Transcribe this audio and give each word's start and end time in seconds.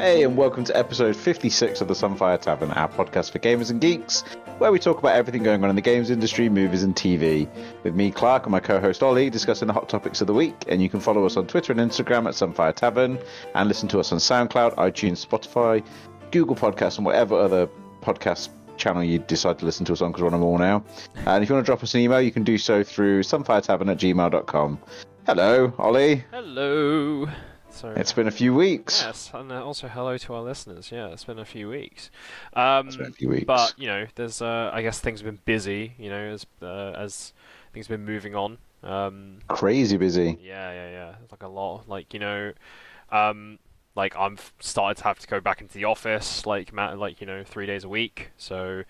Hey, 0.00 0.22
and 0.22 0.34
welcome 0.34 0.64
to 0.64 0.74
episode 0.74 1.14
56 1.14 1.82
of 1.82 1.88
the 1.88 1.92
Sunfire 1.92 2.40
Tavern, 2.40 2.70
our 2.70 2.88
podcast 2.88 3.32
for 3.32 3.38
gamers 3.38 3.70
and 3.70 3.82
geeks, 3.82 4.22
where 4.56 4.72
we 4.72 4.78
talk 4.78 4.98
about 4.98 5.14
everything 5.14 5.42
going 5.42 5.62
on 5.62 5.68
in 5.68 5.76
the 5.76 5.82
games 5.82 6.08
industry, 6.08 6.48
movies, 6.48 6.82
and 6.82 6.96
TV. 6.96 7.46
With 7.82 7.94
me, 7.94 8.10
Clark, 8.10 8.44
and 8.44 8.52
my 8.52 8.60
co 8.60 8.80
host 8.80 9.02
Ollie, 9.02 9.28
discussing 9.28 9.68
the 9.68 9.74
hot 9.74 9.90
topics 9.90 10.22
of 10.22 10.26
the 10.26 10.32
week. 10.32 10.54
And 10.68 10.80
you 10.80 10.88
can 10.88 11.00
follow 11.00 11.26
us 11.26 11.36
on 11.36 11.46
Twitter 11.46 11.70
and 11.70 11.82
Instagram 11.82 12.26
at 12.26 12.32
Sunfire 12.32 12.74
Tavern, 12.74 13.18
and 13.54 13.68
listen 13.68 13.90
to 13.90 14.00
us 14.00 14.10
on 14.10 14.18
SoundCloud, 14.18 14.76
iTunes, 14.76 15.26
Spotify, 15.26 15.84
Google 16.30 16.56
Podcasts, 16.56 16.96
and 16.96 17.04
whatever 17.04 17.38
other 17.38 17.68
podcast 18.00 18.48
channel 18.78 19.04
you 19.04 19.18
decide 19.18 19.58
to 19.58 19.66
listen 19.66 19.84
to 19.84 19.92
us 19.92 20.00
on, 20.00 20.12
because 20.12 20.22
we're 20.22 20.28
on 20.28 20.32
them 20.32 20.44
all 20.44 20.56
now. 20.56 20.82
And 21.26 21.44
if 21.44 21.50
you 21.50 21.54
want 21.54 21.66
to 21.66 21.70
drop 21.70 21.82
us 21.82 21.92
an 21.92 22.00
email, 22.00 22.22
you 22.22 22.32
can 22.32 22.42
do 22.42 22.56
so 22.56 22.82
through 22.82 23.22
sunfiretavern 23.22 23.90
at 23.90 23.98
gmail.com. 23.98 24.78
Hello, 25.26 25.74
Ollie. 25.76 26.24
Hello. 26.30 27.28
So 27.70 27.88
It's 27.96 28.12
been 28.12 28.26
a 28.26 28.32
few 28.32 28.52
weeks. 28.54 29.00
yes, 29.02 29.30
and 29.32 29.50
also 29.52 29.88
hello 29.88 30.18
to 30.18 30.34
our 30.34 30.42
listeners. 30.42 30.90
Yeah, 30.92 31.08
it's 31.08 31.24
been 31.24 31.38
a 31.38 31.44
few 31.44 31.68
weeks. 31.68 32.10
Um, 32.54 32.88
It's 32.88 32.96
been 32.96 33.06
a 33.06 33.12
few 33.12 33.28
weeks. 33.28 33.44
but 33.46 33.74
you 33.78 33.86
know, 33.86 34.06
there's 34.16 34.42
uh, 34.42 34.70
I 34.72 34.82
guess 34.82 35.00
things 35.00 35.20
have 35.20 35.24
been 35.26 35.40
busy. 35.44 35.94
You 35.98 36.10
know, 36.10 36.32
as 36.34 36.46
uh, 36.60 36.92
as 36.92 37.32
things 37.72 37.86
have 37.86 37.96
been 37.98 38.04
moving 38.06 38.34
on. 38.34 38.58
Um, 38.82 39.38
Crazy 39.48 39.96
busy. 39.96 40.38
yeah, 40.42 40.72
yeah, 40.72 40.90
yeah. 40.90 41.14
It's 41.22 41.32
like 41.32 41.42
a 41.42 41.48
lot. 41.48 41.88
Like 41.88 42.12
you 42.12 42.20
know, 42.20 42.52
um, 43.12 43.58
like 43.94 44.16
I'm 44.16 44.36
started 44.58 44.98
to 44.98 45.04
have 45.04 45.18
to 45.20 45.26
go 45.26 45.40
back 45.40 45.60
into 45.60 45.74
the 45.74 45.84
office, 45.84 46.44
like 46.46 46.72
like 46.74 47.20
you 47.20 47.26
know, 47.26 47.44
three 47.44 47.66
days 47.66 47.84
a 47.84 47.88
week. 47.88 48.30
So, 48.36 48.82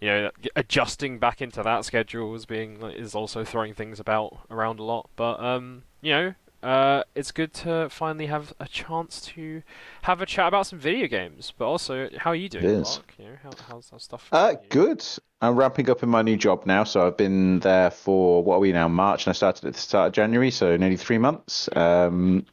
you 0.00 0.08
know, 0.08 0.30
adjusting 0.56 1.18
back 1.18 1.42
into 1.42 1.62
that 1.62 1.84
schedule 1.84 2.34
is 2.34 2.46
being 2.46 2.82
is 2.82 3.14
also 3.14 3.44
throwing 3.44 3.74
things 3.74 3.98
about 4.00 4.38
around 4.50 4.78
a 4.80 4.84
lot. 4.84 5.10
But 5.16 5.40
um, 5.40 5.82
you 6.00 6.12
know, 6.12 6.34
uh, 6.62 7.04
it's 7.14 7.30
good 7.30 7.52
to 7.54 7.88
finally 7.88 8.26
have 8.26 8.52
a 8.58 8.66
chance 8.66 9.20
to 9.20 9.62
have 10.02 10.20
a 10.20 10.26
chat 10.26 10.48
about 10.48 10.66
some 10.66 10.78
video 10.78 11.06
games. 11.06 11.52
But 11.56 11.66
also, 11.66 12.08
how 12.16 12.30
are 12.30 12.36
you 12.36 12.48
doing, 12.48 12.82
Mark? 12.82 13.14
You 13.18 13.24
know, 13.26 13.36
how, 13.42 13.50
how's 13.68 13.90
how's 13.90 14.02
stuff? 14.02 14.28
Uh, 14.32 14.54
good. 14.68 15.04
I'm 15.40 15.54
ramping 15.54 15.88
up 15.88 16.02
in 16.02 16.08
my 16.08 16.22
new 16.22 16.36
job 16.36 16.66
now, 16.66 16.82
so 16.82 17.06
I've 17.06 17.16
been 17.16 17.60
there 17.60 17.90
for 17.90 18.42
what 18.42 18.56
are 18.56 18.60
we 18.60 18.72
now? 18.72 18.88
March, 18.88 19.26
and 19.26 19.30
I 19.30 19.34
started 19.34 19.64
at 19.66 19.74
the 19.74 19.80
start 19.80 20.08
of 20.08 20.12
January, 20.14 20.50
so 20.50 20.76
nearly 20.76 20.96
three 20.96 21.18
months. 21.18 21.68
Um, 21.76 22.44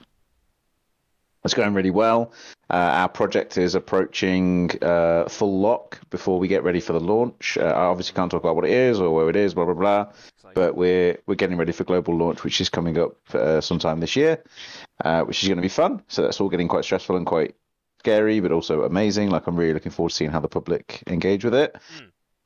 it's 1.45 1.53
going 1.53 1.73
really 1.73 1.91
well. 1.91 2.33
Uh, 2.69 2.73
our 2.73 3.09
project 3.09 3.57
is 3.57 3.75
approaching 3.75 4.71
uh, 4.81 5.29
full 5.29 5.59
lock 5.59 5.99
before 6.09 6.39
we 6.39 6.47
get 6.47 6.63
ready 6.63 6.79
for 6.79 6.93
the 6.93 6.99
launch. 6.99 7.57
Uh, 7.57 7.65
I 7.65 7.85
obviously 7.85 8.15
can't 8.15 8.31
talk 8.31 8.41
about 8.41 8.55
what 8.55 8.65
it 8.65 8.71
is 8.71 8.99
or 8.99 9.13
where 9.13 9.29
it 9.29 9.35
is, 9.35 9.53
blah 9.53 9.65
blah 9.65 9.73
blah. 9.73 10.11
But 10.53 10.75
we're 10.75 11.19
we're 11.27 11.35
getting 11.35 11.57
ready 11.57 11.71
for 11.71 11.83
global 11.83 12.17
launch, 12.17 12.43
which 12.43 12.59
is 12.61 12.69
coming 12.69 12.97
up 12.97 13.15
uh, 13.33 13.61
sometime 13.61 13.99
this 13.99 14.15
year, 14.15 14.43
uh, 15.03 15.21
which 15.23 15.43
is 15.43 15.49
going 15.49 15.57
to 15.57 15.61
be 15.61 15.69
fun. 15.69 16.01
So 16.07 16.23
that's 16.23 16.41
all 16.41 16.49
getting 16.49 16.67
quite 16.67 16.85
stressful 16.85 17.15
and 17.17 17.25
quite 17.25 17.55
scary, 17.99 18.39
but 18.39 18.51
also 18.51 18.83
amazing. 18.83 19.29
Like 19.29 19.47
I'm 19.47 19.55
really 19.55 19.73
looking 19.73 19.91
forward 19.91 20.09
to 20.09 20.15
seeing 20.15 20.31
how 20.31 20.39
the 20.39 20.47
public 20.47 21.03
engage 21.07 21.43
with 21.43 21.53
it. 21.55 21.75
Hmm. 21.97 22.05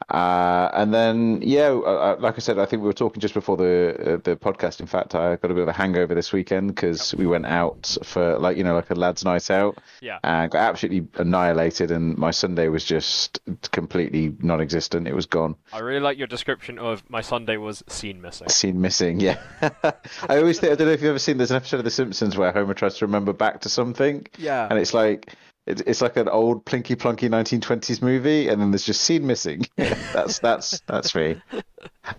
Uh, 0.10 0.70
and 0.74 0.94
then, 0.94 1.42
yeah, 1.44 1.70
uh, 1.70 1.82
uh, 1.82 2.18
like 2.20 2.36
I 2.36 2.40
said, 2.40 2.58
I 2.58 2.66
think 2.66 2.82
we 2.82 2.88
were 2.88 2.94
talking 2.94 3.20
just 3.20 3.34
before 3.34 3.58
the 3.58 4.14
uh, 4.14 4.18
the 4.24 4.38
podcast. 4.38 4.80
In 4.80 4.88
fact, 4.88 5.14
I 5.14 5.36
got 5.36 5.52
a 5.52 5.54
bit 5.54 5.62
of 5.62 5.68
a 5.68 5.74
hangover 5.74 6.16
this 6.16 6.32
weekend 6.32 6.74
because 6.74 7.14
we 7.16 7.28
went 7.28 7.46
out 7.46 7.98
for 8.04 8.40
like 8.40 8.58
you 8.58 8.64
know 8.64 8.76
like 8.76 8.90
a 8.90 8.96
lads' 8.96 9.26
night 9.26 9.52
out 9.52 9.78
yeah. 10.02 10.20
and 10.24 10.50
got 10.52 10.60
absolutely 10.62 11.08
annihilated. 11.16 11.92
And 11.92 12.18
my 12.18 12.32
Sunday 12.32 12.70
was 12.70 12.86
just 12.86 13.40
completely 13.72 14.36
non-existent. 14.40 15.08
It 15.08 15.14
was 15.14 15.26
gone. 15.26 15.56
I 15.74 15.80
really 15.80 16.00
like 16.00 16.18
your 16.18 16.28
description 16.28 16.80
of 16.80 17.08
my 17.10 17.22
Sunday 17.22 17.58
was 17.58 17.84
scene 17.88 18.22
missing. 18.22 18.50
Scene 18.50 18.80
missing, 18.80 19.20
yeah. 19.20 19.40
I 19.62 20.38
always 20.38 20.60
think 20.60 20.72
I 20.72 20.76
don't 20.76 20.88
know 20.88 20.94
if 20.94 21.02
you've 21.02 21.10
ever 21.10 21.20
seen. 21.20 21.38
There's 21.38 21.52
an 21.52 21.58
episode 21.58 21.78
of 21.78 21.84
The 21.84 21.92
Simpsons 21.92 22.38
where 22.38 22.52
Homer 22.52 22.74
tries 22.74 22.98
to 23.00 23.06
remember 23.06 23.34
back 23.34 23.62
to 23.62 23.70
something, 23.70 24.26
Yeah. 24.38 24.68
and 24.70 24.80
it's 24.80 24.94
like 24.94 25.36
it's 25.70 25.82
it's 25.86 26.02
like 26.02 26.18
an 26.18 26.28
old 26.28 26.66
plinky 26.66 26.96
plonky 26.96 27.30
1920s 27.30 28.02
movie, 28.02 28.48
and 28.50 28.62
then 28.62 28.72
there's 28.72 28.84
just 28.84 29.02
scene 29.02 29.26
missing. 29.26 29.66
that's 29.76 30.40
that's 30.40 30.82
that's 30.88 31.16
me. 31.16 31.42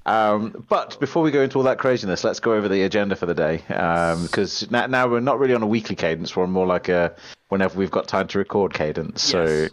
Um, 0.06 0.64
but 0.68 0.98
before 1.00 1.22
we 1.22 1.30
go 1.30 1.42
into 1.42 1.58
all 1.58 1.64
that 1.64 1.78
craziness, 1.78 2.24
let's 2.24 2.40
go 2.40 2.54
over 2.54 2.68
the 2.68 2.82
agenda 2.82 3.16
for 3.16 3.26
the 3.26 3.34
day 3.34 3.58
because 3.66 4.70
now, 4.70 4.86
now 4.86 5.08
we're 5.08 5.20
not 5.20 5.38
really 5.38 5.54
on 5.54 5.62
a 5.62 5.66
weekly 5.66 5.96
cadence. 5.96 6.34
We're 6.36 6.46
more 6.46 6.66
like 6.66 6.88
a 6.88 7.14
whenever 7.48 7.78
we've 7.78 7.90
got 7.90 8.08
time 8.08 8.28
to 8.28 8.38
record 8.38 8.72
cadence. 8.72 9.22
So. 9.22 9.68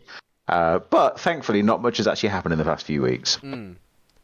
Uh, 0.48 0.80
but 0.80 1.20
thankfully, 1.20 1.62
not 1.62 1.82
much 1.82 1.98
has 1.98 2.08
actually 2.08 2.30
happened 2.30 2.54
in 2.54 2.58
the 2.58 2.64
past 2.64 2.86
few 2.86 3.02
weeks. 3.02 3.36
Mm. 3.44 3.76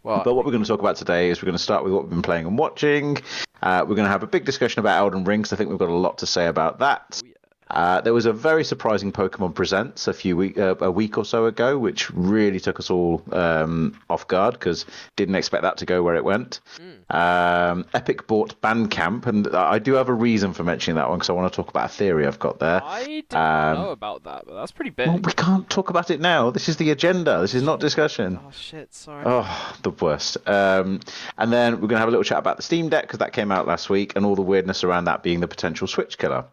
Well, 0.03 0.21
But 0.23 0.35
what 0.35 0.45
we're 0.45 0.51
going 0.51 0.63
to 0.63 0.67
talk 0.67 0.79
about 0.79 0.95
today 0.95 1.29
is 1.29 1.41
we're 1.41 1.47
going 1.47 1.57
to 1.57 1.63
start 1.63 1.83
with 1.83 1.91
what 1.91 2.03
we've 2.03 2.09
been 2.11 2.21
playing 2.21 2.45
and 2.45 2.57
watching. 2.57 3.17
Uh, 3.61 3.81
we're 3.87 3.95
going 3.95 4.05
to 4.05 4.11
have 4.11 4.23
a 4.23 4.27
big 4.27 4.45
discussion 4.45 4.79
about 4.79 4.97
Elden 4.99 5.25
Ring 5.25 5.43
'cause 5.43 5.51
I 5.51 5.57
think 5.57 5.69
we've 5.69 5.79
got 5.79 5.89
a 5.89 5.93
lot 5.93 6.19
to 6.19 6.25
say 6.25 6.47
about 6.47 6.79
that. 6.79 7.21
Oh, 7.23 7.27
yeah. 7.27 7.32
Uh, 7.73 7.99
there 8.01 8.13
was 8.13 8.25
a 8.27 8.31
very 8.33 8.63
surprising 8.63 9.11
Pokemon 9.11 9.55
Presents 9.55 10.07
a 10.07 10.13
few 10.13 10.37
week 10.37 10.57
uh, 10.59 10.75
a 10.79 10.91
week 10.91 11.17
or 11.17 11.25
so 11.25 11.47
ago, 11.47 11.77
which 11.77 12.11
really 12.11 12.59
took 12.59 12.79
us 12.79 12.89
all 12.91 13.23
um, 13.31 13.99
off 14.09 14.27
guard 14.27 14.53
because 14.53 14.85
didn't 15.15 15.35
expect 15.35 15.63
that 15.63 15.77
to 15.77 15.85
go 15.85 16.03
where 16.03 16.15
it 16.15 16.23
went. 16.23 16.61
Um, 17.09 17.85
Epic 17.93 18.27
bought 18.27 18.59
Bandcamp, 18.61 19.25
and 19.25 19.47
I 19.55 19.79
do 19.79 19.93
have 19.93 20.07
a 20.09 20.13
reason 20.13 20.53
for 20.53 20.63
mentioning 20.63 20.95
that 20.97 21.09
one 21.09 21.17
because 21.17 21.29
I 21.29 21.33
want 21.33 21.51
to 21.51 21.55
talk 21.55 21.69
about 21.69 21.85
a 21.85 21.93
theory 21.93 22.25
I've 22.27 22.39
got 22.39 22.59
there. 22.59 22.81
I 22.83 23.03
didn't 23.05 23.33
Um, 23.35 23.77
know 23.77 23.89
about 23.91 24.23
that, 24.25 24.43
but 24.45 24.53
that's 24.55 24.71
pretty 24.71 24.91
big. 24.91 25.07
Well, 25.07 25.17
we 25.17 25.33
can't 25.33 25.69
talk 25.69 25.89
about 25.89 26.11
it 26.11 26.19
now. 26.21 26.51
This 26.51 26.69
is 26.69 26.77
the 26.77 26.91
agenda. 26.91 27.39
This 27.41 27.55
is 27.55 27.63
not 27.63 27.79
discussion. 27.79 28.39
Oh 28.45 28.51
shit! 28.51 28.93
Sorry. 28.93 29.23
Oh, 29.25 29.75
the 29.81 29.89
worst. 29.89 30.37
Um, 30.47 30.99
and 31.37 31.51
then 31.51 31.73
we're 31.73 31.87
going 31.87 31.89
to 31.95 31.99
have 31.99 32.07
a 32.07 32.11
little 32.11 32.23
chat 32.23 32.37
about 32.37 32.57
the 32.57 32.63
Steam 32.63 32.89
Deck 32.89 33.03
because 33.03 33.19
that 33.19 33.33
came 33.33 33.51
out 33.51 33.67
last 33.67 33.89
week 33.89 34.13
and 34.15 34.25
all 34.25 34.35
the 34.35 34.41
weirdness 34.41 34.83
around 34.83 35.05
that 35.05 35.23
being 35.23 35.39
the 35.39 35.47
potential 35.47 35.87
Switch 35.87 36.17
killer. 36.17 36.45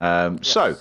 Um, 0.00 0.42
So, 0.42 0.76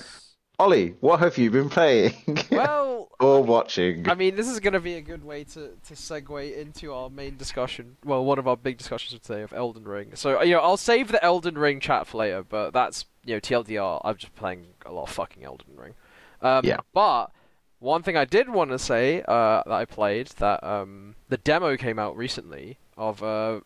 Ollie, 0.60 0.96
what 1.00 1.20
have 1.20 1.38
you 1.38 1.52
been 1.52 1.70
playing 1.70 2.14
well, 2.52 3.10
or 3.20 3.44
watching? 3.44 4.10
I 4.10 4.16
mean, 4.16 4.36
this 4.36 4.48
is 4.48 4.60
going 4.60 4.74
to 4.74 4.80
be 4.80 4.96
a 4.96 5.02
good 5.02 5.24
way 5.24 5.44
to, 5.46 5.72
to 5.88 5.94
segue 5.94 6.58
into 6.58 6.94
our 6.94 7.10
main 7.10 7.36
discussion. 7.38 7.98
Well, 8.06 8.24
one 8.24 8.40
of 8.40 8.48
our 8.48 8.56
big 8.58 8.78
discussions 8.78 9.14
of 9.14 9.22
today 9.22 9.42
of 9.42 9.52
Elden 9.54 9.84
Ring. 9.84 10.12
So, 10.16 10.42
you 10.42 10.54
know, 10.54 10.62
I'll 10.62 10.78
save 10.78 11.12
the 11.12 11.24
Elden 11.24 11.58
Ring 11.58 11.80
chat 11.80 12.08
for 12.08 12.20
later, 12.20 12.44
but 12.44 12.72
that's, 12.72 13.06
you 13.26 13.34
know, 13.36 13.40
TLDR. 13.40 14.02
I'm 14.04 14.16
just 14.18 14.36
playing 14.36 14.68
a 14.86 14.92
lot 14.92 15.04
of 15.04 15.10
fucking 15.10 15.44
Elden 15.44 15.76
Ring. 15.76 15.94
Um, 16.42 16.64
Yeah. 16.64 16.78
But 16.94 17.32
one 17.80 18.02
thing 18.02 18.16
I 18.16 18.26
did 18.26 18.50
want 18.50 18.72
to 18.72 18.80
say 18.80 19.22
uh, 19.28 19.62
that 19.66 19.72
I 19.74 19.86
played 19.86 20.28
that 20.38 20.64
um, 20.64 21.16
the 21.30 21.38
demo 21.38 21.76
came 21.76 22.00
out 22.00 22.16
recently 22.16 22.78
of 22.98 23.22
uh, 23.22 23.60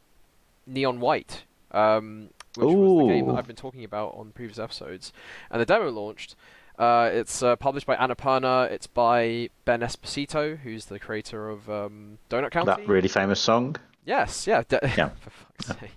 Neon 0.66 0.99
White, 0.99 1.43
um, 1.71 2.29
which 2.55 2.65
was 2.75 3.07
the 3.07 3.13
game 3.13 3.27
that 3.27 3.35
I've 3.35 3.47
been 3.47 3.55
talking 3.55 3.83
about 3.83 4.15
on 4.15 4.31
previous 4.31 4.59
episodes, 4.59 5.13
and 5.51 5.61
the 5.61 5.65
demo 5.65 5.89
launched. 5.89 6.35
Uh, 6.77 7.09
it's 7.11 7.43
uh, 7.43 7.57
published 7.57 7.85
by 7.85 7.95
Annapurna. 7.97 8.71
It's 8.71 8.87
by 8.87 9.49
Ben 9.65 9.81
Esposito, 9.81 10.57
who's 10.57 10.85
the 10.85 10.97
creator 10.97 11.49
of 11.49 11.69
um, 11.69 12.19
Donut 12.29 12.51
County. 12.51 12.67
that 12.67 12.87
really 12.87 13.09
famous 13.09 13.41
song. 13.41 13.75
Yes, 14.05 14.47
yeah. 14.47 14.63
De- 14.67 14.79
Yeah. 14.97 15.09
For 15.19 15.29
fuck's 15.29 15.79
sake. 15.79 15.91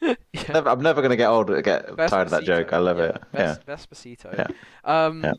yeah. 0.32 0.42
Never, 0.52 0.68
I'm 0.68 0.82
never 0.82 1.00
going 1.00 1.10
to 1.10 1.16
get 1.16 1.28
old, 1.28 1.48
get 1.64 1.86
tired 1.96 2.26
of 2.26 2.30
that 2.30 2.44
joke. 2.44 2.74
I 2.74 2.78
love 2.78 2.98
yeah, 2.98 3.04
it. 3.06 3.22
Yeah. 3.32 3.56
Ves- 3.66 3.86
Vespacito. 3.86 4.36
Yeah. 4.36 5.06
Um, 5.06 5.24
Yeah. 5.24 5.32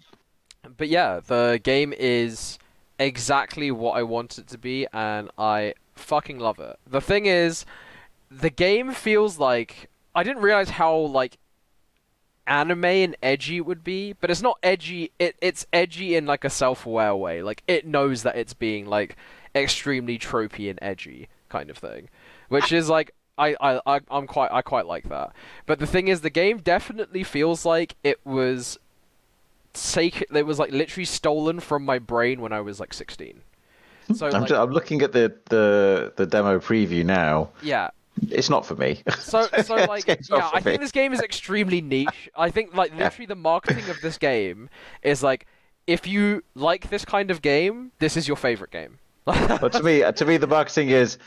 But 0.76 0.90
yeah, 0.90 1.20
the 1.26 1.62
game 1.64 1.94
is 1.98 2.58
exactly 3.00 3.72
what 3.72 3.92
I 3.94 4.04
want 4.04 4.38
it 4.38 4.48
to 4.48 4.58
be, 4.58 4.88
and 4.92 5.30
I 5.38 5.76
fucking 5.96 6.40
love 6.40 6.60
it. 6.60 6.78
The 6.86 7.00
thing 7.02 7.26
is, 7.28 7.66
the 8.30 8.50
game 8.50 8.92
feels 8.92 9.40
like 9.40 9.90
I 10.18 10.24
didn't 10.24 10.42
realize 10.42 10.72
how 10.72 10.98
like 10.98 11.38
anime 12.48 12.86
and 12.86 13.16
edgy 13.22 13.58
it 13.58 13.66
would 13.68 13.84
be, 13.84 14.14
but 14.14 14.32
it's 14.32 14.42
not 14.42 14.58
edgy. 14.64 15.12
It 15.20 15.36
it's 15.42 15.68
edgy 15.72 16.16
in 16.16 16.26
like 16.26 16.44
a 16.44 16.50
self-aware 16.50 17.16
way. 17.16 17.44
Like 17.44 17.62
it 17.68 17.86
knows 17.86 18.24
that 18.24 18.36
it's 18.36 18.56
being 18.56 18.88
like 18.88 19.16
extremely 19.54 20.18
tropey 20.18 20.70
and 20.72 20.80
edgy 20.82 21.30
kind 21.50 21.70
of 21.70 21.78
thing, 21.78 22.10
which 22.50 22.72
is 22.72 22.90
like 22.90 23.12
I, 23.38 23.56
I, 23.62 24.00
I'm 24.10 24.26
quite 24.26 24.52
I 24.52 24.64
quite 24.64 24.88
like 24.88 25.08
that. 25.10 25.34
But 25.68 25.78
the 25.78 25.86
thing 25.86 26.08
is, 26.08 26.22
the 26.22 26.32
game 26.32 26.58
definitely 26.58 27.24
feels 27.24 27.64
like 27.64 27.96
it 28.04 28.20
was 28.26 28.80
take 29.74 30.26
it 30.34 30.46
was 30.48 30.58
like 30.58 30.72
literally 30.72 31.06
stolen 31.06 31.60
from 31.60 31.86
my 31.86 32.00
brain 32.00 32.42
when 32.42 32.52
I 32.52 32.62
was 32.62 32.80
like 32.80 32.94
16. 32.94 33.42
So 34.16 34.28
I'm, 34.28 34.42
like, 34.42 34.48
ju- 34.48 34.56
I'm 34.56 34.72
looking 34.72 35.02
at 35.02 35.12
the, 35.12 35.36
the, 35.50 36.14
the 36.16 36.26
demo 36.26 36.60
preview 36.60 37.06
now. 37.06 37.50
yeah, 37.62 37.90
It's 38.30 38.50
not 38.50 38.66
for 38.66 38.76
me. 38.76 39.02
So, 39.20 39.48
so 39.64 39.76
like, 39.76 40.08
yeah, 40.08 40.50
I 40.54 40.62
think 40.62 40.80
me. 40.80 40.84
this 40.86 40.92
game 40.92 41.14
is 41.14 41.22
extremely 41.22 41.82
niche. 41.82 42.30
I 42.36 42.50
think, 42.52 42.76
like, 42.76 42.96
literally, 42.96 43.26
the 43.26 43.36
marketing 43.36 43.90
of 43.90 44.00
this 44.02 44.18
game 44.18 44.70
is 45.02 45.24
like, 45.24 45.48
if 45.86 46.06
you 46.06 46.44
like 46.56 46.90
this 46.90 47.06
kind 47.06 47.32
of 47.32 47.42
game, 47.42 47.92
this 48.00 48.18
is 48.18 48.28
your 48.28 48.38
favorite 48.38 48.72
game. 48.72 49.00
But 49.26 49.74
to 49.74 49.84
me, 49.84 50.04
uh, 50.04 50.12
to 50.14 50.26
me, 50.26 50.38
the 50.38 50.48
marketing 50.48 50.90
is. 50.90 51.18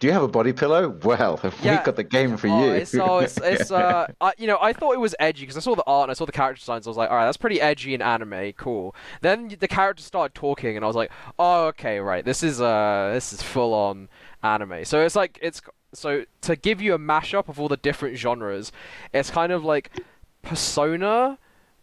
Do 0.00 0.06
you 0.06 0.12
have 0.12 0.22
a 0.22 0.28
body 0.28 0.52
pillow? 0.52 0.96
Well, 1.08 1.40
Yeah. 1.62 1.76
we've 1.76 1.84
got 1.84 1.96
the 1.96 2.04
game 2.04 2.36
for 2.36 2.48
oh, 2.48 2.64
you. 2.64 2.70
It's, 2.72 2.94
oh, 2.94 3.18
it's, 3.18 3.38
it's 3.42 3.70
uh, 3.70 4.06
I, 4.20 4.32
you 4.38 4.46
know, 4.46 4.58
I 4.60 4.72
thought 4.72 4.92
it 4.92 5.00
was 5.00 5.14
edgy 5.18 5.42
because 5.42 5.56
I 5.56 5.60
saw 5.60 5.74
the 5.74 5.84
art 5.86 6.04
and 6.04 6.10
I 6.10 6.14
saw 6.14 6.26
the 6.26 6.32
character 6.32 6.60
designs. 6.60 6.86
I 6.86 6.90
was 6.90 6.96
like, 6.96 7.10
all 7.10 7.16
right, 7.16 7.24
that's 7.24 7.36
pretty 7.36 7.60
edgy 7.60 7.94
and 7.94 8.02
anime, 8.02 8.52
cool. 8.52 8.94
Then 9.22 9.56
the 9.58 9.68
characters 9.68 10.04
started 10.04 10.34
talking, 10.34 10.76
and 10.76 10.84
I 10.84 10.86
was 10.88 10.96
like, 10.96 11.10
oh, 11.38 11.66
okay, 11.68 11.98
right, 11.98 12.24
this 12.24 12.42
is 12.42 12.60
uh, 12.60 13.10
this 13.14 13.32
is 13.32 13.42
full 13.42 13.74
on 13.74 14.08
anime. 14.42 14.84
So 14.84 15.00
it's 15.00 15.16
like 15.16 15.38
it's 15.40 15.62
so 15.94 16.24
to 16.42 16.56
give 16.56 16.80
you 16.82 16.94
a 16.94 16.98
mashup 16.98 17.48
of 17.48 17.58
all 17.58 17.68
the 17.68 17.76
different 17.76 18.16
genres, 18.18 18.70
it's 19.12 19.30
kind 19.30 19.52
of 19.52 19.64
like 19.64 19.90
Persona 20.42 21.38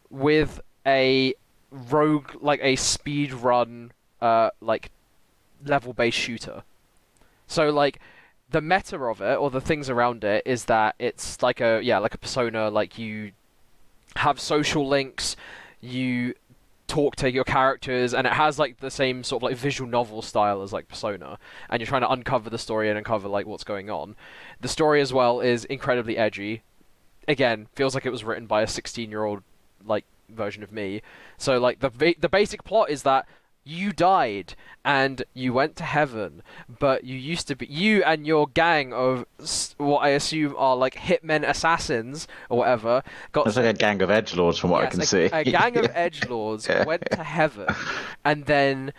with 0.09 0.61
a 0.85 1.33
rogue 1.71 2.31
like 2.39 2.59
a 2.63 2.75
speed 2.75 3.33
run 3.33 3.91
uh 4.21 4.49
like 4.61 4.91
level 5.65 5.93
based 5.93 6.17
shooter. 6.17 6.63
So 7.47 7.69
like 7.69 7.99
the 8.49 8.61
meta 8.61 8.97
of 8.97 9.21
it 9.21 9.35
or 9.35 9.49
the 9.49 9.61
things 9.61 9.89
around 9.89 10.23
it 10.23 10.43
is 10.45 10.65
that 10.65 10.95
it's 10.99 11.41
like 11.41 11.61
a 11.61 11.81
yeah 11.83 11.97
like 11.97 12.13
a 12.13 12.17
persona 12.17 12.69
like 12.69 12.97
you 12.97 13.31
have 14.15 14.39
social 14.39 14.87
links 14.87 15.35
you 15.81 16.33
talk 16.87 17.15
to 17.15 17.31
your 17.31 17.43
characters 17.43 18.13
and 18.13 18.27
it 18.27 18.33
has 18.33 18.59
like 18.59 18.79
the 18.79 18.91
same 18.91 19.23
sort 19.23 19.41
of 19.41 19.49
like 19.49 19.57
visual 19.57 19.89
novel 19.89 20.21
style 20.21 20.61
as 20.61 20.71
like 20.71 20.87
persona. 20.87 21.37
And 21.69 21.79
you're 21.79 21.87
trying 21.87 22.01
to 22.01 22.11
uncover 22.11 22.49
the 22.49 22.57
story 22.57 22.89
and 22.89 22.97
uncover 22.97 23.27
like 23.27 23.45
what's 23.45 23.63
going 23.63 23.89
on. 23.89 24.15
The 24.61 24.67
story 24.67 25.01
as 25.01 25.11
well 25.11 25.41
is 25.41 25.65
incredibly 25.65 26.17
edgy. 26.17 26.63
Again 27.27 27.67
feels 27.73 27.95
like 27.95 28.05
it 28.05 28.11
was 28.11 28.23
written 28.23 28.45
by 28.45 28.61
a 28.61 28.67
16 28.67 29.09
year 29.09 29.23
old 29.23 29.41
like 29.83 30.05
version 30.29 30.63
of 30.63 30.71
me. 30.71 31.01
So 31.37 31.59
like 31.59 31.79
the 31.79 32.15
the 32.19 32.29
basic 32.29 32.63
plot 32.63 32.89
is 32.89 33.03
that 33.03 33.27
you 33.65 33.91
died 33.91 34.53
and 34.85 35.23
you 35.33 35.51
went 35.51 35.75
to 35.77 35.83
heaven, 35.83 36.43
but 36.79 37.03
you 37.03 37.17
used 37.17 37.47
to 37.47 37.55
be 37.55 37.65
you 37.65 38.03
and 38.03 38.27
your 38.27 38.47
gang 38.47 38.93
of 38.93 39.25
what 39.77 39.99
I 39.99 40.09
assume 40.09 40.53
are 40.57 40.75
like 40.75 40.93
hitmen 40.95 41.43
assassins 41.47 42.27
or 42.49 42.59
whatever 42.59 43.01
got 43.31 43.47
It's 43.47 43.57
like 43.57 43.65
a 43.65 43.73
gang 43.73 44.01
of 44.03 44.11
edge 44.11 44.35
lords, 44.35 44.59
from 44.59 44.69
what 44.69 44.83
I 44.83 44.87
can 44.87 45.01
a, 45.01 45.05
see. 45.05 45.25
a 45.25 45.43
gang 45.43 45.75
of 45.77 45.89
edge 45.95 46.27
lords 46.29 46.67
Yeah. 46.67 46.85
went 46.85 47.03
to 47.11 47.23
heaven, 47.23 47.67
and 48.23 48.45
then. 48.45 48.93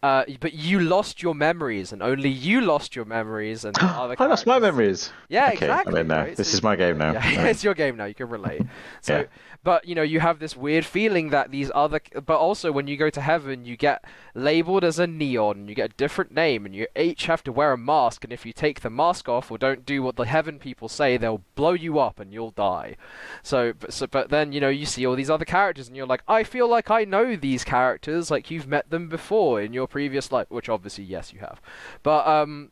Uh, 0.00 0.22
but 0.38 0.52
you 0.52 0.78
lost 0.78 1.24
your 1.24 1.34
memories, 1.34 1.92
and 1.92 2.04
only 2.04 2.28
you 2.28 2.60
lost 2.60 2.94
your 2.94 3.04
memories, 3.04 3.64
and 3.64 3.76
other 3.80 4.14
I 4.16 4.26
lost 4.26 4.46
my 4.46 4.60
memories. 4.60 5.12
Yeah, 5.28 5.46
okay, 5.46 5.54
exactly. 5.54 5.94
I'm 5.94 6.00
in 6.02 6.06
now. 6.06 6.20
right? 6.20 6.36
This 6.36 6.52
So- 6.52 6.56
is 6.58 6.62
my 6.62 6.76
game 6.76 6.98
now. 6.98 7.12
yeah, 7.14 7.46
it's 7.46 7.64
your 7.64 7.74
game 7.74 7.96
now. 7.96 8.04
You 8.04 8.14
can 8.14 8.28
relate. 8.28 8.62
So, 9.00 9.18
Yeah. 9.18 9.24
But 9.64 9.86
you 9.86 9.94
know, 9.94 10.02
you 10.02 10.20
have 10.20 10.38
this 10.38 10.56
weird 10.56 10.84
feeling 10.84 11.30
that 11.30 11.50
these 11.50 11.70
other, 11.74 12.00
but 12.24 12.38
also 12.38 12.70
when 12.70 12.86
you 12.86 12.96
go 12.96 13.10
to 13.10 13.20
heaven, 13.20 13.64
you 13.64 13.76
get 13.76 14.04
labeled 14.34 14.84
as 14.84 14.98
a 14.98 15.06
neon. 15.06 15.68
You 15.68 15.74
get 15.74 15.90
a 15.90 15.96
different 15.96 16.32
name, 16.32 16.64
and 16.64 16.74
you 16.74 16.86
each 16.96 17.26
have 17.26 17.42
to 17.44 17.52
wear 17.52 17.72
a 17.72 17.78
mask. 17.78 18.24
And 18.24 18.32
if 18.32 18.46
you 18.46 18.52
take 18.52 18.80
the 18.80 18.90
mask 18.90 19.28
off 19.28 19.50
or 19.50 19.58
don't 19.58 19.84
do 19.84 20.02
what 20.02 20.16
the 20.16 20.24
heaven 20.24 20.58
people 20.58 20.88
say, 20.88 21.16
they'll 21.16 21.42
blow 21.54 21.72
you 21.72 21.98
up 21.98 22.20
and 22.20 22.32
you'll 22.32 22.52
die. 22.52 22.96
So, 23.42 23.72
but, 23.72 23.92
so, 23.92 24.06
but 24.06 24.30
then 24.30 24.52
you 24.52 24.60
know, 24.60 24.68
you 24.68 24.86
see 24.86 25.04
all 25.04 25.16
these 25.16 25.30
other 25.30 25.44
characters, 25.44 25.88
and 25.88 25.96
you're 25.96 26.06
like, 26.06 26.22
I 26.28 26.44
feel 26.44 26.68
like 26.68 26.90
I 26.90 27.04
know 27.04 27.34
these 27.34 27.64
characters. 27.64 28.30
Like 28.30 28.50
you've 28.50 28.68
met 28.68 28.90
them 28.90 29.08
before 29.08 29.60
in 29.60 29.72
your 29.72 29.88
previous 29.88 30.30
life, 30.30 30.46
which 30.50 30.68
obviously 30.68 31.04
yes, 31.04 31.32
you 31.32 31.40
have. 31.40 31.60
But 32.02 32.26
um, 32.26 32.70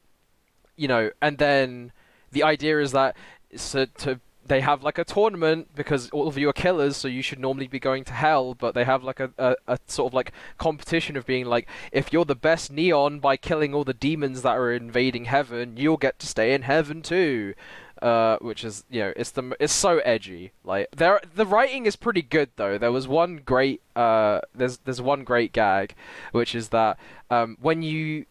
you 0.76 0.86
know, 0.86 1.10
and 1.20 1.38
then 1.38 1.92
the 2.30 2.44
idea 2.44 2.80
is 2.80 2.92
that 2.92 3.16
so 3.56 3.86
to 3.98 4.20
they 4.48 4.60
have 4.60 4.82
like 4.82 4.98
a 4.98 5.04
tournament 5.04 5.68
because 5.74 6.10
all 6.10 6.28
of 6.28 6.38
you 6.38 6.48
are 6.48 6.52
killers, 6.52 6.96
so 6.96 7.08
you 7.08 7.22
should 7.22 7.38
normally 7.38 7.68
be 7.68 7.78
going 7.78 8.04
to 8.04 8.12
hell. 8.12 8.54
But 8.54 8.74
they 8.74 8.84
have 8.84 9.02
like 9.04 9.20
a, 9.20 9.30
a, 9.38 9.56
a 9.66 9.78
sort 9.86 10.10
of 10.10 10.14
like 10.14 10.32
competition 10.58 11.16
of 11.16 11.26
being 11.26 11.46
like, 11.46 11.68
if 11.92 12.12
you're 12.12 12.24
the 12.24 12.34
best 12.34 12.70
neon 12.70 13.20
by 13.20 13.36
killing 13.36 13.74
all 13.74 13.84
the 13.84 13.94
demons 13.94 14.42
that 14.42 14.56
are 14.56 14.72
invading 14.72 15.26
heaven, 15.26 15.76
you'll 15.76 15.96
get 15.96 16.18
to 16.20 16.26
stay 16.26 16.54
in 16.54 16.62
heaven 16.62 17.02
too. 17.02 17.54
Uh, 18.02 18.36
which 18.42 18.62
is 18.62 18.84
you 18.90 19.00
know 19.00 19.12
it's 19.16 19.30
the 19.30 19.56
it's 19.58 19.72
so 19.72 19.98
edgy. 20.00 20.52
Like 20.64 20.88
there 20.94 21.18
the 21.34 21.46
writing 21.46 21.86
is 21.86 21.96
pretty 21.96 22.20
good 22.20 22.50
though. 22.56 22.76
There 22.76 22.92
was 22.92 23.08
one 23.08 23.38
great 23.38 23.80
uh 23.96 24.40
there's 24.54 24.78
there's 24.78 25.00
one 25.00 25.24
great 25.24 25.52
gag, 25.52 25.94
which 26.32 26.54
is 26.54 26.68
that 26.68 26.98
um 27.30 27.56
when 27.58 27.82
you 27.82 28.26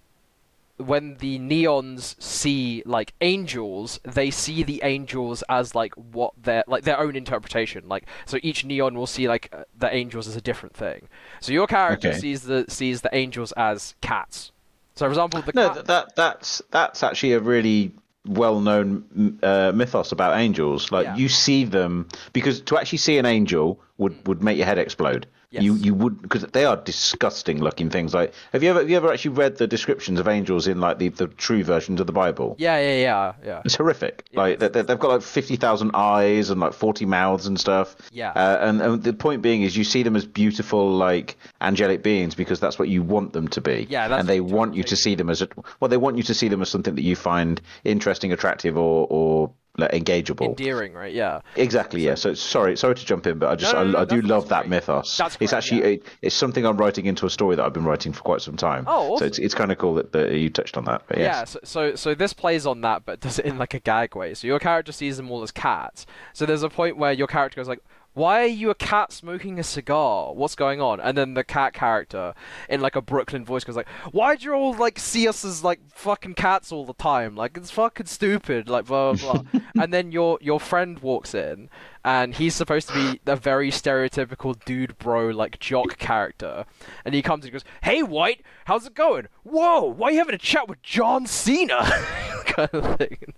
when 0.77 1.15
the 1.17 1.39
neons 1.39 2.21
see 2.21 2.83
like 2.85 3.13
angels, 3.21 3.99
they 4.03 4.29
see 4.29 4.63
the 4.63 4.81
angels 4.83 5.43
as 5.47 5.73
like 5.73 5.93
what 5.95 6.33
their 6.41 6.63
like 6.67 6.83
their 6.83 6.99
own 6.99 7.15
interpretation. 7.15 7.87
Like 7.87 8.05
so, 8.25 8.37
each 8.43 8.65
neon 8.65 8.95
will 8.95 9.07
see 9.07 9.27
like 9.27 9.49
uh, 9.53 9.63
the 9.77 9.93
angels 9.93 10.27
as 10.27 10.35
a 10.35 10.41
different 10.41 10.75
thing. 10.75 11.07
So 11.39 11.53
your 11.53 11.67
character 11.67 12.09
Okay. 12.09 12.19
sees 12.19 12.43
the 12.43 12.65
sees 12.67 13.01
the 13.01 13.13
angels 13.15 13.51
as 13.53 13.95
cats. 14.01 14.51
So, 14.95 15.05
for 15.05 15.09
example, 15.09 15.41
the 15.41 15.53
No, 15.53 15.67
cat. 15.67 15.75
that, 15.75 15.87
that 15.87 16.15
that's 16.15 16.61
that's 16.71 17.03
actually 17.03 17.33
a 17.33 17.39
really 17.39 17.91
well-known 18.27 19.39
uh, 19.43 19.71
mythos 19.73 20.11
about 20.11 20.37
angels. 20.39 20.91
Like 20.91 21.05
Yeah. 21.05 21.15
you 21.15 21.29
see 21.29 21.63
them 21.63 22.07
because 22.33 22.61
to 22.61 22.77
actually 22.77 22.97
see 22.97 23.17
an 23.17 23.25
angel 23.25 23.79
would 23.97 24.27
would 24.27 24.41
make 24.43 24.57
your 24.57 24.65
head 24.65 24.77
explode. 24.79 25.27
You 25.61 25.75
Yes. 25.75 25.85
you 25.85 25.93
would 25.95 26.21
because 26.21 26.43
they 26.43 26.65
are 26.65 26.75
disgusting 26.77 27.59
looking 27.61 27.89
things. 27.89 28.13
Like 28.13 28.33
have 28.51 28.63
you 28.63 28.69
ever 28.69 28.79
have 28.79 28.89
you 28.89 28.97
ever 28.97 29.11
actually 29.11 29.35
read 29.35 29.57
the 29.57 29.67
descriptions 29.67 30.19
of 30.19 30.27
angels 30.27 30.67
in 30.67 30.79
like 30.79 30.97
the, 30.99 31.09
the 31.09 31.27
true 31.27 31.63
versions 31.63 31.99
of 32.01 32.07
the 32.07 32.13
Bible? 32.13 32.55
yeah, 32.59 32.77
yeah, 32.79 33.01
yeah, 33.01 33.33
yeah. 33.45 33.61
It's 33.65 33.75
horrific. 33.75 34.25
Yeah, 34.31 34.39
like 34.39 34.53
it's- 34.55 34.71
they, 34.71 34.81
they've 34.81 34.99
got 34.99 35.09
like 35.11 35.21
fifty 35.21 35.55
thousand 35.55 35.91
eyes 35.93 36.49
and 36.49 36.59
like 36.59 36.73
forty 36.73 37.05
mouths 37.05 37.47
and 37.47 37.59
stuff. 37.59 37.95
Yeah. 38.11 38.31
Uh, 38.31 38.57
and, 38.61 38.81
and 38.81 39.03
the 39.03 39.13
point 39.13 39.41
being 39.41 39.61
is, 39.63 39.75
you 39.77 39.83
see 39.83 40.03
them 40.03 40.15
as 40.15 40.25
beautiful, 40.25 40.91
like 40.91 41.37
angelic 41.61 42.03
beings 42.03 42.35
because 42.35 42.59
that's 42.59 42.77
what 42.79 42.89
you 42.89 43.03
want 43.03 43.33
them 43.33 43.47
to 43.49 43.61
be. 43.61 43.87
Yeah, 43.89 44.07
that's 44.07 44.19
and 44.21 44.29
they 44.29 44.39
want 44.41 44.75
you 44.75 44.83
to 44.83 44.95
see 44.95 45.15
them 45.15 45.29
as 45.29 45.41
a, 45.41 45.47
well. 45.79 45.89
They 45.89 45.97
want 45.97 46.17
you 46.17 46.23
to 46.23 46.33
see 46.33 46.47
them 46.47 46.61
as 46.61 46.69
something 46.69 46.95
that 46.95 47.03
you 47.03 47.15
find 47.15 47.61
interesting, 47.83 48.31
attractive, 48.33 48.77
or 48.77 49.07
or 49.09 49.51
like, 49.77 49.91
engageable. 49.91 50.45
Endearing, 50.45 50.93
right? 50.93 51.13
Yeah. 51.13 51.41
Exactly. 51.55 52.01
Yeah. 52.05 52.15
So 52.15 52.33
sorry, 52.33 52.77
sorry 52.77 52.95
to 52.95 53.05
jump 53.05 53.27
in, 53.27 53.39
but 53.39 53.49
I 53.49 53.55
just 53.55 53.73
No, 53.73 53.83
no, 53.83 53.91
no, 53.91 53.97
I, 53.99 54.01
I 54.01 54.05
do 54.05 54.21
love 54.21 54.49
that 54.49 54.61
great. 54.61 54.69
mythos. 54.69 55.17
That's 55.17 55.35
it's 55.35 55.51
great, 55.51 55.57
actually 55.57 55.79
yeah. 55.79 55.85
it, 55.87 56.03
it's 56.21 56.35
something 56.35 56.65
I'm 56.65 56.77
writing 56.77 57.05
into 57.05 57.25
a 57.25 57.29
story 57.29 57.55
that 57.55 57.65
I've 57.65 57.73
been 57.73 57.85
writing 57.85 58.13
for 58.13 58.21
quite 58.21 58.41
some 58.41 58.57
time. 58.57 58.85
Oh, 58.87 59.17
So 59.17 59.25
it's 59.25 59.39
it's 59.39 59.53
kind 59.53 59.71
of 59.71 59.77
cool 59.77 59.95
that, 59.95 60.11
that 60.13 60.31
you 60.33 60.49
touched 60.49 60.77
on 60.77 60.85
that. 60.85 61.03
Yes. 61.11 61.19
Yeah, 61.19 61.43
so, 61.45 61.59
so 61.63 61.95
so 61.95 62.15
this 62.15 62.33
plays 62.33 62.65
on 62.65 62.81
that, 62.81 63.05
but 63.05 63.19
does 63.19 63.39
it 63.39 63.45
in 63.45 63.57
like 63.57 63.73
a 63.73 63.79
gag 63.79 64.15
way. 64.15 64.33
So 64.33 64.47
your 64.47 64.59
character 64.59 64.91
sees 64.91 65.17
them 65.17 65.29
all 65.31 65.43
as 65.43 65.51
cats. 65.51 66.05
So 66.33 66.45
there's 66.45 66.63
a 66.63 66.69
point 66.69 66.97
where 66.97 67.11
your 67.11 67.27
character 67.27 67.57
goes 67.57 67.67
like, 67.67 67.83
"Why 68.15 68.41
are 68.41 68.47
you 68.47 68.71
a 68.71 68.75
cat 68.75 69.13
smoking 69.13 69.59
a 69.59 69.63
cigar? 69.63 70.33
What's 70.33 70.55
going 70.55 70.81
on?" 70.81 70.99
And 70.99 71.17
then 71.17 71.35
the 71.35 71.43
cat 71.43 71.73
character, 71.73 72.33
in 72.67 72.81
like 72.81 72.95
a 72.95 73.01
Brooklyn 73.01 73.45
voice, 73.45 73.63
goes 73.63 73.75
like, 73.75 73.87
why 74.11 74.35
do 74.35 74.45
you 74.45 74.53
all 74.53 74.73
like 74.73 74.97
see 74.97 75.27
us 75.27 75.45
as 75.45 75.63
like 75.63 75.79
fucking 75.91 76.33
cats 76.33 76.71
all 76.71 76.85
the 76.85 76.93
time? 76.93 77.35
Like 77.35 77.57
it's 77.57 77.71
fucking 77.71 78.07
stupid." 78.07 78.67
Like 78.69 78.85
blah 78.85 79.13
blah 79.13 79.43
blah. 79.43 79.61
and 79.81 79.93
then 79.93 80.11
your 80.11 80.39
your 80.41 80.59
friend 80.59 80.99
walks 80.99 81.35
in, 81.35 81.69
and 82.03 82.35
he's 82.35 82.55
supposed 82.55 82.87
to 82.89 82.93
be 82.93 83.19
a 83.25 83.35
very 83.35 83.69
stereotypical 83.71 84.55
dude 84.65 84.97
bro 84.97 85.27
like 85.27 85.59
jock 85.59 85.97
character, 85.97 86.65
and 87.03 87.13
he 87.13 87.21
comes 87.21 87.43
and 87.45 87.51
goes, 87.51 87.63
"Hey 87.83 88.01
White, 88.01 88.41
how's 88.65 88.87
it 88.87 88.95
going? 88.95 89.27
Whoa, 89.43 89.83
why 89.83 90.09
are 90.09 90.11
you 90.11 90.17
having 90.19 90.35
a 90.35 90.39
chat 90.39 90.67
with 90.67 90.81
John 90.81 91.25
Cena?" 91.25 91.83
kind 92.45 92.69
of 92.73 92.97
thing. 92.97 93.33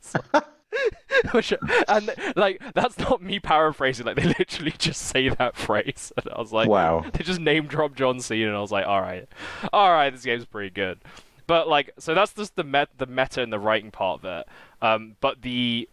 Which, 1.32 1.54
and 1.88 2.14
like 2.36 2.62
that's 2.74 2.98
not 3.00 3.22
me 3.22 3.40
paraphrasing. 3.40 4.06
Like 4.06 4.18
they 4.18 4.26
literally 4.26 4.74
just 4.78 5.02
say 5.04 5.30
that 5.30 5.56
phrase, 5.56 6.12
and 6.18 6.34
I 6.34 6.40
was 6.40 6.52
like, 6.52 6.70
Wow. 6.70 7.06
They 7.14 7.24
just 7.24 7.40
name 7.40 7.68
drop 7.68 7.96
John 7.96 8.20
Cena, 8.20 8.48
and 8.48 8.58
I 8.58 8.62
was 8.62 8.72
like, 8.72 8.86
all 8.86 9.02
right, 9.02 9.28
all 9.74 9.90
right, 9.90 10.10
this 10.10 10.24
game's 10.24 10.46
pretty 10.46 10.70
good. 10.70 11.00
But 11.48 11.68
like, 11.68 11.92
so 11.98 12.14
that's 12.14 12.34
just 12.34 12.56
the 12.56 12.64
met 12.64 12.90
the 12.98 13.06
meta 13.06 13.42
and 13.42 13.52
the 13.52 13.60
writing 13.60 13.92
part 13.92 14.20
of 14.20 14.26
it. 14.26 14.48
Um, 14.82 15.16
but 15.22 15.42
the 15.42 15.88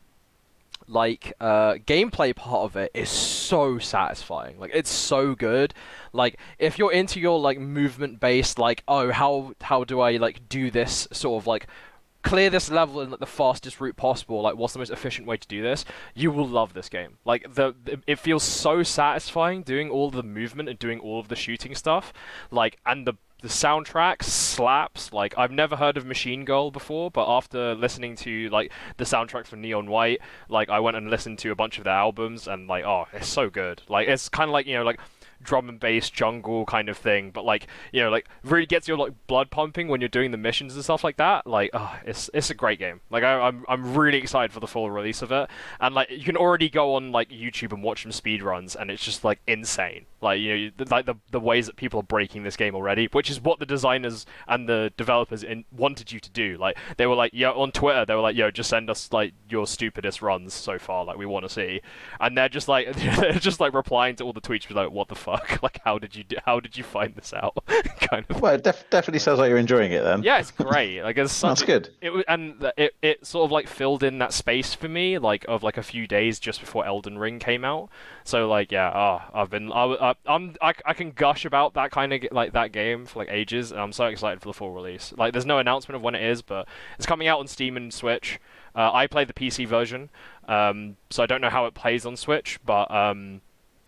like 0.87 1.33
uh 1.41 1.75
gameplay 1.87 2.35
part 2.35 2.63
of 2.65 2.77
it 2.77 2.91
is 2.93 3.09
so 3.09 3.79
satisfying 3.79 4.59
like 4.59 4.71
it's 4.75 4.91
so 4.91 5.35
good 5.35 5.73
like 6.13 6.39
if 6.59 6.79
you're 6.79 6.93
into 6.93 7.19
your 7.19 7.41
like 7.41 7.59
movement 7.59 8.21
based 8.21 8.59
like 8.59 8.83
oh 8.87 9.11
how 9.11 9.55
how 9.63 9.83
do 9.83 10.01
i 10.01 10.17
like 10.19 10.47
do 10.49 10.71
this 10.71 11.09
sort 11.11 11.43
of 11.43 11.47
like 11.47 11.67
clear 12.25 12.51
this 12.51 12.71
level 12.71 13.01
in 13.03 13.11
like 13.11 13.21
the 13.21 13.27
fastest 13.27 13.81
route 13.81 13.97
possible 13.97 14.41
like 14.43 14.57
what's 14.57 14.73
the 14.73 14.79
most 14.81 14.91
efficient 14.91 15.29
way 15.29 15.37
to 15.37 15.47
do 15.47 15.63
this? 15.63 15.85
You 16.15 16.33
will 16.33 16.49
love 16.49 16.73
this 16.73 16.89
game. 16.89 17.19
Like 17.25 17.55
the 17.55 17.75
it 18.07 18.19
feels 18.19 18.43
so 18.43 18.83
satisfying 18.83 19.63
doing 19.63 19.91
all 19.91 20.11
the 20.11 20.23
movement 20.23 20.69
and 20.69 20.79
doing 20.79 20.99
all 20.99 21.21
of 21.21 21.29
the 21.29 21.37
shooting 21.37 21.75
stuff. 21.75 22.13
Like 22.51 22.79
and 22.85 23.07
the 23.07 23.15
the 23.43 23.49
soundtrack 23.49 24.23
slaps. 24.23 25.13
Like 25.13 25.35
i've 25.37 25.53
never 25.53 25.77
heard 25.77 25.97
of 25.97 26.07
machine 26.07 26.45
girl 26.47 26.71
before 26.71 27.11
but 27.11 27.29
after 27.29 27.75
listening 27.75 28.17
to 28.17 28.49
like 28.49 28.73
the 28.97 29.05
soundtrack 29.05 29.47
for 29.47 29.57
neon 29.57 29.91
white 29.91 30.21
like 30.49 30.71
i 30.71 30.81
went 30.81 30.97
and 30.97 31.11
listened 31.11 31.39
to 31.41 31.51
a 31.51 31.55
bunch 31.55 31.77
of 31.77 31.85
their 31.85 31.93
albums 31.93 32.49
and 32.49 32.67
like 32.67 32.85
oh 32.85 33.07
it's 33.13 33.29
so 33.29 33.51
good. 33.51 33.83
Like 33.89 34.09
it's 34.09 34.31
kind 34.31 34.49
of 34.49 34.53
like 34.53 34.67
you 34.67 34.75
know 34.75 34.83
like 34.83 34.99
drum 35.45 35.69
and 35.69 35.79
bass 35.79 36.11
jungle 36.11 36.65
kind 36.65 36.89
of 36.89 36.97
thing 36.97 37.31
but 37.31 37.45
like 37.45 37.67
you 37.93 38.03
know 38.03 38.11
like 38.11 38.27
really 38.43 38.67
gets 38.67 38.89
your 38.89 38.97
like 38.97 39.13
blood 39.27 39.51
pumping 39.51 39.89
when 39.89 40.01
you're 40.01 40.09
doing 40.09 40.31
the 40.31 40.37
missions 40.37 40.75
and 40.75 40.83
stuff 40.83 41.05
like 41.05 41.17
that 41.17 41.47
like 41.47 41.71
oh 41.73 41.97
it's 42.05 42.31
it's 42.35 42.51
a 42.51 42.55
great 42.55 42.79
game. 42.79 43.01
Like 43.11 43.25
I, 43.25 43.41
I'm 43.41 43.65
I'm 43.69 43.95
really 43.95 44.19
excited 44.19 44.53
for 44.53 44.61
the 44.61 44.67
full 44.67 44.91
release 44.91 45.23
of 45.23 45.33
it 45.33 45.49
and 45.81 45.95
like 45.95 46.11
you 46.11 46.25
can 46.25 46.37
already 46.37 46.69
go 46.69 46.95
on 46.95 47.13
like 47.13 47.31
YouTube 47.31 47.73
and 47.73 47.83
watch 47.83 48.03
some 48.03 48.13
speed 48.13 48.43
runs 48.43 48.75
and 48.75 48.91
it's 48.91 49.05
just 49.05 49.25
like 49.25 49.41
insane. 49.47 50.07
Like 50.21 50.41
you 50.41 50.71
know 50.79 50.85
like 50.91 51.07
the 51.07 51.15
the 51.31 51.41
ways 51.41 51.67
that 51.67 51.77
people 51.77 52.01
are 52.01 52.05
breaking 52.05 52.43
this 52.43 52.57
game 52.57 52.75
already 52.75 53.09
which 53.13 53.31
is 53.31 53.41
what 53.41 53.59
the 53.59 53.67
designers 53.67 54.27
and 54.49 54.69
the 54.69 54.93
developers 54.97 55.43
in, 55.43 55.65
wanted 55.71 56.13
you 56.13 56.21
to 56.21 56.31
do. 56.31 56.57
Like 56.59 56.77
they 56.97 57.07
were 57.07 57.15
like 57.15 57.33
yeah 57.35 57.51
on 57.51 57.73
Twitter 57.73 58.05
they 58.05 58.15
were 58.15 58.21
like 58.21 58.37
yo 58.37 58.51
just 58.51 58.71
send 58.71 58.91
us 58.91 59.13
like 59.13 59.33
your 59.49 59.67
stupidest 59.67 60.23
runs 60.23 60.55
so 60.55 60.79
far 60.79 61.05
like 61.05 61.17
we 61.17 61.27
want 61.27 61.45
to 61.45 61.49
see. 61.49 61.81
And 62.21 62.37
they're 62.37 62.49
just 62.49 62.69
like 62.69 62.95
they're 62.97 63.33
just 63.35 63.61
like 63.61 63.75
replying 63.75 64.17
to 64.17 64.25
all 64.25 64.33
the 64.33 64.41
tweets 64.41 64.69
with 64.69 64.77
like 64.77 64.91
what 64.91 65.09
the 65.09 65.15
fuck 65.15 65.34
fuck? 65.37 65.59
Like, 65.65 65.81
how 65.83 65.99
did 65.99 66.15
you 66.15 66.25
do, 66.25 66.37
how 66.45 66.61
did 66.61 66.77
you 66.77 66.85
find 66.85 67.15
this 67.15 67.33
out? 67.33 67.57
kind 68.01 68.27
of. 68.29 68.43
Well, 68.43 68.55
it 68.55 68.65
def- 68.65 68.85
definitely 68.91 69.21
sounds 69.21 69.39
like 69.39 69.49
you're 69.49 69.57
enjoying 69.57 69.93
it 69.93 70.03
then. 70.03 70.23
Yeah, 70.23 70.39
it's 70.39 70.51
great. 70.51 71.01
Like, 71.03 71.17
it's 71.17 71.33
such, 71.33 71.61
That's 71.61 71.63
good. 71.63 71.89
It 72.03 72.11
was, 72.11 72.25
and 72.29 72.71
it 72.77 72.95
it 73.01 73.27
sort 73.27 73.47
of 73.47 73.53
like 73.53 73.67
filled 73.67 74.03
in 74.03 74.19
that 74.19 74.35
space 74.35 74.75
for 74.75 74.89
me, 74.89 75.17
like 75.19 75.47
of 75.49 75.63
like 75.63 75.79
a 75.79 75.83
few 75.83 76.07
days 76.07 76.39
just 76.39 76.61
before 76.61 76.85
Elden 76.85 77.19
Ring 77.19 77.39
came 77.39 77.65
out. 77.65 77.89
So 78.25 78.47
like, 78.49 78.73
yeah, 78.73 78.91
oh, 78.95 79.23
I've 79.33 79.49
been, 79.49 79.73
I, 79.73 79.85
I, 79.85 80.15
I'm, 80.27 80.55
I, 80.61 80.75
I 80.85 80.93
can 80.93 81.13
gush 81.13 81.45
about 81.47 81.75
that 81.75 81.91
kind 81.91 82.13
of 82.13 82.25
like 82.31 82.53
that 82.53 82.73
game 82.73 83.07
for 83.07 83.21
like 83.21 83.29
ages, 83.31 83.73
and 83.73 83.81
I'm 83.81 83.93
so 83.93 84.07
excited 84.07 84.41
for 84.43 84.49
the 84.49 84.55
full 84.55 84.73
release. 84.73 85.15
Like, 85.17 85.33
there's 85.33 85.47
no 85.47 85.59
announcement 85.59 85.97
of 85.97 86.03
when 86.03 86.15
it 86.15 86.23
is, 86.23 86.43
but 86.43 86.69
it's 86.99 87.07
coming 87.07 87.27
out 87.27 87.41
on 87.41 87.47
Steam 87.47 87.77
and 87.77 87.93
Switch. 87.93 88.39
Uh, 88.75 88.91
I 88.93 89.07
played 89.07 89.29
the 89.29 89.35
PC 89.35 89.67
version, 89.69 90.11
um, 90.49 90.97
so 91.09 91.23
I 91.23 91.27
don't 91.27 91.41
know 91.41 91.51
how 91.51 91.67
it 91.67 91.75
plays 91.75 92.05
on 92.05 92.17
Switch, 92.17 92.59
but 92.67 92.91
um, 92.91 93.41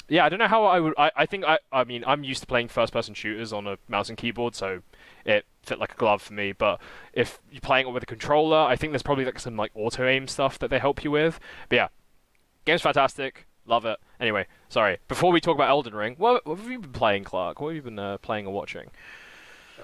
yeah, 0.08 0.24
I 0.24 0.28
don't 0.28 0.38
know 0.38 0.48
how 0.48 0.64
I 0.64 0.80
would. 0.80 0.94
I, 0.96 1.10
I 1.16 1.26
think 1.26 1.44
I. 1.44 1.58
I 1.72 1.84
mean, 1.84 2.04
I'm 2.06 2.24
used 2.24 2.40
to 2.40 2.46
playing 2.46 2.68
first-person 2.68 3.14
shooters 3.14 3.52
on 3.52 3.66
a 3.66 3.76
mouse 3.88 4.08
and 4.08 4.16
keyboard, 4.16 4.54
so 4.54 4.82
it 5.24 5.44
fit 5.62 5.78
like 5.78 5.92
a 5.92 5.96
glove 5.96 6.22
for 6.22 6.32
me. 6.32 6.52
But 6.52 6.80
if 7.12 7.40
you're 7.50 7.60
playing 7.60 7.88
it 7.88 7.90
with 7.90 8.02
a 8.02 8.06
controller, 8.06 8.58
I 8.58 8.76
think 8.76 8.92
there's 8.92 9.02
probably 9.02 9.24
like 9.24 9.38
some 9.38 9.56
like 9.56 9.72
auto 9.74 10.06
aim 10.06 10.28
stuff 10.28 10.58
that 10.60 10.70
they 10.70 10.78
help 10.78 11.02
you 11.02 11.10
with. 11.10 11.40
But 11.68 11.76
yeah, 11.76 11.88
game's 12.64 12.82
fantastic. 12.82 13.46
Love 13.66 13.84
it. 13.84 13.98
Anyway, 14.20 14.46
sorry. 14.68 14.98
Before 15.08 15.32
we 15.32 15.40
talk 15.40 15.56
about 15.56 15.68
Elden 15.68 15.94
Ring, 15.94 16.14
what, 16.18 16.46
what 16.46 16.58
have 16.58 16.70
you 16.70 16.78
been 16.78 16.92
playing, 16.92 17.24
Clark? 17.24 17.60
What 17.60 17.68
have 17.68 17.76
you 17.76 17.82
been 17.82 17.98
uh, 17.98 18.18
playing 18.18 18.46
or 18.46 18.52
watching? 18.52 18.90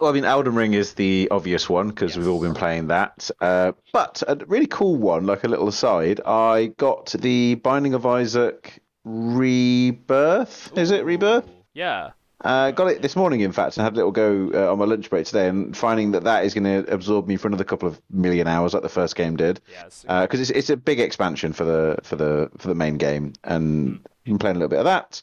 Well, 0.01 0.11
I 0.11 0.15
mean, 0.15 0.25
Elden 0.25 0.55
Ring 0.55 0.75
is 0.75 0.95
the 0.95 1.29
obvious 1.31 1.69
one 1.69 1.89
because 1.89 2.17
we've 2.17 2.29
all 2.29 2.41
been 2.41 2.55
playing 2.55 2.87
that. 2.87 3.31
Uh, 3.41 3.73
but 3.93 4.23
a 4.27 4.37
really 4.47 4.67
cool 4.67 4.97
one, 4.97 5.27
like 5.27 5.45
a 5.45 5.49
little 5.49 5.69
aside, 5.69 6.21
I 6.25 6.67
got 6.77 7.07
the 7.19 7.57
Binding 7.57 7.95
of 7.95 8.07
Isaac 8.07 8.82
Rebirth. 9.05 10.77
Is 10.77 10.91
it 10.91 11.05
Rebirth? 11.05 11.49
Yeah. 11.75 12.11
Uh, 12.45 12.73
got 12.73 12.89
it 12.89 13.03
this 13.03 13.15
morning, 13.15 13.41
in 13.41 13.53
fact, 13.53 13.77
and 13.77 13.85
had 13.85 13.93
a 13.93 13.97
little 13.97 14.11
go 14.11 14.51
uh, 14.53 14.73
on 14.73 14.79
my 14.79 14.85
lunch 14.85 15.09
break 15.09 15.27
today, 15.27 15.49
and 15.49 15.77
finding 15.77 16.11
that 16.11 16.25
that 16.25 16.45
is 16.45 16.55
going 16.55 16.65
to 16.65 16.93
absorb 16.93 17.29
me 17.29 17.37
for 17.37 17.47
another 17.47 17.63
couple 17.63 17.89
of 17.89 18.01
million 18.11 18.49
hours, 18.49 18.75
like 18.75 18.83
the 18.83 18.89
first 18.89 19.15
game 19.15 19.37
did, 19.37 19.61
Yes. 19.71 20.05
because 20.09 20.41
it's 20.41 20.51
it's 20.51 20.69
a 20.71 20.77
big 20.77 20.99
expansion 20.99 21.53
for 21.53 21.65
the 21.65 21.99
for 22.03 22.17
the 22.17 22.51
for 22.59 22.67
the 22.67 22.75
main 22.75 22.97
game, 22.97 23.33
and 23.45 24.01
been 24.25 24.39
playing 24.39 24.57
a 24.57 24.59
little 24.59 24.71
bit 24.71 24.81
of 24.81 24.87
that. 24.87 25.23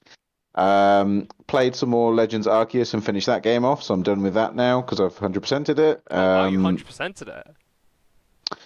Um, 0.56 1.28
played 1.48 1.76
some 1.76 1.90
more 1.90 2.14
Legends 2.16 2.48
Arceus 2.48 2.94
and 2.94 3.04
finished 3.06 3.28
that 3.28 3.44
game 3.44 3.66
off, 3.66 3.84
so 3.84 3.94
I'm 3.94 4.02
done 4.04 4.22
with 4.24 4.36
that 4.36 4.56
now 4.56 4.80
because 4.82 5.02
I've 5.02 5.18
hundred 5.18 5.44
percented 5.44 5.78
it. 5.78 6.02
oh, 6.10 6.16
wow, 6.18 6.48
you 6.48 6.58
Um, 6.60 6.64
hundred 6.64 6.86
percent 6.86 7.22
it. 7.22 7.48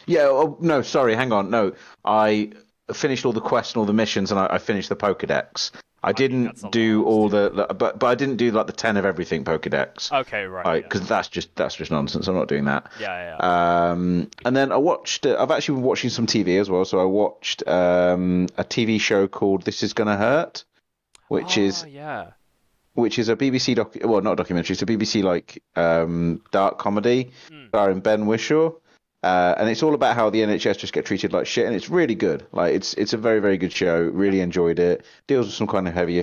yeah, 0.06 0.28
oh, 0.28 0.58
no, 0.62 0.84
sorry, 0.84 1.16
hang 1.16 1.32
on, 1.32 1.50
no, 1.50 1.74
I 2.06 2.52
finished 2.92 3.26
all 3.26 3.34
the 3.34 3.42
quests 3.42 3.74
and 3.74 3.80
all 3.80 3.86
the 3.86 3.94
missions, 3.94 4.32
and 4.32 4.40
I, 4.40 4.48
I 4.52 4.58
finished 4.58 4.90
the 4.90 4.96
Pokedex. 4.96 5.72
I 6.06 6.12
didn't 6.12 6.70
do 6.72 7.06
all 7.06 7.30
the, 7.30 7.74
but 7.80 7.98
but 7.98 8.04
I 8.08 8.16
didn't 8.16 8.36
do 8.36 8.52
like 8.52 8.68
the 8.68 8.74
ten 8.74 8.98
of 8.98 9.06
everything 9.06 9.46
Pokedex. 9.46 10.12
Okay, 10.12 10.44
right. 10.44 10.84
because 10.84 11.08
that's 11.08 11.30
just 11.30 11.56
that's 11.56 11.76
just 11.76 11.92
nonsense. 11.92 12.28
I'm 12.28 12.36
not 12.36 12.50
doing 12.50 12.66
that. 12.66 12.92
yeah, 13.00 13.08
yeah. 13.08 13.38
yeah. 13.40 13.92
Um, 13.92 14.30
and 14.44 14.56
then 14.56 14.74
I 14.74 14.78
watched. 14.78 15.26
Uh, 15.26 15.38
I've 15.40 15.52
actually 15.52 15.76
been 15.76 15.86
watching 15.86 16.10
some 16.10 16.28
TV 16.28 16.60
as 16.60 16.70
well. 16.70 16.84
So 16.84 17.00
I 17.00 17.06
watched 17.06 17.66
um, 17.68 18.48
a 18.58 18.66
TV 18.66 19.00
show 19.00 19.30
called 19.30 19.64
This 19.64 19.82
Is 19.82 19.94
Gonna 19.94 20.18
Hurt, 20.18 20.66
which 21.30 21.58
oh, 21.58 21.62
is 21.62 21.86
yeah. 21.86 22.32
which 22.96 23.18
is 23.18 23.30
a 23.30 23.38
BBC 23.38 23.76
doc. 23.76 23.96
Well, 24.04 24.20
not 24.20 24.34
a 24.34 24.36
documentary. 24.36 24.74
It's 24.74 24.82
a 24.82 24.86
BBC 24.86 25.24
like 25.24 25.64
um, 25.78 26.42
dark 26.52 26.80
comedy 26.80 27.32
Hmm. 27.50 27.68
starring 27.70 28.02
Ben 28.02 28.26
Whishaw. 28.26 28.74
Uh, 29.24 29.56
and 29.58 29.70
it's 29.70 29.82
all 29.82 29.94
about 29.94 30.16
how 30.16 30.30
the 30.30 30.42
NHS 30.42 30.78
just 30.78 30.92
get 30.94 31.06
treated 31.06 31.32
like 31.32 31.46
shit, 31.48 31.66
and 31.66 31.74
it's 31.76 31.90
really 31.90 32.16
good. 32.16 32.46
Like 32.52 32.74
it's 32.74 32.94
it's 32.96 33.14
a 33.14 33.18
very 33.18 33.40
very 33.40 33.58
good 33.58 33.72
show. 33.72 34.02
Really 34.14 34.42
enjoyed 34.42 34.80
it. 34.80 35.06
Deals 35.28 35.46
with 35.48 35.56
some 35.56 35.68
kind 35.68 35.88
of 35.88 35.94
heavy 35.94 36.22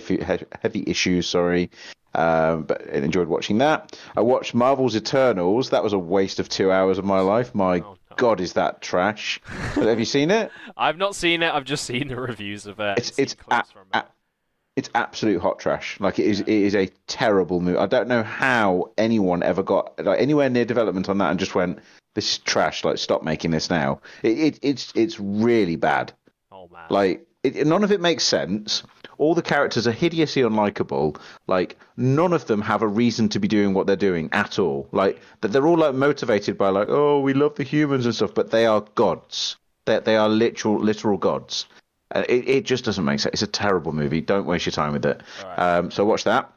heavy 0.63 0.85
issues. 0.87 1.27
Sorry, 1.27 1.71
um, 2.15 2.65
but 2.65 2.83
enjoyed 2.89 3.29
watching 3.29 3.59
that. 3.59 3.99
I 4.17 4.21
watched 4.21 4.55
Marvel's 4.55 4.97
Eternals. 4.97 5.71
That 5.71 5.83
was 5.83 5.95
a 5.95 5.99
waste 5.99 6.39
of 6.41 6.49
two 6.51 6.71
hours 6.71 6.99
of 6.99 7.05
my 7.07 7.21
life. 7.21 7.55
My 7.55 7.79
Oh, 7.81 7.97
no. 8.11 8.17
God, 8.17 8.41
is 8.41 8.53
that 8.53 8.83
trash? 8.83 9.41
Have 9.77 9.99
you 9.99 10.05
seen 10.05 10.31
it? 10.31 10.51
I've 10.77 10.99
not 10.99 11.15
seen 11.15 11.43
it. 11.43 11.55
I've 11.55 11.65
just 11.65 11.85
seen 11.85 12.09
the 12.09 12.21
reviews 12.21 12.67
of 12.67 12.81
it. 12.81 12.99
It's 12.99 13.19
it's 13.19 13.37
a- 13.51 13.65
it. 13.95 14.05
it's 14.77 14.91
absolute 14.95 15.41
hot 15.41 15.59
trash. 15.59 15.99
Like 16.01 16.19
it 16.19 16.27
is, 16.27 16.41
it 16.41 16.49
is 16.49 16.75
a 16.75 16.89
terrible 17.07 17.61
movie. 17.61 17.79
I 17.79 17.87
don't 17.87 18.09
know 18.09 18.23
how 18.23 18.91
anyone 18.99 19.43
ever 19.43 19.63
got 19.63 20.05
like 20.05 20.21
anywhere 20.21 20.51
near 20.51 20.67
development 20.67 21.09
on 21.09 21.17
that 21.19 21.31
and 21.31 21.41
just 21.41 21.55
went, 21.55 21.79
"This 22.15 22.33
is 22.33 22.39
trash." 22.39 22.85
Like, 22.85 22.99
stop 22.99 23.23
making 23.23 23.51
this 23.51 23.71
now. 23.71 24.01
It, 24.23 24.39
it 24.39 24.59
it's 24.63 24.93
it's 24.95 25.21
really 25.21 25.77
bad. 25.77 26.13
Oh 26.53 26.69
man. 26.73 26.87
Like, 26.91 27.27
it, 27.43 27.67
none 27.67 27.85
of 27.85 27.93
it 27.93 28.01
makes 28.01 28.25
sense. 28.25 28.83
All 29.19 29.35
the 29.35 29.43
characters 29.43 29.87
are 29.87 29.93
hideously 29.93 30.43
unlikable. 30.43 31.21
Like, 31.47 31.77
none 31.97 32.33
of 32.33 32.47
them 32.47 32.63
have 32.63 32.83
a 32.83 32.89
reason 32.89 33.29
to 33.31 33.39
be 33.39 33.49
doing 33.49 33.75
what 33.75 33.87
they're 33.87 33.97
doing 33.97 34.31
at 34.33 34.59
all. 34.59 34.89
Like, 34.93 35.21
that 35.43 35.49
they're 35.49 35.67
all 35.67 35.77
like 35.77 35.95
motivated 35.95 36.57
by 36.57 36.71
like, 36.71 36.89
oh, 36.89 37.21
we 37.21 37.35
love 37.35 37.55
the 37.57 37.63
humans 37.63 38.07
and 38.07 38.15
stuff, 38.15 38.33
but 38.35 38.51
they 38.51 38.65
are 38.67 38.81
gods. 38.95 39.57
They 39.87 39.99
they 40.01 40.17
are 40.17 40.29
literal 40.29 40.79
literal 40.79 41.19
gods. 41.19 41.67
Uh, 42.15 42.25
it 42.29 42.49
it 42.49 42.65
just 42.65 42.85
doesn't 42.85 43.05
make 43.05 43.21
sense. 43.21 43.35
It's 43.35 43.43
a 43.43 43.47
terrible 43.47 43.93
movie. 43.93 44.21
Don't 44.21 44.47
waste 44.47 44.67
your 44.67 44.73
time 44.73 44.93
with 44.93 45.07
it. 45.07 45.23
Alright. 45.43 45.59
Um, 45.59 45.91
so 45.91 46.05
watch 46.05 46.25
that. 46.25 46.53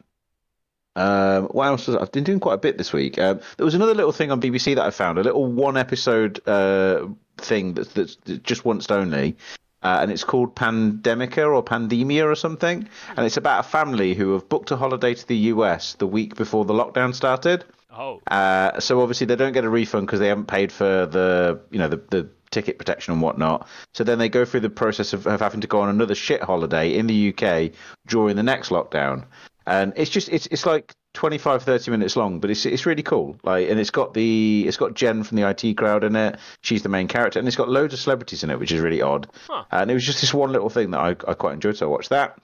Um, 0.96 1.46
what 1.46 1.68
else? 1.68 1.88
Was, 1.88 1.96
I've 1.96 2.12
been 2.12 2.24
doing 2.24 2.40
quite 2.40 2.54
a 2.54 2.60
bit 2.60 2.78
this 2.78 2.94
week. 2.94 3.18
Um, 3.18 3.40
there 3.58 3.66
was 3.66 3.76
another 3.76 3.96
little 3.96 4.12
thing 4.12 4.32
on 4.32 4.42
BBC 4.42 4.76
that 4.76 4.86
I 4.86 4.92
found, 4.92 5.18
a 5.18 5.24
little 5.24 5.46
one 5.46 5.78
episode 5.78 6.46
uh, 6.48 7.08
thing 7.38 7.74
that's, 7.74 7.94
that's 7.94 8.16
just 8.44 8.66
once 8.66 8.90
only. 8.92 9.38
Uh, 9.82 10.00
and 10.02 10.12
it's 10.12 10.24
called 10.24 10.56
Pandemica 10.56 11.46
or 11.46 11.64
Pandemia 11.64 12.26
or 12.26 12.36
something. 12.36 12.88
And 13.18 13.26
it's 13.26 13.38
about 13.38 13.66
a 13.66 13.68
family 13.68 14.14
who 14.14 14.32
have 14.34 14.48
booked 14.48 14.72
a 14.72 14.78
holiday 14.78 15.14
to 15.14 15.28
the 15.28 15.36
US 15.36 15.96
the 15.96 16.08
week 16.08 16.36
before 16.36 16.64
the 16.64 16.74
lockdown 16.74 17.14
started. 17.14 17.66
oh. 17.92 18.22
Uh, 18.28 18.80
so 18.80 19.02
obviously 19.02 19.28
they 19.28 19.36
don't 19.36 19.52
get 19.52 19.66
a 19.66 19.70
refund 19.70 20.08
because 20.08 20.22
they 20.22 20.30
haven't 20.30 20.48
paid 20.48 20.72
for 20.72 21.06
the 21.06 21.60
you 21.70 21.80
know 21.80 21.90
the, 21.90 21.98
the 22.12 22.30
ticket 22.50 22.78
protection 22.78 23.12
and 23.12 23.22
whatnot. 23.22 23.68
So 23.94 24.06
then 24.06 24.20
they 24.20 24.30
go 24.30 24.46
through 24.46 24.62
the 24.62 24.70
process 24.70 25.12
of, 25.12 25.28
of 25.28 25.42
having 25.42 25.62
to 25.62 25.68
go 25.68 25.82
on 25.82 25.90
another 25.90 26.16
shit 26.16 26.42
holiday 26.42 26.96
in 26.96 27.08
the 27.08 27.34
UK 27.34 27.72
during 28.08 28.38
the 28.38 28.44
next 28.44 28.70
lockdown. 28.70 29.26
And 29.66 29.94
it's 29.96 30.10
just 30.12 30.30
it's 30.30 30.48
it's 30.48 30.66
like 30.66 30.94
25 31.14 31.62
30 31.64 31.92
minutes 31.92 32.16
long 32.16 32.40
but 32.40 32.50
it's 32.50 32.66
it's 32.66 32.86
really 32.86 33.04
cool. 33.04 33.38
Like 33.44 33.70
and 33.70 33.80
it's 33.80 33.92
got 33.92 34.14
the 34.14 34.66
it's 34.68 34.78
got 34.78 34.94
Jen 34.96 35.24
from 35.24 35.38
the 35.38 35.48
IT 35.50 35.76
crowd 35.78 36.04
in 36.04 36.16
it. 36.16 36.38
She's 36.62 36.84
the 36.84 36.90
main 36.90 37.08
character. 37.08 37.40
And 37.40 37.48
it's 37.48 37.58
got 37.58 37.70
loads 37.70 37.94
of 37.94 38.00
celebrities 38.00 38.44
in 38.44 38.50
it 38.50 38.60
which 38.60 38.72
is 38.72 38.82
really 38.82 39.02
odd. 39.02 39.28
Huh. 39.48 39.66
and 39.72 39.90
it 39.92 39.94
was 39.94 40.06
just 40.06 40.22
this 40.22 40.34
one 40.34 40.52
little 40.52 40.70
thing 40.70 40.92
that 40.92 41.00
I, 41.00 41.10
I 41.10 41.34
quite 41.34 41.54
enjoyed 41.54 41.78
so 41.78 41.88
I 41.88 41.90
watched 41.90 42.10
that. 42.10 42.38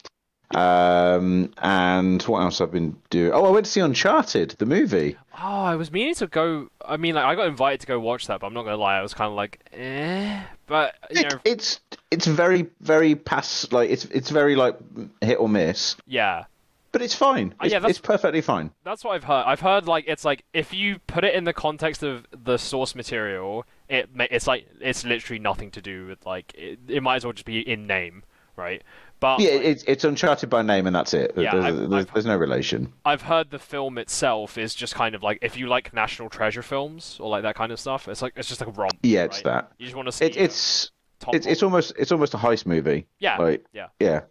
Um 0.55 1.51
and 1.59 2.21
what 2.23 2.41
else 2.41 2.59
I've 2.61 2.71
been 2.71 2.95
doing? 3.09 3.31
Oh 3.33 3.45
I 3.45 3.49
went 3.49 3.65
to 3.65 3.71
see 3.71 3.81
Uncharted 3.81 4.51
the 4.57 4.65
movie. 4.65 5.15
Oh, 5.41 5.63
I 5.63 5.75
was 5.75 5.91
meaning 5.91 6.15
to 6.15 6.27
go. 6.27 6.69
I 6.85 6.97
mean, 6.97 7.15
like, 7.15 7.23
I 7.23 7.35
got 7.35 7.47
invited 7.47 7.81
to 7.81 7.87
go 7.87 7.99
watch 7.99 8.27
that, 8.27 8.41
but 8.41 8.47
I'm 8.47 8.53
not 8.53 8.63
gonna 8.63 8.75
lie, 8.75 8.97
I 8.97 9.01
was 9.01 9.13
kind 9.13 9.29
of 9.29 9.35
like, 9.35 9.59
eh. 9.71 10.41
But 10.67 10.95
you 11.11 11.21
It, 11.21 11.31
know, 11.31 11.39
it's 11.45 11.79
it's 12.11 12.25
very 12.27 12.67
very 12.81 13.15
pass 13.15 13.71
like 13.71 13.89
it's 13.89 14.05
it's 14.05 14.31
very 14.31 14.55
like 14.55 14.77
hit 15.21 15.39
or 15.39 15.47
miss, 15.47 15.95
yeah, 16.07 16.45
but 16.91 17.01
it's 17.01 17.13
fine. 17.15 17.53
Uh, 17.59 17.65
It's, 17.65 17.73
yeah, 17.73 17.79
that's- 17.79 17.97
it's 17.97 18.05
perfectly 18.05 18.41
fine. 18.41 18.71
that's 18.83 19.03
what 19.03 19.15
I've 19.15 19.23
heard. 19.23 19.43
I've 19.45 19.59
heard 19.61 19.87
like 19.87 20.05
it's 20.07 20.25
like 20.25 20.43
if 20.53 20.73
you 20.73 20.99
put 21.07 21.23
it 21.23 21.33
in 21.35 21.43
the 21.43 21.53
context 21.53 22.03
of 22.03 22.25
the 22.31 22.57
source 22.57 22.95
material, 22.95 23.65
it 23.87 24.09
it's 24.31 24.47
like 24.47 24.67
it's 24.81 25.03
literally 25.05 25.39
nothing 25.39 25.71
to 25.71 25.81
do 25.81 26.07
with 26.07 26.25
like 26.25 26.53
it, 26.55 26.79
it 26.87 27.03
might 27.03 27.17
as 27.17 27.23
well 27.25 27.33
just 27.33 27.45
be 27.45 27.59
in 27.59 27.87
name, 27.87 28.23
right? 28.55 28.83
But 29.21 29.41
Yeah, 29.41 29.51
like, 29.55 29.61
it's 29.63 29.83
it's 29.85 30.03
Uncharted 30.05 30.49
by 30.49 30.61
name 30.61 30.87
and 30.87 30.95
that's 30.95 31.13
it. 31.13 31.33
Yeah, 31.35 31.51
there's, 31.51 31.65
I've- 31.65 31.77
there's, 31.77 31.91
I've- 31.93 32.11
there's 32.13 32.25
no 32.25 32.37
relation. 32.37 32.93
I've 33.03 33.23
heard 33.23 33.49
the 33.51 33.59
film 33.59 33.97
itself 33.97 34.57
is 34.57 34.73
just 34.73 34.95
kind 34.95 35.13
of 35.13 35.21
like 35.23 35.39
if 35.41 35.57
you 35.57 35.67
like 35.67 35.93
National 35.93 36.29
Treasure 36.29 36.61
films 36.61 37.17
or 37.19 37.29
like 37.29 37.43
that 37.43 37.55
kind 37.55 37.71
of 37.73 37.79
stuff, 37.79 38.07
it's 38.07 38.21
like 38.21 38.33
it's 38.37 38.47
just 38.47 38.61
like 38.61 38.69
a 38.69 38.71
romp. 38.79 38.93
Yeah, 39.03 39.25
it's 39.25 39.37
right? 39.37 39.43
that. 39.45 39.71
You 39.77 39.85
just 39.85 39.95
want 39.95 40.07
to 40.07 40.11
see. 40.13 40.25
It, 40.25 40.37
it's 40.37 40.91
it's 41.33 41.45
it's 41.47 41.63
almost 41.63 41.91
it's 41.99 42.13
almost 42.13 42.33
a 42.33 42.37
heist 42.37 42.65
movie. 42.65 43.07
yeah, 43.19 43.35
Like 43.37 43.65
yeah. 43.73 43.87
yeah. 43.99 44.21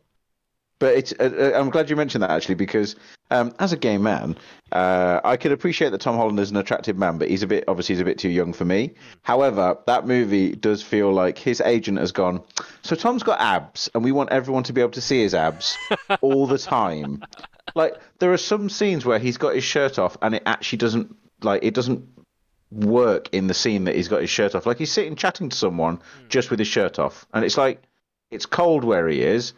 But 0.78 0.94
it's. 0.94 1.12
Uh, 1.18 1.52
uh, 1.54 1.58
I'm 1.58 1.70
glad 1.70 1.90
you 1.90 1.96
mentioned 1.96 2.22
that 2.22 2.30
actually 2.30 2.54
because 2.54 2.96
um, 3.30 3.54
as 3.58 3.72
a 3.72 3.76
gay 3.76 3.98
man, 3.98 4.36
uh, 4.72 5.20
I 5.24 5.36
could 5.36 5.52
appreciate 5.52 5.90
that 5.90 6.00
Tom 6.00 6.16
Holland 6.16 6.38
is 6.38 6.50
an 6.50 6.56
attractive 6.56 6.96
man, 6.96 7.18
but 7.18 7.28
he's 7.28 7.42
a 7.42 7.46
bit 7.46 7.64
obviously 7.68 7.94
he's 7.94 8.00
a 8.00 8.04
bit 8.04 8.18
too 8.18 8.28
young 8.28 8.52
for 8.52 8.64
me. 8.64 8.94
However, 9.22 9.78
that 9.86 10.06
movie 10.06 10.54
does 10.54 10.82
feel 10.82 11.12
like 11.12 11.38
his 11.38 11.60
agent 11.60 11.98
has 11.98 12.12
gone. 12.12 12.42
So 12.82 12.94
Tom's 12.94 13.22
got 13.22 13.40
abs, 13.40 13.90
and 13.94 14.04
we 14.04 14.12
want 14.12 14.30
everyone 14.30 14.62
to 14.64 14.72
be 14.72 14.80
able 14.80 14.92
to 14.92 15.00
see 15.00 15.22
his 15.22 15.34
abs 15.34 15.76
all 16.20 16.46
the 16.46 16.58
time. 16.58 17.24
Like 17.74 17.96
there 18.18 18.32
are 18.32 18.38
some 18.38 18.68
scenes 18.68 19.04
where 19.04 19.18
he's 19.18 19.36
got 19.36 19.54
his 19.54 19.64
shirt 19.64 19.98
off, 19.98 20.16
and 20.22 20.34
it 20.34 20.42
actually 20.46 20.78
doesn't 20.78 21.16
like 21.42 21.64
it 21.64 21.74
doesn't 21.74 22.06
work 22.70 23.30
in 23.32 23.46
the 23.46 23.54
scene 23.54 23.84
that 23.84 23.96
he's 23.96 24.08
got 24.08 24.20
his 24.20 24.30
shirt 24.30 24.54
off. 24.54 24.66
Like 24.66 24.78
he's 24.78 24.92
sitting 24.92 25.16
chatting 25.16 25.48
to 25.48 25.56
someone 25.56 26.00
just 26.28 26.50
with 26.50 26.58
his 26.58 26.68
shirt 26.68 26.98
off, 26.98 27.26
and 27.32 27.44
it's 27.44 27.56
like 27.56 27.82
it's 28.30 28.46
cold 28.46 28.84
where 28.84 29.08
he 29.08 29.22
is. 29.22 29.52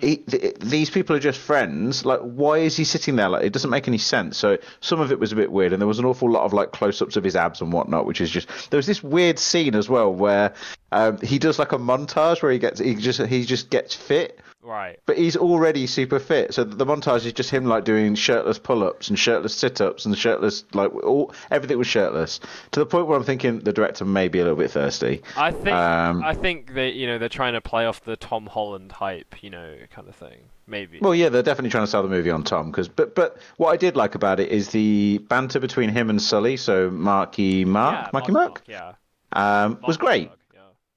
He, 0.00 0.16
th- 0.16 0.56
these 0.56 0.90
people 0.90 1.16
are 1.16 1.20
just 1.20 1.38
friends. 1.38 2.04
Like, 2.04 2.20
why 2.20 2.58
is 2.58 2.76
he 2.76 2.84
sitting 2.84 3.16
there? 3.16 3.28
Like, 3.28 3.44
it 3.44 3.52
doesn't 3.52 3.70
make 3.70 3.88
any 3.88 3.98
sense. 3.98 4.36
So 4.36 4.58
some 4.80 5.00
of 5.00 5.12
it 5.12 5.18
was 5.18 5.32
a 5.32 5.36
bit 5.36 5.50
weird, 5.50 5.72
and 5.72 5.80
there 5.80 5.86
was 5.86 5.98
an 5.98 6.04
awful 6.04 6.30
lot 6.30 6.44
of 6.44 6.52
like 6.52 6.72
close-ups 6.72 7.16
of 7.16 7.24
his 7.24 7.36
abs 7.36 7.60
and 7.60 7.72
whatnot, 7.72 8.06
which 8.06 8.20
is 8.20 8.30
just. 8.30 8.70
There 8.70 8.78
was 8.78 8.86
this 8.86 9.02
weird 9.02 9.38
scene 9.38 9.74
as 9.74 9.88
well 9.88 10.12
where 10.12 10.54
um, 10.92 11.18
he 11.18 11.38
does 11.38 11.58
like 11.58 11.72
a 11.72 11.78
montage 11.78 12.42
where 12.42 12.52
he 12.52 12.58
gets 12.58 12.80
he 12.80 12.94
just 12.94 13.20
he 13.22 13.44
just 13.44 13.70
gets 13.70 13.94
fit 13.94 14.40
Right. 14.68 15.00
but 15.06 15.16
he's 15.16 15.34
already 15.34 15.86
super 15.86 16.18
fit. 16.18 16.52
So 16.52 16.62
the 16.62 16.84
montage 16.84 17.24
is 17.24 17.32
just 17.32 17.48
him 17.50 17.64
like 17.64 17.84
doing 17.84 18.14
shirtless 18.14 18.58
pull-ups 18.58 19.08
and 19.08 19.18
shirtless 19.18 19.54
sit-ups 19.54 20.04
and 20.04 20.16
shirtless 20.16 20.64
like 20.74 20.94
all 20.94 21.32
everything 21.50 21.78
was 21.78 21.86
shirtless 21.86 22.38
to 22.72 22.80
the 22.80 22.84
point 22.86 23.06
where 23.06 23.16
I'm 23.16 23.24
thinking 23.24 23.60
the 23.60 23.72
director 23.72 24.04
may 24.04 24.28
be 24.28 24.40
a 24.40 24.42
little 24.42 24.58
bit 24.58 24.70
thirsty. 24.70 25.22
I 25.36 25.52
think 25.52 25.74
Um, 25.74 26.22
I 26.22 26.34
think 26.34 26.74
they 26.74 26.90
you 26.90 27.06
know 27.06 27.16
they're 27.16 27.30
trying 27.30 27.54
to 27.54 27.62
play 27.62 27.86
off 27.86 28.04
the 28.04 28.16
Tom 28.16 28.46
Holland 28.46 28.92
hype, 28.92 29.42
you 29.42 29.48
know, 29.48 29.74
kind 29.90 30.06
of 30.06 30.14
thing. 30.14 30.38
Maybe. 30.66 30.98
Well, 31.00 31.14
yeah, 31.14 31.30
they're 31.30 31.42
definitely 31.42 31.70
trying 31.70 31.84
to 31.84 31.90
sell 31.90 32.02
the 32.02 32.10
movie 32.10 32.30
on 32.30 32.44
Tom. 32.44 32.70
Cause, 32.70 32.88
but 32.88 33.14
but 33.14 33.38
what 33.56 33.70
I 33.70 33.78
did 33.78 33.96
like 33.96 34.14
about 34.14 34.38
it 34.38 34.50
is 34.50 34.68
the 34.68 35.16
banter 35.28 35.60
between 35.60 35.88
him 35.88 36.10
and 36.10 36.20
Sully. 36.20 36.58
So 36.58 36.90
Marky 36.90 37.64
Mark, 37.64 37.94
yeah, 37.94 38.10
Marky 38.12 38.32
Mark, 38.32 38.48
Mark, 38.48 38.62
yeah. 38.66 38.92
um, 39.32 39.78
was 39.86 39.96
great. 39.96 40.24
Yeah. 40.24 40.37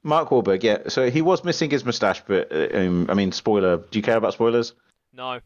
Mark 0.04 0.30
Wahlberg, 0.30 0.64
yeah. 0.64 0.90
So 0.90 1.10
he 1.10 1.22
was 1.22 1.44
missing 1.44 1.70
his 1.70 1.86
moustache, 1.86 2.24
but 2.28 2.52
uh, 2.52 2.70
um, 2.78 3.06
I 3.10 3.14
mean, 3.14 3.32
spoiler. 3.32 3.78
Do 3.78 4.00
you 4.00 4.04
care 4.04 4.18
about 4.18 4.34
spoilers? 4.34 4.74
No. 5.14 5.40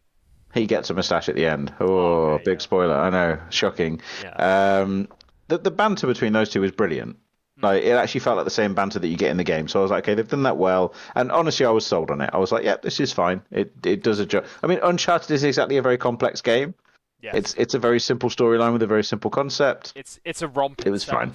He 0.53 0.65
gets 0.67 0.89
a 0.89 0.93
moustache 0.93 1.27
at 1.27 1.35
the 1.35 1.45
end. 1.45 1.73
Oh, 1.79 2.31
okay, 2.35 2.43
big 2.45 2.59
yeah. 2.59 2.63
spoiler! 2.63 2.95
I 2.95 3.09
know, 3.09 3.39
shocking. 3.49 4.01
Yeah. 4.23 4.81
Um, 4.81 5.09
the 5.49 5.57
the 5.57 5.71
banter 5.71 6.07
between 6.07 6.31
those 6.33 6.49
two 6.49 6.61
was 6.61 6.71
brilliant. 6.71 7.17
Like 7.61 7.83
it 7.83 7.91
actually 7.91 8.19
felt 8.19 8.35
like 8.35 8.45
the 8.45 8.51
same 8.51 8.73
banter 8.73 8.99
that 8.99 9.07
you 9.07 9.15
get 9.15 9.31
in 9.31 9.37
the 9.37 9.43
game. 9.43 9.67
So 9.67 9.79
I 9.79 9.81
was 9.81 9.91
like, 9.91 10.03
okay, 10.03 10.13
they've 10.13 10.27
done 10.27 10.43
that 10.43 10.57
well. 10.57 10.93
And 11.15 11.31
honestly, 11.31 11.65
I 11.65 11.69
was 11.69 11.85
sold 11.85 12.11
on 12.11 12.19
it. 12.21 12.29
I 12.33 12.37
was 12.37 12.51
like, 12.51 12.65
yeah, 12.65 12.75
this 12.81 12.99
is 12.99 13.13
fine. 13.13 13.41
It 13.51 13.73
it 13.85 14.03
does 14.03 14.19
a 14.19 14.25
job. 14.25 14.45
I 14.61 14.67
mean, 14.67 14.79
Uncharted 14.83 15.31
is 15.31 15.43
exactly 15.43 15.77
a 15.77 15.81
very 15.81 15.97
complex 15.97 16.41
game. 16.41 16.75
yes. 17.21 17.35
It's 17.35 17.53
it's 17.55 17.73
a 17.73 17.79
very 17.79 17.99
simple 17.99 18.29
storyline 18.29 18.73
with 18.73 18.83
a 18.83 18.87
very 18.87 19.03
simple 19.03 19.31
concept. 19.31 19.93
it's 19.95 20.19
it's 20.25 20.41
a 20.41 20.47
romp. 20.49 20.85
it 20.85 20.89
was 20.89 21.03
itself. 21.03 21.19
fine. 21.21 21.33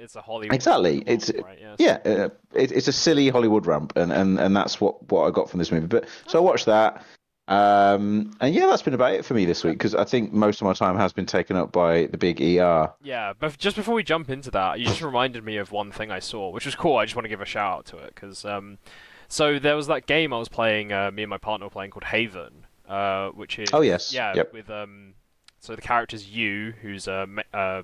It's 0.00 0.16
a 0.16 0.22
Hollywood. 0.22 0.54
Exactly. 0.54 0.96
romp, 0.96 1.08
It's 1.08 1.30
right, 1.44 1.58
yes. 1.60 1.76
yeah, 1.78 1.98
uh, 2.12 2.28
it, 2.54 2.72
it's 2.72 2.88
a 2.88 2.92
silly 2.92 3.28
Hollywood 3.28 3.66
ramp, 3.66 3.92
and, 3.96 4.10
and, 4.12 4.38
and 4.40 4.56
that's 4.56 4.80
what, 4.80 5.08
what 5.10 5.26
I 5.26 5.30
got 5.30 5.50
from 5.50 5.58
this 5.58 5.70
movie. 5.70 5.86
But 5.86 6.06
so 6.26 6.38
I 6.38 6.42
watched 6.42 6.66
that, 6.66 7.04
um, 7.48 8.30
and 8.40 8.54
yeah, 8.54 8.66
that's 8.66 8.82
been 8.82 8.94
about 8.94 9.12
it 9.14 9.24
for 9.24 9.34
me 9.34 9.44
this 9.44 9.64
week 9.64 9.74
because 9.74 9.94
I 9.94 10.04
think 10.04 10.32
most 10.32 10.60
of 10.60 10.66
my 10.66 10.72
time 10.72 10.96
has 10.96 11.12
been 11.12 11.26
taken 11.26 11.56
up 11.56 11.72
by 11.72 12.06
the 12.06 12.16
big 12.16 12.40
ER. 12.40 12.92
Yeah, 13.02 13.32
but 13.38 13.58
just 13.58 13.74
before 13.76 13.94
we 13.94 14.04
jump 14.04 14.30
into 14.30 14.50
that, 14.52 14.78
you 14.78 14.86
just 14.86 15.02
reminded 15.02 15.44
me 15.44 15.56
of 15.56 15.72
one 15.72 15.90
thing 15.90 16.10
I 16.12 16.20
saw, 16.20 16.50
which 16.50 16.64
was 16.64 16.74
cool. 16.76 16.96
I 16.96 17.04
just 17.06 17.16
want 17.16 17.24
to 17.24 17.28
give 17.28 17.40
a 17.40 17.44
shout 17.46 17.78
out 17.78 17.86
to 17.86 17.96
it 17.98 18.14
because 18.14 18.44
um, 18.44 18.78
so 19.28 19.58
there 19.58 19.74
was 19.76 19.88
that 19.88 20.06
game 20.06 20.32
I 20.32 20.38
was 20.38 20.48
playing. 20.48 20.92
Uh, 20.92 21.10
me 21.10 21.24
and 21.24 21.30
my 21.30 21.38
partner 21.38 21.66
were 21.66 21.70
playing 21.70 21.90
called 21.90 22.04
Haven, 22.04 22.66
uh, 22.88 23.30
which 23.30 23.58
is 23.58 23.68
Oh, 23.72 23.80
yes. 23.80 24.12
yeah, 24.12 24.32
Yep. 24.36 24.52
with 24.52 24.70
um, 24.70 25.14
so 25.58 25.74
the 25.74 25.82
character's 25.82 26.28
you, 26.28 26.74
who's 26.82 27.08
a 27.08 27.26
uh, 27.52 27.82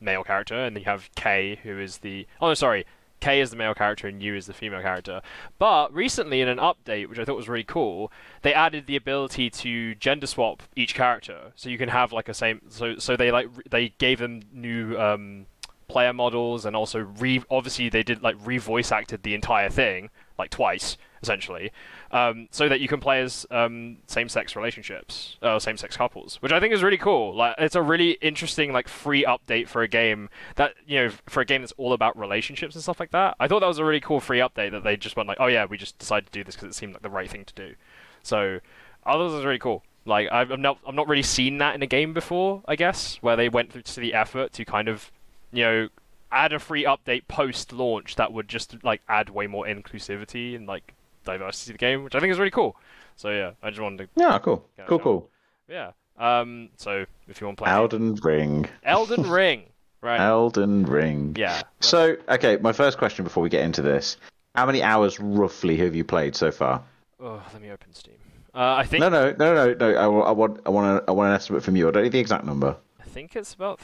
male 0.00 0.24
character, 0.24 0.54
and 0.54 0.76
then 0.76 0.82
you 0.82 0.90
have 0.90 1.10
Kay, 1.14 1.60
who 1.62 1.78
is 1.78 1.98
the 1.98 2.26
oh 2.40 2.48
no, 2.48 2.54
sorry. 2.54 2.86
Kay 3.20 3.40
is 3.40 3.48
the 3.48 3.56
male 3.56 3.72
character 3.72 4.06
and 4.06 4.22
you 4.22 4.34
is 4.34 4.44
the 4.44 4.52
female 4.52 4.82
character. 4.82 5.22
But 5.58 5.94
recently, 5.94 6.42
in 6.42 6.48
an 6.48 6.58
update, 6.58 7.08
which 7.08 7.18
I 7.18 7.24
thought 7.24 7.36
was 7.36 7.48
really 7.48 7.64
cool, 7.64 8.12
they 8.42 8.52
added 8.52 8.86
the 8.86 8.96
ability 8.96 9.48
to 9.48 9.94
gender 9.94 10.26
swap 10.26 10.62
each 10.76 10.94
character, 10.94 11.52
so 11.54 11.70
you 11.70 11.78
can 11.78 11.88
have 11.88 12.12
like 12.12 12.28
a 12.28 12.34
same. 12.34 12.60
So 12.68 12.98
so 12.98 13.16
they 13.16 13.30
like 13.30 13.48
they 13.70 13.90
gave 13.98 14.18
them 14.18 14.42
new 14.52 14.98
um, 14.98 15.46
player 15.88 16.12
models 16.12 16.64
and 16.64 16.74
also 16.74 17.00
re 17.00 17.42
obviously 17.50 17.88
they 17.88 18.02
did 18.02 18.22
like 18.22 18.36
re-voice 18.44 18.90
acted 18.90 19.22
the 19.22 19.34
entire 19.34 19.68
thing 19.68 20.10
like 20.38 20.50
twice 20.50 20.96
essentially, 21.24 21.72
um, 22.10 22.48
so 22.50 22.68
that 22.68 22.80
you 22.80 22.86
can 22.86 23.00
play 23.00 23.22
as 23.22 23.46
um, 23.50 23.96
same-sex 24.06 24.54
relationships, 24.54 25.38
uh, 25.42 25.58
same-sex 25.58 25.96
couples, 25.96 26.36
which 26.36 26.52
I 26.52 26.60
think 26.60 26.74
is 26.74 26.82
really 26.82 26.98
cool. 26.98 27.34
Like 27.34 27.54
it's 27.58 27.74
a 27.74 27.82
really 27.82 28.12
interesting 28.20 28.72
like 28.72 28.86
free 28.86 29.24
update 29.24 29.68
for 29.68 29.82
a 29.82 29.88
game 29.88 30.28
that 30.56 30.74
you 30.86 30.98
know 30.98 31.10
for 31.26 31.40
a 31.40 31.44
game 31.44 31.62
that's 31.62 31.72
all 31.78 31.94
about 31.94 32.18
relationships 32.18 32.74
and 32.74 32.82
stuff 32.82 33.00
like 33.00 33.10
that. 33.12 33.36
I 33.40 33.48
thought 33.48 33.60
that 33.60 33.66
was 33.66 33.78
a 33.78 33.84
really 33.84 34.00
cool 34.00 34.20
free 34.20 34.40
update 34.40 34.72
that 34.72 34.84
they 34.84 34.96
just 34.96 35.16
went 35.16 35.28
like, 35.28 35.38
oh 35.40 35.46
yeah, 35.46 35.64
we 35.64 35.78
just 35.78 35.98
decided 35.98 36.26
to 36.26 36.32
do 36.32 36.44
this 36.44 36.54
because 36.54 36.68
it 36.68 36.74
seemed 36.74 36.92
like 36.92 37.02
the 37.02 37.10
right 37.10 37.30
thing 37.30 37.44
to 37.46 37.54
do. 37.54 37.74
So 38.22 38.60
I 39.04 39.12
thought 39.12 39.32
was 39.32 39.44
really 39.44 39.58
cool. 39.58 39.82
Like 40.06 40.30
I've 40.30 40.58
not 40.58 40.78
I've 40.86 40.94
not 40.94 41.08
really 41.08 41.22
seen 41.22 41.58
that 41.58 41.74
in 41.74 41.82
a 41.82 41.86
game 41.86 42.12
before, 42.12 42.62
I 42.66 42.76
guess, 42.76 43.16
where 43.22 43.36
they 43.36 43.48
went 43.48 43.72
through 43.72 43.82
to 43.82 44.00
the 44.00 44.14
effort 44.14 44.52
to 44.54 44.64
kind 44.64 44.88
of, 44.88 45.10
you 45.52 45.64
know, 45.64 45.88
add 46.32 46.52
a 46.52 46.58
free 46.58 46.84
update 46.84 47.28
post 47.28 47.72
launch 47.72 48.16
that 48.16 48.32
would 48.32 48.48
just 48.48 48.82
like 48.82 49.00
add 49.08 49.30
way 49.30 49.46
more 49.46 49.64
inclusivity 49.66 50.56
and 50.56 50.66
like 50.66 50.93
diversity 51.24 51.68
to 51.68 51.72
the 51.74 51.78
game, 51.78 52.04
which 52.04 52.14
I 52.14 52.20
think 52.20 52.30
is 52.32 52.38
really 52.38 52.50
cool. 52.50 52.76
So 53.16 53.30
yeah, 53.30 53.52
I 53.62 53.70
just 53.70 53.80
wanted 53.80 54.04
to 54.04 54.08
Yeah, 54.16 54.38
cool, 54.38 54.68
cool, 54.86 54.98
cool. 54.98 55.30
yeah. 55.68 55.92
Um, 56.16 56.70
so 56.76 57.04
if 57.28 57.40
you 57.40 57.46
want 57.46 57.58
to 57.58 57.64
play 57.64 57.72
Elden 57.72 58.14
Ring, 58.16 58.66
Elden 58.84 59.22
Ring, 59.30 59.64
right? 60.00 60.20
Elden 60.20 60.84
Ring. 60.84 61.34
yeah. 61.38 61.62
So, 61.80 62.16
okay, 62.28 62.56
my 62.58 62.72
first 62.72 62.98
question 62.98 63.24
before 63.24 63.42
we 63.42 63.48
get 63.48 63.64
into 63.64 63.82
this: 63.82 64.16
How 64.54 64.66
many 64.66 64.82
hours 64.82 65.18
roughly 65.18 65.76
have 65.78 65.94
you 65.94 66.04
played 66.04 66.36
so 66.36 66.50
far? 66.52 66.82
Oh, 67.20 67.42
let 67.52 67.60
me 67.62 67.70
open 67.70 67.92
Steam. 67.94 68.14
Uh, 68.54 68.74
I 68.76 68.84
think 68.84 69.00
No, 69.00 69.08
no, 69.08 69.34
no, 69.36 69.54
no, 69.54 69.74
no. 69.74 69.94
I, 69.96 70.04
I 70.04 70.30
want, 70.30 70.60
I 70.64 70.70
want, 70.70 71.02
a, 71.02 71.08
I 71.08 71.12
want 71.12 71.30
an 71.30 71.34
estimate 71.34 71.64
from 71.64 71.74
you. 71.74 71.88
I 71.88 71.90
don't 71.90 72.04
need 72.04 72.12
the 72.12 72.20
exact 72.20 72.44
number. 72.44 72.76
I 73.00 73.04
think 73.04 73.34
it's 73.34 73.52
about 73.54 73.80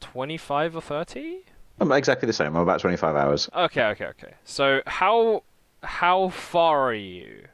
twenty-five 0.00 0.74
or 0.74 0.80
thirty. 0.82 1.44
I'm 1.78 1.92
exactly 1.92 2.26
the 2.26 2.32
same. 2.32 2.48
I'm 2.56 2.62
about 2.62 2.80
25 2.80 3.16
hours. 3.16 3.48
Okay, 3.54 3.84
okay, 3.84 4.04
okay. 4.06 4.34
So 4.44 4.82
how 4.86 5.44
how 5.82 6.28
far 6.28 6.88
are 6.88 6.94
you? 6.94 7.46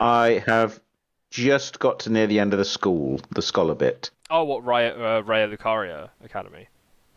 I 0.00 0.42
have 0.46 0.80
just 1.30 1.78
got 1.78 2.00
to 2.00 2.10
near 2.10 2.26
the 2.26 2.38
end 2.38 2.52
of 2.52 2.58
the 2.58 2.64
school, 2.64 3.20
the 3.30 3.42
scholar 3.42 3.74
bit. 3.74 4.10
Oh, 4.30 4.44
what 4.44 4.64
Raya 4.64 4.92
uh, 4.92 5.22
Raya 5.22 5.54
Lucaria 5.54 6.10
Academy? 6.24 6.68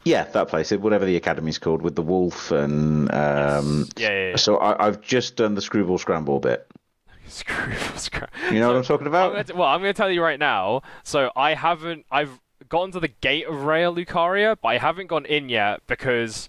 Yeah, 0.03 0.23
that 0.23 0.47
place, 0.47 0.71
whatever 0.71 1.05
the 1.05 1.15
academy's 1.17 1.57
called, 1.57 1.81
with 1.81 1.95
the 1.95 2.01
wolf 2.01 2.51
and 2.51 3.11
um. 3.13 3.87
yeah, 3.97 4.09
yeah, 4.09 4.29
yeah. 4.31 4.35
So 4.37 4.57
I, 4.57 4.87
I've 4.87 5.01
just 5.01 5.35
done 5.35 5.55
the 5.55 5.61
screwball 5.61 5.97
scramble 5.97 6.39
bit. 6.39 6.67
Screw, 7.27 7.73
screw. 7.97 8.25
You 8.51 8.61
know 8.61 8.67
what 8.67 8.77
I'm 8.77 8.83
talking 8.83 9.05
I'm 9.07 9.13
about? 9.13 9.31
gonna 9.33 9.43
t- 9.43 9.53
well, 9.53 9.67
I'm 9.67 9.81
going 9.81 9.93
to 9.93 9.97
tell 9.97 10.09
you 10.09 10.23
right 10.23 10.39
now. 10.39 10.81
So 11.03 11.29
I 11.35 11.55
haven't. 11.55 12.05
I've 12.09 12.39
gotten 12.69 12.91
to 12.93 13.01
the 13.01 13.09
gate 13.09 13.45
of 13.47 13.55
Raya 13.55 13.93
Lucaria, 13.93 14.55
but 14.61 14.69
I 14.69 14.77
haven't 14.77 15.07
gone 15.07 15.25
in 15.25 15.49
yet 15.49 15.81
because 15.87 16.47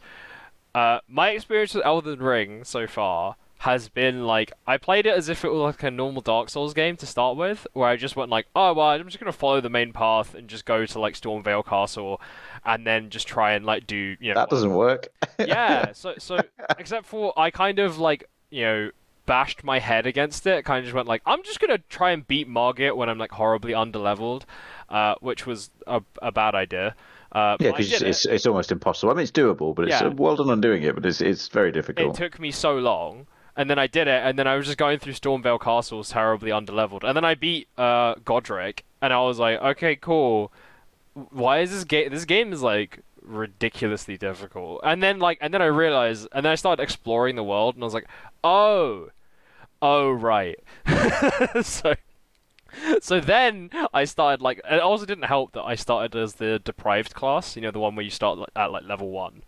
uh, 0.76 1.00
my 1.08 1.30
experience 1.30 1.74
with 1.74 1.84
Elden 1.84 2.20
Ring 2.20 2.62
so 2.62 2.86
far 2.86 3.34
has 3.62 3.88
been 3.88 4.24
like 4.24 4.52
I 4.66 4.76
played 4.76 5.04
it 5.06 5.14
as 5.16 5.28
if 5.28 5.44
it 5.44 5.48
was 5.50 5.60
like 5.60 5.82
a 5.82 5.90
normal 5.90 6.22
Dark 6.22 6.48
Souls 6.48 6.74
game 6.74 6.96
to 6.98 7.06
start 7.06 7.36
with, 7.36 7.66
where 7.72 7.88
I 7.88 7.96
just 7.96 8.14
went 8.16 8.30
like, 8.30 8.46
oh 8.54 8.72
well, 8.72 8.88
I'm 8.90 9.04
just 9.06 9.18
gonna 9.18 9.32
follow 9.32 9.60
the 9.60 9.68
main 9.70 9.92
path 9.92 10.34
and 10.34 10.48
just 10.48 10.64
go 10.64 10.86
to 10.86 11.00
like 11.00 11.14
Stormveil 11.14 11.66
Castle, 11.66 12.20
and 12.64 12.86
then 12.86 13.10
just 13.10 13.26
try 13.26 13.52
and 13.52 13.66
like 13.66 13.86
do 13.86 14.16
you 14.20 14.28
know 14.32 14.40
that 14.40 14.48
doesn't 14.50 14.72
work. 14.74 15.08
yeah. 15.38 15.92
So 15.92 16.14
so 16.18 16.38
except 16.78 17.06
for 17.06 17.32
I 17.36 17.50
kind 17.50 17.78
of 17.80 17.98
like 17.98 18.28
you 18.50 18.62
know 18.62 18.90
bashed 19.26 19.64
my 19.64 19.78
head 19.80 20.06
against 20.06 20.46
it. 20.46 20.64
Kind 20.64 20.78
of 20.78 20.84
just 20.84 20.94
went 20.94 21.08
like 21.08 21.22
I'm 21.26 21.42
just 21.42 21.58
gonna 21.60 21.78
try 21.88 22.12
and 22.12 22.26
beat 22.28 22.48
Margit 22.48 22.96
when 22.96 23.08
I'm 23.08 23.18
like 23.18 23.32
horribly 23.32 23.72
underleveled, 23.72 24.42
uh, 24.88 25.16
which 25.20 25.46
was 25.46 25.70
a, 25.86 26.00
a 26.22 26.30
bad 26.30 26.54
idea. 26.54 26.94
Uh, 27.32 27.56
Yeah, 27.60 27.72
because 27.72 27.90
did 27.90 28.02
it. 28.02 28.08
it's, 28.08 28.24
it's 28.24 28.46
almost 28.46 28.70
impossible. 28.72 29.10
I 29.12 29.14
mean, 29.16 29.24
it's 29.24 29.32
doable, 29.32 29.74
but 29.74 29.86
it's 29.88 30.00
Yeah. 30.00 30.08
well 30.08 30.36
done 30.36 30.48
on 30.48 30.60
doing 30.62 30.82
it. 30.84 30.94
But 30.94 31.04
it's 31.04 31.20
it's 31.20 31.48
very 31.48 31.72
difficult. 31.72 32.14
It 32.18 32.22
took 32.22 32.38
me 32.38 32.50
so 32.52 32.76
long. 32.78 33.26
And 33.58 33.68
then 33.68 33.78
I 33.78 33.88
did 33.88 34.06
it, 34.06 34.22
and 34.24 34.38
then 34.38 34.46
I 34.46 34.54
was 34.54 34.66
just 34.66 34.78
going 34.78 35.00
through 35.00 35.14
Stormveil 35.14 35.60
Castle, 35.60 36.04
terribly 36.04 36.50
underleveled. 36.52 37.02
And 37.02 37.16
then 37.16 37.24
I 37.24 37.34
beat 37.34 37.66
uh, 37.76 38.14
Godrick, 38.14 38.82
and 39.02 39.12
I 39.12 39.20
was 39.22 39.40
like, 39.40 39.60
okay, 39.60 39.96
cool. 39.96 40.52
Why 41.14 41.58
is 41.58 41.72
this 41.72 41.82
game? 41.82 42.10
This 42.10 42.24
game 42.24 42.52
is 42.52 42.62
like 42.62 43.00
ridiculously 43.20 44.16
difficult. 44.16 44.80
And 44.84 45.02
then 45.02 45.18
like, 45.18 45.38
and 45.40 45.52
then 45.52 45.60
I 45.60 45.66
realized, 45.66 46.28
and 46.32 46.44
then 46.44 46.52
I 46.52 46.54
started 46.54 46.80
exploring 46.80 47.34
the 47.34 47.42
world, 47.42 47.74
and 47.74 47.82
I 47.82 47.86
was 47.86 47.94
like, 47.94 48.06
oh, 48.44 49.10
oh 49.82 50.12
right. 50.12 50.60
so, 51.62 51.94
so 53.00 53.18
then 53.18 53.70
I 53.92 54.04
started 54.04 54.40
like, 54.40 54.60
it 54.70 54.80
also 54.80 55.04
didn't 55.04 55.24
help 55.24 55.50
that 55.52 55.64
I 55.64 55.74
started 55.74 56.16
as 56.16 56.34
the 56.34 56.60
deprived 56.60 57.14
class. 57.14 57.56
You 57.56 57.62
know, 57.62 57.72
the 57.72 57.80
one 57.80 57.96
where 57.96 58.04
you 58.04 58.10
start 58.10 58.38
at 58.54 58.70
like 58.70 58.84
level 58.84 59.10
one, 59.10 59.42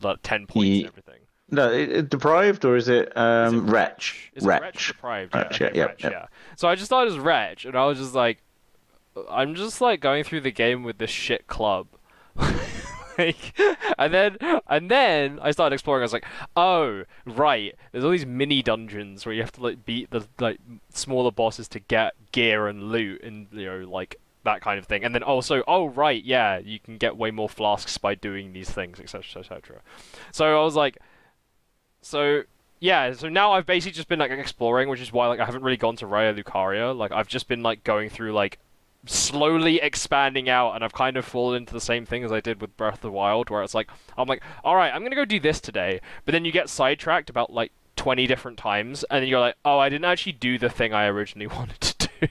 like 0.00 0.20
ten 0.22 0.46
points 0.46 0.66
Ye- 0.66 0.78
and 0.78 0.88
everything. 0.88 1.19
No, 1.50 1.70
it, 1.70 1.90
it 1.90 2.10
deprived 2.10 2.64
or 2.64 2.76
is 2.76 2.88
it 2.88 3.16
um, 3.16 3.46
Is 3.46 3.52
it 3.54 3.66
wretch? 3.66 4.32
Is 4.34 4.44
it 4.44 4.48
Wretch 4.48 4.88
deprived? 4.88 5.34
Wretch, 5.34 5.60
yeah, 5.60 5.66
yeah, 5.66 5.68
okay, 5.70 5.78
yeah, 5.78 5.84
Wretch, 5.86 6.04
yeah. 6.04 6.10
yeah. 6.10 6.26
So 6.56 6.68
I 6.68 6.74
just 6.74 6.88
thought 6.88 7.02
it 7.02 7.10
was 7.10 7.18
Wretch, 7.18 7.64
and 7.64 7.76
I 7.76 7.86
was 7.86 7.98
just 7.98 8.14
like, 8.14 8.42
I'm 9.28 9.54
just 9.54 9.80
like 9.80 10.00
going 10.00 10.24
through 10.24 10.42
the 10.42 10.52
game 10.52 10.84
with 10.84 10.98
this 10.98 11.10
shit 11.10 11.46
club. 11.46 11.88
like, 13.18 13.58
and 13.98 14.14
then 14.14 14.36
and 14.68 14.90
then 14.90 15.38
I 15.42 15.50
started 15.50 15.74
exploring. 15.74 16.02
I 16.02 16.04
was 16.04 16.12
like, 16.12 16.26
oh 16.56 17.04
right, 17.26 17.74
there's 17.92 18.04
all 18.04 18.10
these 18.10 18.26
mini 18.26 18.62
dungeons 18.62 19.26
where 19.26 19.34
you 19.34 19.42
have 19.42 19.52
to 19.52 19.62
like 19.62 19.84
beat 19.84 20.10
the 20.10 20.26
like 20.38 20.58
smaller 20.92 21.30
bosses 21.32 21.68
to 21.68 21.80
get 21.80 22.14
gear 22.32 22.68
and 22.68 22.84
loot 22.84 23.22
and 23.22 23.48
you 23.52 23.66
know 23.66 23.78
like 23.88 24.16
that 24.44 24.60
kind 24.60 24.78
of 24.78 24.86
thing. 24.86 25.04
And 25.04 25.14
then 25.14 25.22
also, 25.22 25.62
oh 25.66 25.88
right, 25.88 26.22
yeah, 26.22 26.58
you 26.58 26.78
can 26.78 26.96
get 26.96 27.16
way 27.16 27.30
more 27.30 27.48
flasks 27.48 27.98
by 27.98 28.14
doing 28.14 28.52
these 28.52 28.70
things, 28.70 29.00
etc., 29.00 29.40
etc. 29.40 29.80
So 30.32 30.60
I 30.60 30.64
was 30.64 30.76
like, 30.76 30.98
so 32.02 32.42
yeah, 32.80 33.12
so 33.12 33.28
now 33.28 33.52
I've 33.52 33.66
basically 33.66 33.92
just 33.92 34.08
been 34.08 34.18
like 34.18 34.30
exploring, 34.30 34.88
which 34.88 35.00
is 35.00 35.12
why 35.12 35.26
like 35.26 35.38
I 35.38 35.44
haven't 35.44 35.62
really 35.62 35.76
gone 35.76 35.96
to 35.96 36.06
Raya 36.06 36.36
Lucaria. 36.38 36.96
Like 36.96 37.12
I've 37.12 37.28
just 37.28 37.46
been 37.46 37.62
like 37.62 37.84
going 37.84 38.08
through 38.08 38.32
like 38.32 38.58
slowly 39.06 39.80
expanding 39.80 40.48
out, 40.48 40.74
and 40.74 40.82
I've 40.82 40.94
kind 40.94 41.16
of 41.16 41.24
fallen 41.24 41.58
into 41.58 41.74
the 41.74 41.80
same 41.80 42.06
thing 42.06 42.24
as 42.24 42.32
I 42.32 42.40
did 42.40 42.60
with 42.60 42.76
Breath 42.76 42.94
of 42.94 43.00
the 43.02 43.10
Wild, 43.10 43.50
where 43.50 43.62
it's 43.62 43.74
like 43.74 43.90
I'm 44.16 44.26
like, 44.26 44.42
all 44.64 44.76
right, 44.76 44.92
I'm 44.94 45.02
gonna 45.02 45.16
go 45.16 45.26
do 45.26 45.40
this 45.40 45.60
today, 45.60 46.00
but 46.24 46.32
then 46.32 46.44
you 46.44 46.52
get 46.52 46.70
sidetracked 46.70 47.28
about 47.28 47.52
like 47.52 47.72
20 47.96 48.26
different 48.26 48.56
times, 48.56 49.04
and 49.10 49.22
then 49.22 49.28
you're 49.28 49.40
like, 49.40 49.56
oh, 49.64 49.78
I 49.78 49.90
didn't 49.90 50.06
actually 50.06 50.32
do 50.32 50.58
the 50.58 50.70
thing 50.70 50.94
I 50.94 51.06
originally 51.06 51.46
wanted 51.54 51.80
to 51.80 52.08
do. 52.20 52.28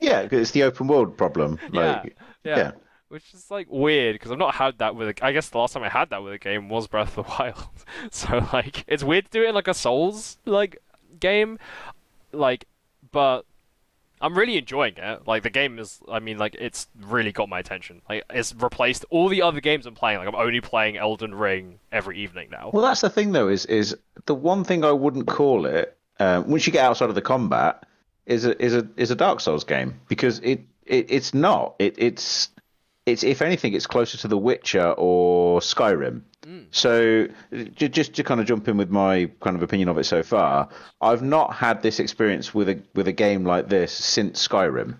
Yeah, 0.00 0.26
it's 0.28 0.50
the 0.50 0.64
open 0.64 0.88
world 0.88 1.16
problem. 1.16 1.60
Like, 1.70 2.16
yeah. 2.42 2.56
yeah. 2.56 2.72
Which 3.12 3.34
is 3.34 3.50
like 3.50 3.66
weird 3.68 4.14
because 4.14 4.32
I've 4.32 4.38
not 4.38 4.54
had 4.54 4.78
that 4.78 4.96
with 4.96 5.06
a. 5.10 5.14
I 5.22 5.32
guess 5.32 5.50
the 5.50 5.58
last 5.58 5.74
time 5.74 5.82
I 5.82 5.90
had 5.90 6.08
that 6.08 6.22
with 6.22 6.32
a 6.32 6.38
game 6.38 6.70
was 6.70 6.86
Breath 6.86 7.18
of 7.18 7.26
the 7.26 7.30
Wild. 7.38 7.68
so 8.10 8.48
like, 8.54 8.86
it's 8.86 9.04
weird 9.04 9.26
to 9.26 9.30
do 9.30 9.42
it 9.44 9.50
in 9.50 9.54
like 9.54 9.68
a 9.68 9.74
Souls 9.74 10.38
like 10.46 10.78
game, 11.20 11.58
like, 12.32 12.64
but 13.10 13.42
I'm 14.22 14.34
really 14.34 14.56
enjoying 14.56 14.94
it. 14.96 15.28
Like 15.28 15.42
the 15.42 15.50
game 15.50 15.78
is, 15.78 16.00
I 16.10 16.20
mean, 16.20 16.38
like 16.38 16.56
it's 16.58 16.88
really 17.02 17.32
got 17.32 17.50
my 17.50 17.58
attention. 17.58 18.00
Like 18.08 18.24
it's 18.30 18.54
replaced 18.54 19.04
all 19.10 19.28
the 19.28 19.42
other 19.42 19.60
games 19.60 19.84
I'm 19.84 19.94
playing. 19.94 20.20
Like 20.20 20.28
I'm 20.28 20.34
only 20.34 20.62
playing 20.62 20.96
Elden 20.96 21.34
Ring 21.34 21.80
every 21.92 22.18
evening 22.18 22.48
now. 22.50 22.70
Well, 22.72 22.82
that's 22.82 23.02
the 23.02 23.10
thing, 23.10 23.32
though, 23.32 23.48
is 23.48 23.66
is 23.66 23.94
the 24.24 24.34
one 24.34 24.64
thing 24.64 24.86
I 24.86 24.92
wouldn't 24.92 25.26
call 25.26 25.66
it 25.66 25.98
um, 26.18 26.48
once 26.48 26.66
you 26.66 26.72
get 26.72 26.86
outside 26.86 27.10
of 27.10 27.14
the 27.14 27.20
combat 27.20 27.84
is 28.24 28.46
a 28.46 28.58
is 28.58 28.74
a 28.74 28.88
is 28.96 29.10
a 29.10 29.16
Dark 29.16 29.40
Souls 29.40 29.64
game 29.64 30.00
because 30.08 30.38
it, 30.38 30.62
it 30.86 31.10
it's 31.10 31.34
not 31.34 31.74
it 31.78 31.94
it's 31.98 32.48
it's 33.06 33.24
if 33.24 33.42
anything 33.42 33.74
it's 33.74 33.86
closer 33.86 34.16
to 34.18 34.28
The 34.28 34.38
Witcher 34.38 34.94
or 34.96 35.60
Skyrim. 35.60 36.22
Mm. 36.46 36.66
So 36.70 37.28
j- 37.52 37.88
just 37.88 38.14
to 38.14 38.24
kind 38.24 38.40
of 38.40 38.46
jump 38.46 38.68
in 38.68 38.76
with 38.76 38.90
my 38.90 39.30
kind 39.40 39.56
of 39.56 39.62
opinion 39.62 39.88
of 39.88 39.98
it 39.98 40.04
so 40.04 40.22
far, 40.22 40.68
I've 41.00 41.22
not 41.22 41.54
had 41.54 41.82
this 41.82 42.00
experience 42.00 42.54
with 42.54 42.68
a 42.68 42.82
with 42.94 43.08
a 43.08 43.12
game 43.12 43.44
like 43.44 43.68
this 43.68 43.92
since 43.92 44.46
Skyrim. 44.46 44.96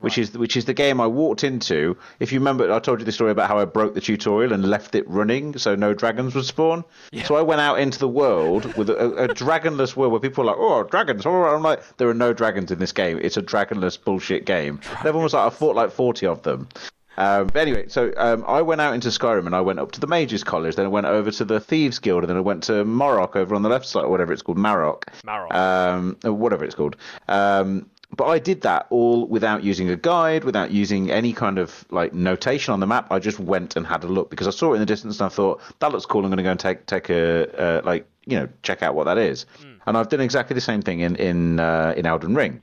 Which 0.00 0.18
is 0.18 0.36
which 0.36 0.58
is 0.58 0.66
the 0.66 0.74
game 0.74 1.00
I 1.00 1.06
walked 1.06 1.42
into. 1.42 1.96
If 2.20 2.30
you 2.30 2.38
remember, 2.38 2.70
I 2.70 2.80
told 2.80 2.98
you 2.98 3.06
the 3.06 3.12
story 3.12 3.30
about 3.30 3.48
how 3.48 3.58
I 3.58 3.64
broke 3.64 3.94
the 3.94 4.02
tutorial 4.02 4.52
and 4.52 4.62
left 4.62 4.94
it 4.94 5.08
running, 5.08 5.56
so 5.56 5.74
no 5.74 5.94
dragons 5.94 6.34
would 6.34 6.44
spawn. 6.44 6.84
So 7.24 7.34
I 7.34 7.40
went 7.40 7.62
out 7.62 7.80
into 7.80 7.98
the 7.98 8.08
world 8.08 8.66
with 8.76 8.90
a, 8.90 9.24
a 9.24 9.28
dragonless 9.28 9.96
world 9.96 10.12
where 10.12 10.20
people 10.20 10.44
are 10.44 10.48
like, 10.48 10.56
"Oh, 10.58 10.82
dragons!" 10.82 11.24
Oh, 11.24 11.44
I'm 11.44 11.62
like, 11.62 11.96
"There 11.96 12.10
are 12.10 12.14
no 12.14 12.34
dragons 12.34 12.70
in 12.70 12.78
this 12.78 12.92
game. 12.92 13.18
It's 13.22 13.38
a 13.38 13.42
dragonless 13.42 13.96
bullshit 13.96 14.44
game." 14.44 14.80
And 14.98 14.98
everyone 14.98 15.24
was 15.24 15.32
like, 15.32 15.46
"I 15.46 15.50
fought 15.50 15.76
like 15.76 15.90
forty 15.90 16.26
of 16.26 16.42
them." 16.42 16.68
Um, 17.16 17.46
but 17.46 17.56
anyway, 17.56 17.88
so 17.88 18.12
um, 18.16 18.44
I 18.46 18.62
went 18.62 18.80
out 18.80 18.94
into 18.94 19.08
Skyrim 19.08 19.46
and 19.46 19.54
I 19.54 19.60
went 19.60 19.78
up 19.78 19.92
to 19.92 20.00
the 20.00 20.06
Mages 20.06 20.44
College, 20.44 20.76
then 20.76 20.84
I 20.86 20.88
went 20.88 21.06
over 21.06 21.30
to 21.30 21.44
the 21.44 21.60
Thieves 21.60 21.98
Guild, 21.98 22.22
and 22.22 22.30
then 22.30 22.36
I 22.36 22.40
went 22.40 22.62
to 22.64 22.84
Morrock 22.84 23.36
over 23.36 23.54
on 23.54 23.62
the 23.62 23.68
left 23.68 23.86
side, 23.86 24.04
or 24.04 24.10
whatever 24.10 24.32
it's 24.32 24.42
called, 24.42 24.58
Marok 24.58 25.04
Marrow. 25.24 25.50
um, 25.50 26.16
or 26.24 26.32
whatever 26.32 26.64
it's 26.64 26.74
called. 26.74 26.96
Um, 27.28 27.88
but 28.16 28.26
I 28.26 28.38
did 28.38 28.60
that 28.62 28.86
all 28.90 29.26
without 29.26 29.64
using 29.64 29.90
a 29.90 29.96
guide, 29.96 30.44
without 30.44 30.70
using 30.70 31.10
any 31.10 31.32
kind 31.32 31.58
of 31.58 31.84
like 31.90 32.14
notation 32.14 32.72
on 32.72 32.80
the 32.80 32.86
map. 32.86 33.10
I 33.10 33.18
just 33.18 33.40
went 33.40 33.74
and 33.76 33.84
had 33.86 34.04
a 34.04 34.06
look 34.06 34.30
because 34.30 34.46
I 34.46 34.50
saw 34.50 34.72
it 34.72 34.74
in 34.74 34.80
the 34.80 34.86
distance 34.86 35.18
and 35.18 35.26
I 35.26 35.28
thought 35.28 35.60
that 35.80 35.90
looks 35.90 36.06
cool. 36.06 36.22
I'm 36.22 36.30
going 36.30 36.36
to 36.36 36.44
go 36.44 36.50
and 36.52 36.60
take 36.60 36.86
take 36.86 37.10
a 37.10 37.78
uh, 37.78 37.82
like 37.84 38.06
you 38.24 38.38
know 38.38 38.48
check 38.62 38.82
out 38.82 38.94
what 38.94 39.04
that 39.04 39.18
is. 39.18 39.44
And 39.86 39.96
I've 39.96 40.08
done 40.08 40.20
exactly 40.20 40.54
the 40.54 40.60
same 40.60 40.82
thing 40.82 41.00
in 41.00 41.16
in 41.16 41.58
uh, 41.58 41.94
in 41.96 42.06
Elden 42.06 42.34
Ring. 42.34 42.62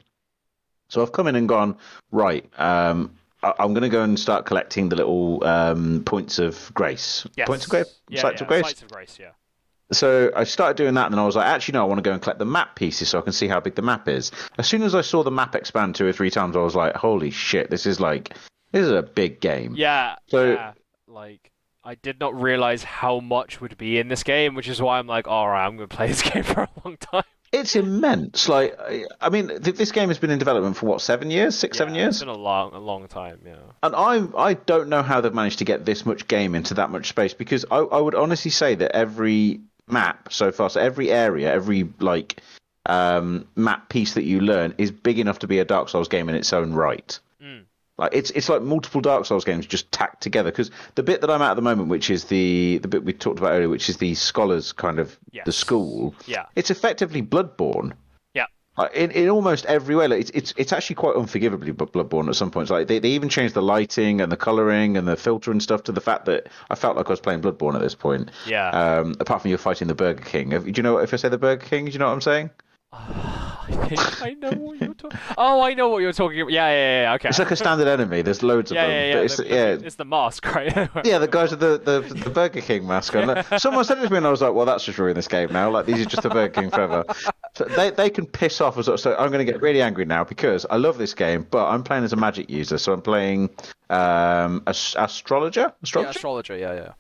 So 0.88 1.02
I've 1.02 1.12
come 1.12 1.28
in 1.28 1.36
and 1.36 1.48
gone 1.50 1.76
right. 2.12 2.46
Um, 2.58 3.12
I'm 3.43 3.73
going 3.73 3.84
to 3.84 3.89
go 3.89 4.03
and 4.03 4.19
start 4.19 4.45
collecting 4.45 4.89
the 4.89 4.95
little 4.95 5.43
um, 5.45 6.03
points 6.06 6.39
of 6.39 6.71
grace. 6.73 7.25
yes. 7.36 7.47
Points 7.47 7.65
of 7.65 7.69
grace, 7.71 7.99
Yeah, 8.10 8.21
sites 8.21 8.39
yeah, 8.39 8.43
of 8.43 8.47
grace. 8.47 8.65
Sites 8.65 8.82
of 8.82 8.91
grace. 8.91 9.17
Yeah. 9.19 9.32
So 9.91 10.32
I 10.36 10.43
started 10.45 10.77
doing 10.77 10.95
that, 10.95 11.06
and 11.06 11.13
then 11.13 11.19
I 11.19 11.25
was 11.25 11.36
like, 11.36 11.45
actually, 11.45 11.73
no, 11.73 11.84
I 11.84 11.88
want 11.88 11.99
to 11.99 12.03
go 12.03 12.13
and 12.13 12.21
collect 12.21 12.39
the 12.39 12.45
map 12.45 12.75
pieces 12.75 13.10
so 13.10 13.19
I 13.19 13.21
can 13.21 13.34
see 13.34 13.47
how 13.47 13.60
big 13.60 13.75
the 13.75 13.82
map 13.82 14.08
is. 14.08 14.32
As 14.58 14.67
soon 14.67 14.82
as 14.82 14.95
I 14.95 15.01
saw 15.01 15.23
the 15.23 15.29
map 15.32 15.56
expand 15.56 15.95
two 15.95 16.08
or 16.08 16.13
three 16.13 16.32
times, 16.32 16.56
I 16.56 16.60
was 16.60 16.75
like, 16.75 16.95
holy 16.95 17.29
shit, 17.29 17.69
this 17.69 17.86
is 17.86 17.99
like, 17.99 18.36
this 18.71 18.86
is 18.86 18.91
a 18.91 19.03
big 19.03 19.39
game. 19.39 19.73
Yeah. 19.75 20.15
So- 20.29 20.53
yeah. 20.53 20.73
Like, 21.08 21.51
I 21.84 21.95
did 21.95 22.19
not 22.19 22.34
realize 22.41 22.84
how 22.84 23.19
much 23.19 23.62
would 23.62 23.77
be 23.77 23.99
in 23.99 24.08
this 24.08 24.23
game, 24.23 24.56
which 24.56 24.67
is 24.69 24.82
why 24.82 24.97
I'm 24.97 25.06
like, 25.06 25.27
all 25.27 25.47
right, 25.49 25.65
I'm 25.65 25.75
gonna 25.75 25.88
play 25.88 26.08
this 26.08 26.21
game 26.32 26.43
for 26.43 26.62
a 26.62 26.69
long 26.84 26.97
time. 26.97 27.23
It's 27.54 27.76
immense. 27.76 28.50
Like, 28.50 28.78
I- 29.22 29.30
mean, 29.30 29.48
th- 29.48 29.76
this 29.78 29.92
game 29.92 30.10
has 30.10 30.18
been 30.18 30.32
in 30.32 30.39
development 30.39 30.76
for 30.76 30.88
what, 30.88 31.02
seven 31.02 31.30
years, 31.30 31.56
six, 31.56 31.78
seven 31.78 31.94
years? 31.94 32.16
It's 32.16 32.20
been 32.20 32.30
a 32.30 32.34
long, 32.34 32.74
a 32.74 32.80
long 32.80 33.08
time. 33.08 33.39
Yeah. 33.46 33.58
And 33.84 33.96
I, 33.96 34.24
I 34.36 34.56
don't 34.56 34.89
know 34.89 35.04
how 35.04 35.22
they've 35.22 35.34
managed 35.34 35.60
to 35.60 35.66
get 35.66 35.86
this 35.86 36.04
much 36.04 36.28
game 36.28 36.56
into 36.56 36.74
that 36.74 36.89
much 36.89 37.10
space 37.10 37.36
because 37.36 37.63
I, 37.70 37.78
I 37.78 38.00
would 38.00 38.16
honestly 38.16 38.50
say 38.50 38.74
that 38.76 38.96
every 38.96 39.62
map 39.88 40.34
so 40.34 40.52
far, 40.52 40.72
so 40.72 40.82
every 40.82 41.12
area, 41.12 41.54
every 41.54 41.88
like 42.00 42.42
um, 42.88 43.48
map 43.56 43.88
piece 43.88 44.16
that 44.16 44.24
you 44.24 44.42
learn 44.42 44.74
is 44.80 44.92
big 44.92 45.20
enough 45.20 45.39
to 45.39 45.48
be 45.48 45.60
a 45.60 45.66
Dark 45.66 45.89
Souls 45.89 46.08
game 46.08 46.30
in 46.30 46.36
its 46.36 46.54
own 46.54 46.74
right. 46.74 47.20
Mm. 47.42 47.66
Like 48.04 48.13
it's 48.13 48.32
it's 48.32 48.50
like 48.50 48.62
multiple 48.62 49.02
Dark 49.02 49.26
Souls 49.26 49.46
games 49.46 49.66
just 49.66 49.92
tacked 49.92 50.22
together. 50.22 50.52
Because 50.52 50.72
the 50.96 51.04
bit 51.04 51.22
that 51.22 51.30
I'm 51.30 51.42
at 51.42 51.52
at 51.52 51.56
the 51.56 51.62
moment, 51.62 51.88
which 51.89 52.10
is 52.10 52.26
the 52.26 52.80
the 52.82 52.88
bit 52.88 53.04
we 53.04 53.13
talked 53.13 53.39
about 53.39 53.52
earlier, 53.52 53.70
which 53.70 53.88
is 53.89 53.98
the 53.98 54.13
scholars 54.16 54.72
kind 54.74 55.00
of 55.00 55.18
the 55.46 55.52
school, 55.54 56.13
Yeah. 56.26 56.46
it's 56.56 56.70
effectively 56.70 57.22
Bloodborne. 57.22 57.94
Yeah. 58.34 58.46
Uh, 58.78 58.89
In, 58.94 59.12
in 59.12 59.30
almost 59.30 59.66
every 59.68 59.96
way, 59.96 60.08
like 60.08 60.20
it's, 60.22 60.32
it's 60.32 60.54
it's 60.58 60.74
actually 60.74 60.96
quite 60.98 61.16
unforgivably 61.16 61.72
Bloodborne 61.72 62.28
at 62.28 62.36
some 62.36 62.52
points. 62.52 62.70
Like 62.72 62.88
they, 62.88 63.00
they 63.00 63.10
even 63.10 63.30
changed 63.30 63.54
the 63.54 63.62
lighting 63.62 64.20
and 64.20 64.32
the 64.32 64.38
coloring 64.38 64.98
and 64.98 65.08
the 65.08 65.16
filter 65.16 65.52
and 65.52 65.62
stuff 65.63 65.84
to 65.84 65.92
the 65.92 66.02
fact 66.02 66.26
that 66.26 66.48
I 66.70 66.76
felt 66.76 66.98
like 66.98 67.08
I 67.08 67.10
was 67.12 67.22
playing 67.22 67.42
Bloodborne 67.42 67.76
at 67.76 67.82
this 67.82 67.96
point. 67.96 68.32
Yeah. 68.46 68.70
Um, 68.70 69.16
apart 69.20 69.42
from 69.42 69.50
you're 69.50 69.58
fighting 69.58 69.88
the 69.88 69.96
Burger 69.96 70.24
King. 70.24 70.50
Do 70.50 70.72
you 70.76 70.84
know 70.84 70.98
if 70.98 71.13
I 71.13 71.18
say 71.18 71.30
the 71.30 71.38
Burger 71.38 71.66
King? 71.66 71.86
Do 71.86 71.92
you 71.92 72.00
know 72.00 72.08
what 72.08 72.13
I'm 72.13 72.22
saying? 72.22 72.50
I 73.69 73.88
think 73.88 74.21
I 74.23 74.34
know 74.34 74.52
what 74.52 74.82
you're 74.82 74.93
talking. 74.93 75.19
Oh, 75.38 75.62
I 75.62 75.73
know 75.73 75.89
what 75.89 75.99
you're 75.99 76.13
talking 76.13 76.41
about. 76.41 76.52
Yeah, 76.52 76.69
yeah, 76.69 77.02
yeah. 77.04 77.13
Okay. 77.15 77.30
It's 77.30 77.39
like 77.39 77.52
a 77.52 77.56
standard 77.56 77.88
enemy. 77.88 78.21
There's 78.21 78.43
loads 78.43 78.71
of 78.71 78.76
yeah, 78.76 78.88
them. 78.88 78.91
yeah, 78.91 79.06
yeah. 79.06 79.13
But 79.13 79.23
it's, 79.26 79.38
the, 79.38 79.47
yeah, 79.47 79.88
It's 79.88 79.95
the 79.95 80.06
mask, 80.06 80.45
right? 80.54 80.76
yeah, 81.04 81.19
the 81.19 81.28
guys 81.28 81.52
with 81.52 81.60
the, 81.60 81.78
the, 81.78 82.02
the 82.13 82.30
Burger 82.30 82.62
King 82.62 82.88
mask 82.88 83.15
on. 83.15 83.28
Like, 83.28 83.45
Someone 83.60 83.86
said 83.86 83.99
it 83.99 84.02
to 84.02 84.10
me, 84.10 84.17
and 84.17 84.28
I 84.28 84.30
was 84.30 84.41
like, 84.41 84.54
"Well, 84.54 84.65
that's 84.65 84.84
just 84.86 84.97
ruining 84.97 85.15
this 85.15 85.28
game 85.28 85.52
now. 85.52 85.69
Like, 85.69 85.86
these 85.86 85.99
are 86.02 86.10
just 86.10 86.23
the 86.23 86.30
Burger 86.30 86.62
King 86.62 86.69
forever." 86.69 87.06
So 87.56 87.65
they 87.65 87.91
they 87.91 88.10
can 88.10 88.26
piss 88.26 88.62
off 88.62 88.78
as 88.78 88.88
well. 88.88 88.97
So 88.97 89.15
I'm 89.15 89.32
going 89.32 89.45
to 89.45 89.52
get 89.52 89.62
really 89.62 89.82
angry 89.82 90.06
now 90.06 90.23
because 90.23 90.65
I 90.69 90.78
love 90.78 90.97
this 90.97 91.13
game, 91.13 91.45
but 91.49 91.67
I'm 91.67 91.84
playing 91.84 92.04
as 92.04 92.13
a 92.13 92.15
magic 92.17 92.49
user, 92.49 92.78
so 92.78 92.93
I'm 92.93 93.02
playing 93.02 93.49
um, 93.89 94.63
as- 94.67 94.95
astrologer. 94.97 95.62
yeah, 95.62 95.71
Astrologer. 95.84 96.10
astrologer. 96.10 96.58
Yeah, 96.58 96.73
yeah. 96.73 96.91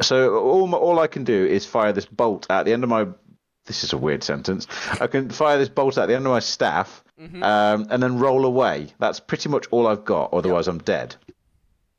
So 0.00 0.38
all 0.38 0.74
all 0.74 0.98
I 0.98 1.06
can 1.06 1.24
do 1.24 1.46
is 1.46 1.66
fire 1.66 1.92
this 1.92 2.06
bolt 2.06 2.46
at 2.50 2.64
the 2.64 2.72
end 2.72 2.82
of 2.84 2.90
my. 2.90 3.06
This 3.66 3.84
is 3.84 3.92
a 3.92 3.98
weird 3.98 4.24
sentence. 4.24 4.66
I 5.00 5.06
can 5.06 5.30
fire 5.30 5.58
this 5.58 5.68
bolt 5.68 5.96
at 5.98 6.06
the 6.06 6.16
end 6.16 6.26
of 6.26 6.32
my 6.32 6.40
staff, 6.40 7.04
Mm-hmm. 7.20 7.42
um, 7.44 7.86
and 7.88 8.02
then 8.02 8.18
roll 8.18 8.44
away. 8.44 8.88
That's 8.98 9.20
pretty 9.20 9.48
much 9.48 9.66
all 9.70 9.86
I've 9.86 10.04
got. 10.04 10.32
Otherwise, 10.32 10.66
I'm 10.66 10.78
dead. 10.78 11.14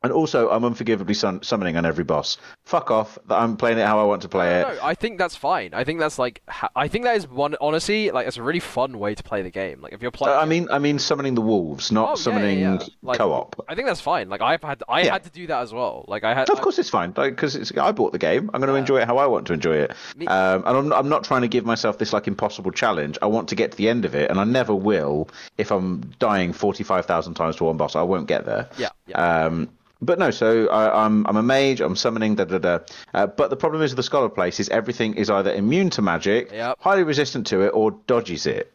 And 0.04 0.12
also, 0.12 0.50
I'm 0.50 0.62
unforgivably 0.62 1.14
sun- 1.16 1.42
summoning 1.42 1.76
on 1.76 1.84
every 1.84 2.04
boss. 2.04 2.36
Fuck 2.64 2.90
off! 2.92 3.18
That 3.26 3.36
I'm 3.40 3.56
playing 3.56 3.78
it 3.78 3.86
how 3.86 3.98
I 3.98 4.04
want 4.04 4.22
to 4.22 4.28
play 4.28 4.60
it. 4.60 4.68
No, 4.68 4.78
I 4.82 4.94
think 4.94 5.18
that's 5.18 5.34
fine. 5.34 5.74
I 5.74 5.82
think 5.82 5.98
that's 5.98 6.18
like, 6.18 6.42
ha- 6.46 6.68
I 6.76 6.88
think 6.88 7.04
that 7.04 7.16
is 7.16 7.26
one. 7.26 7.56
Honestly, 7.60 8.10
like, 8.10 8.26
it's 8.28 8.36
a 8.36 8.42
really 8.42 8.60
fun 8.60 8.98
way 8.98 9.14
to 9.14 9.22
play 9.22 9.42
the 9.42 9.50
game. 9.50 9.80
Like, 9.80 9.92
if 9.94 10.02
you're 10.02 10.10
playing, 10.10 10.36
Uh, 10.36 10.40
I 10.40 10.44
mean, 10.44 10.68
I 10.70 10.78
mean, 10.78 10.98
summoning 10.98 11.34
the 11.34 11.40
wolves, 11.40 11.90
not 11.90 12.12
Oh, 12.12 12.14
summoning 12.16 12.58
yeah, 12.60 12.78
yeah. 12.80 12.86
Like- 13.02 13.18
co-op. 13.18 13.64
I 13.66 13.74
think 13.74 13.88
that's 13.88 14.00
fine. 14.02 14.28
Like, 14.28 14.42
I've 14.42 14.62
had, 14.62 14.82
I 14.88 15.04
had 15.04 15.24
to 15.24 15.30
do 15.30 15.46
that 15.46 15.62
as 15.62 15.72
well. 15.72 16.04
Like, 16.06 16.22
I 16.22 16.34
had. 16.34 16.50
Of 16.50 16.60
course, 16.60 16.78
it's 16.78 16.90
fine 16.90 17.10
because 17.12 17.72
I 17.78 17.90
bought 17.92 18.12
the 18.12 18.18
game. 18.18 18.50
I'm 18.52 18.60
going 18.60 18.72
to 18.72 18.78
enjoy 18.78 18.98
it 19.00 19.06
how 19.06 19.16
I 19.16 19.26
want 19.26 19.46
to 19.46 19.54
enjoy 19.54 19.76
it, 19.76 19.94
Me- 20.16 20.26
um, 20.26 20.62
and 20.66 20.76
I'm, 20.76 20.92
I'm 20.92 21.08
not 21.08 21.24
trying 21.24 21.42
to 21.42 21.48
give 21.48 21.64
myself 21.64 21.96
this 21.98 22.12
like 22.12 22.28
impossible 22.28 22.72
challenge. 22.72 23.16
I 23.22 23.26
want 23.26 23.48
to 23.48 23.54
get 23.54 23.70
to 23.70 23.76
the 23.78 23.88
end 23.88 24.04
of 24.04 24.14
it, 24.14 24.30
and 24.30 24.38
I 24.38 24.44
never 24.44 24.74
will 24.74 25.28
if 25.56 25.70
I'm 25.72 26.02
dying 26.18 26.52
forty-five 26.52 27.06
thousand 27.06 27.34
times 27.34 27.56
to 27.56 27.64
one 27.64 27.78
boss. 27.78 27.96
I 27.96 28.02
won't 28.02 28.28
get 28.28 28.44
there. 28.44 28.68
yeah, 28.76 28.90
yeah. 29.06 29.44
Um, 29.46 29.70
but 30.02 30.18
no, 30.18 30.30
so 30.30 30.68
I, 30.68 31.04
I'm 31.04 31.26
I'm 31.26 31.36
a 31.36 31.42
mage. 31.42 31.80
I'm 31.80 31.96
summoning 31.96 32.34
da 32.34 32.44
da 32.44 32.58
da. 32.58 32.78
Uh, 33.12 33.26
but 33.26 33.50
the 33.50 33.56
problem 33.56 33.82
is 33.82 33.92
with 33.92 33.96
the 33.96 34.02
scholar 34.02 34.28
place 34.28 34.60
is 34.60 34.68
everything 34.68 35.14
is 35.14 35.30
either 35.30 35.52
immune 35.52 35.90
to 35.90 36.02
magic, 36.02 36.50
Yep. 36.52 36.78
highly 36.80 37.02
resistant 37.04 37.46
to 37.48 37.62
it, 37.62 37.68
or 37.74 37.92
dodges 38.06 38.46
it. 38.46 38.72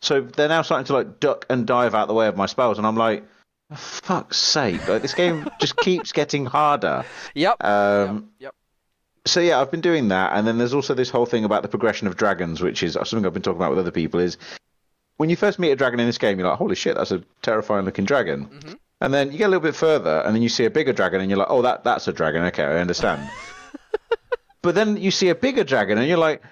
So 0.00 0.20
they're 0.20 0.48
now 0.48 0.62
starting 0.62 0.86
to 0.86 0.92
like 0.92 1.20
duck 1.20 1.46
and 1.48 1.66
dive 1.66 1.94
out 1.94 2.08
the 2.08 2.14
way 2.14 2.28
of 2.28 2.36
my 2.36 2.46
spells, 2.46 2.78
and 2.78 2.86
I'm 2.86 2.96
like, 2.96 3.24
for 3.70 3.76
fuck's 3.76 4.36
sake! 4.36 4.86
Like 4.88 5.02
this 5.02 5.14
game 5.14 5.48
just 5.60 5.76
keeps 5.76 6.12
getting 6.12 6.46
harder. 6.46 7.04
yep. 7.34 7.62
Um, 7.64 8.30
yep. 8.38 8.54
so 9.24 9.40
yeah, 9.40 9.60
I've 9.60 9.70
been 9.70 9.80
doing 9.80 10.08
that, 10.08 10.32
and 10.34 10.46
then 10.46 10.58
there's 10.58 10.74
also 10.74 10.94
this 10.94 11.10
whole 11.10 11.26
thing 11.26 11.44
about 11.44 11.62
the 11.62 11.68
progression 11.68 12.06
of 12.06 12.16
dragons, 12.16 12.60
which 12.62 12.82
is 12.82 12.92
something 12.94 13.24
I've 13.26 13.32
been 13.32 13.42
talking 13.42 13.58
about 13.60 13.70
with 13.70 13.78
other 13.80 13.90
people. 13.90 14.20
Is 14.20 14.36
when 15.16 15.30
you 15.30 15.36
first 15.36 15.58
meet 15.58 15.70
a 15.70 15.76
dragon 15.76 15.98
in 15.98 16.06
this 16.06 16.18
game, 16.18 16.38
you're 16.38 16.48
like, 16.48 16.58
holy 16.58 16.74
shit, 16.76 16.94
that's 16.96 17.10
a 17.10 17.22
terrifying 17.42 17.84
looking 17.86 18.04
dragon. 18.04 18.46
Mhm. 18.46 18.78
And 19.00 19.12
then 19.12 19.30
you 19.30 19.38
get 19.38 19.44
a 19.44 19.48
little 19.48 19.62
bit 19.62 19.74
further, 19.74 20.22
and 20.24 20.34
then 20.34 20.42
you 20.42 20.48
see 20.48 20.64
a 20.64 20.70
bigger 20.70 20.92
dragon, 20.92 21.20
and 21.20 21.30
you're 21.30 21.38
like, 21.38 21.50
oh, 21.50 21.62
that 21.62 21.84
that's 21.84 22.08
a 22.08 22.12
dragon. 22.12 22.42
Okay, 22.44 22.64
I 22.64 22.78
understand. 22.78 23.28
but 24.62 24.74
then 24.74 24.96
you 24.96 25.10
see 25.10 25.28
a 25.28 25.34
bigger 25.34 25.64
dragon, 25.64 25.98
and 25.98 26.08
you're 26.08 26.16
like, 26.16 26.42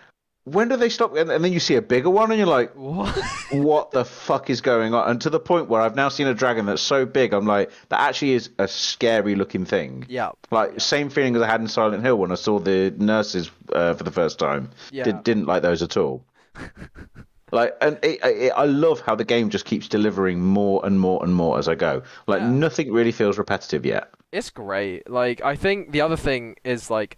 when 0.44 0.68
do 0.68 0.76
they 0.76 0.90
stop? 0.90 1.16
And, 1.16 1.30
and 1.30 1.42
then 1.42 1.52
you 1.52 1.60
see 1.60 1.76
a 1.76 1.82
bigger 1.82 2.10
one, 2.10 2.30
and 2.30 2.38
you're 2.38 2.46
like, 2.46 2.74
What? 2.74 3.16
what 3.50 3.90
the 3.92 4.04
fuck 4.04 4.50
is 4.50 4.60
going 4.60 4.92
on? 4.92 5.10
And 5.10 5.20
to 5.22 5.30
the 5.30 5.40
point 5.40 5.68
where 5.68 5.80
I've 5.80 5.96
now 5.96 6.10
seen 6.10 6.26
a 6.26 6.34
dragon 6.34 6.66
that's 6.66 6.82
so 6.82 7.06
big, 7.06 7.32
I'm 7.32 7.46
like, 7.46 7.70
that 7.88 8.00
actually 8.00 8.32
is 8.32 8.50
a 8.58 8.68
scary 8.68 9.36
looking 9.36 9.64
thing. 9.64 10.04
yeah. 10.08 10.32
Like 10.50 10.80
same 10.80 11.08
feeling 11.08 11.34
as 11.36 11.42
I 11.42 11.46
had 11.46 11.62
in 11.62 11.68
Silent 11.68 12.02
Hill 12.04 12.18
when 12.18 12.30
I 12.30 12.36
saw 12.36 12.58
the 12.58 12.94
nurses 12.98 13.50
uh, 13.72 13.94
for 13.94 14.04
the 14.04 14.12
first 14.12 14.38
time. 14.38 14.70
Yeah. 14.90 15.04
Did, 15.04 15.24
didn't 15.24 15.46
like 15.46 15.62
those 15.62 15.82
at 15.82 15.96
all. 15.96 16.24
like, 17.54 17.74
and 17.80 17.98
it, 18.02 18.18
it, 18.24 18.52
I 18.56 18.64
love 18.66 19.00
how 19.00 19.14
the 19.14 19.24
game 19.24 19.48
just 19.48 19.64
keeps 19.64 19.88
delivering 19.88 20.40
more 20.40 20.84
and 20.84 21.00
more 21.00 21.22
and 21.24 21.34
more 21.34 21.58
as 21.58 21.68
I 21.68 21.74
go. 21.74 22.02
Like 22.26 22.40
Yeah. 22.40 22.50
nothing 22.50 22.92
really 22.92 23.12
feels 23.12 23.38
repetitive 23.38 23.86
yet. 23.86 24.10
It's 24.32 24.50
great. 24.50 25.08
Like 25.08 25.40
I 25.42 25.54
think 25.56 25.92
the 25.92 26.00
other 26.00 26.16
thing 26.16 26.56
is 26.64 26.90
like 26.90 27.16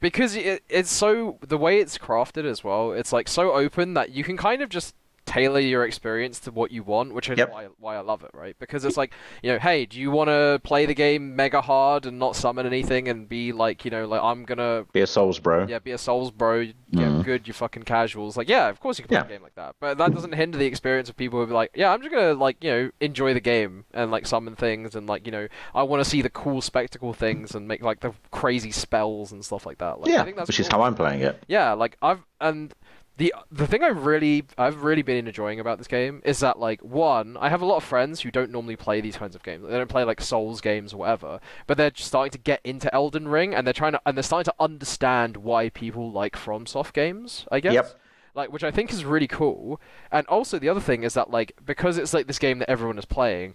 because 0.00 0.34
it, 0.36 0.62
it's 0.68 0.90
so 0.90 1.38
the 1.46 1.56
way 1.58 1.78
it's 1.80 1.96
crafted 1.98 2.44
as 2.44 2.64
well. 2.64 2.92
It's 2.92 3.12
like 3.12 3.28
so 3.28 3.52
open 3.52 3.94
that 3.94 4.10
you 4.10 4.24
can 4.24 4.36
kind 4.36 4.60
of 4.62 4.68
just 4.68 4.94
tailor 5.26 5.60
your 5.60 5.84
experience 5.84 6.38
to 6.40 6.50
what 6.50 6.70
you 6.70 6.82
want, 6.82 7.14
which 7.14 7.30
is 7.30 7.38
Yep. 7.38 7.50
why 7.50 7.68
why 7.78 7.96
I 7.96 8.00
love 8.00 8.22
it, 8.24 8.30
right? 8.34 8.56
Because 8.58 8.84
it's 8.84 8.96
like 8.96 9.12
you 9.42 9.52
know, 9.52 9.58
hey, 9.58 9.86
do 9.86 9.98
you 9.98 10.10
want 10.10 10.28
to 10.28 10.60
play 10.64 10.86
the 10.86 10.94
game 10.94 11.34
mega 11.34 11.60
hard 11.60 12.06
and 12.06 12.18
not 12.18 12.36
summon 12.36 12.66
anything 12.66 13.08
and 13.08 13.28
be 13.28 13.52
like, 13.52 13.84
you 13.84 13.90
know, 13.90 14.06
like 14.06 14.22
I'm 14.22 14.44
gonna 14.44 14.84
Be 14.92 15.00
a 15.00 15.06
Souls 15.06 15.38
bro. 15.38 15.66
yeah, 15.66 15.78
be 15.78 15.92
a 15.92 15.98
Souls 15.98 16.30
bro, 16.30 16.66
Mhm. 16.92 17.24
good, 17.24 17.48
you 17.48 17.54
fucking 17.54 17.82
casuals. 17.84 18.36
Like, 18.36 18.48
yeah, 18.48 18.68
of 18.68 18.78
course 18.80 18.98
you 18.98 19.04
can 19.04 19.08
play 19.08 19.18
Yeah. 19.18 19.24
a 19.24 19.38
game 19.38 19.42
like 19.42 19.54
that. 19.56 19.74
But 19.80 19.98
that 19.98 20.12
doesn't 20.14 20.32
hinder 20.34 20.58
the 20.58 20.66
experience 20.66 21.08
of 21.08 21.16
people 21.16 21.40
who 21.40 21.46
be 21.46 21.52
like, 21.52 21.70
yeah, 21.74 21.92
I'm 21.92 22.00
just 22.02 22.12
gonna, 22.14 22.34
like, 22.34 22.62
you 22.62 22.70
know, 22.70 22.90
enjoy 23.00 23.34
the 23.34 23.40
game 23.40 23.84
and, 23.92 24.10
like, 24.10 24.26
summon 24.26 24.54
things 24.54 24.94
and, 24.94 25.06
like, 25.08 25.26
you 25.26 25.32
know, 25.32 25.48
I 25.74 25.82
want 25.82 26.04
to 26.04 26.08
see 26.08 26.22
the 26.22 26.30
cool 26.30 26.60
spectacle 26.60 27.12
things 27.12 27.54
and 27.54 27.66
make, 27.66 27.82
like, 27.82 28.00
the 28.00 28.12
crazy 28.30 28.70
spells 28.70 29.32
and 29.32 29.44
stuff 29.44 29.66
like 29.66 29.78
that. 29.78 30.00
Like, 30.00 30.10
yeah, 30.10 30.20
I 30.22 30.24
think 30.24 30.36
that's 30.36 30.48
which 30.48 30.60
is 30.60 30.68
how 30.68 30.82
I'm 30.82 30.94
playing 30.94 31.22
it. 31.22 31.42
Yeah, 31.48 31.72
like, 31.72 31.96
I've, 32.02 32.20
and 32.40 32.72
the 33.16 33.32
the 33.52 33.66
thing 33.66 33.82
I've 33.82 34.04
really 34.04 34.44
I've 34.58 34.82
really 34.82 35.02
been 35.02 35.26
enjoying 35.26 35.60
about 35.60 35.78
this 35.78 35.86
game 35.86 36.20
is 36.24 36.40
that 36.40 36.58
like 36.58 36.80
one 36.82 37.36
I 37.36 37.48
have 37.48 37.62
a 37.62 37.66
lot 37.66 37.76
of 37.76 37.84
friends 37.84 38.20
who 38.20 38.30
don't 38.30 38.50
normally 38.50 38.76
play 38.76 39.00
these 39.00 39.16
kinds 39.16 39.36
of 39.36 39.42
games. 39.42 39.64
They 39.64 39.76
don't 39.76 39.90
play 39.90 40.02
like 40.02 40.20
Souls 40.20 40.60
games 40.60 40.92
or 40.92 40.98
whatever, 40.98 41.40
but 41.66 41.76
they're 41.76 41.92
starting 41.94 42.32
to 42.32 42.38
get 42.38 42.60
into 42.64 42.92
Elden 42.92 43.28
Ring 43.28 43.54
and 43.54 43.66
they're 43.66 43.74
trying 43.74 43.92
to 43.92 44.00
and 44.04 44.16
they're 44.16 44.22
starting 44.22 44.50
to 44.50 44.54
understand 44.58 45.36
why 45.38 45.68
people 45.68 46.10
like 46.10 46.34
FromSoft 46.34 46.92
games. 46.92 47.46
I 47.52 47.60
guess. 47.60 47.74
Yep. 47.74 48.00
Like 48.34 48.52
which 48.52 48.64
I 48.64 48.72
think 48.72 48.92
is 48.92 49.04
really 49.04 49.28
cool. 49.28 49.80
And 50.10 50.26
also 50.26 50.58
the 50.58 50.68
other 50.68 50.80
thing 50.80 51.04
is 51.04 51.14
that 51.14 51.30
like 51.30 51.52
because 51.64 51.98
it's 51.98 52.14
like 52.14 52.26
this 52.26 52.40
game 52.40 52.58
that 52.58 52.70
everyone 52.70 52.98
is 52.98 53.04
playing, 53.04 53.54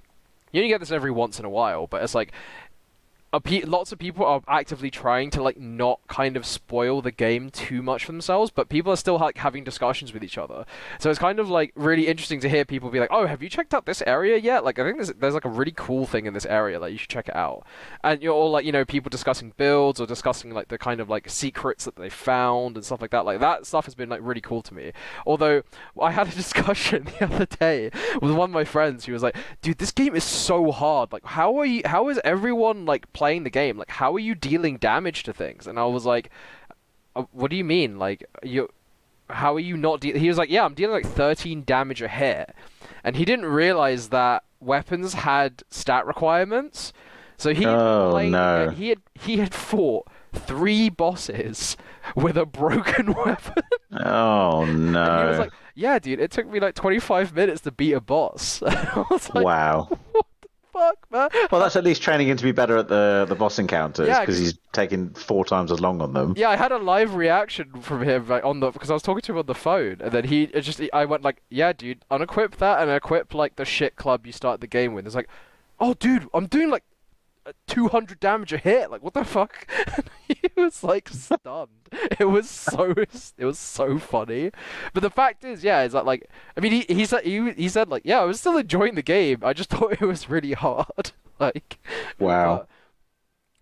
you 0.54 0.62
only 0.62 0.70
get 0.70 0.80
this 0.80 0.92
every 0.92 1.12
once 1.12 1.38
in 1.38 1.44
a 1.44 1.50
while, 1.50 1.86
but 1.86 2.02
it's 2.02 2.16
like 2.16 2.32
pe- 3.38 3.62
lots 3.62 3.92
of 3.92 4.00
people 4.00 4.26
are 4.26 4.42
actively 4.48 4.90
trying 4.90 5.30
to 5.30 5.44
like 5.44 5.60
not 5.60 6.00
kind 6.08 6.36
of 6.36 6.46
spoil 6.46 7.02
the 7.02 7.12
game 7.12 7.52
too 7.52 7.84
much 7.84 8.06
for 8.06 8.12
themselves, 8.12 8.50
but 8.50 8.70
people 8.70 8.92
are 8.92 8.98
still 8.98 9.20
like 9.20 9.38
having 9.38 9.64
discussions 9.64 10.14
with 10.14 10.24
each 10.24 10.38
other. 10.38 10.66
So 11.00 11.12
it's 11.12 11.20
kind 11.20 11.40
of 11.40 11.50
like 11.50 11.72
really 11.76 12.08
interesting 12.08 12.40
to 12.40 12.50
hear 12.50 12.66
people 12.66 12.90
be 12.90 13.00
like, 13.00 13.12
"Oh, 13.12 13.28
have 13.28 13.44
you 13.44 13.50
checked 13.50 13.74
out 13.74 13.86
this 13.86 14.02
area 14.08 14.38
yet?" 14.38 14.64
Like 14.64 14.80
I 14.80 14.84
think 14.84 14.98
there's 14.98 15.14
there's 15.14 15.36
like 15.36 15.46
a 15.46 15.50
really 15.50 15.74
cool 15.76 16.08
thing 16.08 16.26
in 16.26 16.34
this 16.34 16.46
area, 16.48 16.80
like 16.80 16.92
you 16.92 16.98
should 16.98 17.10
check 17.10 17.28
it 17.28 17.36
out. 17.36 17.66
And 18.04 18.24
you're 18.24 18.34
all 18.34 18.50
like, 18.50 18.66
you 18.66 18.72
know, 18.72 18.86
people 18.86 19.10
discussing 19.10 19.54
builds 19.58 20.00
or 20.00 20.08
discussing 20.08 20.52
like 20.52 20.70
the 20.70 20.80
kind 20.80 21.00
of 21.00 21.10
like 21.10 21.30
secrets 21.30 21.86
that 21.86 21.98
they 21.98 22.10
found 22.10 22.78
and 22.78 22.86
stuff 22.86 23.02
like 23.02 23.12
that. 23.12 23.26
Like 23.26 23.40
that 23.42 23.68
stuff 23.68 23.86
has 23.86 23.94
been 23.94 24.10
like 24.10 24.22
really 24.24 24.42
cool 24.42 24.64
to 24.64 24.74
me. 24.74 24.92
Although 25.28 25.62
I 26.02 26.12
had 26.12 26.28
a 26.28 26.36
discussion 26.36 27.08
the 27.20 27.26
other 27.26 27.46
day 27.46 27.92
with 28.22 28.32
one 28.32 28.50
of 28.50 28.54
my 28.54 28.64
friends 28.64 29.06
who 29.06 29.14
was 29.14 29.22
like, 29.22 29.36
"Dude, 29.62 29.78
this 29.78 29.92
game 29.92 30.16
is 30.16 30.24
so 30.24 30.72
hard. 30.72 31.12
Like, 31.12 31.26
how 31.26 31.58
are 31.58 31.66
you? 31.66 31.82
How 31.86 32.10
is 32.10 32.20
everyone 32.24 32.86
like 32.86 33.12
playing 33.20 33.44
the 33.44 33.50
game? 33.62 33.78
Like, 33.78 33.90
how 34.02 34.14
are 34.16 34.20
you 34.30 34.34
dealing 34.36 34.78
damage 34.78 35.24
to 35.24 35.34
things?" 35.34 35.68
And 35.68 35.78
I 35.78 35.86
was 35.86 36.06
like, 36.06 36.30
"Uh, 37.16 37.24
"What 37.32 37.52
do 37.52 37.58
you 37.58 37.64
mean? 37.66 38.00
Like, 38.00 38.24
you? 38.44 38.70
How 39.30 39.54
are 39.56 39.60
you 39.70 39.76
not?" 39.78 40.00
De-? 40.02 40.18
He 40.18 40.28
was 40.28 40.38
like, 40.38 40.50
"Yeah, 40.50 40.64
I'm 40.66 40.74
dealing 40.74 40.96
like 41.04 41.06
13 41.16 41.64
damage 41.66 42.02
a 42.02 42.08
hit," 42.08 42.56
and 43.04 43.16
he 43.16 43.26
didn't 43.26 43.46
realize 43.64 44.10
that 44.10 44.44
weapons 44.60 45.14
had 45.14 45.64
stat 45.70 46.06
requirements. 46.06 46.94
So 47.38 47.54
he 47.54 47.66
Oh, 47.66 48.12
the 48.18 48.30
no. 48.30 48.70
he 48.72 48.90
had 48.90 49.02
he 49.16 49.38
had 49.38 49.54
fought 49.54 50.08
three 50.34 50.90
bosses 50.90 51.78
with 52.16 52.36
a 52.38 52.46
broken 52.46 53.14
weapon. 53.26 53.64
Oh 53.94 54.66
no! 54.66 55.04
And 55.04 55.22
he 55.24 55.30
was 55.30 55.40
like, 55.40 55.54
"Yeah, 55.76 56.00
dude, 56.00 56.20
it 56.20 56.32
took 56.32 56.48
me 56.48 56.60
like 56.60 56.76
25 56.76 57.34
minutes 57.34 57.62
to 57.62 57.72
beat 57.72 57.94
a 57.94 58.02
boss." 58.02 58.62
Like, 59.34 59.46
wow. 59.46 59.88
"Fuck, 60.72 60.98
man." 61.12 61.30
Well, 61.52 61.62
that's 61.62 61.76
at 61.76 61.84
least 61.84 62.02
training 62.02 62.28
him 62.28 62.38
to 62.38 62.44
be 62.44 62.52
better 62.52 62.78
at 62.78 62.88
the 62.88 63.26
the 63.28 63.36
boss 63.36 63.60
encounters 63.60 64.08
Yeah, 64.08 64.26
he's 64.26 64.58
taking 64.72 65.10
four 65.12 65.46
times 65.46 65.72
as 65.72 65.80
long 65.80 66.02
on 66.02 66.14
them. 66.14 66.34
Yeah, 66.38 66.50
I 66.50 66.56
had 66.56 66.72
a 66.72 66.78
live 66.78 67.16
reaction 67.16 67.82
from 67.82 68.04
him 68.04 68.28
like, 68.28 68.44
on 68.46 68.60
the 68.60 68.72
because 68.72 68.90
I 68.90 68.94
was 68.94 69.04
talking 69.04 69.22
to 69.22 69.32
him 69.34 69.38
on 69.40 69.46
the 69.46 69.56
phone, 69.56 69.98
and 70.00 70.12
then 70.12 70.26
he 70.26 70.44
it 70.44 70.62
just 70.62 70.82
I 70.94 71.06
went 71.06 71.24
like, 71.24 71.42
"Yeah, 71.50 71.74
dude, 71.74 72.06
unequip 72.12 72.58
that 72.58 72.82
and 72.82 72.92
equip 72.92 73.34
like 73.34 73.56
the 73.56 73.66
shit 73.66 73.96
club 73.96 74.26
you 74.26 74.32
start 74.32 74.62
the 74.62 74.68
game 74.68 74.94
with." 74.94 75.06
It's 75.06 75.16
like, 75.16 75.30
"Oh, 75.80 75.94
dude, 75.94 76.28
I'm 76.34 76.48
doing 76.48 76.70
like." 76.70 76.84
200 77.68 78.20
damage 78.20 78.54
a 78.54 78.58
hit. 78.58 78.92
Like 78.92 79.04
what 79.04 79.14
the 79.14 79.24
fuck? 79.24 79.68
He 80.28 80.42
was 80.56 80.84
like 80.84 81.10
stunned. 81.10 81.70
It 82.20 82.26
was 82.30 82.48
so 82.50 82.94
it 83.38 83.46
was 83.46 83.58
so 83.58 83.98
funny. 83.98 84.52
But 84.94 85.02
the 85.02 85.10
fact 85.10 85.44
is 85.44 85.64
yeah 85.64 85.82
is 85.84 85.94
that 85.94 86.06
like 86.06 86.30
i 86.56 86.60
mean 86.60 86.72
he, 86.72 86.86
he 86.94 87.06
said 87.06 87.24
he, 87.24 87.52
he 87.54 87.68
said 87.68 87.90
like 87.90 88.04
yeah 88.06 88.20
i 88.22 88.26
was 88.26 88.40
still 88.40 88.58
enjoying 88.58 88.96
the 88.96 89.02
game. 89.02 89.40
I 89.44 89.54
just 89.54 89.70
thought 89.72 89.94
it 89.94 90.02
was 90.02 90.30
really 90.30 90.54
hard. 90.54 91.12
Like 91.40 91.78
Wow. 92.20 92.58
but- 92.58 92.70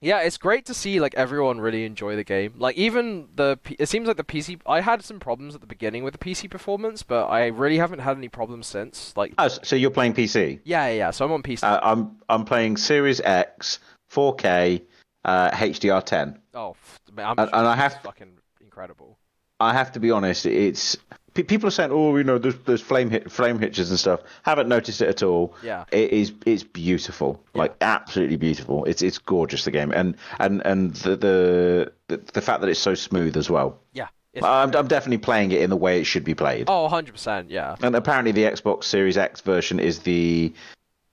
yeah, 0.02 0.20
it's 0.22 0.38
great 0.38 0.66
to 0.68 0.74
see 0.74 1.00
like 1.00 1.16
everyone 1.16 1.60
really 1.60 1.86
enjoy 1.86 2.16
the 2.16 2.24
game. 2.24 2.54
Like 2.58 2.76
even 2.78 3.28
the 3.36 3.58
P- 3.64 3.76
it 3.80 3.88
seems 3.88 4.08
like 4.08 4.18
the 4.18 4.24
PC 4.24 4.60
I 4.66 4.82
had 4.82 5.04
some 5.04 5.20
problems 5.20 5.56
at 5.56 5.62
the 5.62 5.68
beginning 5.68 6.04
with 6.04 6.14
the 6.14 6.20
PC 6.20 6.50
performance, 6.50 7.04
but 7.04 7.26
I 7.28 7.48
really 7.48 7.78
haven't 7.78 8.00
had 8.00 8.18
any 8.18 8.30
problems 8.30 8.68
since. 8.68 9.14
Like 9.18 9.34
Oh, 9.38 9.48
so 9.48 9.76
you're 9.76 9.92
playing 9.92 10.14
PC? 10.14 10.60
yeah, 10.64 10.88
yeah, 10.88 10.94
yeah. 10.94 11.12
So 11.12 11.26
I'm 11.26 11.32
on 11.32 11.44
PC. 11.44 11.64
Uh, 11.64 11.80
I'm 11.82 12.18
I'm 12.30 12.46
playing 12.46 12.78
Series 12.78 13.20
X, 13.22 13.80
4K, 14.12 14.82
uh, 15.26 15.52
HDR10. 15.52 16.38
oh, 16.54 16.76
man, 17.14 17.36
and- 17.38 17.50
and 17.52 17.68
I 17.68 17.76
have- 17.76 18.02
fucking 18.04 18.38
incredible. 18.62 19.18
I 19.60 19.74
have 19.74 19.92
to 19.94 20.00
be 20.00 20.12
honest, 20.12 20.46
it's 20.46 20.96
pe- 21.38 21.43
people 21.43 21.67
are 21.67 21.71
saying, 21.71 21.91
oh, 21.93 22.17
you 22.17 22.23
know, 22.23 22.38
there's, 22.38 22.58
there's 22.65 22.82
flame 22.82 23.10
hit, 23.10 23.32
flame 23.32 23.60
hitches 23.60 23.89
and 23.89 24.00
stuff. 24.00 24.21
Haven't 24.43 24.67
noticed 24.67 25.02
it 25.02 25.08
at 25.08 25.23
all. 25.23 25.54
Yeah. 25.63 25.86
It 25.91 26.12
is 26.12 26.34
it's 26.45 26.63
beautiful, 26.63 27.41
like 27.54 27.76
absolutely 27.82 28.38
beautiful. 28.38 28.86
It's 28.86 29.02
it's 29.02 29.17
gorgeous 29.19 29.63
the 29.63 29.71
game, 29.71 29.91
and 29.91 30.15
and 30.39 30.65
and 30.65 30.93
the 30.95 31.15
the 31.15 31.91
the, 32.08 32.17
the 32.34 32.41
fact 32.41 32.62
that 32.62 32.69
it's 32.69 32.80
so 32.80 32.95
smooth 32.95 33.38
as 33.38 33.50
well. 33.50 33.80
Yeah. 33.93 34.08
I'm 34.41 34.76
I'm 34.76 34.88
definitely 34.88 35.17
playing 35.19 35.52
it 35.52 35.62
in 35.62 35.69
the 35.69 35.76
way 35.78 36.00
it 36.00 36.04
should 36.04 36.23
be 36.23 36.36
played. 36.36 36.65
oh, 36.69 36.88
100%. 36.91 37.45
Yeah. 37.50 37.76
And 37.82 37.95
apparently, 37.95 38.32
the 38.32 38.43
Xbox 38.43 38.84
Series 38.84 39.17
X 39.17 39.41
version 39.41 39.80
is 39.80 40.00
the. 40.00 40.54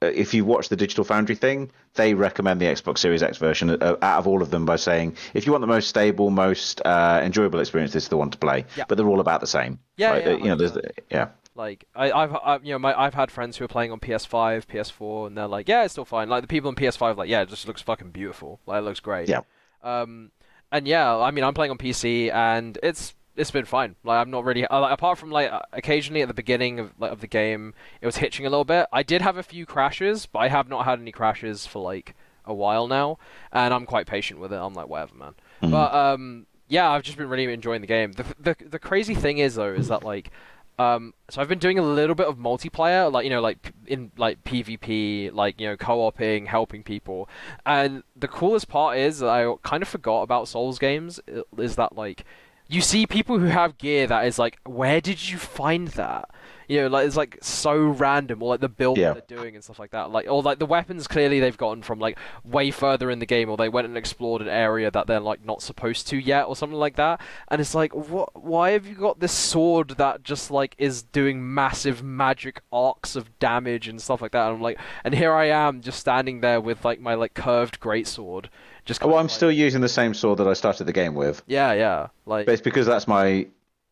Uh, 0.04 0.12
if 0.14 0.34
you 0.34 0.44
watch 0.44 0.68
the 0.68 0.76
Digital 0.76 1.04
Foundry 1.04 1.34
thing, 1.34 1.70
they 1.94 2.14
recommend 2.14 2.60
the 2.60 2.66
Xbox 2.66 2.98
Series 2.98 3.22
X 3.22 3.38
version 3.38 3.70
uh, 3.70 3.96
out 4.02 4.18
of 4.18 4.26
all 4.26 4.42
of 4.42 4.50
them 4.50 4.66
by 4.66 4.76
saying 4.76 5.16
if 5.32 5.46
you 5.46 5.52
want 5.52 5.62
the 5.62 5.66
most 5.66 5.88
stable, 5.88 6.30
most 6.30 6.80
uh, 6.84 7.20
enjoyable 7.22 7.60
experience, 7.60 7.92
this 7.92 8.04
is 8.04 8.08
the 8.08 8.16
one 8.16 8.30
to 8.30 8.38
play. 8.38 8.64
Yeah. 8.76 8.84
But 8.88 8.98
they're 8.98 9.08
all 9.08 9.20
about 9.20 9.40
the 9.40 9.46
same. 9.46 9.78
Yeah, 9.96 10.12
Like, 10.12 10.24
yeah, 10.24 10.32
you 10.32 10.44
know, 10.44 10.56
there's 10.56 10.76
yeah. 11.10 11.28
Like 11.54 11.84
I, 11.94 12.10
I've, 12.10 12.32
I, 12.34 12.58
you 12.62 12.72
know, 12.72 12.80
my, 12.80 13.00
I've 13.00 13.14
had 13.14 13.30
friends 13.30 13.56
who 13.56 13.64
are 13.64 13.68
playing 13.68 13.92
on 13.92 14.00
PS5, 14.00 14.66
PS4, 14.66 15.28
and 15.28 15.38
they're 15.38 15.46
like, 15.46 15.68
yeah, 15.68 15.84
it's 15.84 15.92
still 15.92 16.04
fine. 16.04 16.28
Like 16.28 16.42
the 16.42 16.48
people 16.48 16.68
on 16.68 16.74
PS5, 16.74 17.16
like, 17.16 17.28
yeah, 17.28 17.42
it 17.42 17.48
just 17.48 17.68
looks 17.68 17.80
fucking 17.80 18.10
beautiful. 18.10 18.60
Like 18.66 18.80
it 18.80 18.82
looks 18.84 19.00
great. 19.00 19.28
Yeah. 19.28 19.42
Um, 19.82 20.32
and 20.72 20.88
yeah, 20.88 21.16
I 21.16 21.30
mean, 21.30 21.44
I'm 21.44 21.54
playing 21.54 21.70
on 21.70 21.78
PC, 21.78 22.32
and 22.32 22.76
it's 22.82 23.14
it's 23.36 23.50
been 23.50 23.64
fine. 23.64 23.96
Like 24.04 24.18
I'm 24.20 24.30
not 24.30 24.44
really, 24.44 24.66
uh, 24.66 24.88
apart 24.88 25.18
from 25.18 25.30
like 25.30 25.50
uh, 25.52 25.60
occasionally 25.72 26.22
at 26.22 26.28
the 26.28 26.34
beginning 26.34 26.78
of 26.78 26.92
like, 26.98 27.12
of 27.12 27.20
the 27.20 27.26
game, 27.26 27.74
it 28.00 28.06
was 28.06 28.16
hitching 28.18 28.46
a 28.46 28.50
little 28.50 28.64
bit. 28.64 28.86
I 28.92 29.02
did 29.02 29.22
have 29.22 29.36
a 29.36 29.42
few 29.42 29.66
crashes, 29.66 30.26
but 30.26 30.40
I 30.40 30.48
have 30.48 30.68
not 30.68 30.84
had 30.84 31.00
any 31.00 31.12
crashes 31.12 31.66
for 31.66 31.82
like 31.82 32.14
a 32.44 32.54
while 32.54 32.86
now, 32.86 33.18
and 33.52 33.72
I'm 33.72 33.86
quite 33.86 34.06
patient 34.06 34.40
with 34.40 34.52
it. 34.52 34.56
I'm 34.56 34.74
like, 34.74 34.88
whatever, 34.88 35.14
man. 35.14 35.34
Mhm. 35.62 35.70
But 35.70 35.94
um, 35.94 36.46
yeah, 36.68 36.90
I've 36.90 37.02
just 37.02 37.16
been 37.18 37.28
really 37.28 37.52
enjoying 37.52 37.80
the 37.80 37.86
game. 37.86 38.12
The 38.12 38.24
the 38.38 38.56
the 38.68 38.78
crazy 38.78 39.14
thing 39.14 39.38
is 39.38 39.54
though, 39.56 39.72
is 39.72 39.88
that 39.88 40.02
like. 40.02 40.30
Um, 40.76 41.14
so 41.30 41.40
I've 41.40 41.48
been 41.48 41.60
doing 41.60 41.78
a 41.78 41.82
little 41.82 42.16
bit 42.16 42.26
of 42.26 42.36
multiplayer, 42.36 43.10
like 43.10 43.22
you 43.22 43.30
know, 43.30 43.40
like 43.40 43.72
in 43.86 44.10
like 44.16 44.42
PvP, 44.42 45.32
like 45.32 45.60
you 45.60 45.68
know, 45.68 45.76
co-oping, 45.76 46.46
helping 46.46 46.82
people. 46.82 47.28
And 47.64 48.02
the 48.16 48.26
coolest 48.26 48.66
part 48.66 48.98
is 48.98 49.22
I 49.22 49.54
kind 49.62 49.84
of 49.84 49.88
forgot 49.88 50.22
about 50.22 50.48
Souls 50.48 50.80
games. 50.80 51.20
Is 51.56 51.76
that 51.76 51.94
like 51.94 52.24
you 52.68 52.80
see 52.80 53.06
people 53.06 53.38
who 53.38 53.46
have 53.46 53.78
gear 53.78 54.06
that 54.06 54.26
is 54.26 54.38
like, 54.38 54.58
where 54.64 55.00
did 55.00 55.28
you 55.28 55.36
find 55.38 55.88
that? 55.88 56.30
You 56.66 56.80
know, 56.80 56.86
like 56.88 57.06
it's 57.06 57.16
like 57.16 57.36
so 57.42 57.76
random, 57.76 58.42
or 58.42 58.48
like 58.48 58.60
the 58.60 58.70
build 58.70 58.96
Yeah. 58.96 59.12
they're 59.12 59.36
doing 59.38 59.54
and 59.54 59.62
stuff 59.62 59.78
like 59.78 59.90
that. 59.90 60.10
Like, 60.10 60.26
or 60.30 60.42
like 60.42 60.58
the 60.58 60.64
weapons 60.64 61.06
clearly 61.06 61.38
they've 61.38 61.58
gotten 61.58 61.82
from 61.82 61.98
like 61.98 62.18
way 62.42 62.70
further 62.70 63.10
in 63.10 63.18
the 63.18 63.26
game, 63.26 63.50
or 63.50 63.58
they 63.58 63.68
went 63.68 63.86
and 63.86 63.98
explored 63.98 64.40
an 64.40 64.48
area 64.48 64.90
that 64.90 65.06
they're 65.06 65.20
like 65.20 65.44
not 65.44 65.60
supposed 65.60 66.08
to 66.08 66.16
yet, 66.16 66.44
or 66.44 66.56
something 66.56 66.78
like 66.78 66.96
that. 66.96 67.20
And 67.48 67.60
it's 67.60 67.74
like, 67.74 67.94
what? 67.94 68.42
Why 68.42 68.70
have 68.70 68.86
you 68.86 68.94
got 68.94 69.20
this 69.20 69.32
sword 69.32 69.90
that 69.98 70.22
just 70.22 70.50
like 70.50 70.74
is 70.78 71.02
doing 71.02 71.52
massive 71.54 72.02
magic 72.02 72.62
arcs 72.72 73.14
of 73.14 73.38
damage 73.38 73.86
and 73.86 74.00
stuff 74.00 74.22
like 74.22 74.32
that? 74.32 74.46
And 74.46 74.56
I'm 74.56 74.62
like, 74.62 74.80
and 75.04 75.14
here 75.14 75.34
I 75.34 75.50
am 75.50 75.82
just 75.82 76.00
standing 76.00 76.40
there 76.40 76.62
with 76.62 76.82
like 76.82 76.98
my 76.98 77.12
like 77.12 77.34
curved 77.34 77.78
greatsword. 77.78 78.46
Just 78.84 79.00
Oh, 79.00 79.04
kind 79.04 79.10
well, 79.12 79.18
of, 79.18 79.20
I'm 79.20 79.26
like- 79.26 79.34
still 79.36 79.50
using 79.52 79.80
the 79.80 79.88
same 79.88 80.14
sword 80.14 80.38
that 80.38 80.48
I 80.48 80.52
started 80.54 80.84
the 80.84 80.92
game 80.92 81.14
with, 81.14 81.42
yeah, 81.46 81.72
yeah, 81.72 82.08
like 82.26 82.46
but 82.46 82.52
it's 82.52 82.62
because 82.62 82.86
that's 82.86 83.08
my 83.08 83.46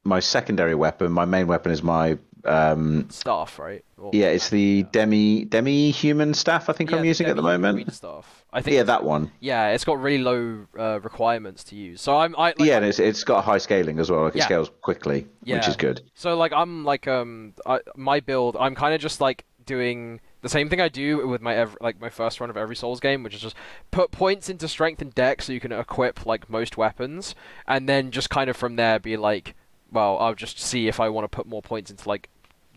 my 0.05 0.21
secondary 0.21 0.75
weapon. 0.75 1.13
My 1.13 1.25
main 1.25 1.47
weapon 1.47 1.71
is 1.73 1.83
my 1.83 2.19
um, 2.45 3.09
staff, 3.09 3.59
right? 3.61 3.85
Or- 3.97 4.11
yeah, 4.13 4.27
it's 4.27 4.51
the 4.51 4.83
demi 4.91 5.45
demi 5.45 5.93
human 5.93 6.35
staff. 6.35 6.69
I 6.69 6.73
think 6.73 6.91
Yeah, 6.91 6.97
I'm 6.99 7.05
using 7.05 7.29
at 7.29 7.37
the 7.37 7.43
moment. 7.43 7.93
Stuff. 7.93 8.45
I 8.53 8.61
think. 8.61 8.75
Yeah, 8.77 8.83
that 8.83 9.05
one. 9.05 9.31
Yeah, 9.41 9.69
it's 9.69 9.85
got 9.85 10.03
really 10.03 10.23
low 10.23 10.67
uh, 10.79 11.01
requirements 11.01 11.63
to 11.65 11.77
use. 11.77 12.01
So 12.03 12.19
I'm. 12.19 12.35
I, 12.37 12.49
like, 12.49 12.59
yeah, 12.59 12.77
and 12.79 12.85
it's 12.85 12.99
it's 12.99 13.23
got 13.25 13.45
high 13.45 13.59
scaling 13.59 13.99
as 14.01 14.11
well. 14.11 14.25
Like 14.25 14.37
it 14.37 14.43
scales 14.43 14.71
quickly, 14.83 15.27
which 15.45 15.69
is 15.69 15.77
good. 15.77 16.03
So 16.15 16.37
like 16.37 16.53
I'm 16.53 16.85
like 16.85 17.07
um 17.07 17.55
I, 17.65 17.79
my 17.97 18.19
build 18.21 18.57
I'm 18.59 18.75
kind 18.75 18.93
of 18.95 19.01
just 19.01 19.21
like 19.21 19.45
doing 19.65 20.21
the 20.43 20.49
same 20.49 20.69
thing 20.69 20.81
I 20.81 20.89
do 20.89 21.27
with 21.27 21.41
my 21.41 21.55
ev- 21.55 21.77
like 21.81 22.01
my 22.01 22.11
first 22.11 22.41
run 22.41 22.51
of 22.51 22.57
every 22.57 22.77
Souls 22.77 23.01
game, 23.01 23.23
which 23.23 23.35
is 23.35 23.41
just 23.41 23.57
put 23.91 24.11
points 24.11 24.49
into 24.49 24.69
strength 24.69 25.01
and 25.01 25.15
dex 25.15 25.47
so 25.47 25.53
you 25.53 25.61
can 25.61 25.73
equip 25.73 26.27
like 26.27 26.51
most 26.51 26.77
weapons, 26.77 27.35
and 27.67 27.89
then 27.89 28.11
just 28.11 28.29
kind 28.29 28.51
of 28.51 28.57
from 28.57 28.77
there 28.77 28.99
be 28.99 29.17
like, 29.17 29.55
well, 29.91 30.19
I'll 30.19 30.35
just 30.35 30.59
see 30.59 30.89
if 30.89 31.01
I 31.01 31.09
want 31.09 31.25
to 31.25 31.29
put 31.29 31.47
more 31.47 31.63
points 31.63 31.91
into 31.91 32.09
like 32.09 32.29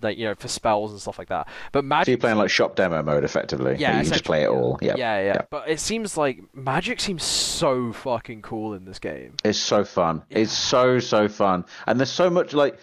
like 0.01 0.17
you 0.17 0.25
know 0.25 0.35
for 0.35 0.47
spells 0.47 0.91
and 0.91 1.01
stuff 1.01 1.17
like 1.17 1.29
that. 1.29 1.47
But 1.71 1.79
So 1.79 1.87
magic 1.87 2.07
you're 2.09 2.17
playing 2.17 2.37
like 2.37 2.49
shop 2.49 2.75
demo 2.75 3.01
mode 3.01 3.23
effectively. 3.23 3.75
Yeah, 3.77 3.97
you 3.97 4.03
can 4.03 4.13
just 4.13 4.25
play 4.25 4.43
it 4.43 4.49
all. 4.49 4.77
Yeah. 4.81 4.95
yeah, 4.97 5.19
yeah, 5.19 5.25
yeah. 5.25 5.41
But 5.49 5.69
it 5.69 5.79
seems 5.79 6.17
like 6.17 6.43
magic 6.53 6.99
seems 6.99 7.23
so 7.23 7.91
fucking 7.93 8.41
cool 8.41 8.73
in 8.73 8.85
this 8.85 8.99
game. 8.99 9.35
It's 9.43 9.57
so 9.59 9.83
fun. 9.83 10.23
It's 10.29 10.51
so 10.51 10.99
so 10.99 11.27
fun, 11.27 11.65
and 11.87 11.99
there's 11.99 12.11
so 12.11 12.29
much 12.29 12.53
like. 12.53 12.77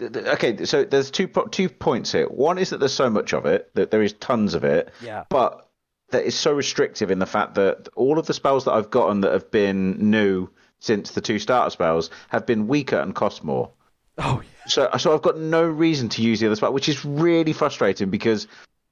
Okay, 0.00 0.64
so 0.66 0.84
there's 0.84 1.10
two 1.10 1.28
two 1.50 1.68
points 1.68 2.12
here. 2.12 2.26
One 2.26 2.58
is 2.58 2.70
that 2.70 2.78
there's 2.80 2.92
so 2.92 3.08
much 3.10 3.32
of 3.32 3.46
it 3.46 3.70
that 3.74 3.90
there 3.90 4.02
is 4.02 4.12
tons 4.14 4.54
of 4.54 4.64
it, 4.64 4.92
Yeah. 5.02 5.24
but 5.30 5.68
that 6.10 6.24
is 6.24 6.34
so 6.34 6.52
restrictive 6.52 7.10
in 7.10 7.18
the 7.18 7.26
fact 7.26 7.54
that 7.54 7.88
all 7.96 8.18
of 8.18 8.26
the 8.26 8.34
spells 8.34 8.64
that 8.66 8.72
I've 8.72 8.90
gotten 8.90 9.22
that 9.22 9.32
have 9.32 9.50
been 9.50 10.10
new 10.10 10.48
since 10.78 11.12
the 11.12 11.20
two 11.20 11.38
starter 11.38 11.70
spells 11.70 12.10
have 12.28 12.46
been 12.46 12.68
weaker 12.68 12.98
and 12.98 13.14
cost 13.14 13.42
more. 13.42 13.70
Oh 14.18 14.42
yeah. 14.42 14.66
So, 14.68 14.88
so 14.98 15.14
I've 15.14 15.22
got 15.22 15.38
no 15.38 15.62
reason 15.64 16.08
to 16.10 16.22
use 16.22 16.40
the 16.40 16.46
other 16.46 16.56
spell, 16.56 16.72
which 16.72 16.88
is 16.88 17.04
really 17.04 17.52
frustrating 17.52 18.10
because 18.10 18.46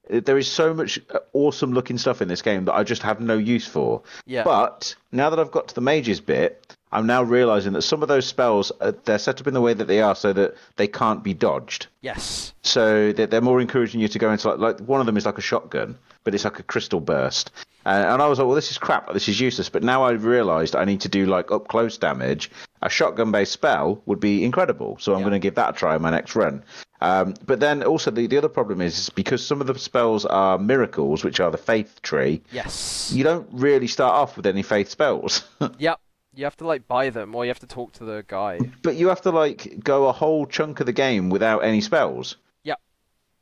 there 0.09 0.37
is 0.38 0.51
so 0.51 0.75
much 0.75 0.99
awesome 1.33 1.73
looking 1.73 1.99
stuff 1.99 2.21
in 2.21 2.29
this 2.29 2.43
game 2.43 2.64
that 2.67 2.75
I 2.75 2.83
just 2.85 3.03
have 3.03 3.21
no 3.21 3.37
use 3.38 3.67
for. 3.67 4.03
Yeah. 4.27 4.45
But 4.45 4.95
now 5.12 5.31
that 5.31 5.38
I've 5.38 5.51
got 5.51 5.69
to 5.69 5.75
the 5.75 5.81
mages 5.81 6.21
bit, 6.21 6.77
I'm 6.95 7.07
now 7.07 7.23
realizing 7.23 7.73
that 7.75 7.83
some 7.83 8.03
of 8.03 8.09
those 8.09 8.27
spells 8.27 8.73
uh, 8.81 8.93
they're 9.05 9.19
set 9.19 9.41
up 9.41 9.47
in 9.47 9.53
the 9.55 9.61
way 9.61 9.75
that 9.75 9.87
they 9.87 10.01
are 10.01 10.15
so 10.15 10.33
that 10.33 10.55
they 10.77 10.87
can't 10.87 11.23
be 11.23 11.35
dodged. 11.35 11.89
Yes. 12.01 12.55
So 12.63 13.13
they're, 13.13 13.27
they're 13.27 13.41
more 13.41 13.61
encouraging 13.61 14.01
you 14.01 14.09
to 14.09 14.19
go 14.19 14.31
into 14.33 14.49
like, 14.49 14.59
like 14.59 14.81
one 14.89 15.01
of 15.01 15.07
them 15.07 15.17
is 15.17 15.27
like 15.27 15.37
a 15.39 15.43
shotgun, 15.43 15.99
but 16.23 16.35
it's 16.35 16.45
like 16.45 16.59
a 16.59 16.63
crystal 16.63 17.01
burst. 17.01 17.51
Uh, 17.87 18.05
and 18.09 18.23
I 18.23 18.29
was 18.29 18.39
like, 18.39 18.47
well, 18.47 18.55
this 18.55 18.71
is 18.71 18.79
crap. 18.79 19.13
This 19.13 19.29
is 19.29 19.39
useless. 19.41 19.69
But 19.69 19.83
now 19.83 20.05
I've 20.05 20.25
realised 20.25 20.75
I 20.75 20.85
need 20.87 21.03
to 21.03 21.09
do 21.09 21.27
like 21.27 21.51
up 21.51 21.69
close 21.69 21.99
damage. 21.99 22.51
A 22.81 22.89
shotgun 22.89 23.31
based 23.33 23.53
spell 23.53 24.01
would 24.07 24.21
be 24.21 24.43
incredible. 24.45 24.97
So 25.01 25.13
I'm 25.13 25.19
Yeah. 25.19 25.25
going 25.25 25.33
to 25.33 25.39
give 25.41 25.57
that 25.57 25.71
a 25.71 25.73
try 25.73 25.97
in 25.97 26.01
my 26.03 26.11
next 26.11 26.35
run. 26.35 26.63
Um, 27.01 27.35
but 27.45 27.61
then 27.61 27.83
also 27.83 28.11
the, 28.11 28.27
the 28.27 28.39
other 28.39 28.49
problem 28.49 28.81
is, 28.81 28.97
is 28.99 29.11
because 29.11 29.45
some 29.45 29.61
of 29.61 29.67
the 29.67 29.79
spells 29.79 30.25
are 30.25 30.59
miracles, 30.59 31.25
which 31.25 31.41
are 31.41 31.51
the 31.51 31.59
faith 31.59 32.01
tree. 32.03 32.41
Yes. 32.53 33.11
You 33.13 33.25
don't 33.25 33.47
really 33.53 33.89
start 33.89 34.15
off 34.15 34.37
with 34.39 34.47
any 34.47 34.63
faith 34.63 34.89
spells. 34.89 35.45
Yep. 35.79 35.99
You 36.37 36.44
have 36.44 36.57
to 36.59 36.66
like 36.66 36.87
buy 36.88 37.11
them, 37.11 37.35
or 37.35 37.44
you 37.44 37.51
have 37.51 37.61
to 37.61 37.66
talk 37.66 37.92
to 37.94 38.05
the 38.05 38.25
guy. 38.27 38.59
but 38.83 38.97
you 38.97 39.09
have 39.09 39.23
to 39.23 39.31
like 39.31 39.83
go 39.83 40.09
a 40.09 40.12
whole 40.12 40.47
chunk 40.47 40.81
of 40.81 40.87
the 40.87 40.92
game 40.92 41.31
without 41.31 41.61
any 41.61 41.81
spells. 41.81 42.37
Yep. 42.64 42.81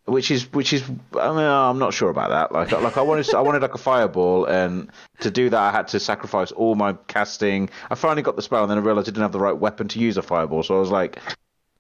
Which 0.05 0.31
is 0.31 0.53
which 0.53 0.73
is 0.73 0.83
I 1.19 1.29
mean 1.29 1.39
I'm 1.39 1.79
not 1.79 1.95
sure 1.95 2.11
about 2.11 2.31
that. 2.31 2.53
Like 2.53 2.73
like 2.73 2.97
I 2.97 3.03
wanted 3.03 3.33
I 3.35 3.41
wanted 3.41 3.63
like 3.63 3.75
a 3.75 3.79
fireball 3.79 4.45
and 4.47 4.91
to 5.21 5.31
do 5.31 5.49
that 5.51 5.61
I 5.61 5.71
had 5.71 5.89
to 5.89 6.01
sacrifice 6.01 6.53
all 6.53 6.75
my 6.75 6.95
casting. 7.07 7.71
I 7.91 7.95
finally 7.95 8.23
got 8.23 8.37
the 8.37 8.43
spell 8.43 8.63
and 8.63 8.71
then 8.71 8.79
I 8.79 8.81
realized 8.81 9.09
I 9.09 9.13
didn't 9.13 9.23
have 9.23 9.33
the 9.33 9.41
right 9.41 9.57
weapon 9.57 9.89
to 9.89 9.99
use 10.01 10.17
a 10.17 10.23
fireball. 10.23 10.63
So 10.63 10.77
I 10.77 10.81
was 10.81 10.91
like 10.91 11.19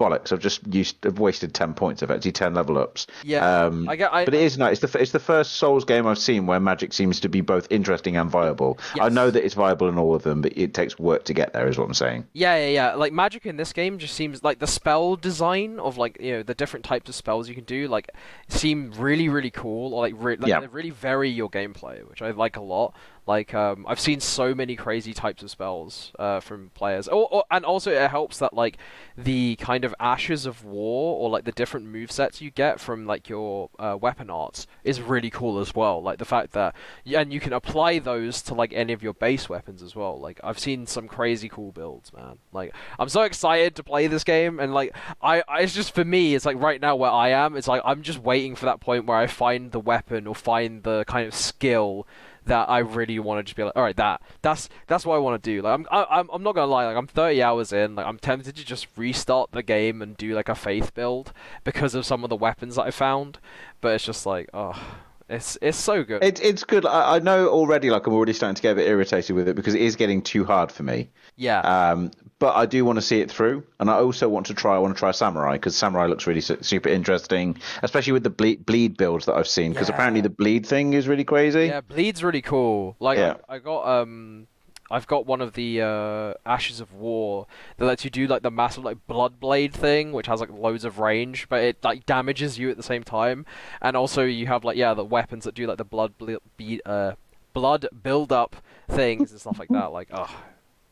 bollocks. 0.03 0.33
I've 0.33 0.41
just 0.41 0.67
used 0.67 1.07
I've 1.07 1.19
wasted 1.19 1.55
10 1.55 1.75
points 1.75 2.03
effectively 2.03 2.33
10 2.33 2.55
level 2.55 2.79
ups. 2.79 3.07
Yeah. 3.23 3.65
Um, 3.67 3.88
I 3.88 3.97
get. 3.97 4.12
I, 4.12 4.25
but 4.25 4.35
it 4.35 4.43
is 4.43 4.59
nice. 4.59 4.83
It's 4.83 4.93
the, 4.93 4.99
it's 5.01 5.12
the 5.12 5.19
first 5.21 5.55
Souls 5.55 5.85
game 5.85 6.07
I've 6.07 6.19
seen 6.19 6.47
where 6.47 6.61
magic 6.61 6.93
seems 6.93 7.21
to 7.21 7.29
be 7.29 7.41
both 7.41 7.67
interesting 7.71 8.17
and 8.17 8.31
viable. 8.31 8.79
I 9.01 9.09
know 9.09 9.31
that 9.31 9.45
it's 9.45 9.55
viable 9.55 9.88
in 9.88 9.99
all 9.99 10.15
of 10.15 10.23
them, 10.23 10.43
but 10.43 10.57
it 10.57 10.75
takes 10.75 10.99
work 10.99 11.25
to 11.25 11.35
get 11.35 11.53
there, 11.53 11.69
is 11.69 11.79
what 11.79 11.85
I'm 11.87 11.95
saying. 11.95 12.27
Yeah, 12.33 12.57
yeah, 12.57 12.69
yeah. 12.69 12.95
Like 12.95 13.12
magic 13.12 13.47
in 13.47 13.57
this 13.57 13.73
game 13.73 13.99
just 13.99 14.15
seems 14.15 14.43
like 14.43 14.59
the 14.59 14.67
spell 14.67 15.17
design 15.17 15.79
of 15.79 15.97
like 15.99 16.19
you 16.21 16.33
know 16.33 16.43
the 16.43 16.55
different 16.55 16.85
types 16.85 17.09
of 17.09 17.15
spells 17.15 17.49
you 17.49 17.55
can 17.55 17.65
do 17.65 17.88
like 17.88 18.11
seem 18.49 18.93
really 18.99 19.29
really 19.29 19.51
cool 19.51 19.95
or 19.95 20.03
like, 20.03 20.15
re- 20.17 20.37
like 20.37 20.49
Yeah. 20.49 20.61
they 20.61 20.67
really 20.67 20.91
vary 20.91 21.31
your 21.31 21.51
gameplay, 21.51 22.07
which 22.09 22.23
I 22.23 22.31
like 22.31 22.57
a 22.57 22.61
lot. 22.62 22.95
Like 23.27 23.55
um, 23.55 23.87
I've 23.89 24.01
seen 24.01 24.19
so 24.19 24.53
many 24.53 24.75
crazy 24.75 25.13
types 25.13 25.45
of 25.45 25.51
spells 25.51 26.11
uh, 26.19 26.41
from 26.41 26.71
players, 26.75 27.07
or, 27.07 27.29
or, 27.31 27.45
and 27.53 27.65
also 27.65 27.93
it 27.93 28.11
helps 28.11 28.39
that 28.39 28.53
like 28.53 28.79
the 29.17 29.55
kind 29.57 29.85
of 29.85 29.95
ashes 30.01 30.45
of 30.45 30.65
war 30.65 31.19
or 31.21 31.31
like 31.31 31.45
the 31.45 31.53
different 31.53 31.87
move 31.87 32.11
sets 32.11 32.41
you 32.41 32.51
get 32.51 32.81
from 32.81 33.07
like 33.07 33.29
your 33.29 33.71
uh, 33.79 33.97
weapon 34.01 34.29
arts 34.29 34.67
is 34.83 35.01
really 35.01 35.31
cool 35.31 35.61
as 35.61 35.73
well. 35.73 36.03
Like 36.03 36.19
the 36.19 36.25
fact 36.25 36.53
that 36.53 36.75
and 37.07 37.33
you 37.33 37.39
can 37.39 37.53
apply 37.53 38.01
those 38.01 38.43
to 38.43 38.55
like 38.55 38.73
any 38.73 38.93
of 38.93 39.05
your 39.05 39.15
base 39.15 39.49
weapons 39.49 39.85
as 39.85 39.95
well. 39.95 40.19
Like 40.19 40.41
I've 40.43 40.59
seen 40.59 40.89
some 40.89 41.07
crazy 41.07 41.49
cool 41.49 41.71
builds, 41.71 42.13
man. 42.13 42.39
Like 42.53 42.75
I'm 42.99 43.09
so 43.09 43.23
excited 43.23 43.77
to 43.77 43.85
play 43.85 44.09
this 44.09 44.25
game, 44.25 44.59
and 44.59 44.75
like 44.75 44.97
I, 45.21 45.45
I 45.47 45.61
it's 45.61 45.75
just 45.75 45.95
for 45.95 46.05
me, 46.05 46.35
it's 46.35 46.45
like 46.45 46.61
right 46.61 46.81
now 46.81 46.97
where 46.97 47.11
I 47.13 47.29
am, 47.29 47.57
it's 47.57 47.69
like 47.69 47.83
I'm 47.85 48.03
just 48.03 48.19
waiting 48.19 48.57
for 48.57 48.67
that 48.67 48.81
point 48.81 49.07
where 49.07 49.17
I 49.17 49.29
find 49.29 49.71
the 49.71 49.79
weapon 49.79 50.27
or 50.27 50.35
find 50.35 50.83
the 50.83 51.05
kind 51.07 51.29
of 51.29 51.35
skill 51.35 52.05
that 52.46 52.68
I 52.68 52.78
really 52.78 53.18
want 53.18 53.38
to 53.38 53.42
just 53.44 53.57
be 53.57 53.62
like, 53.64 53.74
all 53.76 53.83
right, 53.83 53.96
that 53.96 54.22
that's 54.42 54.68
that's 54.87 55.07
what 55.07 55.16
I 55.16 55.18
want 55.18 55.42
to 55.42 55.50
do. 55.50 55.62
Like 55.62 55.74
I'm 55.74 55.87
I, 55.90 56.07
I'm 56.18 56.28
I'm 56.33 56.42
not 56.42 56.55
gonna 56.55 56.70
lie, 56.70 56.87
like 56.87 56.96
I'm 56.96 57.07
30 57.07 57.42
hours 57.42 57.72
in, 57.72 57.94
like 57.94 58.07
I'm 58.07 58.18
tempted 58.18 58.57
to 58.57 58.64
just 58.64 58.87
restart 58.96 59.52
the 59.52 59.62
game 59.62 60.02
and 60.02 60.16
do 60.16 60.35
like 60.35 60.48
a 60.48 60.55
faith 60.55 60.94
build 60.94 61.33
because 61.64 61.94
of 61.94 62.07
some 62.07 62.24
of 62.24 62.31
the 62.31 62.37
weapons 62.37 62.76
that 62.76 62.83
I 62.83 62.90
found, 62.90 63.38
but 63.81 63.94
it's 63.94 64.05
just 64.05 64.26
like, 64.26 64.48
oh, 64.55 64.81
it's 65.28 65.57
it's 65.62 65.78
so 65.78 66.05
good. 66.05 66.22
It, 66.22 66.42
it's 66.44 66.64
good. 66.64 66.85
I, 66.85 67.16
I 67.16 67.18
know 67.20 67.48
already, 67.48 67.90
like, 67.90 68.07
I'm 68.07 68.12
already 68.12 68.33
starting 68.33 68.55
to 68.57 68.62
get 68.62 68.72
a 68.72 68.74
bit 68.74 68.87
irritated 68.88 69.35
with 69.35 69.48
it 69.48 69.57
because 69.57 69.74
it 69.74 69.81
is 69.81 69.96
getting 69.96 70.20
too 70.20 70.44
hard 70.44 70.70
for 70.70 70.83
me. 70.83 71.11
yeah. 71.37 71.61
Um, 71.61 72.11
but 72.42 72.57
I 72.57 72.66
do 72.66 72.85
want 72.85 72.96
to 72.96 73.02
see 73.02 73.20
it 73.20 73.31
through, 73.31 73.62
and 73.78 73.88
I 73.88 73.94
also 73.94 74.28
want 74.28 74.46
to 74.46 74.55
try. 74.55 74.74
I 74.74 74.78
want 74.78 74.92
to 74.96 74.98
try 74.98 75.12
Samurai 75.12 75.52
because 75.52 75.76
Samurai 75.76 76.07
looks 76.07 76.26
really 76.26 76.40
su- 76.40 76.59
super 76.61 76.88
interesting, 76.88 77.57
especially 77.85 78.14
with 78.14 78.24
the 78.24 78.31
bleed, 78.31 78.66
bleed 78.66 78.96
builds 78.96 79.26
that 79.26 79.35
I've 79.37 79.46
seen. 79.46 79.72
Because 79.72 79.88
Yeah. 79.88 79.94
apparently 79.94 80.22
the 80.22 80.28
bleed 80.40 80.66
thing 80.66 80.92
is 80.94 81.07
really 81.07 81.22
crazy. 81.22 81.66
Yeah, 81.66 81.83
bleed's 81.83 82.24
really 82.24 82.42
cool. 82.42 82.96
Like 82.98 83.16
Yeah. 83.18 83.35
I, 83.48 83.55
I 83.55 83.59
got 83.61 83.87
um 83.87 84.48
I've 84.90 85.07
got 85.07 85.24
one 85.24 85.40
of 85.40 85.52
the 85.55 85.81
uh, 85.83 86.35
Ashes 86.44 86.81
of 86.81 86.92
War 86.92 87.46
that 87.76 87.85
lets 87.87 88.05
you 88.05 88.11
do 88.11 88.26
like 88.26 88.42
the 88.42 88.50
massive 88.50 88.83
like 88.85 88.98
blood 89.07 89.38
blade 89.38 89.72
thing, 89.72 90.12
which 90.12 90.26
has 90.26 90.40
like 90.40 90.50
loads 90.50 90.85
of 90.85 90.98
range, 90.98 91.46
but 91.48 91.62
it 91.62 91.76
like 91.85 92.05
damages 92.07 92.59
you 92.59 92.70
at 92.70 92.76
the 92.76 92.83
same 92.83 93.05
time. 93.05 93.46
And 93.81 93.96
also 93.96 94.24
you 94.24 94.48
have 94.48 94.64
like 94.64 94.76
yeah 94.76 94.94
the 94.94 95.05
weapons 95.05 95.44
that 95.44 95.55
do 95.55 95.66
like 95.68 95.78
the 95.78 95.85
blood 95.85 96.18
ble- 96.18 96.42
be- 96.57 96.83
uh 96.85 97.12
blood 97.52 97.87
build 98.02 98.33
up 98.33 98.57
things 98.88 99.31
and 99.31 99.40
stuff 99.40 99.59
like 99.61 99.68
that. 99.68 99.92
Like 99.92 100.09
oh 100.12 100.35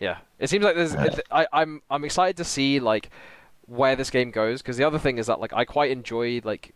yeah, 0.01 0.19
it 0.39 0.49
seems 0.49 0.65
like 0.65 0.75
there's 0.75 0.97
I 1.31 1.47
I'm 1.53 1.83
I'm 1.91 2.05
excited 2.05 2.37
to 2.39 2.45
see 2.45 2.81
like 2.81 3.11
where 3.67 3.95
this 3.95 4.11
game 4.11 4.31
goes 4.31 4.63
because 4.63 4.77
the 4.77 4.85
other 4.85 4.99
thing 4.99 5.19
is 5.19 5.27
that 5.27 5.39
like 5.39 5.53
I 5.53 5.65
quite 5.65 5.91
enjoy 5.93 6.41
like 6.43 6.75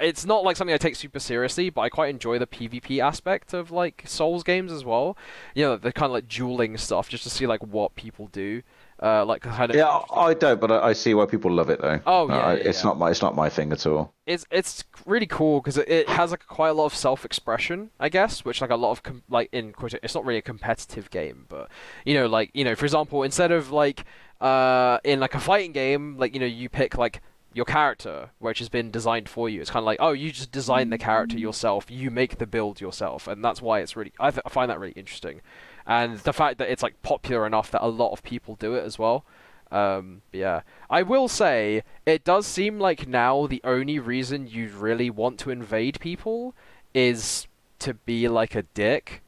it's 0.00 0.26
not 0.26 0.42
like 0.42 0.56
something 0.56 0.74
I 0.74 0.78
take 0.78 0.96
super 0.96 1.20
seriously, 1.20 1.70
but 1.70 1.82
I 1.82 1.88
quite 1.88 2.10
enjoy 2.10 2.38
the 2.38 2.46
PvP 2.46 2.98
aspect 2.98 3.54
of 3.54 3.70
like 3.70 4.02
Souls 4.06 4.42
games 4.42 4.72
as 4.72 4.84
well. 4.84 5.16
You 5.54 5.64
know, 5.64 5.76
the 5.76 5.92
kind 5.92 6.06
of 6.06 6.12
like 6.12 6.28
dueling 6.28 6.76
stuff, 6.78 7.08
just 7.08 7.22
to 7.24 7.30
see 7.30 7.46
like 7.46 7.62
what 7.64 7.94
people 7.94 8.28
do. 8.32 8.62
Uh, 9.02 9.24
like 9.24 9.42
kind 9.42 9.70
of 9.70 9.76
Yeah, 9.76 10.00
I 10.14 10.34
don't, 10.34 10.60
but 10.60 10.70
I, 10.70 10.88
I 10.90 10.92
see 10.92 11.14
why 11.14 11.26
people 11.26 11.50
love 11.50 11.68
it 11.68 11.80
though. 11.80 12.00
Oh, 12.06 12.24
Uh, 12.30 12.34
yeah, 12.34 12.40
I- 12.40 12.54
yeah, 12.54 12.62
it's 12.68 12.80
yeah. 12.82 12.88
not 12.90 12.98
my 12.98 13.10
it's 13.10 13.22
not 13.22 13.34
my 13.34 13.48
thing 13.48 13.72
at 13.72 13.84
all. 13.86 14.14
it's 14.26 14.46
it's 14.50 14.84
really 15.04 15.26
cool 15.26 15.60
because 15.60 15.76
it, 15.78 15.88
it 15.88 16.08
has 16.08 16.30
like 16.30 16.46
quite 16.46 16.68
a 16.68 16.72
lot 16.74 16.86
of 16.86 16.94
self-expression, 16.94 17.90
I 17.98 18.08
guess, 18.08 18.44
which 18.44 18.60
like 18.60 18.70
a 18.70 18.76
lot 18.76 18.92
of 18.92 19.02
com- 19.02 19.22
like 19.28 19.48
in 19.52 19.72
quote- 19.72 19.94
it's 20.02 20.14
not 20.14 20.24
really 20.24 20.38
a 20.38 20.42
competitive 20.42 21.10
game, 21.10 21.46
but 21.48 21.68
you 22.04 22.14
know, 22.14 22.26
like 22.26 22.50
you 22.54 22.64
know, 22.64 22.74
for 22.76 22.84
example, 22.84 23.22
instead 23.24 23.50
of 23.50 23.70
like 23.72 24.04
uh 24.40 24.98
in 25.04 25.20
like 25.20 25.34
a 25.34 25.40
fighting 25.40 25.72
game, 25.72 26.16
like 26.16 26.32
you 26.34 26.40
know, 26.40 26.46
you 26.46 26.68
pick 26.68 26.96
like 26.96 27.20
your 27.52 27.64
character, 27.64 28.30
which 28.40 28.58
has 28.58 28.68
been 28.68 28.90
designed 28.90 29.28
for 29.28 29.48
you. 29.48 29.60
It's 29.60 29.70
kind 29.70 29.82
of 29.82 29.86
like, 29.86 29.98
oh, 30.00 30.10
you 30.12 30.32
just 30.32 30.50
design 30.50 30.90
the 30.90 30.98
character 30.98 31.38
yourself, 31.38 31.88
you 31.88 32.10
make 32.10 32.38
the 32.38 32.46
build 32.46 32.80
yourself, 32.80 33.28
and 33.28 33.44
that's 33.44 33.60
why 33.62 33.80
it's 33.80 33.96
really. 33.96 34.12
I, 34.18 34.30
th- 34.30 34.42
I 34.44 34.48
find 34.48 34.70
that 34.70 34.80
really 34.80 34.92
interesting, 34.96 35.40
and 35.86 36.18
the 36.18 36.32
fact 36.32 36.58
that 36.58 36.70
it's 36.70 36.82
like 36.82 37.00
popular 37.02 37.46
enough 37.46 37.70
that 37.70 37.84
a 37.84 37.88
lot 37.88 38.12
of 38.12 38.22
people 38.22 38.56
do 38.56 38.74
it 38.74 38.84
as 38.84 38.98
well. 38.98 39.24
Um, 39.70 40.22
yeah, 40.32 40.60
I 40.88 41.02
will 41.02 41.28
say 41.28 41.82
it 42.06 42.24
does 42.24 42.46
seem 42.46 42.78
like 42.78 43.08
now 43.08 43.46
the 43.46 43.60
only 43.64 43.98
reason 43.98 44.46
you 44.46 44.68
really 44.68 45.10
want 45.10 45.38
to 45.40 45.50
invade 45.50 45.98
people 46.00 46.54
is 46.94 47.46
to 47.80 47.94
be 47.94 48.28
like 48.28 48.54
a 48.54 48.62
dick, 48.62 49.22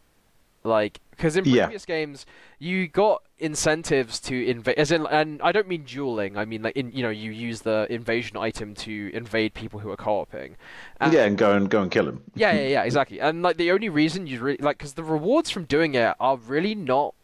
like 0.63 1.01
because 1.17 1.37
in 1.37 1.45
Yeah. 1.45 1.65
previous 1.67 1.85
games 1.85 2.27
you 2.59 2.89
got 2.89 3.23
incentives 3.39 4.19
to 4.21 4.47
invade, 4.47 4.79
as 4.79 4.91
in, 4.91 5.07
and 5.07 5.41
I 5.43 5.53
don't 5.53 5.69
mean 5.69 5.85
dueling. 5.85 6.37
I 6.39 6.45
mean 6.45 6.63
like 6.63 6.77
in 6.77 6.93
you 6.93 7.03
know 7.03 7.11
you 7.11 7.31
use 7.31 7.63
the 7.63 7.87
invasion 7.91 8.37
item 8.37 8.75
to 8.75 9.11
invade 9.15 9.55
people 9.55 9.81
who 9.81 9.91
are 9.91 9.97
co-oping. 9.97 10.57
And- 11.01 11.13
yeah, 11.13 11.25
and 11.25 11.37
go 11.37 11.53
and 11.53 11.69
go 11.69 11.83
and 11.83 11.91
kill 11.91 12.05
them. 12.07 12.23
yeah, 12.35 12.53
yeah, 12.53 12.69
yeah, 12.69 12.83
exactly. 12.91 13.21
And 13.21 13.43
like 13.43 13.57
the 13.57 13.71
only 13.71 13.89
reason 13.89 14.27
you 14.27 14.41
really 14.41 14.59
like, 14.61 14.79
because 14.79 14.95
the 14.95 15.05
rewards 15.05 15.51
from 15.51 15.65
doing 15.65 15.95
it 15.95 16.15
are 16.21 16.37
really 16.37 16.75
not 16.75 17.15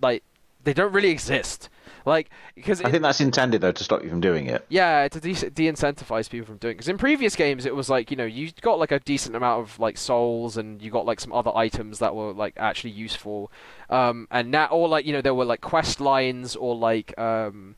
like 0.00 0.22
they 0.64 0.72
don't 0.74 0.92
really 0.92 1.10
exist. 1.10 1.68
Like 2.06 2.30
because 2.54 2.80
I 2.80 2.90
think 2.90 3.02
that's 3.02 3.20
intended 3.20 3.60
though 3.60 3.72
to 3.72 3.84
stop 3.84 4.02
you 4.04 4.08
from 4.08 4.20
doing 4.20 4.46
it. 4.46 4.64
yeah, 4.68 5.08
to 5.08 5.20
de- 5.20 5.50
de-incentivize 5.50 6.30
people 6.30 6.46
from 6.46 6.58
doing. 6.58 6.74
Because 6.74 6.88
in 6.88 6.98
previous 6.98 7.34
games, 7.34 7.66
it 7.66 7.74
was 7.74 7.90
like 7.90 8.12
you 8.12 8.16
know 8.16 8.24
you 8.24 8.52
got 8.62 8.78
like 8.78 8.92
a 8.92 9.00
decent 9.00 9.34
amount 9.34 9.60
of 9.62 9.78
like 9.80 9.98
souls, 9.98 10.56
and 10.56 10.80
you 10.80 10.90
got 10.90 11.04
like 11.04 11.18
some 11.18 11.32
other 11.32 11.50
items 11.54 11.98
that 11.98 12.14
were 12.14 12.32
like 12.32 12.54
actually 12.56 12.92
useful. 12.92 13.50
Um, 13.90 14.28
and 14.30 14.52
now, 14.52 14.66
or 14.66 14.88
like 14.88 15.04
you 15.04 15.12
know 15.12 15.20
there 15.20 15.34
were 15.34 15.44
like 15.44 15.60
quest 15.60 16.00
lines 16.00 16.54
or 16.54 16.76
like 16.76 17.18
um, 17.18 17.74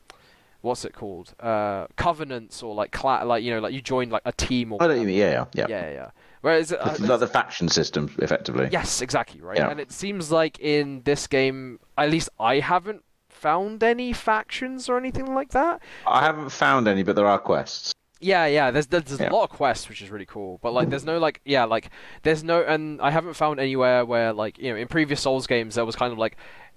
what's 0.61 0.85
it 0.85 0.93
called? 0.93 1.33
Uh, 1.39 1.87
covenants 1.95 2.61
or 2.61 2.75
like 2.75 2.91
cla- 2.91 3.23
like 3.25 3.43
you 3.43 3.51
know 3.51 3.59
like 3.59 3.73
you 3.73 3.81
join 3.81 4.09
like 4.09 4.21
a 4.25 4.31
team 4.31 4.71
or 4.71 4.81
I 4.83 4.87
don't 4.87 5.01
even. 5.01 5.13
Yeah, 5.13 5.45
yeah. 5.53 5.65
yeah 5.67 5.67
yeah. 5.67 5.91
yeah. 5.91 6.09
Whereas 6.41 6.71
uh, 6.71 6.95
The, 6.97 7.07
like 7.07 7.19
the 7.19 7.27
faction 7.27 7.67
system, 7.67 8.15
effectively. 8.19 8.69
Yes, 8.71 9.01
exactly, 9.01 9.41
right? 9.41 9.57
Yeah. 9.57 9.69
And 9.71 9.79
it 9.79 9.91
seems 9.91 10.31
like 10.31 10.57
in 10.59 11.01
this 11.03 11.27
game, 11.27 11.79
at 11.97 12.09
least 12.09 12.29
I 12.39 12.59
haven't 12.59 13.03
found 13.39 13.83
any 13.83 14.13
factions 14.13 14.89
or 14.89 14.97
anything 14.97 15.33
like 15.33 15.51
that. 15.51 15.81
I 16.05 16.21
haven't 16.21 16.49
found 16.49 16.87
any, 16.87 17.03
but 17.03 17.15
there 17.15 17.27
are 17.27 17.39
quests. 17.39 17.93
Yeah, 18.21 18.45
yeah, 18.47 18.69
there's 18.69 18.87
there's, 18.87 19.05
there's 19.05 19.19
Yeah. 19.21 19.29
a 19.29 19.33
lot 19.33 19.43
of 19.43 19.49
quests, 19.51 19.87
which 19.87 20.01
is 20.01 20.09
really 20.09 20.25
cool. 20.25 20.59
But 20.61 20.73
like, 20.73 20.89
there's 20.89 21.05
no 21.05 21.19
like, 21.19 21.39
yeah, 21.45 21.63
like 21.63 21.89
there's 22.23 22.43
no, 22.43 22.61
and 22.61 23.01
I 23.01 23.11
haven't 23.11 23.35
found 23.35 23.59
anywhere 23.59 24.03
where 24.03 24.33
like 24.33 24.57
you 24.59 24.71
know 24.71 24.75
in 24.77 24.87
previous 24.89 25.21
Souls 25.21 25.47
games 25.47 25.75
there 25.75 25.85
was 25.85 25.95
kind 25.95 26.11
of 26.11 26.19
like 26.19 26.35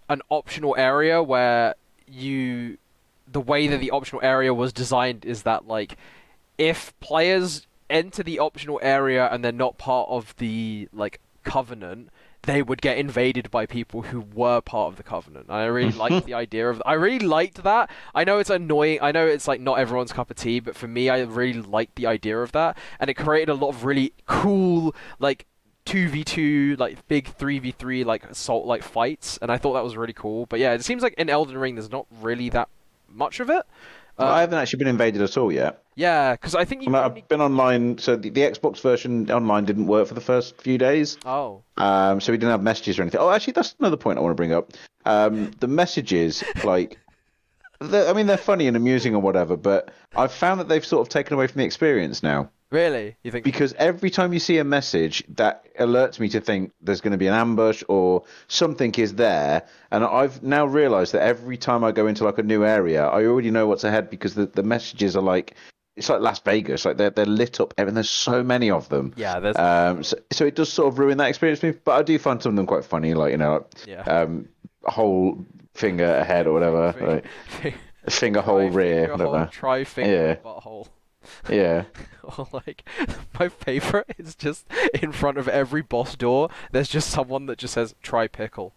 an 0.09 0.23
optional 0.29 0.75
area 0.79 1.21
where 1.23 1.75
you, 2.07 2.79
the 3.27 3.41
way 3.41 3.67
that 3.67 3.81
the 3.81 3.91
optional 3.91 4.21
area 4.23 4.55
was 4.55 4.73
designed 4.73 5.25
is 5.25 5.43
that 5.43 5.67
like, 5.67 5.97
if 6.59 6.99
players 7.01 7.67
enter 7.91 8.23
the 8.23 8.39
optional 8.39 8.79
area 8.83 9.29
and 9.33 9.45
they're 9.45 9.53
not 9.53 9.79
part 9.79 10.09
of 10.11 10.35
the 10.37 10.89
like 10.93 11.21
covenant, 11.43 12.09
they 12.43 12.62
would 12.62 12.82
get 12.82 12.99
invaded 12.99 13.51
by 13.51 13.66
people 13.66 14.03
who 14.03 14.20
were 14.34 14.61
part 14.61 14.88
of 14.88 14.97
the 14.97 15.03
covenant. 15.03 15.47
And 15.49 15.57
I 15.57 15.66
really 15.66 15.93
liked 15.97 16.26
the 16.26 16.34
idea 16.34 16.68
of. 16.68 16.82
I 16.84 16.95
really 16.95 17.24
liked 17.24 17.62
that. 17.62 17.90
I 18.14 18.24
know 18.24 18.38
it's 18.38 18.51
annoying. 18.51 18.99
I 19.01 19.12
know 19.12 19.26
it's 19.26 19.49
like 19.49 19.61
not 19.61 19.78
everyone's 19.78 20.12
cup 20.12 20.30
of 20.30 20.36
tea, 20.36 20.61
but 20.61 20.76
for 20.76 20.88
me, 20.88 21.09
I 21.09 21.20
really 21.20 21.62
liked 21.62 21.97
the 21.97 22.07
idea 22.07 22.38
of 22.38 22.53
that, 22.53 22.76
and 22.99 23.09
it 23.09 23.14
created 23.14 23.49
a 23.49 23.55
lot 23.55 23.70
of 23.70 23.84
really 23.84 24.12
cool 24.26 24.95
like. 25.18 25.47
2v2 25.84 26.78
like 26.78 27.09
big 27.09 27.26
3v3 27.36 28.05
like 28.05 28.22
assault 28.26 28.66
like 28.66 28.84
fights 28.84 29.36
and 29.43 29.51
I 29.51 29.59
thought 29.59 29.72
that 29.72 29.82
was 29.82 29.97
really 29.97 30.12
cool 30.12 30.47
but 30.47 30.61
yeah 30.61 30.74
it 30.74 30.84
seems 30.84 31.03
like 31.03 31.12
in 31.14 31.28
Elden 31.28 31.59
Ring 31.59 31.74
there's 31.74 31.90
not 31.90 32.07
really 32.20 32.49
that 32.51 32.68
much 33.09 33.40
of 33.40 33.51
it 33.51 33.66
uh, 34.18 34.26
I 34.26 34.40
haven't 34.40 34.59
actually 34.59 34.78
been 34.78 34.88
invaded 34.88 35.22
at 35.22 35.36
all 35.36 35.51
yet. 35.51 35.82
Yeah 35.95 36.32
because 36.32 36.55
I 36.55 36.64
think 36.64 36.82
you 36.82 36.88
I 36.88 36.90
mean, 36.93 37.03
only- 37.05 37.20
I've 37.22 37.28
been 37.28 37.40
online, 37.40 37.99
so 37.99 38.16
the, 38.16 38.30
the 38.30 38.40
Xbox 38.43 38.80
version 38.80 39.30
online 39.30 39.64
didn't 39.64 39.86
work 39.86 40.09
for 40.09 40.14
the 40.14 40.20
first 40.20 40.61
few 40.61 40.78
days. 40.78 41.18
oh 41.24 41.62
Um, 41.76 42.20
so 42.20 42.32
we 42.32 42.38
didn't 42.38 42.53
have 42.53 42.62
messages 42.62 42.99
or 42.99 43.03
anything. 43.03 43.20
Oh, 43.20 43.30
actually, 43.30 43.55
that's 43.55 43.74
another 43.78 43.97
point 43.97 44.18
I 44.18 44.22
want 44.22 44.32
to 44.32 44.36
bring 44.36 44.53
up. 44.53 44.72
Um, 45.05 45.51
the 45.61 45.68
messages, 45.68 46.45
like, 46.64 46.99
I 47.80 48.12
mean, 48.12 48.26
they're 48.28 48.36
funny 48.36 48.68
and 48.68 48.76
amusing 48.76 49.14
or 49.14 49.20
whatever, 49.20 49.57
but 49.57 49.90
I've 50.14 50.32
found 50.32 50.61
that 50.61 50.68
they've 50.68 50.84
sort 50.84 51.07
of 51.07 51.09
taken 51.11 51.34
away 51.34 51.49
from 51.49 51.59
the 51.59 51.64
experience 51.64 52.22
now. 52.22 52.51
really 52.70 53.16
you 53.24 53.32
think 53.32 53.45
Because 53.45 53.72
every 53.74 54.09
time 54.11 54.32
you 54.32 54.38
see 54.38 54.59
a 54.59 54.64
message, 54.64 55.24
that 55.36 55.66
alerts 55.76 56.20
me 56.20 56.28
to 56.28 56.40
think 56.40 56.70
there's 56.80 57.01
going 57.01 57.11
to 57.12 57.18
be 57.18 57.26
an 57.26 57.34
ambush 57.34 57.82
or 57.88 58.22
something 58.47 58.95
is 58.95 59.14
there. 59.14 59.66
And 59.90 60.05
I've 60.05 60.43
now 60.45 60.64
realised 60.66 61.12
that 61.14 61.22
every 61.22 61.57
time 61.57 61.82
I 61.82 61.90
go 61.90 62.07
into 62.07 62.22
like 62.24 62.38
a 62.38 62.43
new 62.45 62.64
area, 62.64 63.05
I 63.05 63.24
already 63.24 63.51
know 63.51 63.66
what's 63.66 63.82
ahead 63.84 64.09
because 64.11 64.34
the, 64.34 64.47
the 64.47 64.62
messages 64.62 65.16
are 65.16 65.22
like. 65.22 65.57
It's 65.97 66.09
like 66.09 66.20
Las 66.20 66.38
Vegas, 66.40 66.84
like 66.86 66.97
they're 66.97 67.11
they're 67.11 67.26
lit 67.26 67.61
up, 67.61 67.74
and 67.76 67.95
there's 67.97 68.09
so 68.09 68.43
many 68.43 68.70
of 68.70 68.88
them. 68.88 69.12
yeah 69.16 69.38
there's 69.40 69.57
Um, 69.57 70.03
so, 70.03 70.16
so 70.30 70.47
it 70.47 70.55
does 70.55 70.72
sort 70.72 70.88
of 70.93 70.99
ruin 70.99 71.18
that 71.18 71.28
experience 71.28 71.61
for 71.61 71.66
me, 71.66 71.74
but 71.84 71.93
I 71.93 72.03
do 72.03 72.18
find 72.18 72.43
some 72.43 72.51
of 72.53 72.57
them 72.57 72.66
quite 72.66 72.84
funny, 72.84 73.12
like 73.14 73.32
you 73.32 73.36
know, 73.38 73.66
yeah 73.86 74.01
um, 74.03 74.49
whole 74.84 75.45
finger 75.74 76.14
ahead 76.16 76.47
or 76.47 76.53
whatever, 76.55 76.95
like, 77.62 77.74
finger 78.11 78.40
hole 78.40 78.68
rear, 78.70 79.07
finger 79.09 79.24
hole, 79.24 79.32
whatever. 79.32 79.51
try 79.51 79.84
finger 79.84 80.11
Yeah. 80.12 80.34
butthole. 80.51 80.88
Yeah, 81.49 81.84
Or 82.38 82.49
like 82.53 82.88
my 83.38 83.49
favorite 83.49 84.07
is 84.18 84.34
just 84.34 84.66
in 85.01 85.12
front 85.12 85.38
of 85.38 85.47
every 85.47 85.82
boss 85.82 86.16
door. 86.16 86.49
There's 86.72 86.88
just 86.88 87.11
someone 87.11 87.47
that 87.47 87.59
just 87.59 87.74
says 87.74 87.95
try 88.03 88.26
pickle. 88.28 88.74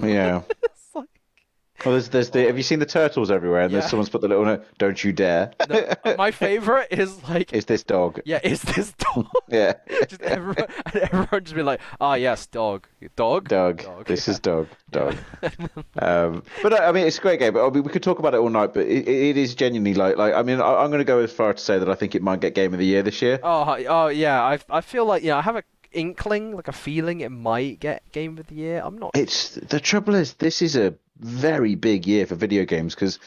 yeah. 0.00 0.42
Well, 1.84 1.92
there's 1.94 2.08
there's 2.08 2.30
the. 2.30 2.42
Have 2.46 2.56
you 2.56 2.62
seen 2.62 2.78
the 2.78 2.86
turtles 2.86 3.30
everywhere? 3.30 3.62
And 3.62 3.72
Yeah. 3.72 3.80
there's 3.80 3.90
someone's 3.90 4.08
put 4.08 4.20
the 4.20 4.28
little 4.28 4.44
note, 4.44 4.64
"Don't 4.78 5.02
you 5.02 5.12
dare." 5.12 5.52
no, 5.68 5.92
my 6.16 6.30
favorite 6.30 6.88
is 6.92 7.22
like 7.28 7.52
Is 7.52 7.64
this 7.66 7.82
dog? 7.82 8.20
yeah, 8.24 8.40
is 8.44 8.62
this 8.62 8.92
dog? 8.92 9.26
Yeah, 9.48 9.74
just 10.08 10.22
everyone 10.22 10.66
and 10.86 10.96
everyone 10.96 11.44
just 11.44 11.54
be 11.54 11.62
like, 11.62 11.80
ah 12.00 12.14
yes, 12.14 12.46
dog, 12.46 12.86
dog, 13.16 13.48
dog. 13.48 13.82
Dog, 13.82 14.06
This 14.06 14.26
yeah. 14.28 14.32
is 14.34 14.40
dog. 14.40 14.68
Dog. 14.90 15.16
Um, 15.98 16.42
but 16.62 16.72
uh, 16.72 16.76
I 16.84 16.92
mean, 16.92 17.06
it's 17.06 17.18
a 17.18 17.20
great 17.20 17.38
game. 17.38 17.52
But 17.54 17.66
I 17.66 17.70
mean, 17.70 17.82
we 17.84 17.90
could 17.90 18.02
talk 18.02 18.18
about 18.18 18.34
it 18.34 18.38
all 18.38 18.50
night. 18.50 18.74
But 18.74 18.86
it, 18.86 19.06
it 19.08 19.36
is 19.36 19.54
genuinely 19.54 19.94
like 19.94 20.16
like. 20.16 20.34
I 20.34 20.42
mean, 20.42 20.60
I, 20.60 20.74
I'm 20.82 20.90
going 20.90 20.98
to 20.98 21.04
go 21.04 21.18
as 21.20 21.32
far 21.32 21.52
to 21.52 21.60
say 21.60 21.78
that 21.78 21.88
I 21.88 21.94
think 21.94 22.14
it 22.14 22.22
might 22.22 22.40
get 22.40 22.54
game 22.54 22.72
of 22.72 22.78
the 22.78 22.86
year 22.86 23.02
this 23.02 23.20
year. 23.22 23.38
oh 23.42 23.76
oh 23.88 24.06
yeah, 24.08 24.42
I 24.42 24.58
I 24.70 24.80
feel 24.80 25.04
like 25.06 25.22
yeah, 25.22 25.36
I 25.36 25.42
have 25.42 25.56
a 25.56 25.62
inkling, 25.92 26.56
like 26.56 26.66
a 26.68 26.72
feeling 26.72 27.20
it 27.20 27.30
might 27.30 27.78
get 27.80 28.02
game 28.12 28.36
of 28.38 28.46
the 28.48 28.54
year. 28.56 28.82
I'm 28.84 28.98
not. 28.98 29.12
It's 29.14 29.54
the 29.54 29.78
trouble 29.80 30.14
is 30.16 30.34
this 30.34 30.60
is 30.62 30.76
a 30.76 30.94
very 31.18 31.74
big 31.74 32.06
year 32.06 32.26
for 32.26 32.34
video 32.34 32.64
games 32.64 32.94
because 32.94 33.18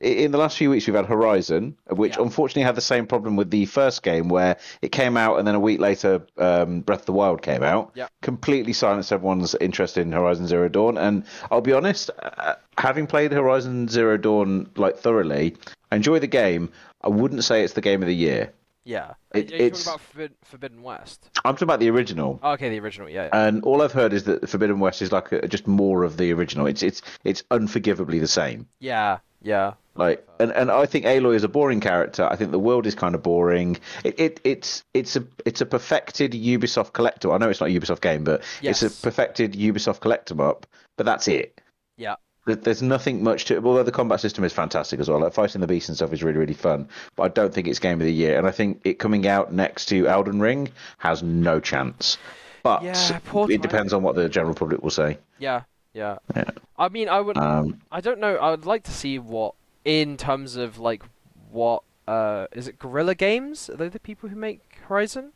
in 0.00 0.32
the 0.32 0.38
last 0.38 0.58
few 0.58 0.68
weeks 0.70 0.86
we've 0.86 0.96
had 0.96 1.06
Horizon, 1.06 1.76
which 1.88 2.16
Yeah. 2.16 2.24
unfortunately 2.24 2.62
had 2.62 2.74
the 2.74 2.80
same 2.82 3.06
problem 3.06 3.36
with 3.36 3.50
the 3.50 3.64
first 3.66 4.02
game 4.02 4.28
where 4.28 4.58
it 4.82 4.92
came 4.92 5.16
out 5.16 5.38
and 5.38 5.46
then 5.48 5.54
a 5.54 5.60
week 5.60 5.80
later 5.80 6.26
um, 6.36 6.80
Breath 6.80 7.00
of 7.00 7.06
the 7.06 7.12
Wild 7.12 7.42
came 7.42 7.62
out. 7.62 7.92
Yeah. 7.94 8.08
Completely 8.20 8.72
silenced 8.72 9.12
everyone's 9.12 9.54
interest 9.56 9.96
in 9.96 10.12
Horizon 10.12 10.46
Zero 10.46 10.68
Dawn. 10.68 10.98
And 10.98 11.24
I'll 11.50 11.60
be 11.62 11.72
honest, 11.72 12.10
uh, 12.22 12.54
having 12.76 13.06
played 13.06 13.32
Horizon 13.32 13.88
Zero 13.88 14.16
Dawn 14.16 14.68
like 14.76 14.96
thoroughly, 14.98 15.56
I 15.90 15.96
enjoy 15.96 16.18
the 16.18 16.26
game. 16.26 16.70
I 17.02 17.08
wouldn't 17.08 17.44
say 17.44 17.62
it's 17.62 17.74
the 17.74 17.80
game 17.80 18.02
of 18.02 18.08
the 18.08 18.14
year. 18.14 18.52
Yeah. 18.84 19.14
It- 19.34 19.50
Are 19.52 19.56
you 19.56 19.62
it's- 19.66 19.84
talking 19.84 19.94
about 19.94 20.00
Forbid- 20.02 20.34
Forbidden 20.44 20.82
West? 20.82 21.30
I'm 21.44 21.54
talking 21.54 21.66
about 21.66 21.80
the 21.80 21.90
original. 21.90 22.38
Oh, 22.42 22.52
okay, 22.52 22.68
the 22.68 22.80
original. 22.80 23.08
Yeah. 23.08 23.24
yeah. 23.32 23.46
And 23.46 23.62
all 23.64 23.82
I've 23.82 23.92
heard 23.92 24.12
is 24.12 24.24
that 24.24 24.48
Forbidden 24.48 24.78
West 24.80 25.00
is 25.02 25.10
like 25.12 25.32
a, 25.32 25.48
just 25.48 25.66
more 25.66 26.04
of 26.04 26.16
the 26.16 26.32
original. 26.32 26.66
It's 26.66 26.82
it's 26.82 27.00
it's 27.24 27.42
unforgivably 27.50 28.18
the 28.20 28.28
same. 28.28 28.68
yeah. 28.80 29.18
Yeah. 29.42 29.74
Like, 29.94 30.26
and, 30.40 30.50
and 30.52 30.70
I 30.70 30.86
think 30.86 31.04
Aloy 31.04 31.34
is 31.36 31.44
a 31.44 31.48
boring 31.48 31.78
character. 31.80 32.24
I 32.26 32.34
think 32.34 32.50
the 32.50 32.58
world 32.58 32.86
is 32.86 32.94
kind 32.94 33.14
of 33.14 33.22
boring. 33.22 33.76
It, 34.02 34.18
it 34.18 34.40
it's 34.42 34.84
it's 34.94 35.16
a 35.16 35.24
it's 35.44 35.60
a 35.60 35.66
perfected 35.66 36.32
Ubisoft 36.32 36.94
collector. 36.94 37.30
I 37.30 37.36
know 37.36 37.50
it's 37.50 37.60
not 37.60 37.68
a 37.68 37.72
Ubisoft 37.78 38.00
game, 38.00 38.24
but 38.24 38.40
it's 38.62 38.80
Yes. 38.80 38.82
a 38.82 39.02
perfected 39.02 39.52
Ubisoft 39.52 40.00
collector 40.00 40.40
up. 40.42 40.66
But 40.96 41.04
that's 41.04 41.28
it. 41.28 41.60
Yeah. 41.98 42.14
There- 42.46 42.56
There's 42.56 42.82
nothing 42.82 43.22
much 43.22 43.46
to 43.46 43.56
it. 43.56 43.64
Although 43.64 43.82
the 43.82 43.92
combat 43.92 44.20
system 44.20 44.44
is 44.44 44.52
fantastic 44.52 45.00
as 45.00 45.08
well. 45.08 45.20
Like 45.20 45.32
fighting 45.32 45.60
the 45.60 45.66
beasts 45.66 45.88
and 45.88 45.96
stuff 45.96 46.12
is 46.12 46.22
really 46.22 46.38
really 46.38 46.54
fun. 46.54 46.88
But 47.16 47.22
I 47.24 47.28
don't 47.28 47.52
think 47.54 47.66
it's 47.68 47.78
game 47.78 48.00
of 48.00 48.06
the 48.06 48.12
year. 48.12 48.36
And 48.38 48.46
I 48.46 48.50
think 48.50 48.80
it 48.84 48.98
coming 48.98 49.26
out 49.26 49.52
next 49.52 49.86
to 49.86 50.06
Elden 50.08 50.40
Ring 50.40 50.68
has 50.98 51.22
no 51.22 51.60
chance. 51.60 52.18
But 52.62 52.82
Yeah, 52.82 53.20
it 53.50 53.60
depends 53.60 53.92
on 53.92 54.02
what 54.02 54.14
the 54.14 54.28
general 54.28 54.54
public 54.54 54.82
will 54.82 54.90
say. 54.90 55.18
Yeah. 55.38 55.62
Yeah. 55.92 56.16
Yeah. 56.34 56.50
I 56.78 56.88
mean, 56.88 57.08
I 57.08 57.20
would. 57.20 57.36
Um, 57.38 57.80
I 57.92 58.00
don't 58.00 58.18
know. 58.18 58.36
I 58.36 58.50
would 58.50 58.66
like 58.66 58.82
to 58.84 58.90
see 58.90 59.18
what, 59.18 59.54
in 59.84 60.16
terms 60.16 60.56
of 60.56 60.78
like, 60.78 61.02
what 61.50 61.82
uh, 62.08 62.46
is 62.52 62.66
it? 62.66 62.78
Guerrilla 62.78 63.14
Games? 63.14 63.70
Are 63.70 63.76
they 63.76 63.88
the 63.88 64.00
people 64.00 64.28
who 64.28 64.36
make 64.36 64.60
Horizon? 64.88 65.32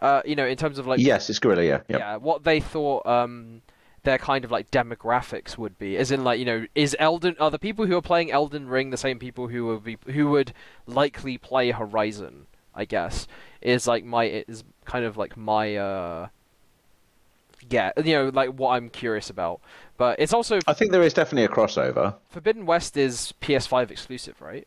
Uh, 0.00 0.20
you 0.26 0.36
know, 0.36 0.46
in 0.46 0.56
terms 0.56 0.78
of 0.78 0.86
like, 0.86 1.00
yes, 1.00 1.30
it's 1.30 1.38
Guerrilla. 1.38 1.62
Yeah, 1.62 1.80
yep. 1.88 2.00
yeah, 2.00 2.16
what 2.16 2.44
they 2.44 2.60
thought 2.60 3.06
um, 3.06 3.62
their 4.04 4.18
kind 4.18 4.44
of 4.44 4.50
like 4.50 4.70
demographics 4.70 5.58
would 5.58 5.78
be, 5.78 5.96
as 5.96 6.10
in 6.10 6.24
like, 6.24 6.38
you 6.38 6.44
know, 6.44 6.66
is 6.74 6.96
Elden 6.98 7.36
are 7.40 7.50
the 7.50 7.58
people 7.58 7.86
who 7.86 7.96
are 7.96 8.02
playing 8.02 8.30
Elden 8.30 8.68
Ring 8.68 8.90
the 8.90 8.96
same 8.96 9.18
people 9.18 9.48
who 9.48 9.66
would 9.66 9.84
be 9.84 9.98
who 10.12 10.30
would 10.30 10.52
likely 10.86 11.36
play 11.36 11.70
Horizon? 11.70 12.46
I 12.76 12.84
guess 12.84 13.28
is 13.60 13.86
like 13.86 14.04
my 14.04 14.24
is 14.24 14.64
kind 14.84 15.04
of 15.04 15.16
like 15.16 15.36
my 15.36 15.76
uh, 15.76 16.28
yeah, 17.70 17.92
you 17.96 18.14
know, 18.14 18.30
like 18.32 18.50
what 18.50 18.70
I'm 18.76 18.90
curious 18.90 19.30
about. 19.30 19.60
But 19.96 20.20
it's 20.20 20.32
also 20.32 20.58
I 20.66 20.74
think 20.74 20.92
there 20.92 21.02
is 21.02 21.14
definitely 21.14 21.44
a 21.44 21.48
crossover. 21.48 22.14
Forbidden 22.28 22.66
West 22.66 22.96
is 22.96 23.32
PS5 23.40 23.90
exclusive, 23.90 24.40
right? 24.40 24.66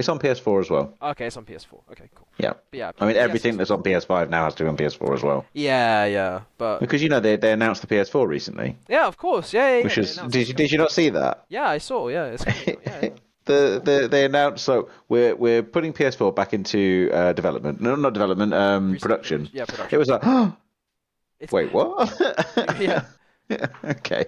It's 0.00 0.08
on 0.08 0.18
PS4 0.18 0.60
as 0.60 0.70
well. 0.70 0.94
Okay, 1.02 1.26
it's 1.26 1.36
on 1.36 1.44
PS4. 1.44 1.82
Okay, 1.92 2.08
cool. 2.14 2.26
Yeah. 2.38 2.54
But 2.70 2.78
yeah. 2.78 2.92
I 2.98 3.06
mean, 3.06 3.16
everything 3.16 3.58
that's 3.58 3.70
on 3.70 3.82
PS5 3.82 4.30
now 4.30 4.44
has 4.44 4.54
to 4.54 4.64
be 4.64 4.68
on 4.70 4.76
PS4 4.76 5.14
as 5.14 5.22
well. 5.22 5.44
Yeah, 5.52 6.06
yeah, 6.06 6.40
but 6.56 6.80
Because 6.80 7.02
you 7.02 7.10
know 7.10 7.20
they 7.20 7.36
they 7.36 7.52
announced 7.52 7.82
the 7.82 7.86
PS4 7.86 8.26
recently, 8.26 8.78
yeah, 8.88 9.06
of 9.06 9.18
course, 9.18 9.52
yeah, 9.52 9.68
yeah. 9.68 9.76
yeah 9.76 9.84
which 9.84 9.96
they 9.96 10.02
is 10.02 10.16
did 10.16 10.48
you 10.48 10.54
did 10.54 10.72
you 10.72 10.78
not 10.78 10.90
see 10.90 11.10
that? 11.10 11.44
Yeah, 11.50 11.68
I 11.68 11.78
saw. 11.78 12.08
Yeah, 12.08 12.24
it's 12.32 12.44
cool. 12.44 12.74
yeah, 12.86 12.98
yeah. 13.02 13.08
The, 13.46 13.80
the 13.82 14.08
they 14.08 14.26
announced 14.26 14.64
so 14.64 14.90
we're 15.08 15.34
we're 15.34 15.62
putting 15.62 15.92
PS4 15.92 16.34
back 16.36 16.52
into 16.54 17.10
uh, 17.12 17.32
development. 17.32 17.80
No, 17.80 17.96
not 17.96 18.12
development. 18.12 18.54
Um, 18.54 18.92
Recent 18.92 19.02
production. 19.02 19.48
Yeah, 19.52 19.64
production. 19.64 19.96
It 19.96 19.98
was 19.98 20.08
like, 20.08 20.20
oh, 20.24 20.56
wait, 21.50 21.72
what? 21.72 21.90
Yeah. 22.80 23.04
okay. 23.84 24.26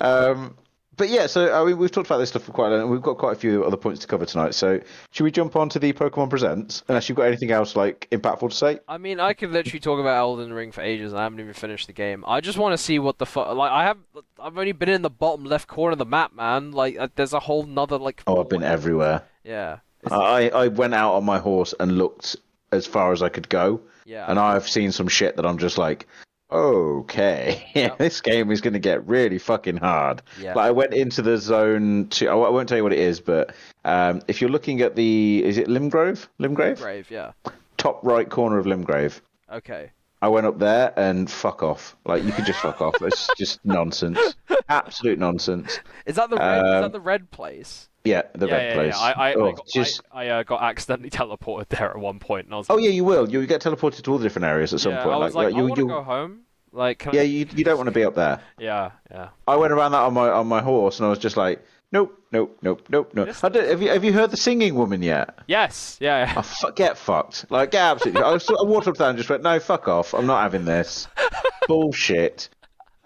Um, 0.00 0.56
but 0.96 1.08
yeah, 1.08 1.26
so 1.26 1.52
I 1.52 1.64
mean, 1.66 1.78
we've 1.78 1.90
talked 1.90 2.06
about 2.08 2.18
this 2.18 2.30
stuff 2.30 2.44
for 2.44 2.52
quite 2.52 2.72
a 2.72 2.76
long. 2.76 2.90
We've 2.90 3.02
got 3.02 3.18
quite 3.18 3.32
a 3.32 3.38
few 3.38 3.64
other 3.64 3.76
points 3.76 4.00
to 4.00 4.06
cover 4.06 4.24
tonight. 4.24 4.54
So 4.54 4.80
should 5.10 5.24
we 5.24 5.30
jump 5.30 5.56
on 5.56 5.68
to 5.70 5.78
the 5.78 5.92
Pokemon 5.92 6.30
Presents? 6.30 6.82
Unless 6.88 7.08
you've 7.08 7.16
got 7.16 7.24
anything 7.24 7.50
else 7.50 7.76
like 7.76 8.08
impactful 8.10 8.50
to 8.50 8.56
say? 8.56 8.80
I 8.88 8.98
mean, 8.98 9.20
I 9.20 9.34
could 9.34 9.50
literally 9.50 9.80
talk 9.80 10.00
about 10.00 10.16
Elden 10.16 10.52
Ring 10.52 10.72
for 10.72 10.80
ages, 10.80 11.12
and 11.12 11.20
I 11.20 11.24
haven't 11.24 11.40
even 11.40 11.52
finished 11.52 11.86
the 11.86 11.92
game. 11.92 12.24
I 12.26 12.40
just 12.40 12.58
want 12.58 12.72
to 12.72 12.78
see 12.78 12.98
what 12.98 13.18
the 13.18 13.26
fuck. 13.26 13.54
Like, 13.54 13.70
I 13.70 13.84
have, 13.84 13.98
I've 14.40 14.56
only 14.56 14.72
been 14.72 14.88
in 14.88 15.02
the 15.02 15.10
bottom 15.10 15.44
left 15.44 15.68
corner 15.68 15.92
of 15.92 15.98
the 15.98 16.06
map, 16.06 16.34
man. 16.34 16.72
Like, 16.72 16.98
uh, 16.98 17.08
there's 17.14 17.32
a 17.32 17.40
whole 17.40 17.64
nother 17.64 17.98
like. 17.98 18.22
Oh, 18.26 18.40
I've 18.40 18.48
been 18.48 18.62
everywhere. 18.62 19.22
Yeah. 19.44 19.78
I 20.10 20.50
I 20.50 20.68
went 20.68 20.94
out 20.94 21.14
on 21.14 21.24
my 21.24 21.38
horse 21.38 21.74
and 21.78 21.98
looked 21.98 22.36
as 22.72 22.86
far 22.86 23.12
as 23.12 23.22
I 23.22 23.28
could 23.28 23.48
go, 23.48 23.80
yeah. 24.04 24.26
and 24.28 24.38
I've 24.38 24.68
seen 24.68 24.92
some 24.92 25.08
shit 25.08 25.36
that 25.36 25.46
I'm 25.46 25.58
just 25.58 25.78
like, 25.78 26.06
okay, 26.50 27.70
Yep. 27.74 27.98
this 27.98 28.20
game 28.20 28.50
is 28.50 28.60
going 28.60 28.74
to 28.74 28.78
get 28.80 29.06
really 29.06 29.38
fucking 29.38 29.76
hard. 29.76 30.22
Yeah. 30.40 30.54
Like 30.54 30.66
I 30.66 30.70
went 30.70 30.94
into 30.94 31.22
the 31.22 31.36
zone 31.38 32.08
to. 32.10 32.28
I 32.28 32.34
won't 32.34 32.68
tell 32.68 32.78
you 32.78 32.84
what 32.84 32.92
it 32.92 32.98
is, 32.98 33.20
but 33.20 33.54
um, 33.84 34.22
if 34.28 34.40
you're 34.40 34.50
looking 34.50 34.80
at 34.80 34.96
the, 34.96 35.42
is 35.44 35.58
it 35.58 35.68
Limgrove? 35.68 36.26
Limgrave? 36.40 36.78
Grave, 36.78 37.10
yeah. 37.10 37.32
Top 37.76 38.00
right 38.04 38.28
corner 38.28 38.58
of 38.58 38.66
Limgrave. 38.66 39.20
Okay. 39.52 39.90
I 40.22 40.28
went 40.28 40.46
up 40.46 40.58
there 40.58 40.92
and 40.96 41.30
fuck 41.30 41.62
off. 41.62 41.94
Like 42.06 42.24
you 42.24 42.32
could 42.32 42.46
just 42.46 42.58
fuck 42.60 42.80
off. 42.80 43.00
It's 43.02 43.28
just 43.36 43.62
nonsense. 43.64 44.18
Absolute 44.68 45.18
nonsense. 45.18 45.78
Is 46.06 46.16
that 46.16 46.30
the 46.30 46.36
red? 46.36 46.58
is 46.58 46.74
Um, 46.74 46.82
that 46.82 46.92
the 46.92 47.00
red 47.00 47.30
place? 47.30 47.88
Yeah, 48.06 48.22
the 48.34 48.46
yeah, 48.46 48.54
red 48.54 48.68
yeah, 48.68 48.74
place. 48.74 48.94
yeah. 48.96 49.04
I, 49.04 49.30
I, 49.30 49.34
oh, 49.34 49.48
I, 49.48 49.52
got, 49.52 49.66
just... 49.66 50.00
I, 50.12 50.28
uh, 50.28 50.42
got 50.42 50.62
accidentally 50.62 51.10
teleported 51.10 51.68
there 51.68 51.90
at 51.90 51.98
one 51.98 52.18
point, 52.18 52.46
and 52.46 52.54
I 52.54 52.58
was 52.58 52.68
Like, 52.68 52.78
oh 52.78 52.78
yeah, 52.78 52.90
you 52.90 53.04
will. 53.04 53.28
You 53.28 53.46
get 53.46 53.62
teleported 53.62 54.02
to 54.02 54.10
all 54.10 54.18
the 54.18 54.24
different 54.24 54.46
areas 54.46 54.72
at 54.74 54.80
some 54.80 54.92
yeah, 54.92 55.02
point. 55.02 55.14
I 55.14 55.18
was 55.18 55.34
like, 55.34 55.54
you, 55.54 55.60
I 55.60 55.62
want 55.62 55.74
to 55.76 55.80
you, 55.82 55.88
go 55.88 56.02
home. 56.02 56.40
Like, 56.72 56.98
can 56.98 57.14
yeah, 57.14 57.22
you, 57.22 57.46
you 57.54 57.64
don't 57.64 57.78
want 57.78 57.86
to 57.86 57.92
be 57.92 58.04
up 58.04 58.14
there. 58.14 58.40
yeah, 58.58 58.90
yeah. 59.10 59.28
I 59.48 59.56
went 59.56 59.72
around 59.72 59.92
that 59.92 60.02
on 60.02 60.12
my 60.12 60.28
on 60.28 60.46
my 60.46 60.60
horse, 60.60 60.98
and 60.98 61.06
I 61.06 61.08
was 61.08 61.18
just 61.18 61.36
like, 61.36 61.64
nope, 61.90 62.20
nope, 62.32 62.58
nope, 62.60 62.86
nope, 62.90 63.12
nope. 63.14 63.28
Don't, 63.40 63.54
have 63.54 63.80
you 63.80 63.88
have 63.88 64.04
you 64.04 64.12
heard 64.12 64.30
the 64.30 64.36
singing 64.36 64.74
woman 64.74 65.02
yet? 65.02 65.38
Yes, 65.46 65.96
yeah, 66.00 66.26
yeah. 66.26 66.34
Oh, 66.36 66.42
fuck, 66.42 66.76
get 66.76 66.98
fucked. 66.98 67.50
Like, 67.50 67.70
get 67.70 67.80
absolutely. 67.80 68.22
I, 68.22 68.32
was, 68.32 68.48
I 68.50 68.64
walked 68.64 68.88
up 68.88 68.96
there 68.96 69.08
and 69.08 69.16
just 69.16 69.30
went, 69.30 69.42
no, 69.42 69.58
fuck 69.58 69.88
off. 69.88 70.12
I'm 70.12 70.26
not 70.26 70.42
having 70.42 70.66
this. 70.66 71.08
Bullshit. 71.68 72.50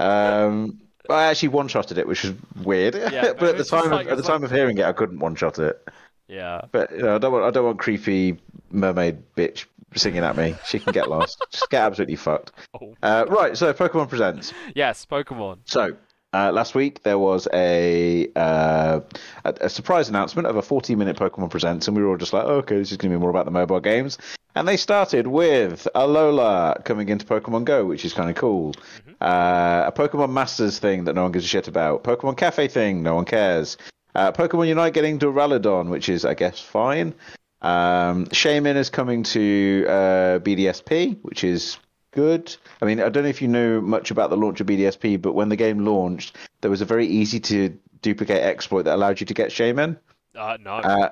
Um, 0.01 0.80
I 1.11 1.26
actually 1.26 1.48
one 1.48 1.68
shotted 1.68 1.98
it, 1.98 2.06
which 2.06 2.22
was 2.24 2.34
weird. 2.62 2.94
Yeah, 2.94 3.32
but 3.38 3.50
at 3.50 3.56
the 3.58 3.64
time 3.64 3.90
like- 3.90 4.06
of, 4.06 4.12
at 4.12 4.16
the 4.16 4.22
time 4.22 4.44
of 4.44 4.50
hearing 4.50 4.78
it, 4.78 4.84
I 4.84 4.92
couldn't 4.92 5.18
one 5.18 5.34
shot 5.34 5.58
it. 5.58 5.86
yeah. 6.28 6.62
But 6.72 6.90
you 6.92 7.02
know, 7.02 7.14
I 7.16 7.18
don't 7.18 7.32
want 7.32 7.44
I 7.44 7.50
don't 7.50 7.64
want 7.64 7.78
creepy 7.78 8.38
mermaid 8.70 9.22
bitch 9.36 9.66
singing 9.96 10.22
at 10.22 10.36
me. 10.36 10.54
She 10.66 10.78
can 10.78 10.92
get 10.92 11.08
lost. 11.11 11.44
Just 11.50 11.68
get 11.70 11.82
absolutely 11.82 12.16
fucked. 12.16 12.52
Oh. 12.80 12.94
Uh, 13.02 13.26
right. 13.28 13.56
So 13.56 13.72
Pokemon 13.72 14.08
presents. 14.08 14.52
Yes, 14.74 15.04
Pokemon. 15.04 15.58
So, 15.64 15.96
uh, 16.32 16.52
last 16.52 16.76
week 16.76 17.02
there 17.02 17.18
was 17.18 17.48
a, 17.52 18.28
uh, 18.36 19.00
a 19.44 19.54
a 19.62 19.68
surprise 19.68 20.08
announcement 20.08 20.46
of 20.46 20.54
a 20.54 20.62
40 20.62 20.94
minute 20.94 21.16
Pokemon 21.16 21.50
Presents, 21.50 21.88
and 21.88 21.96
we 21.96 22.04
were 22.04 22.11
all 22.11 22.16
just 22.16 22.32
like, 22.32 22.44
oh, 22.44 22.58
okay, 22.58 22.76
this 22.76 22.92
is 22.92 22.98
going 22.98 23.11
to 23.11 23.16
be 23.18 23.20
more 23.20 23.30
about 23.30 23.46
the 23.46 23.50
mobile 23.50 23.80
games. 23.80 24.16
And 24.55 24.66
they 24.66 24.76
started 24.76 25.26
with 25.26 25.86
Alola 25.94 26.84
coming 26.84 27.09
into 27.09 27.24
Pokemon 27.24 27.64
Go, 27.64 27.84
which 27.84 28.05
is 28.05 28.12
kind 28.12 28.28
of 28.28 28.36
cool. 28.36 28.74
Uh, 29.20 29.84
a 29.86 29.92
Pokemon 29.94 30.32
Masters 30.32 30.78
thing 30.78 31.05
that 31.05 31.14
no 31.14 31.22
one 31.22 31.32
gives 31.32 31.44
a 31.44 31.48
shit 31.48 31.68
about. 31.68 32.03
Pokemon 32.03 32.36
Cafe 32.36 32.66
thing, 32.68 33.03
no 33.03 33.14
one 33.14 33.24
cares. 33.24 33.76
Uh, 34.14 34.32
Pokemon 34.32 34.66
Unite 34.68 34.92
getting 34.92 35.18
Duraludon, 35.18 35.88
which 35.88 36.09
is, 36.09 36.24
I 36.24 36.34
guess, 36.34 36.61
fine. 36.61 37.14
Um, 37.62 38.26
Shaymin 38.26 38.76
is 38.76 38.90
coming 38.90 39.22
to 39.24 39.84
uh, 39.86 40.38
BDSP, 40.40 41.18
which 41.22 41.44
is 41.44 41.78
good. 42.11 42.55
I 42.82 42.86
mean, 42.86 43.01
I 43.01 43.09
don't 43.09 43.22
know 43.22 43.28
if 43.28 43.42
you 43.42 43.48
know 43.48 43.80
much 43.80 44.11
about 44.11 44.30
the 44.30 44.36
launch 44.36 44.61
of 44.61 44.66
BDSP, 44.66 45.20
but 45.20 45.34
when 45.34 45.48
the 45.48 45.57
game 45.57 45.84
launched, 45.84 46.36
there 46.61 46.70
was 46.70 46.80
a 46.80 46.86
very 46.86 47.07
easy 47.07 47.38
to 47.40 47.78
duplicate 48.03 48.42
exploit 48.42 48.82
that 48.82 48.94
allowed 48.94 49.20
you 49.20 49.26
to 49.26 49.34
get 49.34 49.51
Shaymin. 49.51 49.98
Uh, 50.34 50.57
no. 50.61 50.72
Uh, 50.72 51.11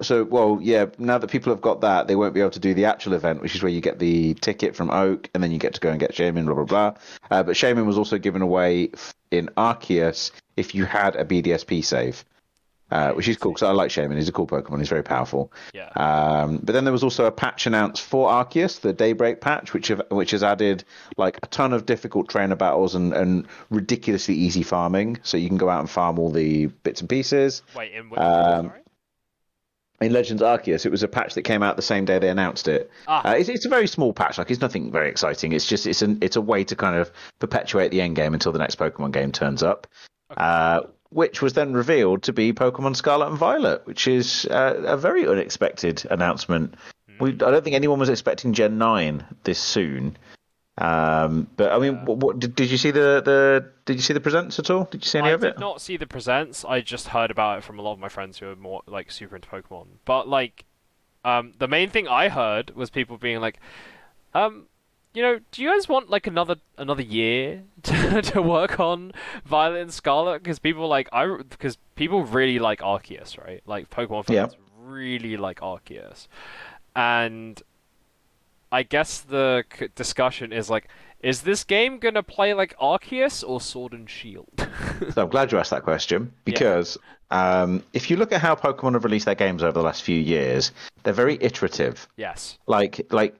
so, 0.00 0.24
well, 0.24 0.58
yeah, 0.60 0.86
now 0.98 1.18
that 1.18 1.30
people 1.30 1.52
have 1.52 1.60
got 1.60 1.80
that, 1.80 2.06
they 2.06 2.16
won't 2.16 2.34
be 2.34 2.40
able 2.40 2.50
to 2.50 2.60
do 2.60 2.74
the 2.74 2.84
actual 2.84 3.14
event, 3.14 3.40
which 3.40 3.54
is 3.54 3.62
where 3.62 3.72
you 3.72 3.80
get 3.80 3.98
the 3.98 4.34
ticket 4.34 4.76
from 4.76 4.90
Oak, 4.90 5.28
and 5.34 5.42
then 5.42 5.50
you 5.50 5.58
get 5.58 5.74
to 5.74 5.80
go 5.80 5.90
and 5.90 5.98
get 5.98 6.12
Shaymin, 6.12 6.44
blah, 6.44 6.54
blah, 6.54 6.64
blah. 6.64 6.94
Uh, 7.30 7.42
but 7.42 7.56
Shaymin 7.56 7.84
was 7.84 7.98
also 7.98 8.18
given 8.18 8.42
away 8.42 8.90
in 9.30 9.48
Arceus 9.56 10.30
if 10.56 10.74
you 10.74 10.84
had 10.84 11.16
a 11.16 11.24
BDSP 11.24 11.84
save. 11.84 12.24
Uh, 12.90 13.12
which 13.12 13.28
is 13.28 13.36
cool 13.36 13.52
because 13.52 13.68
I 13.68 13.72
like 13.72 13.90
Shaymin. 13.90 14.16
He's 14.16 14.30
a 14.30 14.32
cool 14.32 14.46
Pokemon. 14.46 14.78
He's 14.78 14.88
very 14.88 15.02
powerful. 15.02 15.52
yeah. 15.74 15.90
Um, 15.90 16.56
but 16.62 16.72
then 16.72 16.84
there 16.84 16.92
was 16.92 17.04
also 17.04 17.26
a 17.26 17.30
patch 17.30 17.66
announced 17.66 18.00
for 18.00 18.30
Arceus, 18.30 18.80
the 18.80 18.94
Daybreak 18.94 19.42
patch, 19.42 19.74
which 19.74 19.88
have, 19.88 20.00
which 20.10 20.30
has 20.30 20.42
added 20.42 20.84
like 21.18 21.38
a 21.42 21.46
ton 21.48 21.74
of 21.74 21.84
difficult 21.84 22.30
trainer 22.30 22.56
battles 22.56 22.94
and, 22.94 23.12
and 23.12 23.46
ridiculously 23.68 24.36
easy 24.36 24.62
farming. 24.62 25.18
So 25.22 25.36
you 25.36 25.48
can 25.48 25.58
go 25.58 25.68
out 25.68 25.80
and 25.80 25.90
farm 25.90 26.18
all 26.18 26.30
the 26.30 26.68
bits 26.68 27.02
and 27.02 27.10
pieces. 27.10 27.62
Wait, 27.76 27.92
in 27.92 28.08
which 28.08 28.20
um? 28.20 28.72
In 30.00 30.12
Legends 30.12 30.42
Arceus, 30.42 30.86
it 30.86 30.90
was 30.90 31.02
a 31.02 31.08
patch 31.08 31.34
that 31.34 31.42
came 31.42 31.62
out 31.62 31.74
the 31.74 31.82
same 31.82 32.04
day 32.04 32.18
they 32.20 32.28
announced 32.28 32.68
it. 32.68 32.90
Ah. 33.08 33.30
Uh, 33.30 33.34
it's, 33.34 33.48
it's 33.48 33.64
a 33.64 33.68
very 33.68 33.88
small 33.88 34.12
patch, 34.12 34.38
like 34.38 34.50
it's 34.50 34.60
nothing 34.60 34.92
very 34.92 35.08
exciting. 35.08 35.52
It's 35.52 35.66
just 35.66 35.86
it's 35.86 36.02
an 36.02 36.18
it's 36.20 36.36
a 36.36 36.40
way 36.40 36.62
to 36.64 36.76
kind 36.76 36.96
of 36.96 37.10
perpetuate 37.40 37.90
the 37.90 38.00
end 38.00 38.14
game 38.14 38.32
until 38.32 38.52
the 38.52 38.60
next 38.60 38.78
Pokemon 38.78 39.12
game 39.12 39.32
turns 39.32 39.62
up. 39.62 39.86
Okay. 40.30 40.40
Uh, 40.40 40.80
which 41.10 41.40
was 41.40 41.54
then 41.54 41.72
revealed 41.72 42.22
to 42.24 42.32
be 42.32 42.52
Pokemon 42.52 42.94
Scarlet 42.94 43.28
and 43.28 43.38
Violet, 43.38 43.86
which 43.86 44.06
is 44.06 44.46
uh, 44.50 44.82
a 44.86 44.96
very 44.96 45.26
unexpected 45.26 46.06
announcement. 46.10 46.74
Hmm. 47.08 47.24
We, 47.24 47.30
I 47.32 47.50
don't 47.50 47.64
think 47.64 47.74
anyone 47.74 47.98
was 47.98 48.10
expecting 48.10 48.52
Gen 48.52 48.78
Nine 48.78 49.24
this 49.44 49.58
soon. 49.58 50.16
Um, 50.80 51.48
but 51.56 51.72
I 51.72 51.78
mean, 51.78 51.94
Yeah. 51.94 52.04
what, 52.04 52.18
what 52.18 52.38
did, 52.38 52.54
did 52.54 52.70
you 52.70 52.76
see 52.78 52.90
the, 52.92 53.20
the 53.24 53.70
did 53.84 53.96
you 53.96 54.02
see 54.02 54.12
the 54.12 54.20
presents 54.20 54.58
at 54.60 54.70
all? 54.70 54.84
Did 54.84 55.04
you 55.04 55.08
see 55.08 55.18
any 55.18 55.28
I 55.28 55.32
of 55.32 55.42
it? 55.42 55.46
I 55.48 55.50
did 55.50 55.60
not 55.60 55.80
see 55.80 55.96
the 55.96 56.06
presents. 56.06 56.64
I 56.64 56.80
just 56.80 57.08
heard 57.08 57.30
about 57.30 57.58
it 57.58 57.64
from 57.64 57.78
a 57.78 57.82
lot 57.82 57.94
of 57.94 57.98
my 57.98 58.08
friends 58.08 58.38
who 58.38 58.48
are 58.50 58.56
more 58.56 58.82
like 58.86 59.10
super 59.10 59.34
into 59.36 59.48
Pokemon. 59.48 59.86
But 60.04 60.28
like, 60.28 60.64
um, 61.24 61.52
the 61.58 61.66
main 61.68 61.90
thing 61.90 62.06
I 62.06 62.28
heard 62.28 62.76
was 62.76 62.90
people 62.90 63.18
being 63.18 63.40
like, 63.40 63.58
um, 64.34 64.66
you 65.14 65.22
know, 65.22 65.40
do 65.50 65.62
you 65.62 65.68
guys 65.72 65.88
want 65.88 66.10
like 66.10 66.28
another 66.28 66.56
another 66.76 67.02
year 67.02 67.64
to, 67.84 68.22
to 68.22 68.40
work 68.42 68.78
on 68.78 69.12
Violet 69.44 69.80
and 69.80 69.92
Scarlet? 69.92 70.44
Because 70.44 70.60
people 70.60 70.86
like 70.86 71.08
I 71.12 71.26
because 71.48 71.76
people 71.96 72.22
really 72.24 72.60
like 72.60 72.80
Arceus, 72.80 73.36
right? 73.42 73.62
Like 73.66 73.90
Pokemon 73.90 74.26
fans 74.26 74.52
Yeah. 74.52 74.58
really 74.80 75.36
like 75.36 75.58
Arceus, 75.60 76.28
and 76.94 77.60
I 78.70 78.82
guess 78.82 79.20
the 79.20 79.64
c- 79.78 79.88
discussion 79.94 80.52
is 80.52 80.68
like, 80.70 80.88
is 81.20 81.42
this 81.42 81.64
game 81.64 81.98
gonna 81.98 82.22
play 82.22 82.54
like 82.54 82.76
Arceus 82.78 83.42
or 83.46 83.60
Sword 83.60 83.92
and 83.92 84.08
Shield? 84.08 84.48
So 85.12 85.22
I'm 85.22 85.28
glad 85.28 85.52
you 85.52 85.58
asked 85.58 85.70
that 85.70 85.84
question 85.84 86.32
because 86.44 86.98
um, 87.30 87.84
if 87.92 88.10
you 88.10 88.16
look 88.16 88.32
at 88.32 88.40
how 88.40 88.56
Pokemon 88.56 88.94
have 88.94 89.04
released 89.04 89.26
their 89.26 89.36
games 89.36 89.62
over 89.62 89.70
the 89.72 89.82
last 89.82 90.02
few 90.02 90.18
years, 90.18 90.72
they're 91.04 91.12
very 91.12 91.38
iterative. 91.40 92.08
yes. 92.16 92.58
Like 92.66 93.00
like 93.10 93.36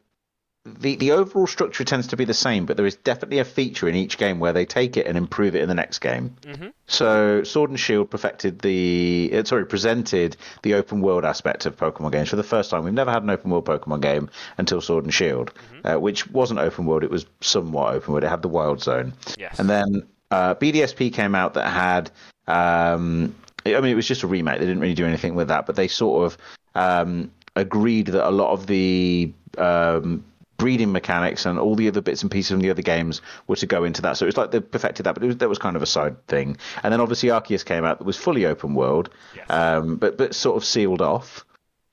the 0.78 0.96
the 0.96 1.12
overall 1.12 1.46
structure 1.46 1.84
tends 1.84 2.08
to 2.08 2.16
be 2.16 2.24
the 2.24 2.34
same, 2.34 2.66
but 2.66 2.76
there 2.76 2.86
is 2.86 2.96
definitely 2.96 3.38
a 3.38 3.44
feature 3.44 3.88
in 3.88 3.94
each 3.94 4.18
game 4.18 4.38
where 4.38 4.52
they 4.52 4.66
take 4.66 4.96
it 4.96 5.06
and 5.06 5.16
improve 5.16 5.54
it 5.54 5.62
in 5.62 5.68
the 5.68 5.74
next 5.74 5.98
game. 6.00 6.36
Mhm. 6.42 6.72
So 6.86 7.42
Sword 7.44 7.70
and 7.70 7.78
Shield 7.78 8.10
perfected 8.10 8.60
the 8.60 9.30
uh, 9.34 9.44
sorry 9.44 9.66
presented 9.66 10.36
the 10.62 10.74
open 10.74 11.00
world 11.00 11.24
aspect 11.24 11.66
of 11.66 11.76
Pokemon 11.76 12.12
games 12.12 12.28
for 12.30 12.36
the 12.36 12.42
first 12.42 12.70
time. 12.70 12.84
We've 12.84 12.92
never 12.92 13.10
had 13.10 13.22
an 13.22 13.30
open 13.30 13.50
world 13.50 13.66
Pokemon 13.66 14.00
game 14.00 14.30
until 14.56 14.80
Sword 14.80 15.04
and 15.04 15.12
Shield, 15.12 15.52
uh, 15.84 15.96
which 15.96 16.30
wasn't 16.30 16.60
open 16.60 16.86
world. 16.86 17.04
It 17.04 17.10
was 17.10 17.26
somewhat 17.40 17.94
open 17.94 18.12
world. 18.12 18.24
It 18.24 18.28
had 18.28 18.42
the 18.42 18.48
Wild 18.48 18.82
Zone. 18.82 19.12
Yes. 19.36 19.58
And 19.58 19.68
then 19.68 20.06
uh, 20.30 20.54
BDSP 20.54 21.12
came 21.12 21.34
out 21.34 21.54
that 21.54 21.68
had, 21.68 22.10
um, 22.46 23.34
I 23.66 23.80
mean, 23.80 23.92
it 23.92 23.96
was 23.96 24.06
just 24.06 24.22
a 24.22 24.26
remake. 24.26 24.58
They 24.58 24.66
didn't 24.66 24.80
really 24.80 24.94
do 24.94 25.06
anything 25.06 25.34
with 25.34 25.48
that, 25.48 25.66
but 25.66 25.76
they 25.76 25.88
sort 25.88 26.26
of 26.26 26.38
um, 26.74 27.30
agreed 27.56 28.06
that 28.06 28.26
a 28.26 28.30
lot 28.30 28.52
of 28.52 28.66
the 28.66 29.32
um, 29.56 30.24
breeding 30.58 30.92
mechanics 30.92 31.46
and 31.46 31.58
all 31.58 31.74
the 31.76 31.88
other 31.88 32.00
bits 32.02 32.22
and 32.22 32.30
pieces 32.30 32.50
from 32.50 32.60
the 32.60 32.70
other 32.70 32.82
games 32.82 33.22
were 33.46 33.56
to 33.56 33.66
go 33.66 33.84
into 33.84 34.02
that. 34.02 34.16
So 34.16 34.26
it 34.26 34.28
was 34.28 34.36
like 34.36 34.50
they 34.50 34.60
perfected 34.60 35.06
that, 35.06 35.14
but 35.14 35.22
it 35.22 35.26
was, 35.28 35.36
that 35.38 35.48
was 35.48 35.58
kind 35.58 35.76
of 35.76 35.82
a 35.82 35.86
side 35.86 36.26
thing. 36.26 36.56
And 36.82 36.92
then 36.92 37.00
obviously 37.00 37.30
Arceus 37.30 37.64
came 37.64 37.84
out 37.84 37.98
that 37.98 38.04
was 38.04 38.16
fully 38.16 38.44
open 38.44 38.74
world, 38.74 39.08
Yes. 39.34 39.48
um, 39.48 39.96
but 39.96 40.18
but 40.18 40.34
sort 40.34 40.56
of 40.56 40.64
sealed 40.64 41.00
off. 41.00 41.44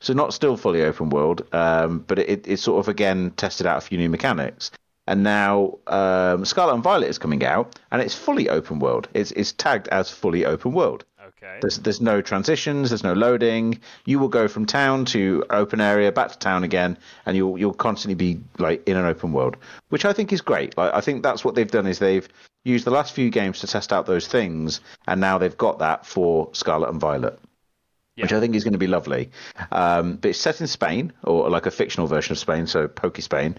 So 0.01 0.13
not 0.13 0.34
still 0.34 0.57
fully 0.57 0.84
open 0.84 1.09
world, 1.09 1.47
um, 1.53 1.99
but 1.99 2.20
it, 2.20 2.47
it 2.47 2.57
sort 2.57 2.80
of 2.80 2.89
again 2.89 3.32
tested 3.38 3.66
out 3.66 3.78
a 3.78 3.82
few 3.82 3.97
new 3.97 4.09
mechanics. 4.09 4.72
And 5.07 5.24
now 5.24 5.78
um, 5.88 6.45
Scarlet 6.45 6.74
and 6.74 6.84
Violet 6.84 7.09
is 7.09 7.20
coming 7.20 7.45
out, 7.45 7.80
and 7.91 8.01
it's 8.01 8.16
fully 8.16 8.49
open 8.49 8.80
world. 8.80 9.07
It's 9.13 9.32
it's 9.32 9.51
tagged 9.53 9.88
as 9.89 10.09
fully 10.09 10.43
open 10.45 10.74
world. 10.74 11.05
Okay. 11.46 11.60
There's 11.62 11.80
there's 11.80 12.02
no 12.02 12.22
transitions, 12.22 12.89
there's 12.89 13.04
no 13.04 13.14
loading. 13.14 13.80
You 14.06 14.20
will 14.20 14.28
go 14.28 14.48
from 14.48 14.66
town 14.66 15.06
to 15.06 15.43
open 15.50 15.82
area, 15.82 16.12
back 16.12 16.32
to 16.32 16.39
town 16.39 16.64
again, 16.64 16.98
and 17.26 17.38
you'll 17.38 17.58
you'll 17.58 17.74
constantly 17.74 18.16
be 18.16 18.41
like 18.60 18.88
in 18.88 18.98
an 18.98 19.06
open 19.06 19.32
world, 19.32 19.58
which 19.89 20.06
I 20.06 20.14
think 20.14 20.34
is 20.34 20.41
great. 20.41 20.78
Like 20.78 20.93
I 20.93 21.02
think 21.02 21.24
that's 21.24 21.46
what 21.46 21.56
they've 21.56 21.70
done 21.70 21.88
is 21.88 22.00
they've 22.00 22.28
used 22.64 22.86
the 22.86 22.91
last 22.91 23.14
few 23.14 23.30
games 23.30 23.60
to 23.60 23.68
test 23.68 23.93
out 23.93 24.06
those 24.06 24.28
things, 24.28 24.82
and 25.08 25.22
now 25.22 25.38
they've 25.38 25.58
got 25.58 25.80
that 25.80 26.06
for 26.06 26.50
Scarlet 26.54 26.89
and 26.89 27.00
Violet. 27.00 27.39
Which 28.18 28.32
I 28.32 28.39
think 28.39 28.55
is 28.55 28.63
going 28.63 28.72
to 28.74 28.80
be 28.80 28.88
lovely, 28.88 29.30
um, 29.74 30.16
but 30.16 30.30
it's 30.30 30.39
set 30.39 30.61
in 30.61 30.68
Spain 30.68 31.11
or 31.24 31.49
like 31.49 31.66
a 31.66 31.72
fictional 31.72 32.07
version 32.07 32.32
of 32.32 32.38
Spain, 32.39 32.66
so 32.66 32.88
Poke 32.88 33.20
Spain. 33.20 33.57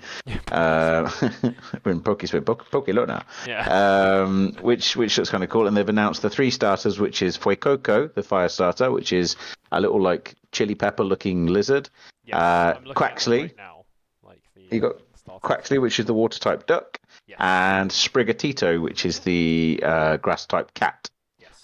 uh, 0.50 1.10
we're 1.84 1.92
in 1.92 2.00
Poke 2.00 2.26
Spain, 2.26 2.40
Poke, 2.42 2.70
Poke 2.70 2.88
look 2.88 3.06
now 3.06 3.22
Yeah. 3.46 4.22
um, 4.22 4.56
which 4.62 4.96
which 4.96 5.18
looks 5.18 5.28
kind 5.28 5.44
of 5.44 5.50
cool. 5.50 5.66
And 5.66 5.76
they've 5.76 5.86
announced 5.86 6.22
the 6.22 6.30
three 6.30 6.50
starters, 6.50 6.98
which 6.98 7.20
is 7.20 7.36
Fuecoco, 7.36 8.12
the 8.14 8.22
fire 8.22 8.48
starter, 8.48 8.90
which 8.90 9.12
is 9.12 9.36
a 9.72 9.80
little 9.80 10.00
like 10.00 10.34
chili 10.52 10.74
pepper 10.74 11.04
looking 11.04 11.46
lizard. 11.48 11.90
Yes, 12.24 12.36
uh, 12.40 12.80
Quaxley. 12.94 13.42
right 13.42 13.56
now. 13.58 13.84
Like 14.22 14.40
the, 14.54 14.74
You 14.74 14.80
got 14.80 14.92
uh, 14.94 14.98
starter. 15.16 15.46
Quaxley, 15.46 15.82
which 15.82 16.00
is 16.00 16.06
the 16.06 16.14
water 16.14 16.38
type 16.38 16.66
duck, 16.66 16.98
Yes. 17.26 17.36
and 17.40 17.90
Sprigatito, 17.90 18.80
which 18.80 19.04
is 19.04 19.18
the 19.20 19.80
uh, 19.84 20.16
grass 20.16 20.46
type 20.46 20.72
cat. 20.72 21.10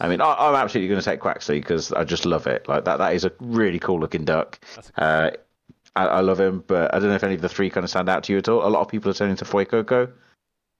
I 0.02 0.08
mean, 0.08 0.20
I, 0.20 0.34
I'm 0.34 0.54
absolutely 0.56 0.88
going 0.88 1.00
to 1.00 1.04
take 1.04 1.20
Quaxley 1.20 1.60
because 1.60 1.92
I 1.92 2.02
just 2.02 2.26
love 2.26 2.48
it. 2.48 2.66
Like 2.66 2.84
that, 2.84 2.96
that 2.96 3.14
is 3.14 3.24
a 3.24 3.32
really 3.38 3.78
cool 3.78 4.00
looking 4.00 4.24
duck. 4.24 4.58
Uh, 4.96 5.30
I, 5.94 6.06
I 6.06 6.20
love 6.20 6.40
him, 6.40 6.64
but 6.66 6.92
I 6.92 6.98
don't 6.98 7.08
know 7.08 7.14
if 7.14 7.22
any 7.22 7.34
of 7.34 7.40
the 7.40 7.48
three 7.48 7.70
kind 7.70 7.84
of 7.84 7.90
stand 7.90 8.08
out 8.08 8.24
to 8.24 8.32
you 8.32 8.38
at 8.38 8.48
all. 8.48 8.66
A 8.66 8.68
lot 8.68 8.80
of 8.80 8.88
people 8.88 9.10
are 9.10 9.14
turning 9.14 9.36
to 9.36 9.44
Fuecoco. 9.44 10.10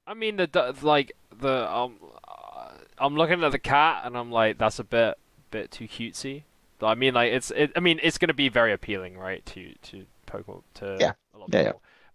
I 0.06 0.14
mean 0.14 0.36
the 0.36 0.74
like 0.82 1.12
the 1.38 1.72
um, 1.72 1.96
uh, 2.26 2.70
I'm 2.98 3.14
looking 3.14 3.44
at 3.44 3.52
the 3.52 3.58
cat 3.58 4.02
and 4.04 4.16
I'm 4.16 4.32
like 4.32 4.58
that's 4.58 4.80
a 4.80 4.84
bit 4.84 5.16
bit 5.52 5.70
too 5.70 5.86
cutesy. 5.86 6.42
But 6.80 6.88
I 6.88 6.94
mean 6.96 7.14
like 7.14 7.32
it's 7.32 7.52
it, 7.52 7.70
I 7.76 7.80
mean 7.80 8.00
it's 8.02 8.18
gonna 8.18 8.34
be 8.34 8.48
very 8.48 8.72
appealing, 8.72 9.16
right? 9.16 9.46
To 9.46 9.72
to 9.74 10.06
Pokemon 10.26 10.62
to 10.74 10.96
Yeah. 10.98 11.12
a 11.32 11.38
lot 11.38 11.48
of 11.48 11.54
Yeah, 11.54 11.62
yeah. 11.62 11.72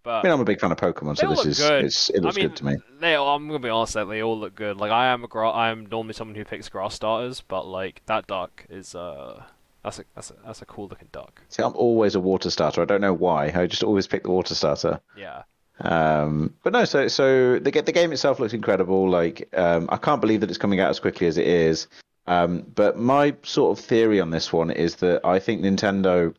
But 0.08 0.20
I 0.20 0.22
mean, 0.22 0.32
I'm 0.32 0.40
a 0.40 0.44
big 0.44 0.58
fan 0.58 0.72
of 0.72 0.78
Pokemon, 0.78 1.18
so 1.18 1.28
this 1.28 1.44
is 1.44 1.60
it's, 1.60 2.08
it 2.08 2.22
looks 2.22 2.38
I 2.38 2.40
mean, 2.40 2.48
good 2.48 2.56
to 2.56 2.64
me. 2.64 2.76
They, 2.98 3.14
I'm 3.14 3.46
gonna 3.46 3.58
be 3.58 3.68
honest, 3.68 3.94
like, 3.94 4.08
they 4.08 4.22
all 4.22 4.38
look 4.38 4.54
good. 4.54 4.78
Like 4.78 4.90
I 4.90 5.08
am 5.08 5.22
a 5.22 5.28
gra- 5.28 5.52
I'm 5.52 5.84
normally 5.84 6.14
someone 6.14 6.34
who 6.34 6.46
picks 6.46 6.70
grass 6.70 6.94
starters, 6.94 7.42
but 7.42 7.66
like 7.66 8.00
that 8.06 8.26
duck 8.26 8.64
is 8.70 8.94
uh 8.94 9.42
that's 9.84 9.98
a 9.98 10.04
that's 10.14 10.30
a 10.30 10.34
that's 10.46 10.62
a 10.62 10.64
cool 10.64 10.88
looking 10.88 11.08
duck. 11.12 11.42
See, 11.50 11.62
I'm 11.62 11.76
always 11.76 12.14
a 12.14 12.20
water 12.20 12.48
starter. 12.48 12.80
I 12.80 12.86
don't 12.86 13.02
know 13.02 13.12
why. 13.12 13.52
I 13.54 13.66
just 13.66 13.82
always 13.82 14.06
pick 14.06 14.22
the 14.22 14.30
water 14.30 14.54
starter. 14.54 14.98
Yeah. 15.14 15.42
Um, 15.80 16.54
but 16.62 16.72
no, 16.72 16.86
so 16.86 17.06
so 17.08 17.58
the 17.58 17.70
the 17.70 17.92
game 17.92 18.10
itself 18.10 18.40
looks 18.40 18.54
incredible. 18.54 19.10
Like 19.10 19.46
um, 19.52 19.90
I 19.90 19.98
can't 19.98 20.22
believe 20.22 20.40
that 20.40 20.48
it's 20.48 20.58
coming 20.58 20.80
out 20.80 20.88
as 20.88 21.00
quickly 21.00 21.26
as 21.26 21.36
it 21.36 21.46
is. 21.46 21.86
Um, 22.26 22.64
but 22.74 22.98
my 22.98 23.36
sort 23.42 23.78
of 23.78 23.84
theory 23.84 24.22
on 24.22 24.30
this 24.30 24.54
one 24.54 24.70
is 24.70 24.96
that 24.96 25.20
I 25.26 25.38
think 25.38 25.60
Nintendo. 25.60 26.34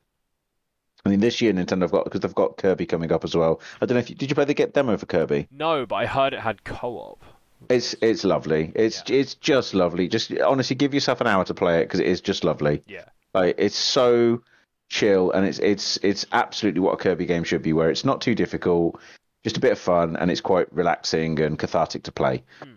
I 1.06 1.10
mean, 1.10 1.20
this 1.20 1.42
year 1.42 1.54
Nintendo 1.54 1.84
have 1.84 1.92
got 1.92 2.04
because 2.04 2.22
they've 2.22 2.36
got 2.36 2.58
Kirby 2.58 2.86
coming 2.86 3.12
up 3.12 3.24
as 3.24 3.36
well. 3.36 3.62
I 3.82 3.86
don't 3.86 3.96
know 3.96 4.02
if 4.02 4.10
you, 4.10 4.16
did 4.16 4.30
you 4.30 4.36
play 4.36 4.46
the 4.46 4.54
get 4.54 4.74
demo 4.74 4.98
for 4.98 5.06
Kirby. 5.06 5.48
No, 5.52 5.86
but 5.86 5.96
I 5.96 6.06
heard 6.06 6.34
it 6.34 6.40
had 6.40 6.64
co-op. 6.64 7.24
It's 7.70 7.96
it's 8.02 8.24
lovely. 8.24 8.72
It's 8.76 9.04
it's 9.10 9.36
just 9.36 9.74
lovely. 9.74 10.08
Just 10.08 10.32
honestly, 10.40 10.76
give 10.76 10.94
yourself 10.94 11.22
an 11.22 11.28
hour 11.28 11.44
to 11.46 11.54
play 11.54 11.82
it 11.82 11.86
because 11.86 12.00
it 12.00 12.08
is 12.08 12.22
just 12.22 12.44
lovely. 12.44 12.82
Yeah. 12.88 13.06
Like 13.34 13.56
it's 13.58 13.76
so 13.76 14.42
chill 14.90 15.32
and 15.32 15.46
it's 15.46 15.60
it's 15.60 15.98
it's 16.02 16.26
absolutely 16.32 16.82
what 16.82 16.94
a 16.94 16.98
Kirby 16.98 17.26
game 17.26 17.44
should 17.44 17.62
be, 17.62 17.74
where 17.74 17.90
it's 17.90 18.06
not 18.06 18.22
too 18.22 18.36
difficult, 18.36 19.00
just 19.44 19.58
a 19.58 19.60
bit 19.60 19.72
of 19.72 19.80
fun, 19.80 20.16
and 20.16 20.32
it's 20.32 20.42
quite 20.42 20.72
relaxing 20.74 21.40
and 21.42 21.60
cathartic 21.60 22.04
to 22.04 22.12
play. 22.12 22.44
Hmm. 22.62 22.74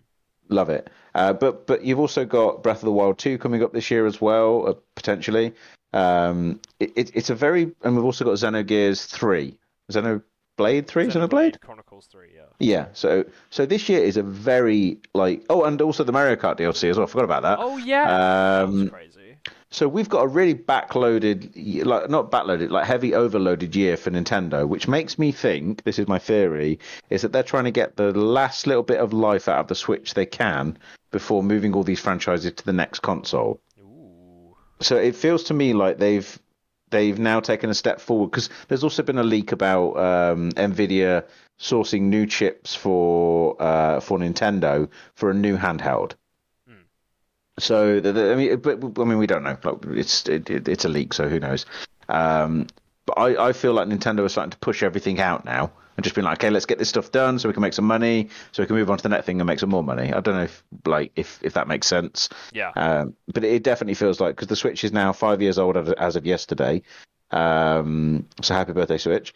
Love 0.48 0.68
it. 0.68 0.90
Uh, 1.14 1.32
but 1.32 1.66
but 1.66 1.84
you've 1.84 2.00
also 2.00 2.24
got 2.24 2.62
Breath 2.62 2.78
of 2.78 2.84
the 2.84 2.92
Wild 2.92 3.18
two 3.18 3.38
coming 3.38 3.62
up 3.62 3.72
this 3.72 3.90
year 3.90 4.06
as 4.06 4.20
well, 4.20 4.68
uh, 4.68 4.74
potentially. 4.94 5.54
Um, 5.92 6.60
it, 6.80 6.92
it, 6.96 7.10
it's 7.14 7.30
a 7.30 7.34
very 7.34 7.72
and 7.82 7.96
we've 7.96 8.04
also 8.04 8.24
got 8.24 8.34
Xenogears 8.34 9.06
three, 9.06 9.58
Xenoblade 9.90 10.86
three, 10.86 11.06
Xenoblade. 11.06 11.60
Chronicles 11.60 12.06
3, 12.06 12.28
yeah. 12.34 12.42
Yeah, 12.58 12.86
so 12.92 13.24
so 13.50 13.66
this 13.66 13.88
year 13.88 14.02
is 14.02 14.16
a 14.16 14.22
very 14.22 14.98
like 15.14 15.44
oh, 15.50 15.64
and 15.64 15.80
also 15.82 16.04
the 16.04 16.12
Mario 16.12 16.36
Kart 16.36 16.58
DLC 16.58 16.90
as 16.90 16.96
well. 16.96 17.06
I 17.06 17.10
forgot 17.10 17.24
about 17.24 17.42
that. 17.42 17.58
Oh 17.60 17.76
yeah. 17.76 18.62
Um, 18.62 18.78
That's 18.78 18.90
crazy. 18.90 19.22
So 19.72 19.88
we've 19.88 20.08
got 20.08 20.24
a 20.24 20.28
really 20.28 20.54
backloaded, 20.54 21.86
like 21.86 22.10
not 22.10 22.30
backloaded, 22.30 22.68
like 22.68 22.86
heavy 22.86 23.14
overloaded 23.14 23.74
year 23.74 23.96
for 23.96 24.10
Nintendo, 24.10 24.68
which 24.68 24.86
makes 24.86 25.18
me 25.18 25.32
think 25.32 25.82
this 25.84 25.98
is 25.98 26.06
my 26.06 26.18
theory 26.18 26.78
is 27.08 27.22
that 27.22 27.32
they're 27.32 27.42
trying 27.42 27.64
to 27.64 27.70
get 27.70 27.96
the 27.96 28.12
last 28.12 28.66
little 28.66 28.82
bit 28.82 28.98
of 28.98 29.14
life 29.14 29.48
out 29.48 29.60
of 29.60 29.68
the 29.68 29.74
Switch 29.74 30.12
they 30.12 30.26
can 30.26 30.76
before 31.10 31.42
moving 31.42 31.72
all 31.72 31.84
these 31.84 32.00
franchises 32.00 32.52
to 32.52 32.64
the 32.66 32.72
next 32.72 33.00
console. 33.00 33.60
So 34.82 34.96
it 34.96 35.16
feels 35.16 35.44
to 35.44 35.54
me 35.54 35.72
like 35.72 35.98
they've 35.98 36.38
they've 36.90 37.18
now 37.18 37.40
taken 37.40 37.70
a 37.70 37.74
step 37.74 38.00
forward 38.00 38.30
because 38.30 38.50
there's 38.68 38.84
also 38.84 39.02
been 39.02 39.18
a 39.18 39.22
leak 39.22 39.52
about 39.52 39.96
um, 39.96 40.50
Nvidia 40.52 41.24
sourcing 41.58 42.02
new 42.02 42.26
chips 42.26 42.74
for 42.74 43.60
uh, 43.60 44.00
for 44.00 44.18
Nintendo 44.18 44.88
for 45.14 45.30
a 45.30 45.34
new 45.34 45.56
handheld. 45.56 46.12
Hmm. 46.66 46.82
So 47.58 48.00
the, 48.00 48.12
the, 48.12 48.32
I 48.32 48.34
mean, 48.36 48.56
but 48.58 49.00
I 49.00 49.04
mean, 49.04 49.18
we 49.18 49.26
don't 49.26 49.44
know. 49.44 49.56
Like, 49.62 49.84
it's 49.86 50.28
it, 50.28 50.50
it, 50.50 50.68
it's 50.68 50.84
a 50.84 50.88
leak, 50.88 51.14
so 51.14 51.28
who 51.28 51.40
knows? 51.40 51.66
Um, 52.08 52.66
but 53.06 53.18
I, 53.18 53.48
I 53.48 53.52
feel 53.52 53.72
like 53.72 53.88
Nintendo 53.88 54.24
is 54.24 54.32
starting 54.32 54.50
to 54.50 54.58
push 54.58 54.82
everything 54.82 55.20
out 55.20 55.44
now 55.44 55.72
and 55.96 56.04
just 56.04 56.14
being 56.14 56.24
like, 56.24 56.38
okay, 56.38 56.50
let's 56.50 56.66
get 56.66 56.78
this 56.78 56.88
stuff 56.88 57.12
done 57.12 57.38
so 57.38 57.48
we 57.48 57.52
can 57.52 57.62
make 57.62 57.72
some 57.72 57.84
money, 57.84 58.28
so 58.52 58.62
we 58.62 58.66
can 58.66 58.76
move 58.76 58.90
on 58.90 58.96
to 58.96 59.02
the 59.02 59.08
next 59.08 59.26
thing 59.26 59.40
and 59.40 59.46
make 59.46 59.58
some 59.58 59.70
more 59.70 59.84
money. 59.84 60.12
I 60.12 60.20
don't 60.20 60.34
know 60.34 60.44
if 60.44 60.62
like 60.86 61.12
if 61.16 61.38
if 61.42 61.54
that 61.54 61.68
makes 61.68 61.86
sense. 61.86 62.28
Yeah. 62.52 62.70
Um, 62.76 63.14
but 63.32 63.44
it 63.44 63.62
definitely 63.62 63.94
feels 63.94 64.20
like 64.20 64.36
because 64.36 64.48
the 64.48 64.56
Switch 64.56 64.84
is 64.84 64.92
now 64.92 65.12
five 65.12 65.42
years 65.42 65.58
old 65.58 65.76
as, 65.76 66.16
of 66.16 66.26
yesterday. 66.26 66.82
Um, 67.30 68.26
so 68.42 68.54
happy 68.54 68.72
birthday, 68.72 68.98
Switch! 68.98 69.34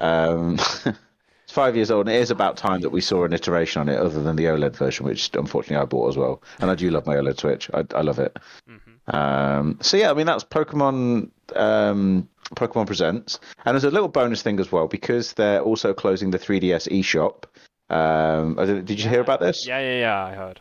Um, 0.00 0.54
it's 1.44 1.52
five 1.52 1.76
years 1.76 1.90
old, 1.90 2.08
and 2.08 2.16
it 2.16 2.20
is 2.20 2.30
about 2.30 2.56
time 2.56 2.80
that 2.80 2.90
we 2.90 3.00
saw 3.00 3.24
an 3.24 3.32
iteration 3.32 3.80
on 3.80 3.88
it, 3.88 3.98
other 3.98 4.22
than 4.22 4.36
the 4.36 4.46
OLED 4.46 4.76
version, 4.76 5.06
which 5.06 5.30
unfortunately 5.34 5.76
I 5.82 5.84
bought 5.84 6.08
as 6.08 6.16
well. 6.16 6.42
And 6.60 6.70
I 6.70 6.74
do 6.74 6.90
love 6.90 7.06
my 7.06 7.16
OLED 7.16 7.38
Switch; 7.38 7.70
I, 7.72 7.84
I 7.94 8.02
love 8.02 8.18
it. 8.18 8.36
Mhm. 8.68 8.85
Um, 9.08 9.78
so 9.80 9.96
yeah, 9.96 10.10
I 10.10 10.14
mean 10.14 10.26
that's 10.26 10.44
Pokemon. 10.44 11.30
Um, 11.54 12.28
Pokemon 12.54 12.86
Presents, 12.86 13.40
and 13.64 13.74
there's 13.74 13.84
a 13.84 13.90
little 13.90 14.08
bonus 14.08 14.42
thing 14.42 14.60
as 14.60 14.70
well 14.70 14.86
because 14.86 15.32
they're 15.32 15.60
also 15.60 15.92
closing 15.92 16.30
the 16.30 16.38
3DS 16.38 16.88
eShop. 16.88 17.44
Um, 17.92 18.54
did 18.84 19.00
you 19.00 19.08
hear 19.08 19.20
about 19.20 19.40
this? 19.40 19.66
Yeah, 19.66 19.80
yeah, 19.80 19.98
yeah. 19.98 20.24
I 20.24 20.34
heard. 20.34 20.60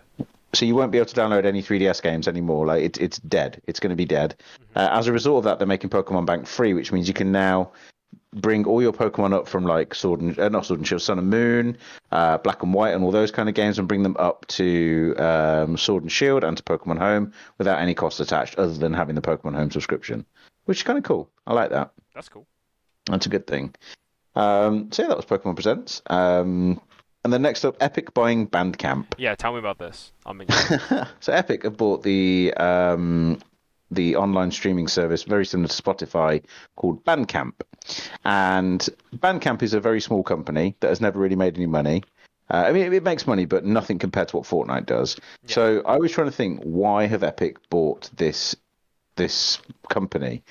so 0.53 0.65
you 0.65 0.75
won't 0.75 0.91
be 0.91 0.97
able 0.97 1.07
to 1.07 1.15
download 1.15 1.45
any 1.45 1.61
3DS 1.61 2.01
games 2.01 2.27
anymore. 2.27 2.65
Like 2.65 2.83
it's 2.83 2.99
it's 2.99 3.19
dead. 3.19 3.61
It's 3.67 3.79
going 3.79 3.91
to 3.91 3.95
be 3.95 4.05
dead. 4.05 4.35
Mm-hmm. 4.39 4.79
Uh, 4.79 4.99
as 4.99 5.07
a 5.07 5.13
result 5.13 5.39
of 5.39 5.43
that, 5.45 5.59
they're 5.59 5.67
making 5.67 5.89
Pokemon 5.89 6.25
Bank 6.25 6.47
free, 6.47 6.73
which 6.73 6.91
means 6.91 7.07
you 7.07 7.13
can 7.13 7.31
now 7.31 7.71
bring 8.34 8.66
all 8.66 8.82
your 8.82 8.93
Pokemon 8.93 9.34
up 9.34 9.47
from 9.47 9.66
like 9.66 9.95
Sword 9.95 10.22
and 10.22 10.38
uh, 10.38 10.49
not 10.49 10.66
Sword 10.66 10.80
and 10.80 10.88
Shield, 10.88 11.01
Sun 11.01 11.20
and 11.20 11.30
Moon, 11.30 11.78
uh, 12.11 12.38
Black 12.39 12.63
and 12.63 12.74
White, 12.74 12.93
and 12.93 13.03
all 13.03 13.11
those 13.11 13.32
kind 13.32 13.49
of 13.49 13.55
games, 13.55 13.80
and 13.80 13.88
bring 13.88 14.03
them 14.03 14.16
up 14.20 14.45
to 14.47 15.16
um, 15.18 15.78
Sword 15.78 16.03
and 16.03 16.11
Shield 16.11 16.43
and 16.43 16.57
to 16.57 16.63
Pokemon 16.63 16.99
Home 16.99 17.34
without 17.57 17.80
any 17.80 17.93
cost 17.93 18.20
attached, 18.20 18.57
other 18.57 18.74
than 18.74 18.93
having 18.93 19.16
the 19.16 19.22
Pokemon 19.22 19.55
Home 19.55 19.72
subscription, 19.72 20.26
which 20.66 20.80
is 20.80 20.84
kind 20.84 20.97
of 20.97 21.03
cool. 21.03 21.30
I 21.47 21.53
like 21.53 21.72
that. 21.72 21.91
That's 22.13 22.30
cool. 22.30 22.47
That's 23.07 23.26
a 23.26 23.30
good 23.30 23.47
thing. 23.47 23.74
Um, 24.36 24.91
so 24.91 25.03
yeah, 25.03 25.09
that 25.09 25.18
was 25.18 25.26
Pokemon 25.26 25.55
Presents. 25.55 26.01
Um, 26.07 26.82
and 27.24 27.34
then 27.34 27.41
next 27.41 27.66
up, 27.66 27.78
Epic 27.80 28.13
buying 28.13 28.47
Bandcamp. 28.47 29.16
Yeah, 29.18 29.34
tell 29.36 29.53
me 29.53 29.59
about 29.59 29.80
this. 29.80 30.11
I'm 30.26 30.43
so 31.20 31.34
Epic 31.34 31.63
have 31.63 31.78
bought 31.78 32.03
the 32.03 32.53
um, 32.55 33.39
the 33.91 34.16
online 34.16 34.51
streaming 34.51 34.88
service 34.88 35.24
very 35.24 35.45
similar 35.45 35.68
to 35.68 35.82
Spotify 35.82 36.43
called 36.76 37.03
Bandcamp, 37.03 37.53
and 38.23 38.88
Bandcamp 39.15 39.63
is 39.63 39.73
a 39.73 39.79
very 39.79 40.01
small 40.01 40.23
company 40.23 40.75
that 40.79 40.89
has 40.89 41.01
never 41.01 41.19
really 41.19 41.36
made 41.36 41.55
any 41.55 41.67
money. 41.67 42.03
Uh, 42.49 42.65
I 42.67 42.71
mean, 42.71 42.86
it, 42.86 42.93
it 42.93 43.03
makes 43.03 43.25
money, 43.25 43.45
but 43.45 43.65
nothing 43.65 43.97
compared 43.97 44.27
to 44.29 44.38
what 44.38 44.45
Fortnite 44.45 44.86
does. 44.86 45.17
So 45.47 45.81
I 45.86 45.97
was 45.97 46.11
trying 46.11 46.27
to 46.27 46.36
think, 46.36 46.61
why 46.61 47.07
have 47.07 47.23
Epic 47.23 47.57
bought 47.69 48.09
this 48.15 48.55
this 49.15 49.59
company? 49.89 50.43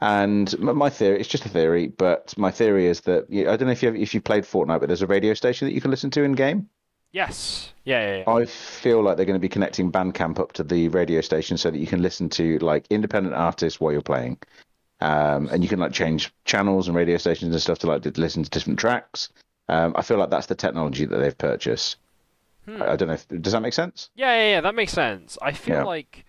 And 0.00 0.58
my 0.58 0.90
theory, 0.90 1.20
it's 1.20 1.28
just 1.28 1.46
a 1.46 1.48
theory, 1.48 1.86
but 1.86 2.36
my 2.36 2.50
theory 2.50 2.86
is 2.86 3.02
that 3.02 3.26
I 3.30 3.56
don't 3.56 3.66
know 3.66 3.70
if 3.70 3.82
you 3.82 3.94
if 3.94 4.14
you've 4.14 4.24
played 4.24 4.44
Fortnite, 4.44 4.80
but 4.80 4.88
there's 4.88 5.02
a 5.02 5.06
radio 5.06 5.34
station 5.34 5.68
that 5.68 5.74
you 5.74 5.80
can 5.80 5.90
listen 5.90 6.10
to 6.10 6.24
in 6.24 6.32
game. 6.32 6.68
yes. 7.12 7.68
Yeah, 7.84 8.00
yeah, 8.00 8.16
yeah. 8.18 8.32
I 8.32 8.44
feel 8.46 9.02
like 9.02 9.16
they're 9.16 9.26
going 9.26 9.34
to 9.34 9.40
be 9.40 9.48
connecting 9.48 9.90
Bandcamp 9.90 10.38
up 10.38 10.52
to 10.52 10.62
the 10.62 10.88
radio 10.88 11.20
station 11.20 11.56
so 11.56 11.70
that 11.70 11.78
you 11.78 11.86
can 11.86 12.00
listen 12.00 12.28
to 12.30 12.58
like 12.60 12.86
independent 12.90 13.34
artists 13.34 13.80
while 13.80 13.92
you're 13.92 14.02
playing, 14.02 14.38
um, 15.02 15.48
and 15.50 15.62
you 15.62 15.68
can 15.68 15.78
like 15.80 15.92
change 15.92 16.32
channels 16.44 16.86
and 16.86 16.96
radio 16.96 17.16
stations 17.16 17.52
and 17.52 17.60
stuff 17.60 17.78
to 17.80 17.86
like 17.88 18.02
to 18.02 18.12
listen 18.20 18.42
to 18.44 18.50
different 18.50 18.78
tracks. 18.78 19.28
Um, 19.68 19.92
I 19.96 20.02
feel 20.02 20.16
like 20.18 20.30
that's 20.30 20.46
the 20.46 20.54
technology 20.54 21.04
that 21.04 21.16
they've 21.18 21.36
purchased. 21.36 21.96
Hmm. 22.66 22.80
I, 22.82 22.92
I 22.92 22.96
don't 22.96 23.08
know 23.08 23.14
if 23.14 23.26
does 23.42 23.52
that 23.52 23.62
make 23.62 23.72
sense. 23.72 24.10
Yeah, 24.14 24.34
yeah, 24.34 24.50
yeah. 24.50 24.60
That 24.60 24.74
makes 24.74 24.92
sense. 24.92 25.36
I 25.42 25.52
feel 25.52 25.76
Yeah. 25.76 25.84
like 25.84 26.24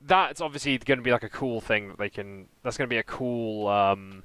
that's 0.00 0.40
obviously 0.40 0.76
going 0.78 0.98
to 0.98 1.02
be 1.04 1.10
like 1.12 1.22
a 1.22 1.28
cool 1.28 1.60
thing 1.60 1.88
that 1.88 1.98
they 1.98 2.10
can. 2.10 2.46
That's 2.62 2.76
going 2.76 2.88
to 2.88 2.94
be 2.94 2.98
a 2.98 3.02
cool 3.04 3.66
um, 3.68 4.22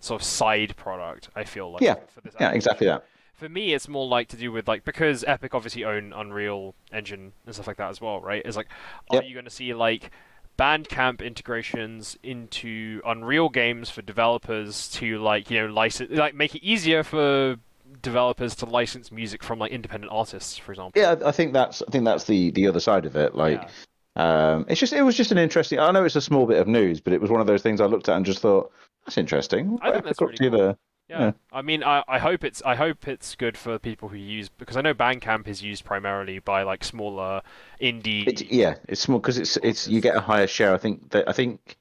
sort 0.00 0.20
of 0.20 0.26
side 0.26 0.76
product. 0.76 1.30
I 1.34 1.44
feel 1.44 1.72
like. 1.72 1.82
Yeah. 1.82 1.94
For 2.14 2.20
this 2.20 2.34
Yeah, 2.40 2.50
exactly 2.52 2.86
that. 2.86 3.04
For 3.34 3.48
me, 3.48 3.74
it's 3.74 3.86
more 3.88 4.06
like 4.06 4.28
to 4.28 4.36
do 4.36 4.50
with 4.52 4.66
like 4.68 4.84
because 4.84 5.24
Epic 5.26 5.54
obviously 5.54 5.84
own 5.84 6.12
Unreal 6.14 6.74
Engine 6.92 7.32
and 7.44 7.54
stuff 7.54 7.66
like 7.66 7.76
that 7.78 7.90
as 7.90 8.00
well, 8.00 8.20
right? 8.20 8.42
It's 8.44 8.56
like, 8.56 8.68
are 9.10 9.16
Yep. 9.16 9.24
you 9.26 9.34
going 9.34 9.44
to 9.44 9.50
see 9.50 9.74
like 9.74 10.10
Bandcamp 10.58 11.24
integrations 11.24 12.18
into 12.22 13.00
Unreal 13.04 13.48
games 13.48 13.90
for 13.90 14.02
developers 14.02 14.88
to 14.92 15.18
like 15.18 15.50
you 15.50 15.60
know 15.60 15.66
license 15.66 16.10
like 16.12 16.34
make 16.34 16.54
it 16.54 16.62
easier 16.62 17.02
for 17.02 17.56
developers 18.02 18.54
to 18.56 18.66
license 18.66 19.10
music 19.12 19.42
from 19.42 19.58
like 19.58 19.72
independent 19.72 20.12
artists, 20.12 20.56
for 20.56 20.72
example. 20.72 20.92
Yeah, 21.00 21.16
I 21.24 21.32
think 21.32 21.52
that's 21.52 21.82
I 21.82 21.90
think 21.90 22.04
that's 22.04 22.24
the 22.24 22.50
the 22.52 22.66
other 22.66 22.80
side 22.80 23.06
of 23.06 23.16
it. 23.16 23.34
Like, 23.34 23.68
um, 24.16 24.64
it's 24.68 24.80
just 24.80 24.92
it 24.92 25.02
was 25.02 25.16
just 25.16 25.32
an 25.32 25.38
interesting. 25.38 25.78
I 25.78 25.90
know 25.90 26.04
it's 26.04 26.16
a 26.16 26.20
small 26.20 26.46
bit 26.46 26.58
of 26.58 26.66
news, 26.68 27.00
but 27.00 27.12
it 27.12 27.20
was 27.20 27.30
one 27.30 27.40
of 27.40 27.46
those 27.46 27.62
things 27.62 27.80
I 27.80 27.86
looked 27.86 28.08
at 28.08 28.16
and 28.16 28.24
just 28.24 28.40
thought 28.40 28.72
that's 29.04 29.18
interesting. 29.18 29.78
I 29.82 29.92
think 29.92 30.04
that's 30.04 30.20
really 30.20 30.48
the- 30.48 30.78
Yeah. 31.08 31.20
Yeah. 31.20 31.32
I 31.52 31.62
mean, 31.62 31.84
I, 31.84 32.02
I 32.08 32.18
hope 32.18 32.42
it's 32.42 32.62
I 32.62 32.74
hope 32.74 33.06
it's 33.06 33.34
good 33.36 33.56
for 33.56 33.78
people 33.78 34.08
who 34.08 34.16
use 34.16 34.48
because 34.48 34.76
I 34.76 34.80
know 34.80 34.94
Bandcamp 34.94 35.46
is 35.46 35.62
used 35.62 35.84
primarily 35.84 36.40
by 36.40 36.62
like 36.62 36.82
smaller 36.82 37.42
indie. 37.80 38.26
It's, 38.26 38.42
yeah, 38.42 38.76
it's 38.88 39.00
small 39.00 39.20
because 39.20 39.38
it's 39.38 39.56
it's 39.58 39.86
you 39.86 40.00
get 40.00 40.16
a 40.16 40.20
higher 40.20 40.46
share. 40.46 40.74
I 40.74 40.78
think 40.78 41.10
that 41.10 41.28
I 41.28 41.32
think 41.32 41.76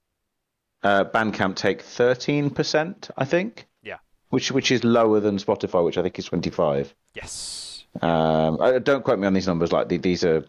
uh, 0.83 1.05
Bandcamp 1.05 1.55
take 1.55 1.81
thirteen 1.81 2.49
percent. 2.51 3.09
I 3.17 3.25
think. 3.25 3.67
Yeah. 3.81 3.97
Which 4.29 4.51
which 4.51 4.71
is 4.71 4.83
lower 4.83 5.19
than 5.19 5.37
Spotify, 5.37 5.83
which 5.83 5.97
I 5.97 6.03
think 6.03 6.19
is 6.19 6.25
twenty 6.25 6.51
five. 6.51 6.93
yes. 7.13 7.83
Um, 8.01 8.61
I, 8.61 8.79
don't 8.79 9.05
quote 9.05 9.19
me 9.19 9.25
on 9.25 9.33
these 9.33 9.47
numbers. 9.47 9.71
Like 9.71 9.87
the, 9.87 9.97
these 9.97 10.25
are 10.25 10.43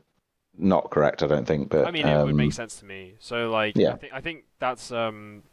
not 0.59 0.91
correct. 0.91 1.23
I 1.23 1.29
don't 1.29 1.47
think. 1.47 1.69
But 1.69 1.87
I 1.87 1.93
mean, 1.93 2.05
it 2.05 2.17
would 2.17 2.31
um, 2.31 2.37
make 2.37 2.53
sense 2.53 2.77
to 2.81 2.85
me. 2.85 3.15
So 3.21 3.51
like, 3.51 3.77
yeah. 3.77 3.93
I 3.93 3.97
think 3.97 4.13
I 4.13 4.21
think 4.21 4.45
that's 4.59 4.91
um, 4.91 5.45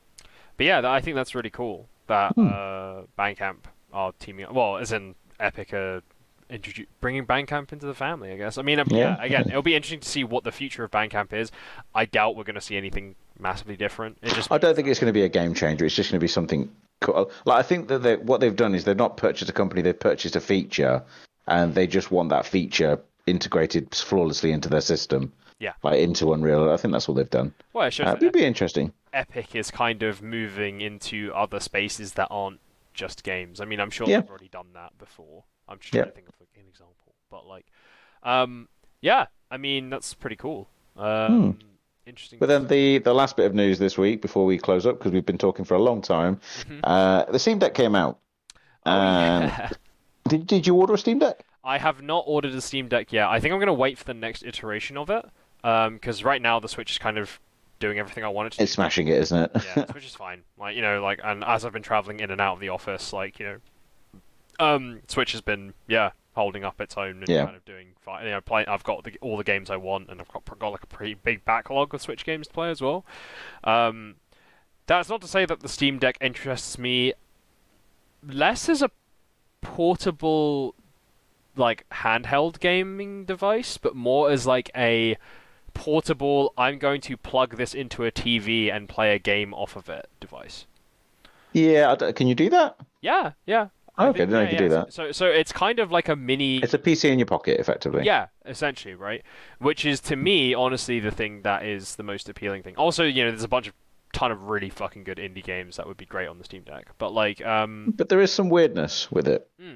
but 0.57 0.65
yeah, 0.65 0.81
that, 0.81 0.91
I 0.91 1.01
think 1.01 1.15
that's 1.15 1.35
really 1.35 1.51
cool 1.51 1.87
that 2.07 2.33
Hmm. 2.35 2.47
uh, 2.47 3.01
Bandcamp 3.17 3.57
are 3.91 4.11
teaming 4.19 4.45
up. 4.45 4.53
Well, 4.53 4.77
as 4.77 4.91
in 4.91 5.15
Epic 5.39 5.73
are 5.73 6.01
introdu- 6.49 6.87
bringing 7.01 7.25
Bandcamp 7.25 7.71
into 7.73 7.85
the 7.85 7.93
family. 7.93 8.31
I 8.31 8.37
guess. 8.37 8.57
I 8.57 8.61
mean, 8.61 8.79
um, 8.79 8.87
yeah. 8.89 9.17
Again, 9.21 9.45
it'll 9.47 9.61
be 9.61 9.75
interesting 9.75 9.99
to 10.01 10.07
see 10.09 10.23
what 10.23 10.43
the 10.43 10.51
future 10.51 10.83
of 10.83 10.91
Bandcamp 10.91 11.33
is. 11.33 11.51
I 11.95 12.05
doubt 12.05 12.35
we're 12.35 12.43
going 12.43 12.55
to 12.55 12.61
see 12.61 12.77
anything 12.77 13.15
massively 13.39 13.75
different. 13.75 14.17
It 14.21 14.33
just 14.33 14.51
I 14.51 14.57
don't 14.57 14.75
think 14.75 14.87
it's 14.87 14.99
going 14.99 15.09
to 15.09 15.17
be 15.17 15.23
a 15.23 15.29
game 15.29 15.53
changer. 15.53 15.85
It's 15.85 15.95
just 15.95 16.11
going 16.11 16.19
to 16.19 16.23
be 16.23 16.27
something 16.27 16.69
cool. 17.01 17.31
Like 17.45 17.59
I 17.59 17.63
think 17.63 17.87
that 17.87 17.99
they, 17.99 18.15
what 18.17 18.41
they've 18.41 18.55
done 18.55 18.75
is 18.75 18.83
they've 18.83 18.95
not 18.95 19.17
purchased 19.17 19.49
a 19.49 19.53
company; 19.53 19.81
they've 19.81 19.99
purchased 19.99 20.35
a 20.35 20.41
feature, 20.41 21.01
and 21.47 21.73
they 21.75 21.87
just 21.87 22.11
want 22.11 22.29
that 22.29 22.45
feature 22.45 22.99
integrated 23.25 23.93
flawlessly 23.95 24.51
into 24.51 24.69
their 24.69 24.81
system. 24.81 25.31
Yeah. 25.59 25.73
like 25.81 25.99
into 25.99 26.33
Unreal. 26.33 26.69
I 26.71 26.77
think 26.77 26.91
that's 26.91 27.07
all 27.07 27.15
they've 27.15 27.29
done. 27.29 27.53
well, 27.71 27.87
it 27.87 27.93
shows 27.93 28.07
Uh, 28.07 28.15
it'd 28.17 28.33
be 28.33 28.43
interesting. 28.43 28.91
Epic 29.13 29.55
is 29.55 29.71
kind 29.71 30.03
of 30.03 30.21
moving 30.21 30.81
into 30.81 31.31
other 31.33 31.59
spaces 31.59 32.13
that 32.13 32.27
aren't 32.31 32.59
just 32.93 33.23
games. 33.23 33.61
I 33.61 33.65
mean, 33.65 33.79
I'm 33.79 33.89
sure 33.89 34.07
Yeah. 34.07 34.21
they've 34.21 34.29
already 34.29 34.49
done 34.49 34.67
that 34.73 34.97
before. 34.97 35.43
I'm 35.67 35.79
just 35.79 35.93
Yeah. 35.93 36.01
trying 36.01 36.11
to 36.11 36.15
think 36.15 36.27
of 36.29 36.33
like, 36.39 36.49
an 36.55 36.67
example, 36.69 37.13
but 37.29 37.45
like, 37.47 37.65
um, 38.23 38.67
yeah, 39.01 39.27
I 39.49 39.57
mean 39.57 39.89
that's 39.89 40.13
pretty 40.13 40.35
cool. 40.35 40.67
Um, 40.97 41.59
Interesting. 42.05 42.37
Hmm. 42.37 42.41
But 42.41 42.47
then 42.47 42.67
the 42.67 42.97
the 42.97 43.13
last 43.13 43.37
bit 43.37 43.45
of 43.45 43.55
news 43.55 43.79
this 43.79 43.97
week 43.97 44.21
before 44.21 44.45
we 44.45 44.57
close 44.57 44.85
up 44.85 44.97
because 44.97 45.13
we've 45.13 45.25
been 45.25 45.37
talking 45.37 45.63
for 45.63 45.75
a 45.75 45.79
long 45.81 46.01
time. 46.01 46.39
Mhm. 46.63 46.79
Uh, 46.83 47.23
the 47.31 47.39
Steam 47.39 47.59
Deck 47.59 47.73
came 47.73 47.95
out. 47.95 48.19
Oh, 48.85 48.91
um, 48.91 49.43
yeah. 49.43 49.69
Did 50.27 50.45
Did 50.47 50.67
you 50.67 50.75
order 50.75 50.93
a 50.93 50.97
Steam 50.97 51.19
Deck? 51.19 51.45
I 51.63 51.77
have 51.77 52.01
not 52.01 52.25
ordered 52.27 52.53
a 52.53 52.59
Steam 52.61 52.89
Deck 52.89 53.13
yet. 53.13 53.27
I 53.29 53.39
think 53.39 53.53
I'm 53.53 53.59
gonna 53.59 53.73
wait 53.73 53.97
for 53.97 54.03
the 54.03 54.13
next 54.13 54.43
iteration 54.43 54.97
of 54.97 55.09
it, 55.09 55.25
because 55.61 56.25
right 56.25 56.41
now 56.41 56.59
the 56.59 56.67
Switch 56.67 56.91
is 56.91 56.97
kind 56.97 57.17
of 57.17 57.39
doing 57.83 57.99
everything 57.99 58.23
I 58.23 58.29
wanted 58.29 58.53
to. 58.53 58.57
do. 58.59 58.63
It's 58.63 58.71
smashing 58.73 59.07
it, 59.09 59.17
isn't 59.19 59.37
it? 59.37 59.51
yeah, 59.75 59.85
which 59.91 60.05
is 60.05 60.15
fine. 60.15 60.41
Like 60.57 60.75
you 60.75 60.81
know, 60.81 61.01
like 61.03 61.19
and 61.23 61.43
as 61.43 61.65
I've 61.65 61.73
been 61.73 61.83
traveling 61.83 62.19
in 62.21 62.31
and 62.31 62.39
out 62.41 62.53
of 62.55 62.59
the 62.61 62.69
office, 62.69 63.13
like 63.13 63.39
you 63.39 63.45
know, 63.45 63.57
um, 64.65 65.01
Switch 65.07 65.31
has 65.33 65.41
been 65.41 65.73
yeah 65.87 66.11
holding 66.35 66.63
up 66.63 66.81
its 66.81 66.97
own 66.97 67.19
and 67.19 67.27
Yeah. 67.29 67.43
kind 67.45 67.55
of 67.55 67.63
doing 67.65 67.89
fine. 68.01 68.25
You 68.25 68.31
know, 68.31 68.41
play, 68.41 68.65
I've 68.65 68.83
got 68.83 69.03
the, 69.03 69.13
all 69.21 69.37
the 69.37 69.43
games 69.43 69.69
I 69.69 69.75
want, 69.77 70.09
and 70.09 70.19
I've 70.19 70.27
got, 70.29 70.45
got 70.57 70.69
like 70.69 70.83
a 70.83 70.87
pretty 70.87 71.13
big 71.13 71.45
backlog 71.45 71.93
of 71.93 72.01
Switch 72.01 72.25
games 72.25 72.47
to 72.47 72.53
play 72.53 72.71
as 72.71 72.81
well. 72.81 73.05
Um, 73.63 74.15
that's 74.87 75.09
not 75.09 75.21
to 75.21 75.27
say 75.27 75.45
that 75.45 75.59
the 75.59 75.69
Steam 75.69 75.99
Deck 75.99 76.17
interests 76.21 76.77
me 76.79 77.13
less 78.27 78.67
as 78.69 78.81
a 78.81 78.89
portable 79.61 80.75
like 81.55 81.85
handheld 81.91 82.59
gaming 82.59 83.25
device, 83.25 83.77
but 83.77 83.95
more 83.95 84.31
as 84.31 84.47
like 84.47 84.71
a 84.75 85.17
portable. 85.73 86.53
I'm 86.57 86.77
going 86.79 87.01
to 87.01 87.17
plug 87.17 87.57
this 87.57 87.73
into 87.73 88.05
a 88.05 88.11
TV 88.11 88.71
and 88.73 88.87
play 88.89 89.13
a 89.15 89.19
game 89.19 89.53
off 89.53 89.75
of 89.75 89.89
it 89.89 90.07
device. 90.19 90.65
yeah. 91.51 91.95
I 91.99 92.11
can 92.11 92.27
you 92.27 92.35
do 92.35 92.49
that? 92.49 92.77
Yeah, 93.01 93.31
yeah. 93.45 93.67
I 93.95 94.07
Okay, 94.07 94.19
think- 94.19 94.31
then 94.31 94.39
I 94.39 94.43
yeah, 94.43 94.49
can 94.49 94.57
do 94.57 94.69
that. 94.69 94.93
So, 94.93 95.11
so 95.11 95.27
it's 95.27 95.51
kind 95.51 95.77
of 95.79 95.91
like 95.91 96.09
a 96.09 96.15
mini. 96.15 96.57
It's 96.57 96.73
a 96.73 96.79
PC 96.79 97.11
in 97.11 97.19
your 97.19 97.27
pocket, 97.27 97.59
effectively. 97.59 98.03
Yeah, 98.05 98.27
essentially, 98.45 98.95
right? 98.95 99.21
Which 99.59 99.85
is 99.85 99.99
to 100.01 100.15
me, 100.15 100.53
honestly, 100.55 100.99
the 100.99 101.11
thing 101.11 101.43
that 101.43 101.63
is 101.63 101.95
the 101.95 102.03
most 102.03 102.27
appealing 102.27 102.63
thing. 102.63 102.75
Also, 102.75 103.03
you 103.03 103.23
know, 103.23 103.29
there's 103.29 103.43
a 103.43 103.47
bunch 103.47 103.67
of 103.67 103.73
ton 104.11 104.31
of 104.31 104.49
really 104.49 104.69
fucking 104.69 105.03
good 105.03 105.17
indie 105.17 105.43
games 105.43 105.77
that 105.77 105.85
would 105.87 105.97
be 105.97 106.05
great 106.05 106.27
on 106.27 106.39
the 106.39 106.43
Steam 106.43 106.63
Deck. 106.63 106.87
But 106.97 107.13
like, 107.13 107.45
um, 107.45 107.93
But 107.95 108.09
there 108.09 108.21
is 108.21 108.31
some 108.33 108.49
weirdness 108.49 109.11
with 109.11 109.27
it. 109.27 109.47
hmm, 109.59 109.75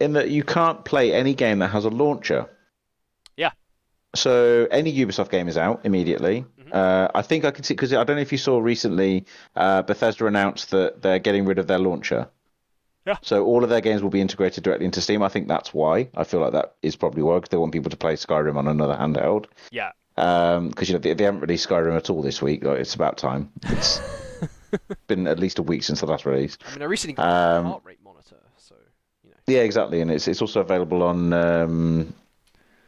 in 0.00 0.12
that 0.12 0.28
you 0.28 0.42
can't 0.44 0.84
play 0.84 1.14
any 1.14 1.34
game 1.34 1.58
that 1.60 1.68
has 1.68 1.86
a 1.86 1.90
launcher. 1.90 2.50
So 4.16 4.66
any 4.70 4.92
Ubisoft 4.92 5.30
game 5.30 5.48
is 5.48 5.56
out 5.56 5.80
immediately. 5.84 6.44
Mhm. 6.60 6.72
Uh, 6.74 7.08
I 7.14 7.22
think 7.22 7.44
I 7.44 7.50
can 7.50 7.62
see 7.64 7.74
because 7.74 7.92
I 7.92 8.02
don't 8.04 8.16
know 8.16 8.22
if 8.22 8.32
you 8.32 8.38
saw 8.38 8.58
recently, 8.58 9.24
uh, 9.54 9.82
Bethesda 9.82 10.26
announced 10.26 10.70
that 10.72 11.02
they're 11.02 11.18
getting 11.20 11.44
rid 11.44 11.58
of 11.58 11.66
their 11.66 11.78
launcher. 11.78 12.28
Yeah. 13.06 13.18
So 13.22 13.44
all 13.44 13.62
of 13.62 13.70
their 13.70 13.80
games 13.80 14.02
will 14.02 14.10
be 14.10 14.20
integrated 14.20 14.64
directly 14.64 14.84
into 14.84 15.00
Steam. 15.00 15.22
I 15.22 15.28
think 15.28 15.46
that's 15.46 15.72
why. 15.72 16.08
I 16.16 16.24
feel 16.24 16.40
like 16.40 16.52
that 16.54 16.74
is 16.82 16.96
probably 16.96 17.22
why 17.22 17.38
'cause 17.38 17.50
they 17.50 17.56
want 17.56 17.72
people 17.72 17.90
to 17.90 17.96
play 17.96 18.14
Skyrim 18.14 18.56
on 18.56 18.66
another 18.66 18.96
handheld. 18.96 19.44
yeah, 19.70 19.92
Because 20.16 20.88
you 20.88 20.94
know 20.94 20.98
they, 20.98 21.14
they 21.14 21.22
haven't 21.24 21.40
released 21.40 21.68
Skyrim 21.68 21.96
at 21.96 22.10
all 22.10 22.20
this 22.22 22.42
week. 22.42 22.64
Like, 22.64 22.78
it's 22.80 22.94
about 22.94 23.16
time. 23.16 23.52
It's 23.68 24.00
been 25.06 25.28
at 25.28 25.38
least 25.38 25.58
a 25.60 25.62
week 25.62 25.84
since 25.84 26.00
the 26.00 26.06
last 26.06 26.26
release. 26.26 26.58
I 26.66 26.72
mean, 26.72 26.82
I 26.82 26.86
recently 26.86 27.14
got 27.14 27.26
a 27.28 27.58
Um, 27.58 27.64
heart 27.66 27.82
rate 27.84 27.98
monitor, 28.02 28.36
so 28.56 28.74
you 29.22 29.30
know. 29.30 29.36
Yeah, 29.46 29.60
exactly, 29.60 30.00
and 30.00 30.10
it's 30.10 30.26
it's 30.26 30.40
also 30.42 30.60
available 30.60 31.04
on 31.04 31.32
um, 31.32 32.12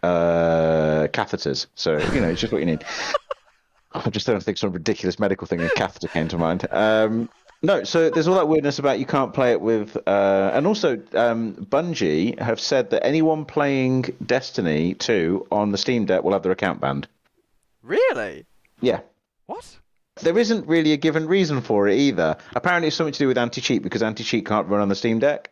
uh, 0.02 1.08
catheters. 1.12 1.66
So 1.74 1.98
you 2.12 2.20
know, 2.20 2.28
it's 2.28 2.40
just 2.40 2.52
what 2.52 2.60
you 2.60 2.66
need. 2.66 2.84
I 3.92 4.10
just 4.10 4.26
don't 4.26 4.42
think 4.42 4.58
some 4.58 4.72
ridiculous 4.72 5.18
medical 5.18 5.46
thing 5.46 5.60
a 5.60 5.68
catheter 5.70 6.08
came 6.08 6.28
to 6.28 6.38
mind. 6.38 6.66
Um, 6.70 7.28
no, 7.62 7.82
so 7.82 8.10
there's 8.10 8.28
all 8.28 8.36
that 8.36 8.46
weirdness 8.46 8.78
about 8.78 9.00
you 9.00 9.06
can't 9.06 9.34
play 9.34 9.50
it 9.52 9.60
with, 9.60 9.96
uh, 10.06 10.50
and 10.54 10.66
also 10.66 11.02
um, 11.14 11.54
Bungie 11.56 12.38
have 12.38 12.60
said 12.60 12.90
that 12.90 13.04
anyone 13.04 13.44
playing 13.44 14.02
Destiny 14.24 14.94
2 14.94 15.48
on 15.50 15.72
the 15.72 15.78
Steam 15.78 16.04
Deck 16.04 16.22
will 16.22 16.32
have 16.32 16.42
their 16.44 16.52
account 16.52 16.80
banned. 16.80 17.08
Really? 17.82 18.44
Yeah, 18.80 19.00
What? 19.46 19.78
there 20.22 20.38
isn't 20.38 20.66
really 20.68 20.92
a 20.92 20.96
given 20.96 21.26
reason 21.26 21.60
for 21.60 21.88
it 21.88 21.96
either. 21.98 22.36
Apparently, 22.54 22.88
it's 22.88 22.96
something 22.96 23.12
to 23.14 23.18
do 23.18 23.26
with 23.28 23.38
anti-cheat 23.38 23.82
because 23.82 24.02
anti-cheat 24.04 24.46
can't 24.46 24.68
run 24.68 24.80
on 24.80 24.88
the 24.88 24.94
Steam 24.94 25.18
Deck. 25.18 25.50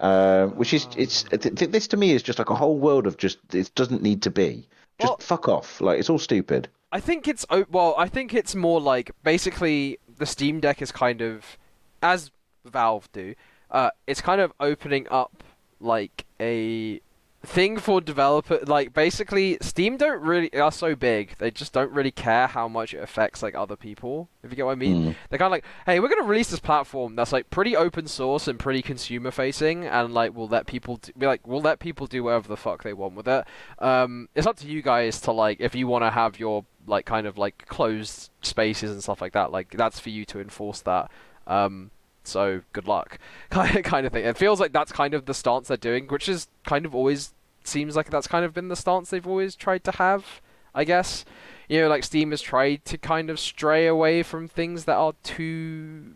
Uh, 0.00 0.46
which 0.48 0.72
is 0.72 0.88
it's 0.96 1.24
th- 1.24 1.54
th- 1.54 1.70
this 1.70 1.86
to 1.88 1.96
me 1.98 2.12
is 2.12 2.22
just 2.22 2.38
like 2.38 2.48
a 2.48 2.54
whole 2.54 2.78
world 2.78 3.06
of 3.06 3.18
just 3.18 3.38
it 3.52 3.70
doesn't 3.74 4.02
need 4.02 4.22
to 4.22 4.30
be. 4.30 4.66
Just 4.98 5.10
Well- 5.10 5.18
fuck 5.18 5.48
off. 5.48 5.80
Like 5.80 5.98
it's 6.00 6.08
all 6.08 6.18
stupid. 6.18 6.68
I 6.92 7.00
think 7.00 7.28
it's 7.28 7.46
well. 7.70 7.94
I 7.98 8.08
think 8.08 8.34
it's 8.34 8.54
more 8.54 8.80
like 8.80 9.12
basically 9.22 9.98
the 10.16 10.26
Steam 10.26 10.58
Deck 10.58 10.82
is 10.82 10.90
kind 10.90 11.20
of, 11.20 11.58
as 12.02 12.30
Valve 12.64 13.08
do, 13.12 13.34
uh, 13.70 13.90
it's 14.06 14.20
kind 14.20 14.40
of 14.40 14.52
opening 14.58 15.06
up 15.10 15.44
like 15.80 16.24
a 16.40 17.00
thing 17.42 17.78
for 17.78 18.00
developer. 18.00 18.60
Like 18.66 18.92
basically, 18.92 19.56
Steam 19.60 19.96
don't 19.96 20.20
really 20.22 20.52
are 20.54 20.72
so 20.72 20.94
big. 20.94 21.36
They 21.38 21.50
just 21.50 21.72
don't 21.72 21.90
really 21.92 22.10
care 22.10 22.46
how 22.46 22.68
much 22.68 22.94
it 22.94 23.02
affects 23.02 23.42
like 23.42 23.54
other 23.54 23.76
people. 23.76 24.28
If 24.42 24.50
you 24.50 24.56
get 24.56 24.66
what 24.66 24.72
I 24.72 24.76
mean. 24.76 25.02
Mm. 25.02 25.16
They're 25.28 25.38
kind 25.38 25.48
of 25.48 25.52
like, 25.52 25.64
hey, 25.86 26.00
we're 26.00 26.08
gonna 26.08 26.24
release 26.24 26.50
this 26.50 26.60
platform 26.60 27.16
that's 27.16 27.32
like 27.32 27.50
pretty 27.50 27.76
open 27.76 28.06
source 28.06 28.48
and 28.48 28.58
pretty 28.58 28.82
consumer 28.82 29.30
facing, 29.30 29.86
and 29.86 30.12
like 30.12 30.34
we'll 30.34 30.48
let 30.48 30.66
people 30.66 30.96
d- 30.96 31.12
be 31.16 31.26
like, 31.26 31.46
we'll 31.46 31.60
let 31.60 31.78
people 31.78 32.06
do 32.06 32.24
whatever 32.24 32.48
the 32.48 32.56
fuck 32.56 32.82
they 32.82 32.92
want 32.92 33.14
with 33.14 33.28
it. 33.28 33.44
Um, 33.78 34.28
it's 34.34 34.46
up 34.46 34.56
to 34.56 34.66
you 34.66 34.82
guys 34.82 35.20
to 35.22 35.32
like, 35.32 35.60
if 35.60 35.74
you 35.74 35.86
want 35.86 36.04
to 36.04 36.10
have 36.10 36.38
your 36.38 36.64
like 36.86 37.06
kind 37.06 37.26
of 37.26 37.38
like 37.38 37.66
closed 37.66 38.30
spaces 38.42 38.90
and 38.90 39.02
stuff 39.02 39.20
like 39.20 39.32
that, 39.32 39.52
like 39.52 39.70
that's 39.70 40.00
for 40.00 40.10
you 40.10 40.24
to 40.26 40.40
enforce 40.40 40.80
that. 40.82 41.10
Um, 41.46 41.90
so 42.30 42.62
good 42.72 42.86
luck, 42.86 43.18
kind 43.50 44.06
of 44.06 44.12
thing. 44.12 44.24
It 44.24 44.38
feels 44.38 44.60
like 44.60 44.72
that's 44.72 44.92
kind 44.92 45.14
of 45.14 45.26
the 45.26 45.34
stance 45.34 45.68
they're 45.68 45.76
doing, 45.76 46.06
which 46.06 46.28
is 46.28 46.48
kind 46.64 46.86
of 46.86 46.94
always 46.94 47.34
seems 47.64 47.96
like 47.96 48.10
that's 48.10 48.26
kind 48.26 48.44
of 48.44 48.54
been 48.54 48.68
the 48.68 48.76
stance 48.76 49.10
they've 49.10 49.26
always 49.26 49.54
tried 49.54 49.84
to 49.84 49.92
have. 49.92 50.40
I 50.74 50.84
guess 50.84 51.24
you 51.70 51.80
know, 51.80 51.88
like 51.88 52.02
Steam 52.02 52.32
has 52.32 52.42
tried 52.42 52.84
to 52.86 52.98
kind 52.98 53.30
of 53.30 53.38
stray 53.38 53.86
away 53.86 54.24
from 54.24 54.48
things 54.48 54.86
that 54.86 54.96
are 54.96 55.14
too, 55.22 56.14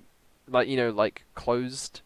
like 0.48 0.66
you 0.66 0.76
know, 0.76 0.90
like 0.90 1.24
closed. 1.34 2.00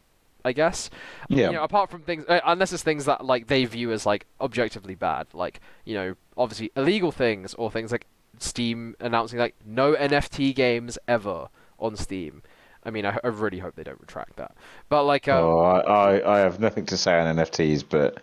I 0.45 0.53
guess. 0.53 0.89
Yeah. 1.29 1.47
You 1.47 1.53
know, 1.57 1.65
apart 1.65 1.91
from 1.91 2.03
things, 2.03 2.25
uh, 2.29 2.41
unless 2.47 2.73
it's 2.73 2.83
things 2.83 3.07
that 3.07 3.25
like 3.25 3.49
they 3.49 3.65
view 3.65 3.91
as 3.91 4.07
like 4.07 4.27
objectively 4.41 4.95
bad, 4.95 5.27
like 5.33 5.61
you 5.85 5.95
know, 5.95 6.15
obviously 6.37 6.71
illegal 6.77 7.11
things 7.11 7.55
or 7.55 7.71
things 7.71 7.91
like 7.91 8.07
Steam 8.39 8.95
announcing 9.01 9.39
like 9.39 9.55
no 9.65 9.95
NFT 9.95 10.55
games 10.55 10.99
ever 11.09 11.49
on 11.79 11.97
Steam. 11.97 12.43
I 12.89 12.91
mean, 12.91 13.05
I, 13.05 13.19
I 13.23 13.29
really 13.29 13.59
hope 13.59 13.75
they 13.77 13.85
don't 13.85 14.01
retract 14.01 14.37
that. 14.37 14.57
But 14.89 15.05
like, 15.05 15.29
um, 15.29 15.45
oh, 15.45 15.59
I, 15.59 15.81
I 15.81 16.37
I 16.37 16.39
have 16.39 16.59
nothing 16.59 16.87
to 16.87 16.97
say 16.97 17.21
on 17.21 17.37
NFTs, 17.37 17.85
but 17.89 18.19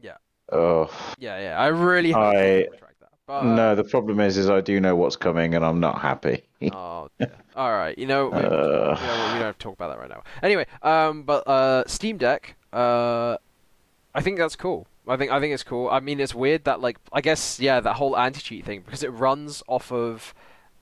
Yeah. 0.00 0.16
Oh 0.52 0.90
yeah, 1.18 1.40
yeah, 1.40 1.58
I 1.58 1.68
really 1.68 2.12
hope 2.12 2.34
they 2.34 2.58
I- 2.58 2.62
don't 2.64 2.72
retract 2.72 3.00
that. 3.00 3.08
But, 3.26 3.42
no, 3.42 3.74
the 3.74 3.82
problem 3.84 4.20
is, 4.20 4.36
is 4.36 4.48
I 4.48 4.60
do 4.60 4.78
know 4.78 4.94
what's 4.94 5.16
coming, 5.16 5.54
and 5.56 5.64
I'm 5.64 5.80
not 5.80 6.00
happy. 6.00 6.44
Oh, 6.72 7.08
dear. 7.18 7.32
all 7.56 7.72
right. 7.72 7.96
You 7.98 8.06
know, 8.06 8.28
we, 8.28 8.36
Uh. 8.38 8.40
you 8.40 9.06
know, 9.06 9.22
we 9.32 9.38
don't 9.38 9.48
have 9.50 9.58
to 9.58 9.62
talk 9.64 9.72
about 9.74 9.88
that 9.88 9.98
right 9.98 10.08
now. 10.10 10.22
Anyway, 10.44 10.66
um, 10.82 11.24
but 11.24 11.44
uh, 11.48 11.82
Steam 11.88 12.18
Deck, 12.18 12.54
uh, 12.72 13.36
I 14.14 14.20
think 14.20 14.38
that's 14.38 14.54
cool. 14.56 14.86
I 15.08 15.16
think 15.16 15.32
I 15.32 15.40
think 15.40 15.54
it's 15.54 15.64
cool. 15.64 15.88
I 15.88 16.00
mean, 16.00 16.20
it's 16.20 16.34
weird 16.34 16.64
that 16.64 16.80
like 16.80 16.98
I 17.12 17.20
guess 17.20 17.58
yeah, 17.58 17.80
that 17.80 17.94
whole 17.94 18.16
anti-cheat 18.16 18.64
thing 18.64 18.82
because 18.84 19.02
it 19.02 19.08
runs 19.08 19.62
off 19.66 19.90
of 19.90 20.34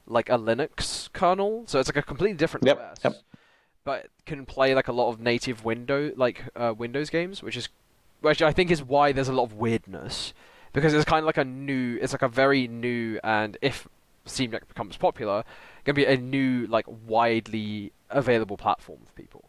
like 0.07 0.28
a 0.28 0.38
Linux 0.38 1.12
kernel, 1.12 1.64
so 1.66 1.80
it's 1.80 1.88
like 1.88 1.96
a 1.96 2.02
completely 2.02 2.36
different 2.36 2.66
Yep, 2.66 2.78
OS. 2.92 3.05
yep. 3.05 3.14
But 3.84 4.07
can 4.26 4.46
play 4.46 4.74
like 4.74 4.88
a 4.88 4.92
lot 4.92 5.11
of 5.11 5.20
native 5.20 5.64
window 5.64 6.12
like 6.16 6.44
uh, 6.57 6.74
Windows 6.76 7.11
games, 7.11 7.42
which 7.42 7.57
is 7.57 7.68
which 8.20 8.40
I 8.40 8.52
think 8.52 8.70
is 8.70 8.82
why 8.82 9.12
there's 9.12 9.28
a 9.28 9.32
lot 9.32 9.44
of 9.44 9.55
weirdness 9.55 10.32
because 10.72 10.92
it's 10.92 11.05
kind 11.05 11.20
of 11.20 11.26
like 11.26 11.36
a 11.38 11.44
new, 11.44 11.98
it's 12.02 12.12
like 12.12 12.22
a 12.22 12.28
very 12.28 12.66
new 12.66 13.18
and 13.22 13.57
if 13.62 13.86
Steam 14.26 14.50
Deck 14.50 14.66
becomes 14.68 14.96
popular, 14.96 15.44
going 15.84 15.94
to 15.94 16.00
be 16.00 16.05
a 16.05 16.16
new 16.16 16.66
like 16.66 16.86
widely 17.07 17.92
available 18.11 18.57
platform 18.57 19.00
for 19.07 19.12
people, 19.12 19.44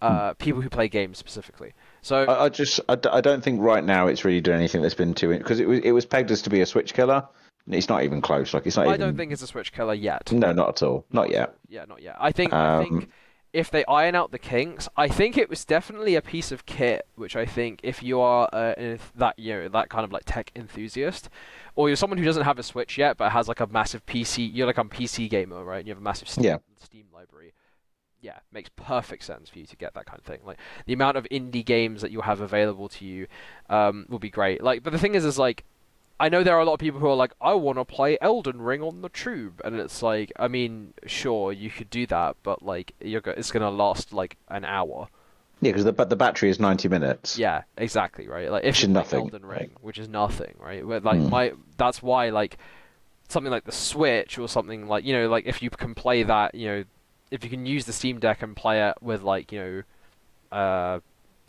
uh, 0.00 0.34
people 0.34 0.60
who 0.60 0.68
play 0.68 0.88
games 0.88 1.18
specifically. 1.18 1.74
So 2.00 2.24
I, 2.24 2.44
I 2.44 2.48
just 2.48 2.80
I, 2.88 2.96
I 3.10 3.20
don't 3.20 3.42
think 3.44 3.60
right 3.60 3.84
now 3.84 4.06
it's 4.06 4.24
really 4.24 4.40
doing 4.40 4.58
anything 4.58 4.82
that's 4.82 4.94
been 4.94 5.14
too 5.14 5.28
because 5.36 5.60
it 5.60 5.68
was 5.68 5.80
it 5.80 5.92
was 5.92 6.06
pegged 6.06 6.30
as 6.30 6.42
to 6.42 6.50
be 6.50 6.60
a 6.60 6.66
Switch 6.66 6.94
killer. 6.94 7.26
It's 7.68 7.88
not 7.88 8.02
even 8.02 8.20
close. 8.20 8.52
Like 8.54 8.66
it's 8.66 8.76
not 8.76 8.86
I 8.86 8.90
even. 8.90 9.00
don't 9.00 9.16
think 9.16 9.32
it's 9.32 9.42
a 9.42 9.46
Switch 9.46 9.72
killer 9.72 9.94
yet. 9.94 10.32
No, 10.32 10.52
not 10.52 10.68
at 10.70 10.82
all. 10.82 11.04
Not 11.12 11.30
yet. 11.30 11.54
Yeah, 11.68 11.84
not 11.88 12.02
yet. 12.02 12.16
I 12.18 12.32
think 12.32 12.52
I 12.52 12.78
Um, 12.78 12.84
think 12.84 13.10
if 13.52 13.70
they 13.70 13.84
iron 13.84 14.14
out 14.14 14.32
the 14.32 14.38
kinks, 14.38 14.88
I 14.96 15.08
think 15.08 15.36
it 15.38 15.48
was 15.50 15.64
definitely 15.64 16.14
a 16.14 16.22
piece 16.22 16.50
of 16.52 16.66
kit 16.66 17.06
which 17.14 17.36
I 17.36 17.46
think 17.46 17.80
if 17.82 18.02
you 18.02 18.20
are 18.20 18.48
uh, 18.52 18.74
if 18.76 19.12
that 19.14 19.38
you 19.38 19.52
know 19.54 19.68
that 19.68 19.88
kind 19.90 20.04
of 20.04 20.10
like 20.12 20.22
tech 20.26 20.50
enthusiast, 20.56 21.28
or 21.76 21.88
you're 21.88 21.96
someone 21.96 22.18
who 22.18 22.24
doesn't 22.24 22.44
have 22.44 22.58
a 22.58 22.62
Switch 22.62 22.98
yet 22.98 23.16
but 23.16 23.30
has 23.32 23.46
like 23.48 23.60
a 23.60 23.66
massive 23.66 24.04
PC, 24.06 24.50
you're 24.52 24.66
like 24.66 24.78
a 24.78 24.84
PC 24.84 25.30
gamer, 25.30 25.62
right? 25.64 25.78
And 25.78 25.86
you 25.86 25.92
have 25.92 26.00
a 26.00 26.04
massive 26.04 26.28
Steam, 26.28 26.44
Yeah. 26.44 26.56
Steam 26.82 27.04
library. 27.14 27.52
Yeah, 28.20 28.38
makes 28.52 28.70
perfect 28.76 29.24
sense 29.24 29.48
for 29.48 29.58
you 29.58 29.66
to 29.66 29.76
get 29.76 29.94
that 29.94 30.06
kind 30.06 30.18
of 30.18 30.24
thing. 30.24 30.40
Like 30.44 30.58
the 30.86 30.92
amount 30.92 31.16
of 31.16 31.26
indie 31.30 31.64
games 31.64 32.02
that 32.02 32.10
you'll 32.12 32.22
have 32.22 32.40
available 32.40 32.88
to 32.90 33.04
you 33.04 33.26
um, 33.68 34.06
will 34.08 34.20
be 34.20 34.30
great. 34.30 34.62
Like, 34.62 34.82
but 34.84 34.92
the 34.92 34.98
thing 34.98 35.14
is, 35.16 35.24
is 35.24 35.38
like 35.40 35.64
I 36.22 36.28
know 36.28 36.44
there 36.44 36.54
are 36.56 36.60
a 36.60 36.64
lot 36.64 36.74
of 36.74 36.78
people 36.78 37.00
who 37.00 37.08
are 37.08 37.16
like, 37.16 37.32
I 37.40 37.52
want 37.54 37.78
to 37.78 37.84
play 37.84 38.16
Elden 38.20 38.62
Ring 38.62 38.80
on 38.80 39.02
the 39.02 39.08
tube, 39.08 39.60
and 39.64 39.74
it's 39.80 40.02
like, 40.02 40.30
I 40.38 40.46
mean, 40.46 40.94
sure, 41.04 41.52
you 41.52 41.68
could 41.68 41.90
do 41.90 42.06
that, 42.06 42.36
but 42.44 42.62
like, 42.62 42.94
you're 43.00 43.20
go- 43.20 43.34
it's 43.36 43.50
gonna 43.50 43.72
last 43.72 44.12
like 44.12 44.36
an 44.46 44.64
hour. 44.64 45.08
Yeah, 45.60 45.70
because 45.72 45.84
the 45.84 45.92
but 45.92 46.10
the 46.10 46.16
battery 46.16 46.48
is 46.48 46.60
ninety 46.60 46.88
minutes. 46.88 47.36
Yeah, 47.38 47.62
exactly, 47.76 48.28
right. 48.28 48.50
Like, 48.52 48.62
if 48.62 48.76
Which 48.76 48.82
you 48.82 48.88
is 48.88 48.94
nothing, 48.94 49.20
Elden 49.20 49.44
Ring, 49.46 49.58
right. 49.58 49.70
which 49.80 49.98
is 49.98 50.08
nothing, 50.08 50.54
right? 50.60 50.86
But, 50.86 51.02
like 51.02 51.18
Hmm. 51.18 51.28
my, 51.28 51.52
that's 51.76 52.00
why 52.00 52.28
like 52.28 52.56
something 53.28 53.50
like 53.50 53.64
the 53.64 53.72
Switch 53.72 54.38
or 54.38 54.48
something 54.48 54.86
like 54.86 55.04
you 55.04 55.14
know, 55.14 55.28
like 55.28 55.46
if 55.46 55.60
you 55.60 55.70
can 55.70 55.92
play 55.92 56.22
that, 56.22 56.54
you 56.54 56.68
know, 56.68 56.84
if 57.32 57.42
you 57.42 57.50
can 57.50 57.66
use 57.66 57.84
the 57.84 57.92
Steam 57.92 58.20
Deck 58.20 58.42
and 58.42 58.54
play 58.54 58.80
it 58.88 58.94
with 59.02 59.22
like 59.22 59.50
you 59.50 59.58
know, 59.60 60.56
uh, 60.56 61.00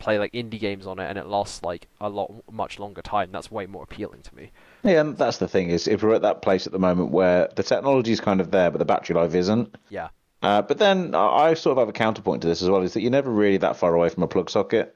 play 0.04 0.18
like 0.18 0.32
indie 0.32 0.60
games 0.60 0.86
on 0.86 0.98
it, 0.98 1.06
and 1.08 1.18
it 1.18 1.26
lasts 1.26 1.62
like 1.62 1.88
a 2.00 2.08
lot 2.08 2.30
much 2.52 2.78
longer 2.78 3.02
time. 3.02 3.30
That's 3.32 3.50
way 3.50 3.66
more 3.66 3.82
appealing 3.82 4.22
to 4.22 4.34
me. 4.36 4.52
Yeah, 4.82 5.00
and 5.00 5.16
that's 5.16 5.38
the 5.38 5.48
thing 5.48 5.70
is 5.70 5.88
if 5.88 6.02
we're 6.02 6.14
at 6.14 6.22
that 6.22 6.42
place 6.42 6.66
at 6.66 6.72
the 6.72 6.78
moment 6.78 7.10
where 7.10 7.48
the 7.56 7.62
technology 7.62 8.12
is 8.12 8.20
kind 8.20 8.40
of 8.40 8.50
there, 8.50 8.70
but 8.70 8.78
the 8.78 8.84
battery 8.84 9.16
life 9.16 9.34
isn't. 9.34 9.74
Yeah. 9.88 10.08
Uh, 10.42 10.60
but 10.60 10.78
then 10.78 11.14
I 11.14 11.54
sort 11.54 11.72
of 11.72 11.80
have 11.80 11.88
a 11.88 11.92
counterpoint 11.92 12.42
to 12.42 12.48
this 12.48 12.60
as 12.62 12.68
well: 12.68 12.82
is 12.82 12.92
that 12.92 13.00
you're 13.00 13.10
never 13.10 13.30
really 13.30 13.56
that 13.58 13.76
far 13.76 13.94
away 13.94 14.10
from 14.10 14.22
a 14.22 14.28
plug 14.28 14.50
socket. 14.50 14.94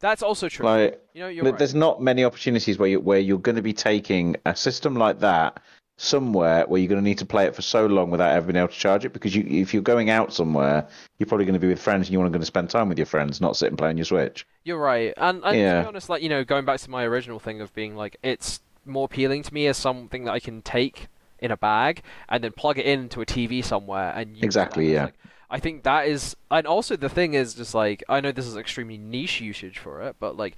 That's 0.00 0.22
also 0.22 0.48
true. 0.48 0.64
Like, 0.64 1.00
you 1.12 1.22
know, 1.22 1.28
you're 1.28 1.42
there- 1.44 1.52
right. 1.52 1.58
there's 1.58 1.74
not 1.74 2.00
many 2.00 2.24
opportunities 2.24 2.78
where 2.78 2.88
you 2.88 3.00
where 3.00 3.18
you're 3.18 3.38
going 3.38 3.56
to 3.56 3.62
be 3.62 3.72
taking 3.72 4.36
a 4.44 4.54
system 4.54 4.94
like 4.96 5.20
that 5.20 5.60
somewhere 5.98 6.64
where 6.68 6.80
you're 6.80 6.88
going 6.88 7.00
to 7.00 7.04
need 7.04 7.18
to 7.18 7.26
play 7.26 7.44
it 7.44 7.54
for 7.54 7.62
so 7.62 7.84
long 7.86 8.08
without 8.08 8.30
ever 8.30 8.46
being 8.46 8.56
able 8.56 8.68
to 8.68 8.74
charge 8.74 9.04
it 9.04 9.12
because 9.12 9.34
you 9.34 9.44
if 9.48 9.74
you're 9.74 9.82
going 9.82 10.10
out 10.10 10.32
somewhere 10.32 10.88
you're 11.18 11.26
probably 11.26 11.44
going 11.44 11.54
to 11.54 11.60
be 11.60 11.66
with 11.66 11.82
friends 11.82 12.06
and 12.06 12.12
you 12.12 12.20
want 12.20 12.32
to 12.32 12.46
spend 12.46 12.70
time 12.70 12.88
with 12.88 12.96
your 12.96 13.06
friends 13.06 13.40
not 13.40 13.56
sit 13.56 13.68
and 13.68 13.76
play 13.76 13.88
on 13.88 13.96
your 13.96 14.04
switch. 14.04 14.46
You're 14.62 14.78
right, 14.78 15.12
and, 15.16 15.42
and 15.44 15.54
to 15.54 15.82
be 15.82 15.88
honest, 15.88 16.08
like 16.08 16.22
you 16.22 16.28
know, 16.28 16.44
going 16.44 16.64
back 16.64 16.78
to 16.80 16.90
my 16.90 17.02
original 17.04 17.40
thing 17.40 17.60
of 17.60 17.74
being 17.74 17.96
like, 17.96 18.16
it's 18.22 18.60
more 18.86 19.06
appealing 19.06 19.42
to 19.42 19.52
me 19.52 19.66
as 19.66 19.76
something 19.76 20.24
that 20.24 20.32
I 20.32 20.40
can 20.40 20.62
take 20.62 21.08
in 21.40 21.50
a 21.50 21.56
bag 21.56 22.02
and 22.28 22.42
then 22.44 22.52
plug 22.52 22.78
it 22.78 22.86
into 22.86 23.20
a 23.20 23.26
TV 23.26 23.64
somewhere 23.64 24.12
and 24.14 24.36
use 24.36 24.44
Exactly, 24.44 24.92
yeah. 24.92 25.06
like- 25.06 25.14
I 25.50 25.58
think 25.58 25.82
that 25.84 26.06
is, 26.06 26.36
and 26.50 26.66
also 26.66 26.94
the 26.94 27.08
thing 27.08 27.32
is 27.32 27.54
just 27.54 27.74
like 27.74 28.04
I 28.08 28.20
know 28.20 28.32
this 28.32 28.46
is 28.46 28.56
extremely 28.56 28.98
niche 28.98 29.40
usage 29.40 29.78
for 29.78 30.02
it, 30.02 30.16
but 30.20 30.36
like 30.36 30.56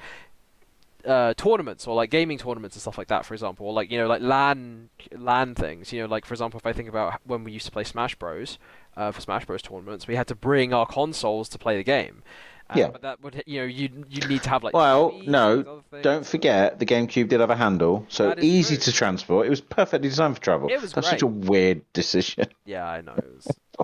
uh, 1.07 1.35
tournaments 1.35 1.87
or 1.87 1.95
like 1.95 2.11
gaming 2.11 2.39
tournaments 2.39 2.77
and 2.77 2.83
stuff 2.83 2.99
like 2.99 3.09
that, 3.09 3.25
for 3.27 3.35
example, 3.35 3.67
or 3.67 3.73
like 3.73 3.91
you 3.91 3.99
know 3.99 4.07
like 4.07 4.23
LAN 4.23 4.91
LAN 5.17 5.55
things. 5.55 5.93
You 5.93 6.03
know, 6.03 6.07
like 6.07 6.25
for 6.25 6.35
example, 6.35 6.59
if 6.59 6.67
I 6.67 6.73
think 6.73 6.89
about 6.89 7.21
when 7.25 7.45
we 7.45 7.53
used 7.53 7.67
to 7.67 7.73
play 7.73 7.85
Smash 7.85 8.15
Bros. 8.15 8.59
Uh, 8.97 9.13
for 9.13 9.21
Smash 9.21 9.47
Bros. 9.47 9.63
tournaments, 9.63 10.09
we 10.09 10.17
had 10.17 10.27
to 10.27 10.35
bring 10.35 10.75
our 10.75 10.85
consoles 10.85 11.49
to 11.51 11.59
play 11.59 11.77
the 11.77 11.85
game. 11.85 12.25
Yeah. 12.75 12.89
But 12.89 13.03
that 13.03 13.23
would, 13.23 13.43
you 13.47 13.61
know, 13.61 13.67
you 13.67 14.05
you 14.09 14.27
need 14.29 14.43
to 14.43 14.51
have 14.51 14.63
like. 14.63 14.75
Well, 14.75 15.13
no, 15.27 15.57
these 15.59 15.67
other 15.67 15.83
things. 15.91 16.03
don't 16.03 16.27
forget 16.27 16.79
the 16.79 16.87
GameCube 16.87 17.29
did 17.29 17.41
have 17.41 17.51
a 17.51 17.57
handle 17.57 18.07
so 18.09 18.35
easy 18.41 18.77
true. 18.77 18.85
to 18.85 18.93
transport 18.93 19.47
it 19.47 19.51
was 19.51 19.61
perfectly 19.61 20.09
designed 20.09 20.37
for 20.37 20.43
travel 20.43 20.69
It 20.69 20.81
was 20.81 20.93
that's 20.93 21.09
such 21.09 21.23
a 21.23 21.27
weird 21.27 21.83
decision 21.93 22.47
Yeah, 22.65 22.87
I 22.87 23.01
know. 23.01 23.17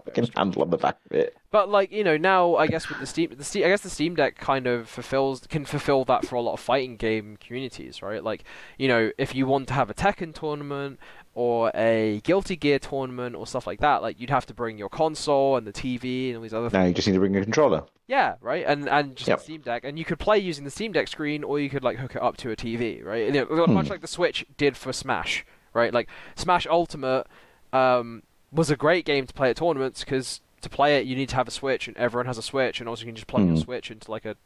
Fucking 0.05 0.29
handle 0.37 0.63
on 0.63 0.71
the 0.71 0.77
back 0.77 0.99
of 1.11 1.17
it 1.17 1.37
But 1.51 1.69
like 1.71 1.91
you 1.91 2.05
know 2.05 2.17
now, 2.17 2.57
I 2.57 2.67
guess 2.67 2.89
with 2.89 2.99
the 3.01 3.07
Steam, 3.07 3.33
the 3.37 3.45
Steam, 3.45 3.65
I 3.65 3.69
guess 3.69 3.81
the 3.81 3.91
Steam 3.91 4.15
Deck 4.15 4.37
kind 4.37 4.67
of 4.67 4.89
fulfills 4.89 5.41
can 5.49 5.65
fulfill 5.65 6.05
that 6.05 6.27
for 6.27 6.37
a 6.37 6.41
lot 6.41 6.53
of 6.53 6.61
fighting 6.61 6.97
game 6.97 7.37
communities, 7.39 8.03
right? 8.03 8.23
Like 8.23 8.45
you 8.79 8.89
know, 8.89 9.11
if 9.19 9.35
you 9.35 9.47
want 9.47 9.69
to 9.69 9.75
have 9.75 9.89
a 9.91 9.95
Tekken 9.95 10.35
tournament 10.35 10.99
or 11.35 11.71
a 11.75 12.21
Guilty 12.25 12.57
Gear 12.57 12.79
tournament 12.79 13.35
or 13.37 13.47
stuff 13.47 13.67
like 13.67 13.81
that, 13.81 14.03
like 14.03 14.21
you'd 14.21 14.31
have 14.31 14.47
to 14.47 14.55
bring 14.55 14.77
your 14.79 14.89
console 14.89 15.57
and 15.57 15.67
the 15.67 15.73
TV 15.73 16.29
and 16.29 16.37
all 16.37 16.43
these 16.43 16.53
other 16.55 16.65
now 16.65 16.71
things. 16.71 16.89
you 16.89 16.95
just 16.95 17.09
need 17.09 17.15
to 17.15 17.21
bring 17.21 17.37
a 17.37 17.43
controller 17.43 17.85
Yeah, 18.07 18.35
right, 18.41 18.65
and 18.67 18.89
and 18.89 19.17
just 19.17 19.29
Yep. 19.29 19.39
the 19.39 19.45
Steam 19.45 19.61
Deck, 19.63 19.85
and 19.85 19.99
you 19.99 20.05
could 20.05 20.19
play 20.19 20.39
using 20.39 20.65
the 20.65 20.71
Steam 20.71 20.93
Deck 20.93 21.09
screen, 21.09 21.43
or 21.45 21.59
you 21.59 21.71
could 21.71 21.85
like 21.85 21.97
hook 21.99 22.17
it 22.17 22.23
up 22.23 22.37
to 22.39 22.51
a 22.51 22.57
TV, 22.57 23.03
right? 23.05 23.27
And, 23.27 23.35
you 23.35 23.47
know, 23.49 23.67
much 23.67 23.87
Hmm. 23.87 23.93
like 23.93 24.01
the 24.03 24.07
Switch 24.09 24.45
did 24.59 24.77
for 24.77 24.93
Smash, 24.93 25.45
right? 25.73 25.93
Like 25.95 26.09
Smash 26.37 26.67
Ultimate 26.67 27.27
um, 27.73 28.23
was 28.53 28.71
a 28.71 28.77
great 28.77 29.05
game 29.05 29.27
to 29.27 29.35
play 29.35 29.51
at 29.51 29.57
tournaments 29.57 30.01
because 30.05 30.41
to 30.63 30.69
play 30.71 30.97
it 30.99 31.07
you 31.07 31.15
need 31.17 31.29
to 31.31 31.37
have 31.37 31.49
a 31.49 31.51
Switch, 31.53 31.89
and 31.89 31.97
everyone 31.97 32.27
has 32.27 32.39
a 32.39 32.43
Switch, 32.43 32.81
and 32.81 32.89
also 32.89 33.03
you 33.03 33.07
can 33.09 33.15
just 33.17 33.27
plug 33.27 33.45
your 33.47 33.55
Hmm. 33.57 33.61
Switch 33.63 33.91
into 33.91 34.11
like 34.11 34.25
a 34.25 34.37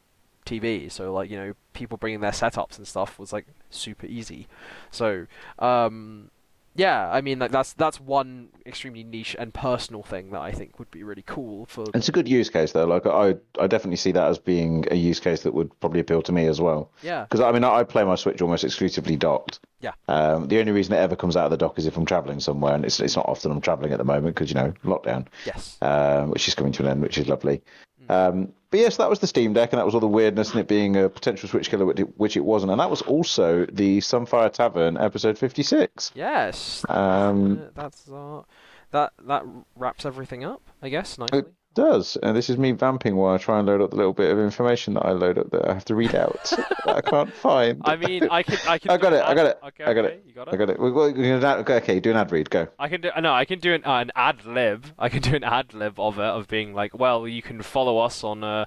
TV. 0.47 0.91
So 0.91 1.13
like 1.13 1.31
you 1.31 1.37
know 1.37 1.55
people 1.73 1.97
bringing 1.97 2.21
their 2.21 2.31
setups 2.33 2.79
and 2.79 2.87
stuff 2.87 3.19
was 3.19 3.33
like 3.33 3.47
super 3.71 4.07
easy. 4.07 4.49
So 4.91 5.27
um, 5.59 6.31
yeah, 6.75 7.11
I 7.11 7.21
mean 7.21 7.39
like 7.39 7.51
that's 7.51 7.73
that's 7.75 8.01
one 8.01 8.49
extremely 8.67 9.03
niche 9.05 9.35
and 9.39 9.53
personal 9.53 10.03
thing 10.03 10.31
that 10.31 10.41
I 10.41 10.53
think 10.53 10.79
would 10.79 10.91
be 10.91 11.03
really 11.03 11.25
cool 11.27 11.67
for. 11.67 11.87
it's 11.95 12.09
a 12.09 12.13
good 12.13 12.29
use 12.29 12.49
case 12.49 12.71
though 12.73 12.85
like 12.87 13.05
i 13.07 13.35
i 13.59 13.67
definitely 13.67 13.97
see 13.97 14.13
that 14.13 14.29
as 14.29 14.39
being 14.39 14.85
a 14.91 14.95
use 14.95 15.19
case 15.19 15.43
that 15.43 15.53
would 15.55 15.71
probably 15.81 15.99
appeal 15.99 16.23
to 16.23 16.31
me 16.33 16.47
as 16.47 16.61
well 16.61 16.91
Yeah. 17.03 17.25
because 17.25 17.41
i 17.41 17.51
mean 17.51 17.65
I, 17.65 17.79
I 17.79 17.85
play 17.85 18.05
my 18.05 18.15
switch 18.15 18.41
almost 18.41 18.63
exclusively 18.63 19.17
docked 19.17 19.59
Yeah. 19.81 19.93
um, 20.09 20.47
the 20.49 20.61
only 20.61 20.71
reason 20.73 20.93
it 20.95 20.99
ever 20.99 21.17
comes 21.17 21.37
out 21.37 21.47
of 21.47 21.51
the 21.51 21.57
dock 21.57 21.79
is 21.79 21.87
if 21.87 21.97
i'm 21.97 22.07
traveling 22.07 22.39
somewhere 22.39 22.75
and 22.75 22.85
it's, 22.85 23.01
it's 23.01 23.17
not 23.17 23.27
often 23.29 23.51
i'm 23.51 23.61
traveling 23.61 23.93
at 23.93 23.99
the 23.99 24.05
moment 24.05 24.35
because 24.37 24.51
you 24.51 24.55
know 24.55 24.73
lockdown 24.85 25.27
Yes. 25.47 25.79
um, 25.83 26.31
which 26.31 26.47
is 26.47 26.55
coming 26.55 26.73
to 26.75 26.85
an 26.85 26.89
end, 26.91 27.03
which 27.03 27.19
is 27.19 27.27
lovely. 27.29 27.63
Um, 28.11 28.53
but 28.71 28.81
yes, 28.81 28.97
that 28.97 29.09
was 29.09 29.21
the 29.21 29.27
Steam 29.27 29.53
Deck, 29.53 29.73
and 29.73 29.79
that 29.79 29.85
was 29.85 29.95
all 29.95 30.01
the 30.01 30.09
weirdness 30.09 30.51
and 30.51 30.61
it 30.61 30.69
being 30.69 30.97
a 30.97 31.09
potential 31.09 31.49
Switch 31.49 31.71
killer, 31.71 31.87
which 31.87 32.37
it, 32.37 32.45
wasn't. 32.45 32.73
And 32.73 32.81
that 32.81 32.91
was 32.91 33.03
also 33.03 33.67
the 33.67 33.99
Sunfire 33.99 34.53
Tavern 34.53 34.97
episode 34.97 35.39
56. 35.39 36.13
Yes. 36.15 36.85
Um, 36.89 37.63
that's 37.75 38.09
uh, 38.09 38.43
that 38.91 39.13
that 39.27 39.45
wraps 39.77 40.05
everything 40.05 40.45
up, 40.45 40.63
I 40.83 40.89
guess, 40.89 41.19
nicely. 41.19 41.45
Does. 41.81 42.17
And 42.23 42.37
this 42.37 42.51
is 42.51 42.59
me 42.59 42.73
vamping 42.73 43.17
while 43.17 43.35
I 43.35 43.39
try 43.39 43.59
and 43.59 43.67
load 43.67 43.81
up 43.81 43.91
the 43.91 43.97
little 43.97 44.13
bit 44.13 44.31
of 44.31 44.39
information 44.39 44.95
that 44.95 45.07
I 45.07 45.13
load 45.13 45.39
up 45.39 45.51
that 45.51 45.69
I 45.69 45.75
have 45.75 45.85
to 45.87 45.95
read 45.95 46.15
out 46.15 46.53
I 46.87 47.01
can't 47.01 47.33
find. 47.33 47.81
I 47.85 47.97
mean, 47.97 48.29
I 48.31 48.43
can, 48.43 48.59
I 48.69 48.79
can. 48.79 48.91
I 48.95 48.97
got 48.97 49.13
it, 49.13 49.23
I 49.25 49.35
got 49.35 49.47
it, 49.47 49.59
Okay, 49.69 49.85
I 49.85 49.95
got 49.95 50.05
okay, 50.05 50.15
it, 50.15 50.25
You 50.27 50.35
got 50.35 50.49
it. 50.49 50.55
I 50.55 50.57
got 50.57 50.71
it. 50.71 50.79
We're, 50.79 50.93
we're 50.93 51.13
gonna, 51.13 51.61
okay, 51.61 51.77
okay, 51.77 52.01
do 52.01 52.11
an 52.11 52.17
ad 52.17 52.31
read. 52.33 52.51
Go. 52.51 52.69
I 52.79 52.89
can 52.89 53.01
do 53.01 53.11
no, 53.21 53.33
I 53.33 53.45
can 53.45 53.59
do 53.59 53.75
an 53.75 53.85
uh, 53.85 53.99
an 53.99 54.13
ad 54.15 54.45
lib. 54.45 54.87
I 54.99 55.09
can 55.09 55.23
do 55.23 55.35
an 55.35 55.45
ad 55.45 55.75
lib 55.75 55.99
of 55.99 56.19
it 56.19 56.25
of 56.25 56.49
being 56.49 56.75
like, 56.75 56.99
well, 56.99 57.27
you 57.27 57.43
can 57.43 57.63
follow 57.63 57.99
us 57.99 58.23
on 58.23 58.45
uh, 58.45 58.67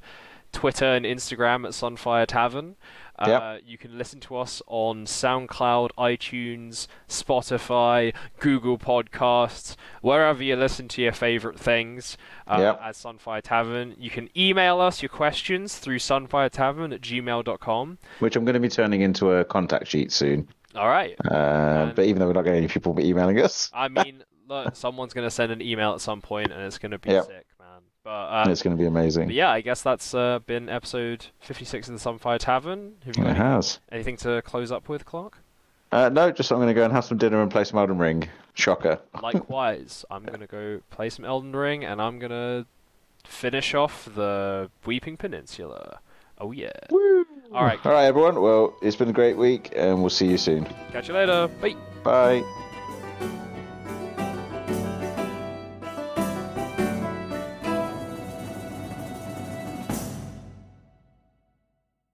Twitter 0.52 0.86
and 0.86 1.06
Instagram 1.06 1.66
at 1.66 1.72
Sunfire 1.72 2.26
Tavern. 2.28 2.76
Uh, 3.20 3.26
Yep. 3.58 3.62
You 3.66 3.78
can 3.78 3.98
listen 3.98 4.20
to 4.22 4.38
us 4.38 4.62
on 4.68 5.06
SoundCloud, 5.06 5.90
iTunes, 5.98 6.88
Spotify, 7.08 8.14
Google 8.40 8.78
Podcasts, 8.78 9.76
wherever 10.02 10.44
you 10.44 10.56
listen 10.56 10.88
to 10.90 11.02
your 11.02 11.12
favorite 11.12 11.60
things. 11.60 12.18
Uh, 12.48 12.58
Yep. 12.60 12.80
At 12.82 12.96
Sunfire 12.96 13.42
Tavern, 13.42 13.96
you 13.98 14.10
can 14.10 14.30
email 14.38 14.80
us 14.80 15.02
your 15.02 15.10
questions 15.10 15.78
through 15.78 16.00
sunfiretavern 16.00 16.94
at 16.94 17.02
gmail.com. 17.02 17.98
Which 18.20 18.36
I'm 18.36 18.46
going 18.46 18.54
to 18.56 18.60
be 18.60 18.70
turning 18.70 19.02
into 19.02 19.32
a 19.32 19.46
contact 19.46 19.88
sheet 19.88 20.12
soon. 20.12 20.48
All 20.76 20.88
right. 20.90 21.16
Uh, 21.30 21.92
but 21.96 22.06
even 22.06 22.20
though 22.20 22.28
we're 22.28 22.34
not 22.34 22.44
getting 22.46 22.58
any 22.64 22.68
people 22.68 23.00
emailing 23.00 23.40
us, 23.40 23.70
I 23.74 23.90
mean, 23.90 24.24
look, 24.50 24.76
someone's 24.76 25.14
gonna 25.14 25.30
send 25.30 25.52
an 25.52 25.62
email 25.62 25.94
at 25.94 26.02
some 26.02 26.20
point, 26.20 26.52
and 26.52 26.62
it's 26.64 26.80
gonna 26.80 26.98
be 26.98 27.12
Yep. 27.12 27.26
sick. 27.26 27.46
But, 28.04 28.10
uh, 28.10 28.46
it's 28.50 28.62
going 28.62 28.76
to 28.76 28.82
be 28.82 28.88
amazing. 28.88 29.30
yeah, 29.32 29.50
I 29.50 29.62
guess 29.62 29.82
that's 29.82 30.14
uh, 30.14 30.40
been 30.46 30.68
episode 30.68 31.28
56 31.40 31.88
of 31.90 31.94
the 32.04 32.10
Sunfire 32.10 32.38
Tavern. 32.38 32.96
Have 33.06 33.16
you 33.18 33.24
got 33.24 33.30
It 33.30 33.36
any- 33.36 33.40
has. 33.40 33.80
anything 33.92 34.18
to 34.18 34.42
close 34.42 34.72
up 34.72 34.90
with, 34.90 35.06
Clark? 35.06 35.38
Uh, 35.92 36.10
no, 36.10 36.32
just 36.32 36.52
I'm 36.52 36.58
going 36.58 36.68
to 36.68 36.74
go 36.74 36.84
and 36.84 36.92
have 36.92 37.06
some 37.06 37.18
dinner 37.18 37.42
and 37.42 37.50
play 37.52 37.64
some 37.64 37.80
Elden 37.80 37.98
Ring. 37.98 38.28
Shocker. 38.56 39.00
Likewise, 39.24 40.06
I'm 40.12 40.24
gonna 40.26 40.46
go 40.46 40.80
play 40.92 41.10
some 41.10 41.26
Elden 41.26 41.56
Ring, 41.56 41.84
and 41.84 42.00
I'm 42.00 42.20
gonna 42.20 42.68
finish 43.24 43.74
off 43.74 44.08
the 44.14 44.70
Weeping 44.86 45.18
Peninsula. 45.18 46.00
Oh 46.38 46.52
yeah! 46.52 46.70
Woo! 46.92 47.26
All 47.52 47.64
right, 47.64 47.84
All 47.84 47.92
right, 47.94 48.06
everyone. 48.06 48.40
Well, 48.42 48.76
it's 48.84 48.96
been 48.96 49.10
a 49.10 49.14
great 49.14 49.38
week, 49.38 49.74
and 49.76 50.02
we'll 50.02 50.12
see 50.12 50.28
you 50.28 50.38
soon. 50.38 50.66
catch 50.92 51.08
you 51.08 51.16
later. 51.16 51.48
Bye. 51.60 51.76
Bye. 52.04 53.50